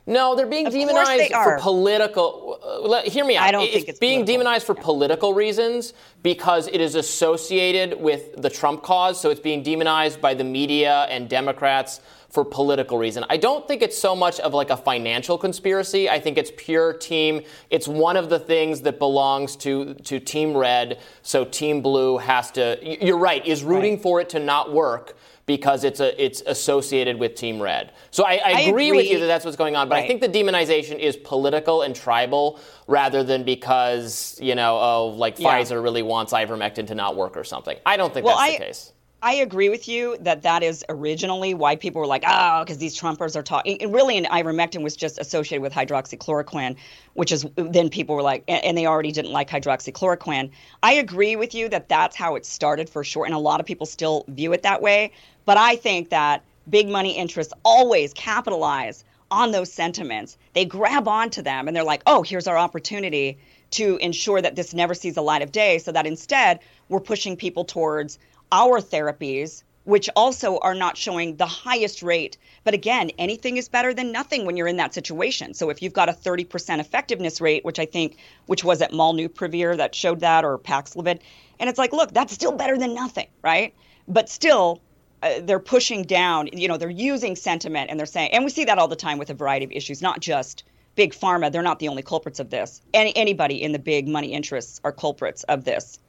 No, 0.07 0.35
they're 0.35 0.47
being 0.47 0.67
of 0.67 0.73
demonized 0.73 1.21
they 1.21 1.29
for 1.29 1.57
political. 1.61 2.59
Uh, 2.61 2.81
let, 2.81 3.07
hear 3.07 3.23
me 3.23 3.37
out. 3.37 3.47
I 3.47 3.51
don't 3.51 3.63
it's 3.63 3.73
think 3.73 3.87
it's 3.87 3.99
being 3.99 4.25
political. 4.25 4.43
demonized 4.43 4.65
for 4.65 4.75
political 4.75 5.33
reasons 5.33 5.93
because 6.21 6.67
it 6.67 6.81
is 6.81 6.95
associated 6.95 8.01
with 8.01 8.41
the 8.41 8.49
Trump 8.49 8.83
cause. 8.83 9.21
So 9.21 9.29
it's 9.29 9.39
being 9.39 9.63
demonized 9.63 10.19
by 10.19 10.33
the 10.33 10.43
media 10.43 11.03
and 11.09 11.29
Democrats 11.29 12.01
for 12.31 12.45
political 12.45 12.97
reason. 12.97 13.25
I 13.29 13.35
don't 13.37 13.67
think 13.67 13.81
it's 13.81 13.97
so 13.97 14.15
much 14.15 14.39
of 14.39 14.53
like 14.53 14.69
a 14.69 14.77
financial 14.77 15.37
conspiracy. 15.37 16.09
I 16.09 16.19
think 16.19 16.37
it's 16.37 16.51
pure 16.55 16.93
team. 16.93 17.41
It's 17.69 17.87
one 17.87 18.15
of 18.15 18.29
the 18.29 18.39
things 18.39 18.81
that 18.81 18.99
belongs 18.99 19.55
to 19.57 19.93
to 19.95 20.19
Team 20.19 20.55
Red. 20.55 20.99
So 21.23 21.43
Team 21.43 21.81
Blue 21.81 22.17
has 22.17 22.49
to. 22.51 22.79
You're 22.81 23.17
right. 23.17 23.45
Is 23.45 23.63
rooting 23.63 23.93
Right. 23.95 24.01
for 24.01 24.21
it 24.21 24.29
to 24.29 24.39
not 24.39 24.71
work 24.71 25.17
because 25.45 25.83
it's 25.83 25.99
a 25.99 26.23
it's 26.23 26.41
associated 26.45 27.19
with 27.19 27.35
Team 27.35 27.61
Red. 27.61 27.91
So 28.11 28.23
I, 28.23 28.33
I, 28.35 28.41
I 28.45 28.59
agree, 28.61 28.91
with 28.93 29.09
you 29.09 29.19
that 29.19 29.25
that's 29.27 29.43
what's 29.43 29.57
going 29.57 29.75
on. 29.75 29.89
But 29.89 29.97
I 29.97 30.07
think 30.07 30.21
the 30.21 30.29
demonization 30.29 30.97
is 30.99 31.17
political 31.17 31.81
and 31.81 31.93
tribal 31.93 32.59
rather 32.87 33.23
than 33.23 33.43
because 33.43 34.37
you 34.41 34.55
know 34.55 34.77
oh 34.79 35.07
like 35.07 35.37
Yeah. 35.37 35.59
Pfizer 35.59 35.83
really 35.83 36.03
wants 36.03 36.31
ivermectin 36.31 36.87
to 36.87 36.95
not 36.95 37.17
work 37.17 37.35
or 37.35 37.43
something. 37.43 37.77
I 37.85 37.97
don't 37.97 38.13
think 38.13 38.25
Well, 38.25 38.37
that's 38.37 38.51
I- 38.53 38.57
the 38.57 38.63
case. 38.65 38.93
I 39.23 39.35
agree 39.35 39.69
with 39.69 39.87
you 39.87 40.17
that 40.21 40.41
that 40.41 40.63
is 40.63 40.83
originally 40.89 41.53
why 41.53 41.75
people 41.75 42.01
were 42.01 42.07
like, 42.07 42.23
ah, 42.25 42.59
oh, 42.59 42.63
because 42.63 42.79
these 42.79 42.99
Trumpers 42.99 43.35
are 43.35 43.43
talking. 43.43 43.79
And 43.79 43.93
really, 43.93 44.17
and 44.17 44.25
ivermectin 44.25 44.81
was 44.81 44.95
just 44.95 45.19
associated 45.19 45.61
with 45.61 45.73
hydroxychloroquine, 45.73 46.75
which 47.13 47.31
is 47.31 47.45
then 47.55 47.89
people 47.89 48.15
were 48.15 48.23
like, 48.23 48.43
and 48.47 48.75
they 48.75 48.87
already 48.87 49.11
didn't 49.11 49.31
like 49.31 49.47
hydroxychloroquine. 49.47 50.49
I 50.81 50.93
agree 50.93 51.35
with 51.35 51.53
you 51.53 51.69
that 51.69 51.87
that's 51.87 52.15
how 52.15 52.35
it 52.35 52.47
started 52.47 52.89
for 52.89 53.03
sure, 53.03 53.25
and 53.25 53.35
a 53.35 53.39
lot 53.39 53.59
of 53.59 53.65
people 53.67 53.85
still 53.85 54.25
view 54.27 54.53
it 54.53 54.63
that 54.63 54.81
way. 54.81 55.11
But 55.45 55.57
I 55.57 55.75
think 55.75 56.09
that 56.09 56.43
big 56.69 56.89
money 56.89 57.15
interests 57.15 57.53
always 57.63 58.13
capitalize 58.13 59.03
on 59.29 59.51
those 59.51 59.71
sentiments. 59.71 60.35
They 60.53 60.65
grab 60.65 61.07
onto 61.07 61.43
them, 61.43 61.67
and 61.67 61.77
they're 61.77 61.83
like, 61.83 62.01
oh, 62.07 62.23
here's 62.23 62.47
our 62.47 62.57
opportunity 62.57 63.37
to 63.71 63.97
ensure 63.97 64.41
that 64.41 64.55
this 64.55 64.73
never 64.73 64.93
sees 64.93 65.15
the 65.15 65.23
light 65.23 65.41
of 65.41 65.51
day, 65.51 65.77
so 65.77 65.91
that 65.91 66.05
instead 66.05 66.59
we're 66.89 66.99
pushing 66.99 67.35
people 67.35 67.65
towards 67.65 68.19
our 68.51 68.79
therapies, 68.79 69.63
which 69.83 70.09
also 70.15 70.57
are 70.59 70.75
not 70.75 70.97
showing 70.97 71.35
the 71.37 71.45
highest 71.45 72.03
rate. 72.03 72.37
But 72.63 72.73
again, 72.73 73.11
anything 73.17 73.57
is 73.57 73.69
better 73.69 73.93
than 73.93 74.11
nothing 74.11 74.45
when 74.45 74.55
you're 74.55 74.67
in 74.67 74.77
that 74.77 74.93
situation. 74.93 75.53
So 75.53 75.69
if 75.69 75.81
you've 75.81 75.93
got 75.93 76.09
a 76.09 76.13
30% 76.13 76.79
effectiveness 76.79 77.41
rate, 77.41 77.65
which 77.65 77.79
I 77.79 77.85
think, 77.85 78.17
which 78.45 78.63
was 78.63 78.81
at 78.81 78.91
Molnupiravir 78.91 79.77
that 79.77 79.95
showed 79.95 80.19
that, 80.19 80.45
or 80.45 80.59
Paxlovid, 80.59 81.19
and 81.59 81.69
it's 81.69 81.79
like, 81.79 81.93
look, 81.93 82.13
that's 82.13 82.33
still 82.33 82.51
better 82.51 82.77
than 82.77 82.93
nothing, 82.93 83.27
right? 83.41 83.73
But 84.07 84.29
still, 84.29 84.81
uh, 85.23 85.39
they're 85.41 85.59
pushing 85.59 86.03
down. 86.03 86.49
You 86.53 86.67
know, 86.67 86.77
they're 86.77 86.89
using 86.89 87.35
sentiment, 87.35 87.89
and 87.89 87.99
they're 87.99 88.05
saying, 88.05 88.31
and 88.33 88.43
we 88.43 88.49
see 88.49 88.65
that 88.65 88.77
all 88.77 88.87
the 88.87 88.95
time 88.95 89.17
with 89.17 89.29
a 89.29 89.33
variety 89.33 89.65
of 89.65 89.71
issues, 89.71 90.01
not 90.01 90.19
just 90.19 90.63
big 90.95 91.13
pharma. 91.13 91.51
They're 91.51 91.61
not 91.61 91.79
the 91.79 91.87
only 91.87 92.03
culprits 92.03 92.39
of 92.39 92.49
this. 92.49 92.81
Any 92.93 93.15
anybody 93.15 93.61
in 93.61 93.71
the 93.71 93.79
big 93.79 94.07
money 94.07 94.33
interests 94.33 94.79
are 94.83 94.91
culprits 94.91 95.43
of 95.43 95.63
this. 95.63 95.99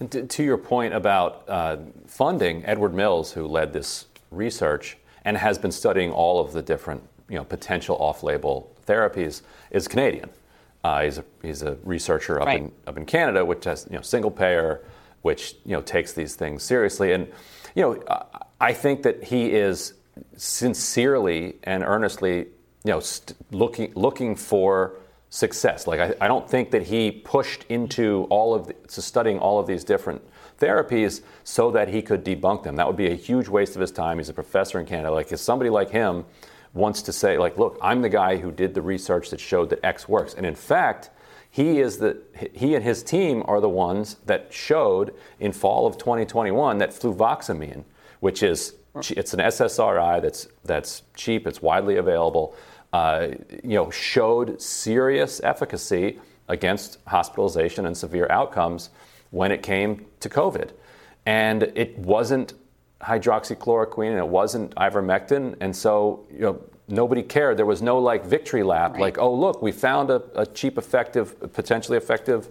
And 0.00 0.10
to, 0.10 0.26
to 0.26 0.42
your 0.42 0.58
point 0.58 0.94
about 0.94 1.44
uh, 1.48 1.76
funding, 2.06 2.64
Edward 2.66 2.94
Mills, 2.94 3.32
who 3.32 3.46
led 3.46 3.72
this 3.72 4.06
research 4.30 4.96
and 5.24 5.36
has 5.36 5.58
been 5.58 5.70
studying 5.72 6.10
all 6.10 6.40
of 6.40 6.52
the 6.52 6.62
different 6.62 7.02
you 7.28 7.36
know, 7.36 7.44
potential 7.44 7.96
off-label 7.98 8.74
therapies, 8.86 9.42
is 9.70 9.86
Canadian. 9.86 10.28
Uh, 10.82 11.02
he's, 11.04 11.18
a, 11.18 11.24
he's 11.42 11.62
a 11.62 11.76
researcher 11.84 12.40
up, 12.40 12.46
Right. 12.46 12.62
in, 12.62 12.72
up 12.88 12.96
in 12.96 13.06
Canada, 13.06 13.44
which 13.44 13.64
has 13.64 13.86
you 13.88 13.96
know, 13.96 14.02
single 14.02 14.30
payer, 14.32 14.80
which 15.22 15.54
you 15.64 15.72
know, 15.72 15.82
takes 15.82 16.12
these 16.12 16.34
things 16.34 16.64
seriously. 16.64 17.12
And 17.12 17.28
you 17.76 17.82
know, 17.82 18.02
I- 18.08 18.24
I 18.60 18.72
think 18.72 19.02
that 19.02 19.24
he 19.24 19.50
is 19.52 19.94
sincerely 20.36 21.56
and 21.64 21.82
earnestly 21.82 22.46
you 22.84 22.90
know, 22.90 23.00
st- 23.00 23.36
looking, 23.52 23.92
looking 23.94 24.34
for 24.34 24.96
success. 25.32 25.86
Like 25.86 26.00
I, 26.00 26.14
I 26.20 26.28
don't 26.28 26.48
think 26.48 26.70
that 26.72 26.82
he 26.82 27.10
pushed 27.10 27.64
into 27.68 28.26
all 28.28 28.54
of 28.54 28.66
the, 28.66 28.74
to 28.74 29.02
studying 29.02 29.38
all 29.38 29.58
of 29.58 29.66
these 29.66 29.82
different 29.82 30.22
therapies 30.60 31.22
so 31.42 31.70
that 31.70 31.88
he 31.88 32.02
could 32.02 32.24
debunk 32.24 32.64
them. 32.64 32.76
That 32.76 32.86
would 32.86 32.96
be 32.96 33.10
a 33.10 33.14
huge 33.14 33.48
waste 33.48 33.74
of 33.74 33.80
his 33.80 33.90
time. 33.90 34.18
He's 34.18 34.28
a 34.28 34.34
professor 34.34 34.78
in 34.78 34.86
Canada. 34.86 35.12
Like 35.12 35.32
if 35.32 35.40
somebody 35.40 35.70
like 35.70 35.90
him 35.90 36.24
wants 36.74 37.02
to 37.02 37.12
say, 37.12 37.38
like, 37.38 37.56
look, 37.58 37.78
I'm 37.82 38.02
the 38.02 38.08
guy 38.08 38.36
who 38.36 38.52
did 38.52 38.74
the 38.74 38.82
research 38.82 39.30
that 39.30 39.40
showed 39.40 39.70
that 39.70 39.84
X 39.84 40.08
works, 40.08 40.34
and 40.34 40.46
in 40.46 40.54
fact. 40.54 41.10
He 41.54 41.80
is 41.80 41.98
the 41.98 42.16
he 42.54 42.74
and 42.74 42.82
his 42.82 43.02
team 43.02 43.42
are 43.44 43.60
the 43.60 43.68
ones 43.68 44.16
that 44.24 44.54
showed 44.54 45.14
in 45.38 45.52
fall 45.52 45.86
of 45.86 45.98
2021 45.98 46.78
that 46.78 46.92
fluvoxamine, 46.92 47.84
which 48.20 48.42
is 48.42 48.72
it's 48.94 49.34
an 49.34 49.40
SSRI 49.40 50.22
that's 50.22 50.48
that's 50.64 51.02
cheap, 51.14 51.46
it's 51.46 51.60
widely 51.60 51.96
available, 51.96 52.54
uh, 52.92 53.28
you 53.62 53.74
know, 53.74 53.90
showed 53.90 54.60
serious 54.60 55.40
efficacy 55.42 56.18
against 56.48 56.98
hospitalization 57.06 57.86
and 57.86 57.96
severe 57.96 58.26
outcomes 58.30 58.90
when 59.30 59.50
it 59.50 59.62
came 59.62 60.06
to 60.20 60.28
COVID, 60.28 60.70
and 61.24 61.62
it 61.74 61.98
wasn't 61.98 62.54
hydroxychloroquine 63.00 64.10
and 64.10 64.18
it 64.18 64.28
wasn't 64.28 64.74
ivermectin, 64.76 65.56
and 65.60 65.74
so 65.74 66.26
you 66.30 66.40
know 66.40 66.62
nobody 66.88 67.22
cared. 67.22 67.56
There 67.56 67.66
was 67.66 67.80
no 67.80 67.98
like 67.98 68.24
victory 68.26 68.62
lap, 68.62 68.98
like 68.98 69.18
oh 69.18 69.34
look, 69.34 69.62
we 69.62 69.72
found 69.72 70.10
a, 70.10 70.22
a 70.34 70.46
cheap, 70.46 70.76
effective, 70.76 71.52
potentially 71.52 71.96
effective 71.96 72.48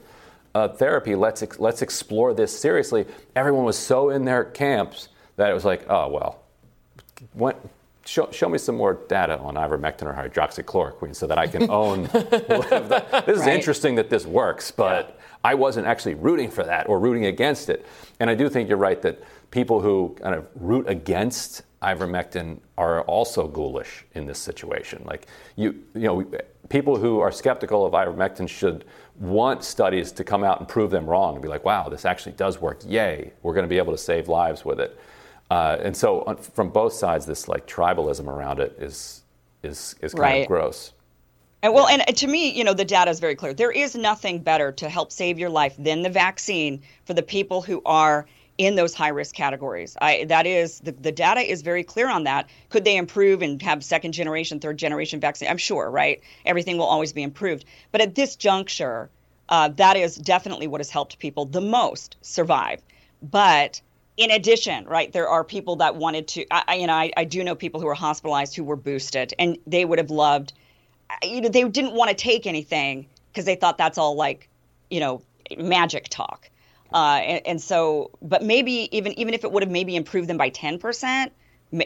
uh, 0.55 0.67
therapy. 0.69 1.15
Let's 1.15 1.43
ex- 1.43 1.59
let's 1.59 1.81
explore 1.81 2.33
this 2.33 2.57
seriously. 2.57 3.05
Everyone 3.35 3.63
was 3.63 3.77
so 3.77 4.09
in 4.09 4.25
their 4.25 4.43
camps 4.43 5.09
that 5.35 5.51
it 5.51 5.53
was 5.53 5.65
like 5.65 5.85
oh 5.89 6.07
well, 6.07 6.43
when, 7.33 7.55
show, 8.05 8.29
show 8.31 8.49
me 8.49 8.57
some 8.57 8.75
more 8.75 8.93
data 9.07 9.37
on 9.39 9.55
ivermectin 9.55 10.03
or 10.03 10.13
hydroxychloroquine 10.13 11.15
so 11.15 11.27
that 11.27 11.37
I 11.37 11.47
can 11.47 11.69
own. 11.69 12.03
this 12.11 13.27
is 13.37 13.39
Right. 13.41 13.53
interesting 13.55 13.95
that 13.95 14.09
this 14.09 14.25
works, 14.25 14.71
but 14.71 15.19
I 15.43 15.55
wasn't 15.55 15.87
actually 15.87 16.15
rooting 16.15 16.49
for 16.49 16.63
that 16.63 16.87
or 16.87 16.99
rooting 16.99 17.25
against 17.25 17.69
it. 17.69 17.85
And 18.19 18.29
I 18.29 18.35
do 18.35 18.49
think 18.49 18.69
you're 18.69 18.77
right 18.77 19.01
that 19.01 19.21
people 19.51 19.81
who 19.81 20.15
kind 20.21 20.35
of 20.35 20.47
root 20.55 20.87
against 20.87 21.63
ivermectin 21.81 22.59
are 22.77 23.01
also 23.03 23.47
ghoulish 23.47 24.05
in 24.13 24.25
this 24.27 24.37
situation. 24.39 25.01
Like 25.05 25.25
you, 25.55 25.83
you 25.95 26.01
know, 26.01 26.25
people 26.69 26.95
who 26.97 27.19
are 27.19 27.31
skeptical 27.31 27.85
of 27.85 27.93
ivermectin 27.93 28.47
should 28.47 28.85
want 29.19 29.63
studies 29.63 30.11
to 30.13 30.23
come 30.23 30.43
out 30.43 30.59
and 30.59 30.67
prove 30.67 30.91
them 30.91 31.05
wrong 31.07 31.33
and 31.33 31.41
be 31.41 31.47
like, 31.47 31.65
wow, 31.65 31.89
this 31.89 32.05
actually 32.05 32.31
does 32.33 32.61
work. 32.61 32.79
Yay, 32.87 33.33
we're 33.41 33.53
going 33.53 33.65
to 33.65 33.69
be 33.69 33.77
able 33.77 33.91
to 33.93 33.97
save 33.97 34.27
lives 34.27 34.63
with 34.63 34.79
it. 34.79 34.99
Uh, 35.51 35.77
and 35.83 35.97
so, 35.97 36.21
on, 36.21 36.37
from 36.37 36.69
both 36.69 36.93
sides, 36.93 37.25
this 37.25 37.49
like 37.49 37.67
tribalism 37.67 38.25
around 38.25 38.59
it 38.61 38.73
is 38.79 39.23
is 39.63 39.95
is 40.01 40.13
kind 40.13 40.21
Right. 40.21 40.41
of 40.43 40.47
gross. 40.47 40.93
And 41.61 41.73
well, 41.73 41.89
and 41.89 42.01
to 42.15 42.27
me, 42.27 42.49
you 42.51 42.63
know, 42.63 42.73
the 42.73 42.85
data 42.85 43.11
is 43.11 43.19
very 43.19 43.35
clear. 43.35 43.53
There 43.53 43.69
is 43.71 43.93
nothing 43.93 44.39
better 44.39 44.71
to 44.71 44.87
help 44.87 45.11
save 45.11 45.37
your 45.37 45.49
life 45.49 45.75
than 45.77 46.03
the 46.03 46.09
vaccine 46.09 46.81
for 47.05 47.13
the 47.13 47.21
people 47.21 47.61
who 47.61 47.81
are 47.85 48.25
in 48.57 48.75
those 48.75 48.93
high 48.93 49.09
risk 49.09 49.35
categories. 49.35 49.97
I, 50.01 50.23
that 50.29 50.47
is 50.47 50.79
the, 50.79 50.93
the 50.93 51.11
data 51.11 51.41
is 51.41 51.63
very 51.63 51.83
clear 51.83 52.09
on 52.09 52.23
that. 52.23 52.49
Could 52.69 52.85
they 52.85 52.95
improve 52.95 53.41
and 53.41 53.61
have 53.61 53.83
second 53.83 54.13
generation, 54.13 54.59
third 54.61 54.77
generation 54.77 55.19
vaccine? 55.19 55.49
I'm 55.49 55.57
sure, 55.57 55.91
right? 55.91 56.21
Everything 56.45 56.77
will 56.77 56.85
always 56.85 57.11
be 57.11 57.23
improved. 57.23 57.65
But 57.91 57.99
at 57.99 58.15
this 58.15 58.37
juncture, 58.37 59.09
uh, 59.49 59.67
that 59.69 59.97
is 59.97 60.15
definitely 60.15 60.67
what 60.67 60.79
has 60.79 60.89
helped 60.89 61.19
people 61.19 61.45
the 61.45 61.61
most 61.61 62.15
survive. 62.21 62.81
But 63.21 63.81
in 64.21 64.31
addition, 64.31 64.85
right, 64.85 65.11
there 65.11 65.27
are 65.27 65.43
people 65.43 65.77
that 65.77 65.95
wanted 65.95 66.27
to, 66.29 66.45
I, 66.51 66.75
you 66.75 66.87
know, 66.87 66.93
I, 66.93 67.11
I 67.17 67.23
do 67.23 67.43
know 67.43 67.55
people 67.55 67.79
who 67.81 67.87
were 67.87 67.93
hospitalized 67.93 68.55
who 68.55 68.63
were 68.63 68.75
boosted 68.75 69.33
and 69.39 69.57
they 69.67 69.85
would 69.85 69.99
have 69.99 70.11
loved 70.11 70.53
you 71.23 71.41
know 71.41 71.49
they 71.49 71.63
didn't 71.63 71.93
want 71.93 72.09
to 72.09 72.15
take 72.15 72.45
anything 72.47 73.07
because 73.31 73.45
they 73.45 73.55
thought 73.55 73.77
that's 73.77 73.97
all 73.97 74.15
like 74.15 74.49
you 74.89 74.99
know 74.99 75.21
magic 75.57 76.07
talk. 76.09 76.49
Uh, 76.93 77.21
and, 77.23 77.47
and 77.47 77.61
so 77.61 78.11
but 78.21 78.43
maybe 78.43 78.89
even 78.95 79.17
even 79.17 79.33
if 79.33 79.43
it 79.43 79.51
would 79.51 79.63
have 79.63 79.71
maybe 79.71 79.95
improved 79.95 80.27
them 80.27 80.37
by 80.37 80.49
10% 80.49 81.31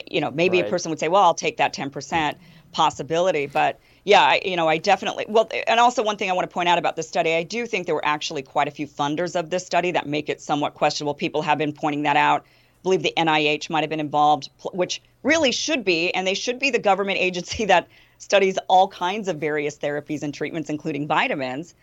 you 0.10 0.20
know 0.20 0.32
maybe 0.32 0.60
a 0.60 0.64
person 0.64 0.90
would 0.90 1.00
say 1.00 1.08
well 1.08 1.22
i'll 1.22 1.36
take 1.36 1.58
that 1.58 1.76
10% 1.76 2.36
possibility 2.72 3.46
but 3.46 3.80
yeah 4.06 4.22
I, 4.24 4.42
you 4.46 4.56
know 4.58 4.70
i 4.70 4.78
definitely 4.80 5.26
well 5.30 5.50
and 5.68 5.80
also 5.80 6.04
one 6.04 6.18
thing 6.18 6.30
i 6.30 6.34
want 6.34 6.50
to 6.50 6.54
point 6.54 6.70
out 6.70 6.80
about 6.80 6.98
this 6.98 7.08
study 7.10 7.34
i 7.36 7.44
do 7.44 7.68
think 7.68 7.88
there 7.88 7.96
were 7.96 8.06
actually 8.06 8.44
quite 8.44 8.70
a 8.70 8.72
few 8.72 8.88
funders 8.88 9.40
of 9.40 9.52
this 9.52 9.66
study 9.66 9.92
that 9.92 10.08
make 10.08 10.30
it 10.30 10.42
somewhat 10.42 10.76
questionable 10.76 11.16
people 11.16 11.44
have 11.44 11.60
been 11.60 11.74
pointing 11.74 12.04
that 12.04 12.18
out 12.18 12.46
I 12.46 12.88
believe 12.88 13.04
the 13.04 13.14
NIH 13.18 13.72
might 13.72 13.82
have 13.82 13.90
been 13.90 14.00
involved, 14.00 14.50
which 14.74 15.02
really 15.24 15.52
should 15.52 15.84
be, 15.84 16.14
and 16.14 16.28
they 16.28 16.36
should 16.36 16.60
be 16.60 16.70
the 16.70 16.80
government 16.80 17.18
agency 17.22 17.66
that 17.66 17.88
studies 18.20 18.60
all 18.70 18.88
kinds 18.90 19.28
of 19.28 19.38
various 19.40 19.78
therapies 19.78 20.24
and 20.24 20.34
treatments, 20.34 20.70
including 20.70 21.08
vitamins. 21.08 21.74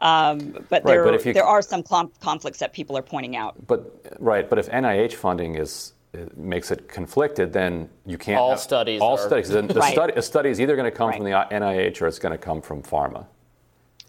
Um, 0.00 0.52
but 0.68 0.84
Right, 0.84 0.86
there, 0.86 1.04
but 1.04 1.26
you- 1.26 1.32
there 1.34 1.44
are 1.44 1.62
some 1.62 1.82
conflicts 2.20 2.60
that 2.60 2.72
people 2.72 2.96
are 2.98 3.02
pointing 3.02 3.36
out. 3.36 3.66
But 3.66 4.20
right, 4.20 4.48
but 4.48 4.60
if 4.60 4.68
NIH 4.70 5.14
funding 5.14 5.56
is 5.56 5.93
makes 6.36 6.70
it 6.70 6.88
conflicted, 6.88 7.52
then 7.52 7.88
you 8.06 8.18
can't. 8.18 8.38
All 8.40 8.50
have- 8.50 8.60
studies 8.60 9.00
All 9.00 9.14
are- 9.14 9.18
studies. 9.26 9.48
Then 9.48 9.66
the 9.66 9.74
Right. 9.80 9.92
study, 9.92 10.12
a 10.16 10.22
study 10.22 10.50
is 10.50 10.60
either 10.60 10.76
going 10.76 10.90
to 10.90 10.96
come 10.96 11.12
from 11.12 11.24
the 11.24 11.30
NIH 11.30 12.00
or 12.02 12.06
it's 12.06 12.18
going 12.18 12.32
to 12.32 12.38
come 12.38 12.60
from 12.60 12.82
pharma. 12.82 13.26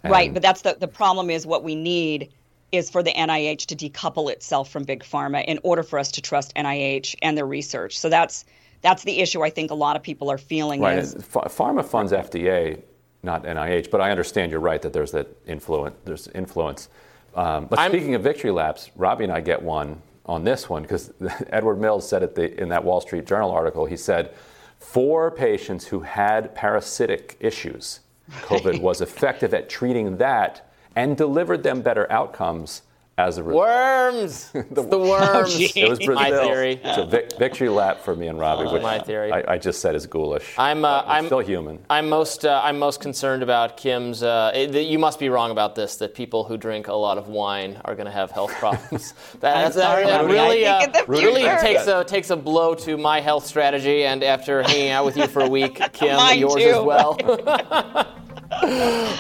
right, 0.04 0.34
but 0.34 0.42
that's 0.42 0.62
the, 0.62 0.76
the 0.80 0.88
problem 0.88 1.30
is 1.30 1.46
what 1.48 1.64
we 1.64 1.76
need 1.76 2.30
is 2.72 2.90
for 2.90 3.02
the 3.04 3.12
NIH 3.12 3.66
to 3.68 3.76
decouple 3.76 4.32
itself 4.32 4.70
from 4.70 4.84
big 4.84 5.04
pharma 5.04 5.44
in 5.46 5.60
order 5.64 5.84
for 5.84 5.98
us 6.00 6.12
to 6.12 6.22
trust 6.22 6.54
NIH 6.56 7.16
and 7.22 7.38
their 7.38 7.46
research. 7.48 7.98
So 7.98 8.10
that's 8.10 8.46
that's 8.82 9.04
the 9.04 9.20
issue 9.20 9.42
I 9.44 9.50
think 9.50 9.72
a 9.72 9.76
lot 9.76 9.96
of 9.96 10.04
people 10.04 10.30
are 10.30 10.38
feeling 10.38 10.82
Right. 10.82 11.00
is 11.00 11.16
Pharma 11.16 11.84
funds 11.84 12.12
FDA, 12.12 12.82
not 13.24 13.44
NIH. 13.46 13.90
But 13.90 14.02
I 14.02 14.12
understand 14.12 14.52
you're 14.52 14.60
right 14.60 14.82
that 14.82 14.94
there's 14.94 15.12
that 15.12 15.28
influence. 15.48 15.96
There's 16.06 16.28
influence. 16.36 16.90
Um, 17.34 17.66
but 17.66 17.80
speaking 17.90 18.14
of 18.16 18.22
victory 18.22 18.52
laps, 18.52 18.92
Robby 18.96 19.24
and 19.24 19.34
I 19.34 19.42
get 19.42 19.62
one 19.62 20.02
on 20.26 20.44
this 20.44 20.70
one 20.70 20.82
because 20.82 21.12
Edward 21.50 21.80
Mills 21.80 22.08
said 22.08 22.24
it 22.24 22.36
the, 22.36 22.60
in 22.62 22.70
that 22.70 22.84
Wall 22.84 23.02
Street 23.02 23.26
Journal 23.26 23.52
article. 23.52 23.86
He 23.86 23.98
said 23.98 24.34
for 24.80 25.32
patients 25.32 25.88
who 25.88 26.02
had 26.02 26.54
parasitic 26.56 27.38
issues, 27.40 28.02
COVID 28.42 28.80
was 28.82 29.02
effective 29.02 29.54
at 29.54 29.70
treating 29.70 30.18
that 30.18 30.70
and 30.96 31.18
delivered 31.18 31.64
them 31.64 31.82
better 31.82 32.12
outcomes 32.12 32.84
as 33.18 33.38
a 33.38 33.44
result. 33.44 33.66
Worms. 33.68 34.52
the, 34.72 34.82
the 34.84 34.98
worms. 35.00 35.58
It 35.76 35.88
was 35.90 36.00
Brazil. 36.00 36.16
My 36.16 36.30
theory. 36.32 36.82
It's 36.84 36.98
a 36.98 37.06
vic- 37.06 37.38
victory 37.40 37.70
lap 37.70 38.02
for 38.02 38.16
me 38.16 38.28
and 38.28 38.38
Robby, 38.38 38.70
which 38.70 38.82
My 38.82 39.00
theory. 39.00 39.32
I, 39.32 39.54
I 39.54 39.58
just 39.58 39.80
said 39.82 39.96
is 39.96 40.06
ghoulish. 40.06 40.54
I'm, 40.58 40.84
uh, 40.84 41.04
I'm 41.06 41.28
still 41.28 41.40
human. 41.40 41.80
I'm 41.90 42.10
most 42.10 42.46
uh, 42.46 42.62
I'm 42.64 42.78
most 42.78 43.00
concerned 43.00 43.42
about 43.42 43.78
Kim's. 43.78 44.22
Uh, 44.22 44.52
it, 44.54 44.76
you 44.88 45.00
must 45.00 45.20
be 45.20 45.30
wrong 45.30 45.52
about 45.52 45.76
this. 45.76 45.96
That 45.98 46.14
people 46.14 46.44
who 46.44 46.58
drink 46.58 46.88
a 46.88 46.94
lot 46.94 47.18
of 47.18 47.30
wine 47.30 47.80
are 47.86 47.96
going 47.96 48.06
to 48.06 48.12
have 48.12 48.32
health 48.32 48.52
problems. 48.56 49.14
that, 49.40 49.56
I'm 49.56 49.72
that's- 49.72 49.76
sorry, 49.76 50.06
that 50.06 50.22
Robby. 50.22 50.34
really 50.34 50.66
uh, 50.66 50.80
think 50.82 50.96
in 50.96 51.02
the 51.06 51.08
really 51.08 51.44
takes 51.62 51.88
a 51.88 52.04
takes 52.04 52.30
a 52.32 52.36
blow 52.36 52.76
to 52.76 52.98
my 52.98 53.22
health 53.22 53.46
strategy. 53.46 54.04
And 54.06 54.24
after 54.24 54.62
hanging 54.62 54.90
out 54.92 55.06
with 55.06 55.16
you 55.16 55.28
for 55.28 55.42
a 55.42 55.50
week, 55.50 55.80
Kim, 55.94 56.18
Mine 56.18 56.40
yours 56.40 56.56
too. 56.56 56.70
as 56.70 56.82
well. 56.84 57.18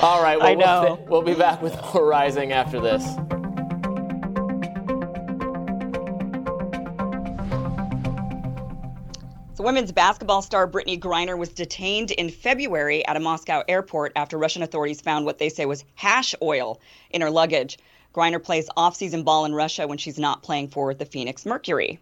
All 0.01 0.21
right. 0.21 0.37
Well, 0.37 0.47
I 0.47 0.53
know. 0.53 0.99
We'll, 1.07 1.21
we'll 1.23 1.33
be 1.33 1.39
back 1.39 1.61
with 1.61 1.79
more 1.93 2.05
rising 2.05 2.51
after 2.51 2.79
this. 2.81 3.05
Women's 9.65 9.91
basketball 9.91 10.43
star 10.43 10.67
Brittney 10.67 10.99
Griner 10.99 11.35
was 11.35 11.49
detained 11.49 12.11
in 12.11 12.29
February 12.29 13.03
at 13.07 13.17
a 13.17 13.19
Moscow 13.19 13.63
airport 13.67 14.11
after 14.15 14.37
Russian 14.37 14.61
authorities 14.61 15.01
found 15.01 15.25
what 15.25 15.39
they 15.39 15.49
say 15.49 15.65
was 15.65 15.83
hash 15.95 16.35
oil 16.39 16.79
in 17.09 17.21
her 17.21 17.31
luggage. 17.31 17.79
Griner 18.13 18.41
plays 18.41 18.69
off-season 18.77 19.23
ball 19.23 19.43
in 19.43 19.55
Russia 19.55 19.87
when 19.87 19.97
she's 19.97 20.19
not 20.19 20.43
playing 20.43 20.67
for 20.67 20.93
the 20.93 21.03
Phoenix 21.03 21.47
Mercury. 21.47 21.99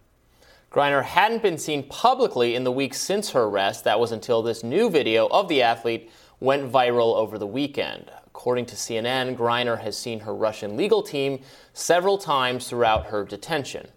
Griner 0.70 1.02
hadn't 1.02 1.42
been 1.42 1.56
seen 1.56 1.88
publicly 1.88 2.54
in 2.54 2.64
the 2.64 2.70
weeks 2.70 3.00
since 3.00 3.30
her 3.30 3.44
arrest. 3.44 3.84
That 3.84 3.98
was 3.98 4.12
until 4.12 4.42
this 4.42 4.62
new 4.62 4.90
video 4.90 5.26
of 5.28 5.48
the 5.48 5.62
athlete 5.62 6.10
went 6.40 6.70
viral 6.70 7.16
over 7.16 7.38
the 7.38 7.46
weekend. 7.46 8.10
According 8.26 8.66
to 8.66 8.76
CNN, 8.76 9.38
Griner 9.38 9.80
has 9.80 9.96
seen 9.96 10.20
her 10.20 10.34
Russian 10.34 10.76
legal 10.76 11.02
team 11.02 11.40
several 11.72 12.18
times 12.18 12.68
throughout 12.68 13.06
her 13.06 13.24
detention. 13.24 13.88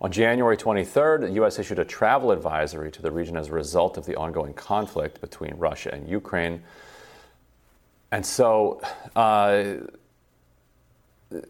On 0.00 0.12
January 0.12 0.56
23rd, 0.56 1.20
the 1.22 1.32
U.S. 1.32 1.58
issued 1.58 1.78
a 1.78 1.84
travel 1.84 2.30
advisory 2.30 2.90
to 2.92 3.02
the 3.02 3.10
region 3.10 3.36
as 3.36 3.48
a 3.48 3.52
result 3.52 3.96
of 3.96 4.04
the 4.04 4.16
ongoing 4.16 4.52
conflict 4.52 5.20
between 5.20 5.54
Russia 5.56 5.90
and 5.92 6.08
Ukraine. 6.08 6.62
And 8.12 8.24
so, 8.24 8.80
uh, 9.14 9.64
you 11.30 11.42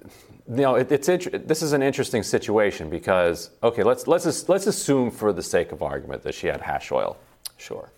know, 0.49 0.77
it, 0.77 0.91
it's 0.91 1.09
int- 1.09 1.47
this 1.47 1.63
is 1.63 1.73
an 1.73 1.83
interesting 1.83 2.23
situation 2.23 2.89
because 2.89 3.51
okay, 3.63 3.83
let's 3.83 4.07
let's 4.07 4.49
let's 4.49 4.67
assume 4.67 5.11
for 5.11 5.33
the 5.33 5.43
sake 5.43 5.73
of 5.73 5.83
argument 5.83 6.23
that 6.23 6.35
she 6.35 6.47
had 6.47 6.61
hash 6.61 6.91
oil. 6.93 7.17
Sure. 7.59 7.91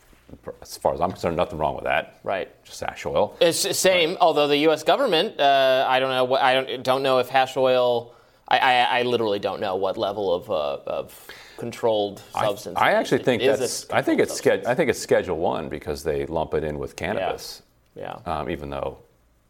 As 0.61 0.77
far 0.77 0.93
as 0.93 1.01
I'm 1.01 1.11
concerned, 1.11 1.37
nothing 1.37 1.59
wrong 1.59 1.75
with 1.75 1.85
that. 1.85 2.21
Right. 2.23 2.51
Just 2.65 2.81
hash 2.81 3.07
oil. 3.07 3.37
It's 3.41 3.63
the 3.63 3.73
same, 3.73 4.19
although 4.21 4.47
the 4.47 4.59
U.S. 4.59 4.83
government, 4.83 5.41
uh, 5.41 5.87
I 5.89 6.01
don't 6.01 6.11
know, 6.11 6.37
I 6.37 6.55
don't, 6.55 6.83
don't 6.83 7.03
know 7.03 7.19
if 7.19 7.29
hash 7.29 7.57
oil. 7.57 8.15
I, 8.49 8.59
I, 8.59 8.73
I 8.99 9.03
literally 9.03 9.39
don't 9.39 9.61
know 9.61 9.77
what 9.77 9.97
level 9.97 10.33
of, 10.35 10.51
uh, 10.51 10.79
of 10.87 11.27
controlled 11.57 12.23
substance. 12.33 12.79
I 12.79 12.93
actually 12.93 13.23
think 13.23 13.43
that's. 13.43 13.89
I 13.91 14.01
think 14.03 14.21
it's 14.21 14.41
sched- 14.41 14.67
I 14.67 14.75
think 14.75 14.89
it's 14.91 14.99
Schedule 14.99 15.37
One 15.39 15.69
because 15.69 16.03
they 16.03 16.25
lump 16.27 16.55
it 16.55 16.65
in 16.65 16.79
with 16.79 16.97
cannabis. 16.97 17.63
Yeah. 17.95 18.17
Um, 18.27 18.49
even 18.49 18.71
though, 18.71 18.99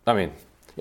I 0.06 0.14
mean, 0.14 0.32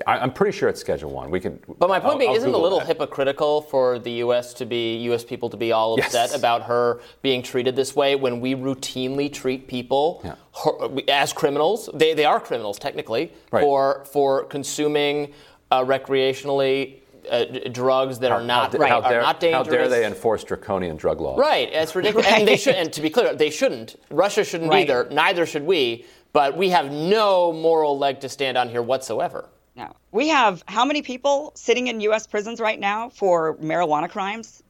I, 0.06 0.18
I'm 0.18 0.32
pretty 0.32 0.56
sure 0.56 0.68
it's 0.68 0.80
Schedule 0.80 1.10
One. 1.10 1.30
We 1.30 1.38
can. 1.38 1.60
But 1.78 1.88
my 1.88 2.00
point 2.00 2.12
I'll- 2.14 2.18
being, 2.18 2.30
I'll 2.30 2.36
isn't 2.36 2.48
it 2.48 2.54
a 2.54 2.58
little 2.58 2.78
that. 2.80 2.88
hypocritical 2.88 3.62
for 3.62 3.98
the 4.00 4.10
U.S. 4.24 4.52
to 4.54 4.64
be 4.66 4.96
U.S. 5.04 5.22
people 5.24 5.48
to 5.50 5.56
be 5.56 5.70
all 5.70 5.96
Yes. 5.96 6.06
upset 6.06 6.36
about 6.36 6.62
her 6.62 7.00
being 7.22 7.42
treated 7.42 7.76
this 7.76 7.94
way 7.94 8.16
when 8.16 8.40
we 8.40 8.54
routinely 8.56 9.32
treat 9.32 9.68
people 9.68 10.22
her- 10.64 10.88
as 11.08 11.32
criminals? 11.32 11.88
They, 11.94 12.14
they 12.14 12.24
are 12.24 12.40
criminals 12.40 12.78
technically 12.80 13.32
Right. 13.52 13.60
for 13.62 14.04
for 14.12 14.44
consuming 14.44 15.32
uh, 15.70 15.84
recreationally 15.84 16.94
uh, 17.30 17.68
drugs 17.70 18.18
that 18.20 18.30
are 18.32 18.42
not 18.42 18.72
How, 18.76 18.86
how 18.86 19.00
are 19.02 19.10
dare, 19.10 19.20
not 19.22 19.36
how 19.36 19.40
dangerous. 19.40 19.68
dare 19.68 19.88
they 19.88 20.04
enforce 20.06 20.44
draconian 20.44 20.96
drug 20.96 21.20
laws? 21.20 21.38
Right, 21.38 21.68
it's 21.72 21.94
ridiculous. 21.94 22.26
And 22.26 22.46
they 22.46 22.56
should. 22.56 22.74
And 22.74 22.92
to 22.92 23.00
be 23.00 23.10
clear, 23.10 23.34
they 23.34 23.50
shouldn't. 23.50 23.96
Russia 24.10 24.44
shouldn't 24.44 24.70
Right. 24.70 24.88
either. 24.88 25.08
Neither 25.10 25.46
should 25.46 25.64
we. 25.64 26.04
But 26.32 26.56
we 26.56 26.68
have 26.70 26.90
no 26.92 27.52
moral 27.52 27.96
leg 27.98 28.20
to 28.20 28.28
stand 28.28 28.58
on 28.58 28.68
here 28.68 28.82
whatsoever. 28.82 29.48
No. 29.76 29.92
We 30.12 30.28
have 30.28 30.62
how 30.68 30.84
many 30.84 31.02
people 31.02 31.52
sitting 31.54 31.86
in 31.86 32.00
U.S. 32.02 32.26
prisons 32.26 32.60
right 32.60 32.78
now 32.78 33.08
for 33.08 33.56
marijuana 33.56 34.10
crimes? 34.10 34.62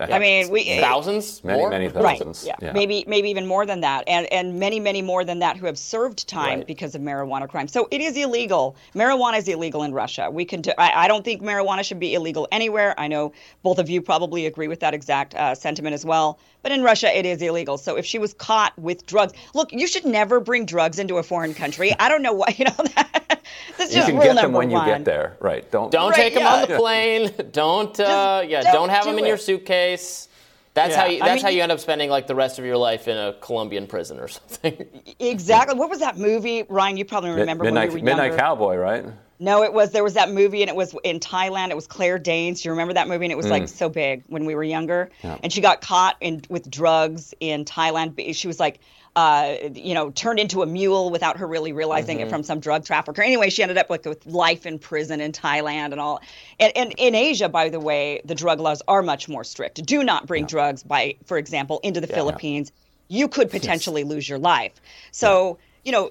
I 0.00 0.18
mean, 0.18 0.50
we 0.50 0.80
thousands, 0.80 1.44
Many, 1.44 1.58
more? 1.58 1.70
many 1.70 1.88
Right. 1.88 2.18
thousands. 2.18 2.46
Yeah. 2.46 2.72
Maybe 2.72 3.04
maybe 3.06 3.28
even 3.30 3.46
more 3.46 3.66
than 3.66 3.80
that, 3.80 4.04
and 4.06 4.26
and 4.32 4.58
many 4.58 4.80
many 4.80 5.02
more 5.02 5.24
than 5.24 5.40
that 5.40 5.56
who 5.56 5.66
have 5.66 5.78
served 5.78 6.26
time 6.26 6.58
Right. 6.60 6.66
because 6.66 6.94
of 6.94 7.02
marijuana 7.02 7.48
crimes. 7.48 7.72
So 7.72 7.88
it 7.90 8.00
is 8.00 8.16
illegal. 8.16 8.74
Marijuana 8.94 9.38
is 9.38 9.48
illegal 9.48 9.82
in 9.82 9.92
Russia. 9.92 10.30
We 10.30 10.44
can. 10.44 10.62
Do, 10.62 10.72
I, 10.78 11.04
I 11.04 11.08
don't 11.08 11.24
think 11.24 11.42
marijuana 11.42 11.84
should 11.84 12.00
be 12.00 12.14
illegal 12.14 12.48
anywhere. 12.50 12.94
I 12.98 13.06
know 13.08 13.32
both 13.62 13.78
of 13.78 13.90
you 13.90 14.00
probably 14.00 14.46
agree 14.46 14.68
with 14.68 14.80
that 14.80 14.94
exact 14.94 15.34
uh, 15.34 15.54
sentiment 15.54 15.94
as 15.94 16.04
well. 16.04 16.38
But 16.62 16.72
in 16.72 16.82
Russia, 16.82 17.14
it 17.16 17.26
is 17.26 17.42
illegal. 17.42 17.76
So 17.76 17.96
if 17.96 18.06
she 18.06 18.18
was 18.18 18.32
caught 18.34 18.72
with 18.78 19.04
drugs, 19.04 19.32
look, 19.52 19.72
you 19.72 19.86
should 19.86 20.04
never 20.04 20.40
bring 20.40 20.64
drugs 20.64 20.98
into 21.00 21.16
a 21.18 21.22
foreign 21.22 21.54
country. 21.54 21.92
I 21.98 22.08
don't 22.08 22.22
know 22.22 22.32
why. 22.32 22.46
You 22.56 22.66
know 22.66 22.84
that. 22.94 23.41
That's 23.78 23.94
You 23.94 24.02
can 24.02 24.14
rule 24.14 24.22
get 24.24 24.34
them 24.34 24.42
number 24.44 24.58
when 24.58 24.70
you 24.70 24.76
one. 24.76 24.86
get 24.86 25.04
there. 25.04 25.36
Right. 25.40 25.70
Don't. 25.70 25.90
Don't 25.90 26.10
Right, 26.10 26.16
take 26.16 26.34
them 26.34 26.42
yeah. 26.42 26.54
on 26.54 26.68
the 26.68 26.76
plane. 26.76 27.32
Don't 27.52 27.98
uh, 28.00 28.42
yeah. 28.46 28.62
Don't, 28.62 28.72
don't 28.74 28.88
have 28.90 29.04
do 29.04 29.10
them 29.10 29.18
in 29.18 29.26
your 29.26 29.36
suitcase. 29.38 30.28
That's 30.74 30.92
Yeah, 30.94 31.00
how 31.02 31.06
you. 31.06 31.22
I 31.22 31.26
That's 31.28 31.42
how 31.42 31.48
you 31.50 31.62
end 31.62 31.70
up 31.72 31.80
spending 31.80 32.08
like 32.10 32.26
the 32.26 32.34
rest 32.34 32.58
of 32.58 32.64
your 32.64 32.76
life 32.78 33.06
in 33.08 33.16
a 33.16 33.34
Colombian 33.40 33.86
prison 33.86 34.18
or 34.18 34.28
something. 34.28 34.86
Exactly. 35.20 35.78
What 35.78 35.90
was 35.90 36.00
that 36.00 36.16
movie, 36.18 36.64
Ryan? 36.68 36.96
You 36.96 37.04
probably 37.04 37.30
Mid- 37.30 37.40
remember 37.40 37.64
Midnight, 37.64 37.88
when 37.88 37.94
we 37.96 38.00
were 38.00 38.04
Midnight 38.06 38.26
younger. 38.28 38.38
Cowboy, 38.38 38.76
right? 38.76 39.04
No, 39.38 39.64
it 39.64 39.72
was 39.72 39.90
there 39.90 40.04
was 40.04 40.14
that 40.14 40.30
movie 40.30 40.62
and 40.62 40.68
it 40.70 40.76
was 40.76 40.94
in 41.02 41.18
Thailand. 41.18 41.70
It 41.70 41.76
was 41.76 41.86
Claire 41.88 42.18
Danes. 42.18 42.62
Do 42.62 42.68
you 42.68 42.72
remember 42.72 42.94
that 42.94 43.08
movie? 43.08 43.24
And 43.24 43.32
it 43.32 43.36
was 43.36 43.48
like 43.48 43.64
Mm. 43.64 43.68
so 43.68 43.88
big 43.88 44.22
when 44.28 44.44
we 44.44 44.54
were 44.54 44.62
younger. 44.64 45.10
Yeah. 45.24 45.36
And 45.42 45.52
she 45.52 45.60
got 45.60 45.80
caught 45.80 46.16
in 46.20 46.42
with 46.48 46.70
drugs 46.70 47.34
in 47.40 47.64
Thailand. 47.64 48.34
She 48.34 48.46
was 48.46 48.60
like, 48.60 48.78
uh, 49.14 49.56
you 49.74 49.92
know, 49.94 50.10
turned 50.10 50.38
into 50.38 50.62
a 50.62 50.66
mule 50.66 51.10
without 51.10 51.36
her 51.36 51.46
really 51.46 51.72
realizing 51.72 52.18
Mm-hmm. 52.18 52.26
it 52.28 52.30
from 52.30 52.42
some 52.42 52.60
drug 52.60 52.84
trafficker. 52.84 53.22
Anyway, 53.22 53.50
she 53.50 53.62
ended 53.62 53.76
up 53.78 53.90
like 53.90 54.04
with 54.04 54.24
life 54.26 54.64
in 54.64 54.78
prison 54.78 55.20
in 55.20 55.32
Thailand 55.32 55.92
and 55.92 56.00
all. 56.00 56.20
And, 56.58 56.72
and 56.76 56.94
in 56.96 57.14
Asia, 57.14 57.48
by 57.48 57.68
the 57.68 57.80
way, 57.80 58.22
the 58.24 58.34
drug 58.34 58.60
laws 58.60 58.82
are 58.88 59.02
much 59.02 59.28
more 59.28 59.44
strict. 59.44 59.84
Do 59.84 60.02
not 60.02 60.26
bring 60.26 60.46
drugs 60.46 60.82
by, 60.82 61.16
for 61.26 61.36
example, 61.36 61.80
into 61.82 62.00
the 62.00 62.06
Philippines. 62.06 62.72
You 63.08 63.28
could 63.28 63.50
potentially 63.50 64.04
lose 64.04 64.26
your 64.28 64.38
life. 64.38 64.72
So 65.10 65.58
you 65.84 65.90
know, 65.90 66.10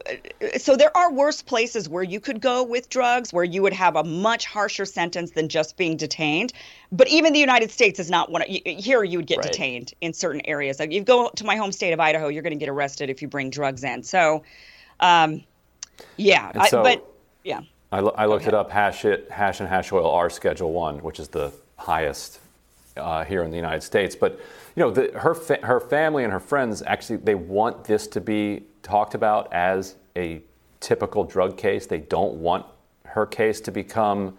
so 0.57 0.75
there 0.75 0.95
are 0.97 1.11
worse 1.11 1.41
places 1.41 1.87
where 1.87 2.03
you 2.03 2.19
could 2.19 2.41
go 2.41 2.61
with 2.63 2.89
drugs, 2.89 3.31
where 3.31 3.43
you 3.45 3.61
would 3.61 3.71
have 3.73 3.95
a 3.95 4.03
much 4.03 4.45
harsher 4.45 4.83
sentence 4.85 5.31
than 5.31 5.47
just 5.47 5.77
being 5.77 5.95
detained. 5.95 6.51
But 6.91 7.07
even 7.07 7.31
the 7.31 7.39
United 7.39 7.71
States 7.71 7.97
is 7.99 8.09
not 8.09 8.29
one. 8.29 8.41
Of, 8.41 8.47
here, 8.49 9.03
you 9.03 9.17
would 9.19 9.27
get 9.27 9.37
Right. 9.37 9.49
detained 9.51 9.93
in 10.01 10.11
certain 10.13 10.41
areas. 10.45 10.77
Like 10.79 10.91
you 10.91 11.01
go 11.03 11.29
to 11.29 11.43
my 11.45 11.55
home 11.55 11.71
state 11.71 11.93
of 11.93 12.01
Idaho, 12.01 12.27
you're 12.27 12.43
going 12.43 12.51
to 12.53 12.59
get 12.59 12.67
arrested 12.69 13.09
if 13.09 13.21
you 13.21 13.29
bring 13.29 13.49
drugs 13.49 13.83
in. 13.85 14.03
So, 14.03 14.43
um, 14.99 15.43
yeah, 16.17 16.49
And 16.53 16.63
I, 16.63 16.67
so- 16.67 16.83
but 16.83 17.05
yeah, 17.45 17.61
I, 17.93 18.01
lo- 18.01 18.15
I 18.17 18.25
looked 18.25 18.47
it 18.47 18.53
up. 18.53 18.71
Hash 18.71 19.05
it, 19.05 19.29
hash 19.31 19.61
and 19.61 19.69
hash 19.69 19.91
oil 19.93 20.09
are 20.09 20.29
Schedule 20.29 20.73
One, 20.73 20.99
which 20.99 21.19
is 21.19 21.29
the 21.29 21.51
highest 21.77 22.39
uh, 22.97 23.23
here 23.23 23.41
in 23.43 23.51
the 23.51 23.57
United 23.57 23.83
States. 23.83 24.15
But 24.17 24.37
you 24.75 24.83
know, 24.83 24.91
the, 24.91 25.17
her 25.17 25.33
fa- 25.33 25.59
her 25.65 25.79
family 25.79 26.23
and 26.25 26.31
her 26.33 26.39
friends 26.41 26.83
actually 26.85 27.17
they 27.17 27.35
want 27.35 27.85
this 27.85 28.07
to 28.07 28.19
be 28.21 28.63
talked 28.83 29.13
about 29.15 29.51
as 29.53 29.95
a 30.15 30.41
typical 30.79 31.23
drug 31.23 31.57
case. 31.57 31.85
They 31.85 31.99
don't 31.99 32.35
want 32.35 32.65
her 33.05 33.25
case 33.25 33.61
to 33.61 33.71
become 33.71 34.37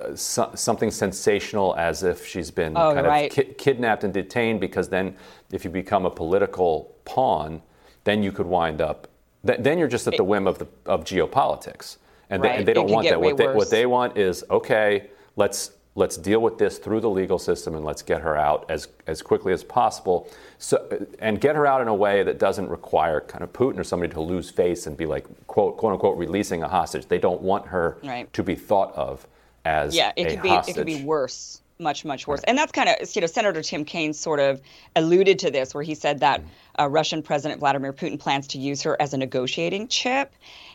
uh, 0.00 0.14
so, 0.14 0.50
something 0.54 0.90
sensational 0.90 1.74
as 1.76 2.02
if 2.02 2.26
she's 2.26 2.50
been 2.50 2.76
Oh, 2.76 2.94
kind 2.94 3.06
right. 3.06 3.30
of 3.30 3.46
ki- 3.46 3.54
kidnapped 3.54 4.04
and 4.04 4.12
detained 4.12 4.60
because 4.60 4.88
then 4.88 5.16
if 5.52 5.64
you 5.64 5.70
become 5.70 6.06
a 6.06 6.10
political 6.10 6.94
pawn, 7.04 7.62
then 8.04 8.22
you 8.22 8.32
could 8.32 8.46
wind 8.46 8.80
up, 8.80 9.08
th- 9.46 9.60
then 9.60 9.78
you're 9.78 9.88
just 9.88 10.06
at 10.06 10.16
the 10.16 10.24
whim 10.24 10.46
of, 10.46 10.58
the, 10.58 10.66
of 10.86 11.04
geopolitics. 11.04 11.96
And, 12.28 12.44
they, 12.44 12.56
and 12.56 12.68
they 12.68 12.72
don't 12.72 12.90
want 12.90 13.08
that. 13.08 13.20
What 13.20 13.36
they, 13.36 13.48
what 13.48 13.70
they 13.70 13.86
want 13.86 14.16
is 14.16 14.44
okay, 14.50 15.10
let's 15.36 15.72
let's 15.96 16.16
deal 16.16 16.40
with 16.40 16.56
this 16.58 16.78
through 16.78 17.00
the 17.00 17.10
legal 17.10 17.38
system 17.38 17.74
and 17.74 17.84
let's 17.84 18.02
get 18.02 18.20
her 18.22 18.36
out 18.36 18.64
as 18.70 18.88
as 19.06 19.22
quickly 19.22 19.52
as 19.52 19.64
possible. 19.64 20.28
So 20.58 21.06
and 21.18 21.40
get 21.40 21.56
her 21.56 21.66
out 21.66 21.80
in 21.80 21.88
a 21.88 21.94
way 21.94 22.22
that 22.22 22.38
doesn't 22.38 22.68
require 22.68 23.20
kind 23.20 23.42
of 23.42 23.52
Putin 23.52 23.78
or 23.78 23.84
somebody 23.84 24.12
to 24.12 24.20
lose 24.20 24.50
face 24.50 24.86
and 24.86 24.96
be 24.96 25.06
like 25.06 25.26
quote 25.46 25.76
quote 25.76 25.92
unquote 25.92 26.16
releasing 26.16 26.62
a 26.62 26.68
hostage. 26.68 27.06
They 27.06 27.18
don't 27.18 27.42
want 27.42 27.66
her 27.66 27.98
Right. 28.04 28.32
to 28.32 28.42
be 28.42 28.54
thought 28.54 28.94
of 28.94 29.26
as 29.64 29.94
yeah, 29.94 30.12
it 30.16 30.26
a 30.26 30.30
could 30.30 30.42
be 30.42 30.48
hostage. 30.48 30.74
it 30.76 30.78
could 30.78 30.86
be 30.86 31.02
worse, 31.02 31.60
much 31.78 32.04
much 32.04 32.26
worse. 32.26 32.40
And 32.44 32.56
that's 32.56 32.72
kind 32.72 32.88
of 32.88 32.96
you 33.14 33.20
know 33.20 33.26
Senator 33.26 33.60
Tim 33.62 33.84
Kaine 33.84 34.12
sort 34.14 34.40
of 34.40 34.60
alluded 34.96 35.38
to 35.40 35.50
this, 35.50 35.74
where 35.74 35.82
he 35.82 35.94
said 35.94 36.20
that 36.20 36.40
uh, 36.78 36.88
Russian 36.88 37.22
President 37.22 37.60
Vladimir 37.60 37.92
Putin 37.92 38.18
plans 38.18 38.46
to 38.48 38.58
use 38.58 38.80
her 38.82 38.96
as 39.02 39.12
a 39.12 39.18
negotiating 39.18 39.88
chip. 39.88 40.32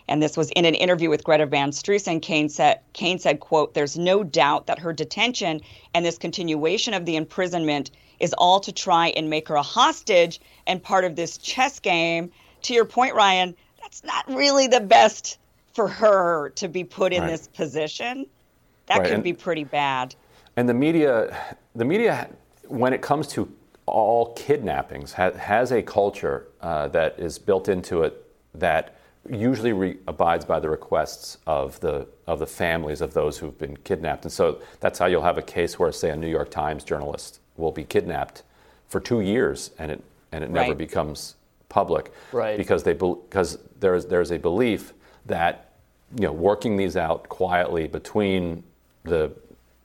And 0.08 0.22
this 0.22 0.38
was 0.38 0.52
in 0.52 0.66
an 0.66 0.76
interview 0.76 1.10
with 1.10 1.24
Greta 1.24 1.46
Van 1.46 1.72
Susteren. 1.72 2.22
Kaine 2.22 2.50
said, 2.50 2.80
Kaine 2.94 3.18
said, 3.20 3.40
"quote 3.40 3.74
There's 3.74 3.98
no 3.98 4.24
doubt 4.24 4.68
that 4.68 4.80
her 4.80 4.94
detention 4.94 5.62
and 5.94 6.06
this 6.06 6.18
continuation 6.18 6.94
of 6.94 7.06
the 7.06 7.16
imprisonment 7.16 7.92
is 8.20 8.34
all 8.38 8.60
to 8.62 8.72
try 8.72 9.08
and 9.10 9.30
make 9.30 9.48
her 9.48 9.56
a 9.56 9.64
hostage 9.64 10.40
and 10.68 10.82
part 10.82 11.06
of 11.06 11.16
this 11.16 11.38
chess 11.38 11.80
game." 11.80 12.32
To 12.64 12.74
your 12.74 12.86
point, 12.86 13.16
Ryan, 13.16 13.56
that's 13.82 14.04
not 14.04 14.28
really 14.28 14.68
the 14.68 14.80
best 14.80 15.38
for 15.74 15.88
her 15.88 16.50
to 16.52 16.68
be 16.68 16.84
put 16.84 17.12
in 17.12 17.22
Right. 17.24 17.32
this 17.32 17.48
position. 17.48 18.28
That 18.88 19.00
Right, 19.00 19.06
could 19.06 19.14
and- 19.16 19.24
be 19.24 19.34
pretty 19.34 19.64
bad. 19.64 20.16
And 20.56 20.70
the 20.70 20.74
media, 20.74 21.36
the 21.76 21.84
media, 21.86 22.30
when 22.68 22.94
it 22.94 23.02
comes 23.02 23.28
to 23.30 23.52
all 23.88 24.34
kidnappings, 24.34 25.14
ha- 25.14 25.32
has 25.34 25.72
a 25.72 25.82
culture 25.82 26.48
uh, 26.62 26.88
that 26.90 27.20
is 27.20 27.38
built 27.40 27.68
into 27.68 28.04
it 28.04 28.26
that 28.54 28.96
usually 29.30 29.74
re- 29.74 29.98
abides 30.08 30.46
by 30.46 30.60
the 30.60 30.70
requests 30.70 31.38
of 31.48 31.80
the 31.80 32.08
of 32.28 32.40
the 32.40 32.46
families 32.48 33.02
of 33.02 33.14
those 33.14 33.38
who've 33.38 33.58
been 33.58 33.78
kidnapped. 33.78 34.26
And 34.26 34.32
so 34.32 34.60
that's 34.80 35.00
how 35.00 35.06
you'll 35.06 35.22
have 35.24 35.38
a 35.38 35.42
case 35.44 35.78
where, 35.80 35.92
say, 35.92 36.10
a 36.10 36.16
New 36.16 36.28
York 36.30 36.50
Times 36.50 36.84
journalist 36.84 37.40
will 37.58 37.72
be 37.72 37.84
kidnapped 37.84 38.44
for 38.88 39.00
two 39.00 39.22
years, 39.22 39.72
and 39.80 39.92
it 39.92 40.04
and 40.32 40.44
it 40.44 40.50
never 40.50 40.70
Right. 40.70 40.78
becomes 40.78 41.36
public, 41.70 42.12
Right. 42.32 42.58
Because 42.58 42.84
they 42.84 42.94
because 42.94 43.58
there's 43.80 44.06
there's 44.06 44.32
a 44.32 44.38
belief 44.40 44.94
that 45.26 45.72
you 46.16 46.26
know 46.28 46.32
working 46.34 46.78
these 46.78 46.96
out 46.98 47.28
quietly 47.30 47.88
between 47.88 48.64
the 49.04 49.32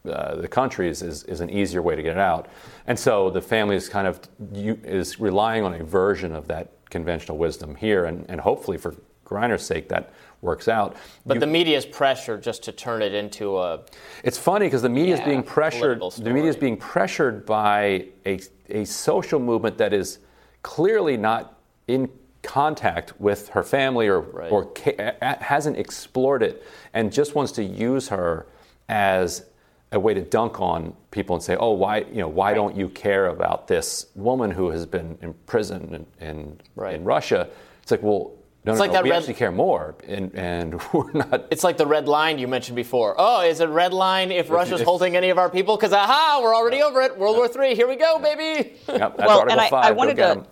uh, 0.09 0.37
the 0.37 0.49
countries 0.49 1.03
is, 1.03 1.25
is 1.25 1.41
an 1.41 1.51
easier 1.51 1.83
way 1.83 1.95
to 1.95 2.03
get 2.03 2.13
it 2.13 2.19
out. 2.19 2.49
And 2.87 2.99
so 2.99 3.29
the 3.29 3.43
family 3.43 3.77
is 3.77 3.87
kind 3.89 4.07
of 4.07 4.19
you, 4.53 4.79
is 4.83 5.21
relying 5.21 5.63
on 5.63 5.75
a 5.75 5.85
version 5.85 6.35
of 6.35 6.49
that 6.49 6.69
conventional 6.89 7.37
wisdom 7.37 7.75
here, 7.77 8.07
and, 8.07 8.25
and 8.31 8.41
hopefully 8.41 8.79
for 8.79 8.95
Griner's 9.31 9.63
sake 9.65 9.89
that 9.89 10.11
works 10.43 10.69
out. 10.69 10.97
But 11.25 11.35
You- 11.35 11.41
the 11.41 11.47
media's 11.47 11.87
pressure 11.87 12.37
just 12.39 12.63
to 12.65 12.73
turn 12.73 13.03
it 13.03 13.15
into 13.15 13.59
a. 13.59 13.81
it's 14.25 14.39
funny 14.39 14.67
because 14.67 14.83
the 14.83 14.89
media 14.89 15.15
is 15.15 15.21
Yeah, 15.21 15.27
being 15.27 15.43
pressured. 15.43 16.03
The 16.19 16.31
media 16.31 16.51
is 16.51 16.57
being 16.57 16.77
pressured 16.77 17.47
by 17.47 18.07
a, 18.27 18.41
a 18.69 18.85
social 18.85 19.39
movement 19.39 19.79
that 19.79 19.93
is 19.93 20.19
clearly 20.63 21.17
not 21.17 21.59
in 21.89 22.09
contact 22.43 23.21
with 23.21 23.49
her 23.51 23.63
family 23.63 24.09
or 24.09 24.23
or 24.51 24.65
ca- 24.75 24.97
a- 25.21 25.43
hasn't 25.45 25.77
explored 25.77 26.43
it 26.43 26.65
and 26.95 27.13
just 27.13 27.35
wants 27.35 27.53
to 27.53 27.63
use 27.63 28.09
her 28.09 28.47
as 28.89 29.45
a 29.93 30.01
way 30.01 30.15
to 30.15 30.23
dunk 30.23 30.59
on 30.61 30.95
people 31.11 31.35
and 31.37 31.43
say, 31.43 31.55
"Oh, 31.57 31.73
why 31.73 31.99
you 31.99 32.21
know 32.23 32.29
why 32.29 32.55
don't 32.55 32.75
you 32.77 32.89
care 32.89 33.27
about 33.27 33.67
this 33.69 34.07
woman 34.15 34.51
who 34.53 34.71
has 34.71 34.87
been 34.87 35.19
imprisoned 35.21 35.95
in 35.95 36.07
in, 36.29 36.61
in 36.95 37.05
Russia?" 37.05 37.49
It's 37.83 37.91
like, 37.91 38.03
well. 38.03 38.33
No, 38.65 38.73
It's 38.73 38.79
no, 38.79 38.85
like 38.85 38.91
no, 38.91 38.95
that 38.95 39.05
we 39.05 39.11
red- 39.11 39.19
actually 39.19 39.35
care 39.35 39.51
more, 39.53 39.95
and, 40.07 40.35
and 40.35 40.81
we're 40.93 41.13
not. 41.13 41.47
It's 41.51 41.65
like 41.65 41.79
the 41.79 41.87
red 41.87 42.07
line 42.07 42.39
you 42.39 42.47
mentioned 42.47 42.77
before. 42.77 43.15
Oh, 43.17 43.41
is 43.41 43.61
it 43.61 43.69
red 43.71 43.95
line 43.95 44.31
if 44.31 44.51
Russia's 44.51 44.81
if- 44.81 44.87
holding 44.87 45.17
any 45.17 45.31
of 45.31 45.39
our 45.39 45.49
people? 45.49 45.77
Because 45.77 45.93
aha, 45.95 46.41
we're 46.43 46.55
already 46.55 46.83
over 46.83 47.01
it. 47.01 47.17
World 47.19 47.37
War 47.37 47.49
Three, 47.49 47.75
here 47.75 47.89
we 47.89 47.97
go, 47.97 48.19
baby. 48.19 48.75
Yep, 48.89 49.17
well, 49.19 49.41
Article 49.41 49.51
and 49.53 49.61
I, 49.61 49.69
I 49.69 49.91
wanted 49.93 50.17
get 50.17 50.35
to. 50.35 50.41
'em. 50.41 50.47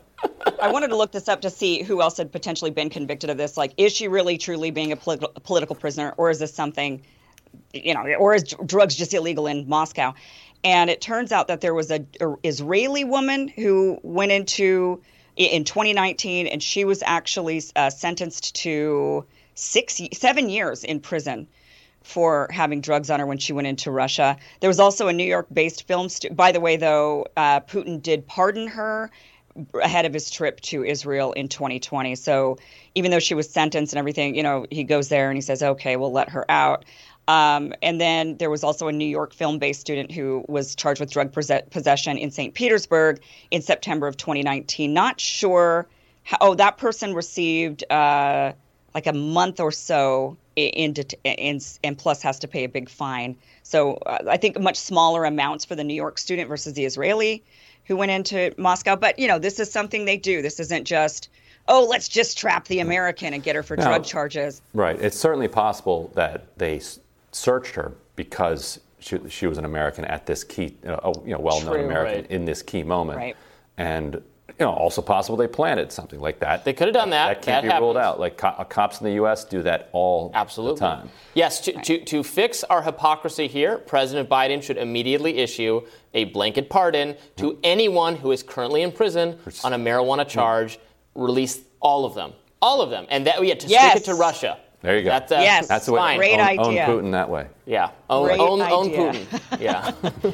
I 0.60 0.72
wanted 0.72 0.88
to 0.88 0.96
look 0.96 1.12
this 1.12 1.28
up 1.28 1.42
to 1.42 1.50
see 1.50 1.82
who 1.82 2.00
else 2.02 2.16
had 2.16 2.32
potentially 2.32 2.70
been 2.72 2.90
convicted 2.90 3.30
of 3.30 3.36
this. 3.36 3.56
Like, 3.56 3.72
is 3.76 3.92
she 3.92 4.08
really 4.08 4.36
truly 4.38 4.70
being 4.72 4.90
a, 4.90 4.96
politi- 4.96 5.30
a 5.36 5.40
political 5.40 5.76
prisoner, 5.76 6.12
or 6.16 6.28
is 6.30 6.38
this 6.40 6.52
something, 6.52 7.02
you 7.72 7.94
know, 7.94 8.02
or 8.14 8.34
is 8.34 8.42
drugs 8.66 8.96
just 8.96 9.14
illegal 9.14 9.46
in 9.46 9.68
Moscow? 9.68 10.14
And 10.64 10.90
it 10.90 11.00
turns 11.00 11.30
out 11.30 11.46
that 11.48 11.60
there 11.60 11.72
was 11.74 11.90
a, 11.92 12.04
a 12.20 12.34
Israeli 12.42 13.04
woman 13.04 13.46
who 13.46 14.00
went 14.02 14.32
into 14.32 15.00
i- 15.04 15.17
in 15.38 15.64
2019, 15.64 16.46
and 16.48 16.62
she 16.62 16.84
was 16.84 17.02
actually 17.06 17.62
uh, 17.76 17.90
sentenced 17.90 18.56
to 18.56 19.26
six, 19.54 20.00
seven 20.12 20.50
years 20.50 20.84
in 20.84 21.00
prison 21.00 21.48
for 22.02 22.48
having 22.50 22.80
drugs 22.80 23.10
on 23.10 23.20
her 23.20 23.26
when 23.26 23.38
she 23.38 23.52
went 23.52 23.66
into 23.68 23.90
Russia. 23.90 24.36
There 24.60 24.68
was 24.70 24.80
also 24.80 25.08
a 25.08 25.12
New 25.12 25.24
York-based 25.26 25.86
film. 25.86 26.08
Stu- 26.08 26.30
By 26.30 26.52
the 26.52 26.60
way, 26.60 26.76
though, 26.76 27.26
uh, 27.36 27.60
Putin 27.60 28.02
did 28.02 28.26
pardon 28.26 28.68
her 28.68 29.10
ahead 29.82 30.06
of 30.06 30.14
his 30.14 30.30
trip 30.30 30.60
to 30.60 30.84
Israel 30.84 31.32
in 31.32 31.48
2020. 31.48 32.14
So 32.14 32.58
even 32.94 33.10
though 33.10 33.18
she 33.18 33.34
was 33.34 33.50
sentenced 33.50 33.92
and 33.92 33.98
everything, 33.98 34.34
you 34.36 34.42
know, 34.42 34.66
he 34.70 34.84
goes 34.84 35.08
there 35.08 35.30
and 35.30 35.36
he 35.36 35.42
says, 35.42 35.62
"Okay, 35.62 35.96
we'll 35.96 36.12
let 36.12 36.30
her 36.30 36.50
out." 36.50 36.84
Um, 37.28 37.72
and 37.82 38.00
then 38.00 38.36
there 38.38 38.50
was 38.50 38.64
also 38.64 38.88
a 38.88 38.92
New 38.92 39.06
York 39.06 39.32
film-based 39.32 39.80
student 39.80 40.10
who 40.10 40.44
was 40.48 40.74
charged 40.74 40.98
with 41.00 41.12
drug 41.12 41.30
possession 41.32 42.18
in 42.18 42.30
St. 42.30 42.54
Petersburg 42.54 43.20
in 43.50 43.62
September 43.62 44.08
of 44.08 44.16
2019. 44.16 44.92
Not 44.92 45.20
sure. 45.20 45.86
How, 46.24 46.38
oh, 46.40 46.54
that 46.54 46.78
person 46.78 47.14
received. 47.14 47.84
Uh, 47.90 48.52
like 48.94 49.06
a 49.06 49.12
month 49.12 49.60
or 49.60 49.70
so 49.70 50.36
in, 50.56 50.94
in, 51.24 51.60
and 51.84 51.98
plus 51.98 52.20
has 52.22 52.38
to 52.40 52.48
pay 52.48 52.64
a 52.64 52.68
big 52.68 52.88
fine. 52.88 53.36
So 53.62 53.94
uh, 54.06 54.18
I 54.28 54.36
think 54.36 54.58
much 54.58 54.76
smaller 54.76 55.24
amounts 55.24 55.64
for 55.64 55.76
the 55.76 55.84
New 55.84 55.94
York 55.94 56.18
student 56.18 56.48
versus 56.48 56.72
the 56.74 56.84
Israeli 56.84 57.44
who 57.84 57.96
went 57.96 58.10
into 58.10 58.52
Moscow. 58.58 58.96
But 58.96 59.18
you 59.18 59.28
know, 59.28 59.38
this 59.38 59.60
is 59.60 59.70
something 59.70 60.04
they 60.04 60.16
do. 60.16 60.42
This 60.42 60.58
isn't 60.58 60.84
just 60.84 61.28
oh, 61.70 61.86
let's 61.88 62.08
just 62.08 62.38
trap 62.38 62.66
the 62.66 62.80
American 62.80 63.34
and 63.34 63.42
get 63.42 63.54
her 63.54 63.62
for 63.62 63.76
No. 63.76 63.84
drug 63.84 64.02
charges. 64.02 64.62
Right. 64.72 64.98
It's 65.00 65.18
certainly 65.18 65.48
possible 65.48 66.10
that 66.14 66.56
they 66.56 66.80
searched 67.32 67.74
her 67.74 67.94
because 68.16 68.80
she, 68.98 69.18
she 69.28 69.46
was 69.46 69.58
an 69.58 69.64
American 69.64 70.04
at 70.04 70.26
this 70.26 70.44
key, 70.44 70.76
you 70.82 70.88
know, 70.88 71.12
you 71.24 71.32
know, 71.32 71.40
well-known 71.40 71.74
True, 71.74 71.84
American 71.84 72.22
right. 72.22 72.30
in 72.30 72.44
this 72.44 72.62
key 72.62 72.82
moment. 72.82 73.18
Right. 73.18 73.36
And 73.76 74.22
you 74.58 74.66
know, 74.66 74.72
also 74.72 75.00
possible 75.00 75.36
they 75.36 75.46
planted 75.46 75.92
something 75.92 76.20
like 76.20 76.40
that. 76.40 76.64
They 76.64 76.72
could 76.72 76.88
have 76.88 76.94
done 76.94 77.10
that. 77.10 77.28
That 77.28 77.42
can't 77.42 77.66
That 77.66 77.78
be 77.78 77.80
ruled 77.80 77.96
out. 77.96 78.18
Like 78.18 78.36
co- 78.36 78.64
cops 78.68 79.00
in 79.00 79.04
the 79.04 79.12
U.S. 79.14 79.44
do 79.44 79.62
that 79.62 79.88
all 79.92 80.32
Absolutely. 80.34 80.80
the 80.80 80.86
time. 80.86 81.10
Yes, 81.34 81.60
to, 81.60 81.72
to, 81.72 82.04
to 82.04 82.24
fix 82.24 82.64
our 82.64 82.82
hypocrisy 82.82 83.46
here, 83.46 83.78
President 83.78 84.28
Biden 84.28 84.60
should 84.60 84.76
immediately 84.76 85.38
issue 85.38 85.82
a 86.14 86.24
blanket 86.24 86.68
pardon 86.68 87.14
to 87.36 87.52
mm-hmm. 87.52 87.60
anyone 87.62 88.16
who 88.16 88.32
is 88.32 88.42
currently 88.42 88.82
in 88.82 88.90
prison 88.90 89.38
on 89.62 89.74
a 89.74 89.78
marijuana 89.78 90.22
mm-hmm. 90.22 90.30
charge. 90.30 90.80
Release 91.14 91.60
all 91.80 92.04
of 92.04 92.14
them, 92.14 92.32
all 92.60 92.80
of 92.80 92.90
them, 92.90 93.06
and 93.10 93.26
that 93.26 93.40
we 93.40 93.48
had 93.48 93.60
to 93.60 93.68
Yes. 93.68 93.92
stick 93.92 94.02
it 94.02 94.04
to 94.06 94.14
Russia. 94.14 94.58
There 94.82 94.96
you 94.96 95.02
go. 95.04 95.10
That's, 95.10 95.32
uh, 95.32 95.40
Yes. 95.42 95.66
That's 95.66 95.86
the 95.86 95.92
way. 95.92 95.98
fine. 96.00 96.16
Great 96.18 96.34
own, 96.34 96.40
own 96.60 96.66
idea. 96.68 96.86
Putin 96.86 97.10
that 97.12 97.28
way. 97.28 97.46
Yeah, 97.66 97.90
own, 98.08 98.26
Great 98.26 98.40
own, 98.40 98.60
own. 98.62 98.90
Putin. 98.90 99.40
Yeah. 99.60 99.92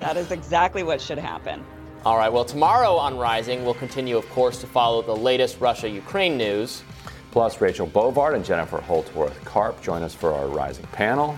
That 0.00 0.16
is 0.16 0.30
exactly 0.30 0.84
what 0.84 1.00
should 1.00 1.18
happen. 1.18 1.64
All 2.06 2.16
right. 2.16 2.32
Well, 2.32 2.44
tomorrow 2.44 2.94
on 2.94 3.18
Rising, 3.18 3.64
we'll 3.64 3.74
continue, 3.74 4.16
of 4.16 4.28
course, 4.30 4.60
to 4.60 4.66
follow 4.68 5.02
the 5.02 5.16
latest 5.16 5.60
Russia-Ukraine 5.60 6.36
news. 6.36 6.84
Plus, 7.32 7.60
Rachel 7.60 7.84
Bovard 7.88 8.36
and 8.36 8.44
Jennifer 8.44 8.78
Holdsworth 8.80 9.44
Karp 9.44 9.82
join 9.82 10.04
us 10.04 10.14
for 10.14 10.32
our 10.32 10.46
rising 10.46 10.86
panel. 10.92 11.36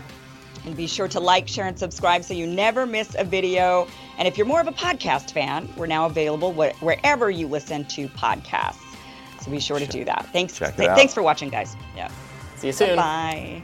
And 0.67 0.77
be 0.77 0.87
sure 0.87 1.09
to 1.09 1.19
like, 1.19 1.49
share, 1.49 1.67
and 1.69 1.79
subscribe 1.79 2.23
so 2.23 2.35
you 2.35 2.47
never 2.47 2.85
miss 2.85 3.17
a 3.19 3.25
video. 3.25 3.89
And 4.19 4.29
if 4.29 4.37
you're 4.37 4.47
more 4.47 4.61
of 4.61 4.67
a 4.69 4.73
podcast 4.73 5.31
fan, 5.33 5.67
we're 5.79 5.87
now 5.87 6.05
available 6.05 6.53
wh- 6.53 6.83
wherever 6.83 7.31
you 7.31 7.47
listen 7.49 7.87
to 7.87 8.09
podcasts. 8.09 8.77
So 9.41 9.51
be 9.51 9.59
sure 9.59 9.79
to 9.79 9.87
do 9.87 10.05
that. 10.05 10.29
Thanks. 10.35 10.59
Check 10.59 10.75
it 10.75 10.77
th- 10.77 10.89
out. 10.91 10.99
Thanks 10.99 11.15
for 11.15 11.23
watching, 11.23 11.49
guys. 11.49 11.75
Yeah. 11.97 12.11
See 12.61 12.67
you 12.67 12.73
soon. 12.75 12.97
Bye. 12.97 13.63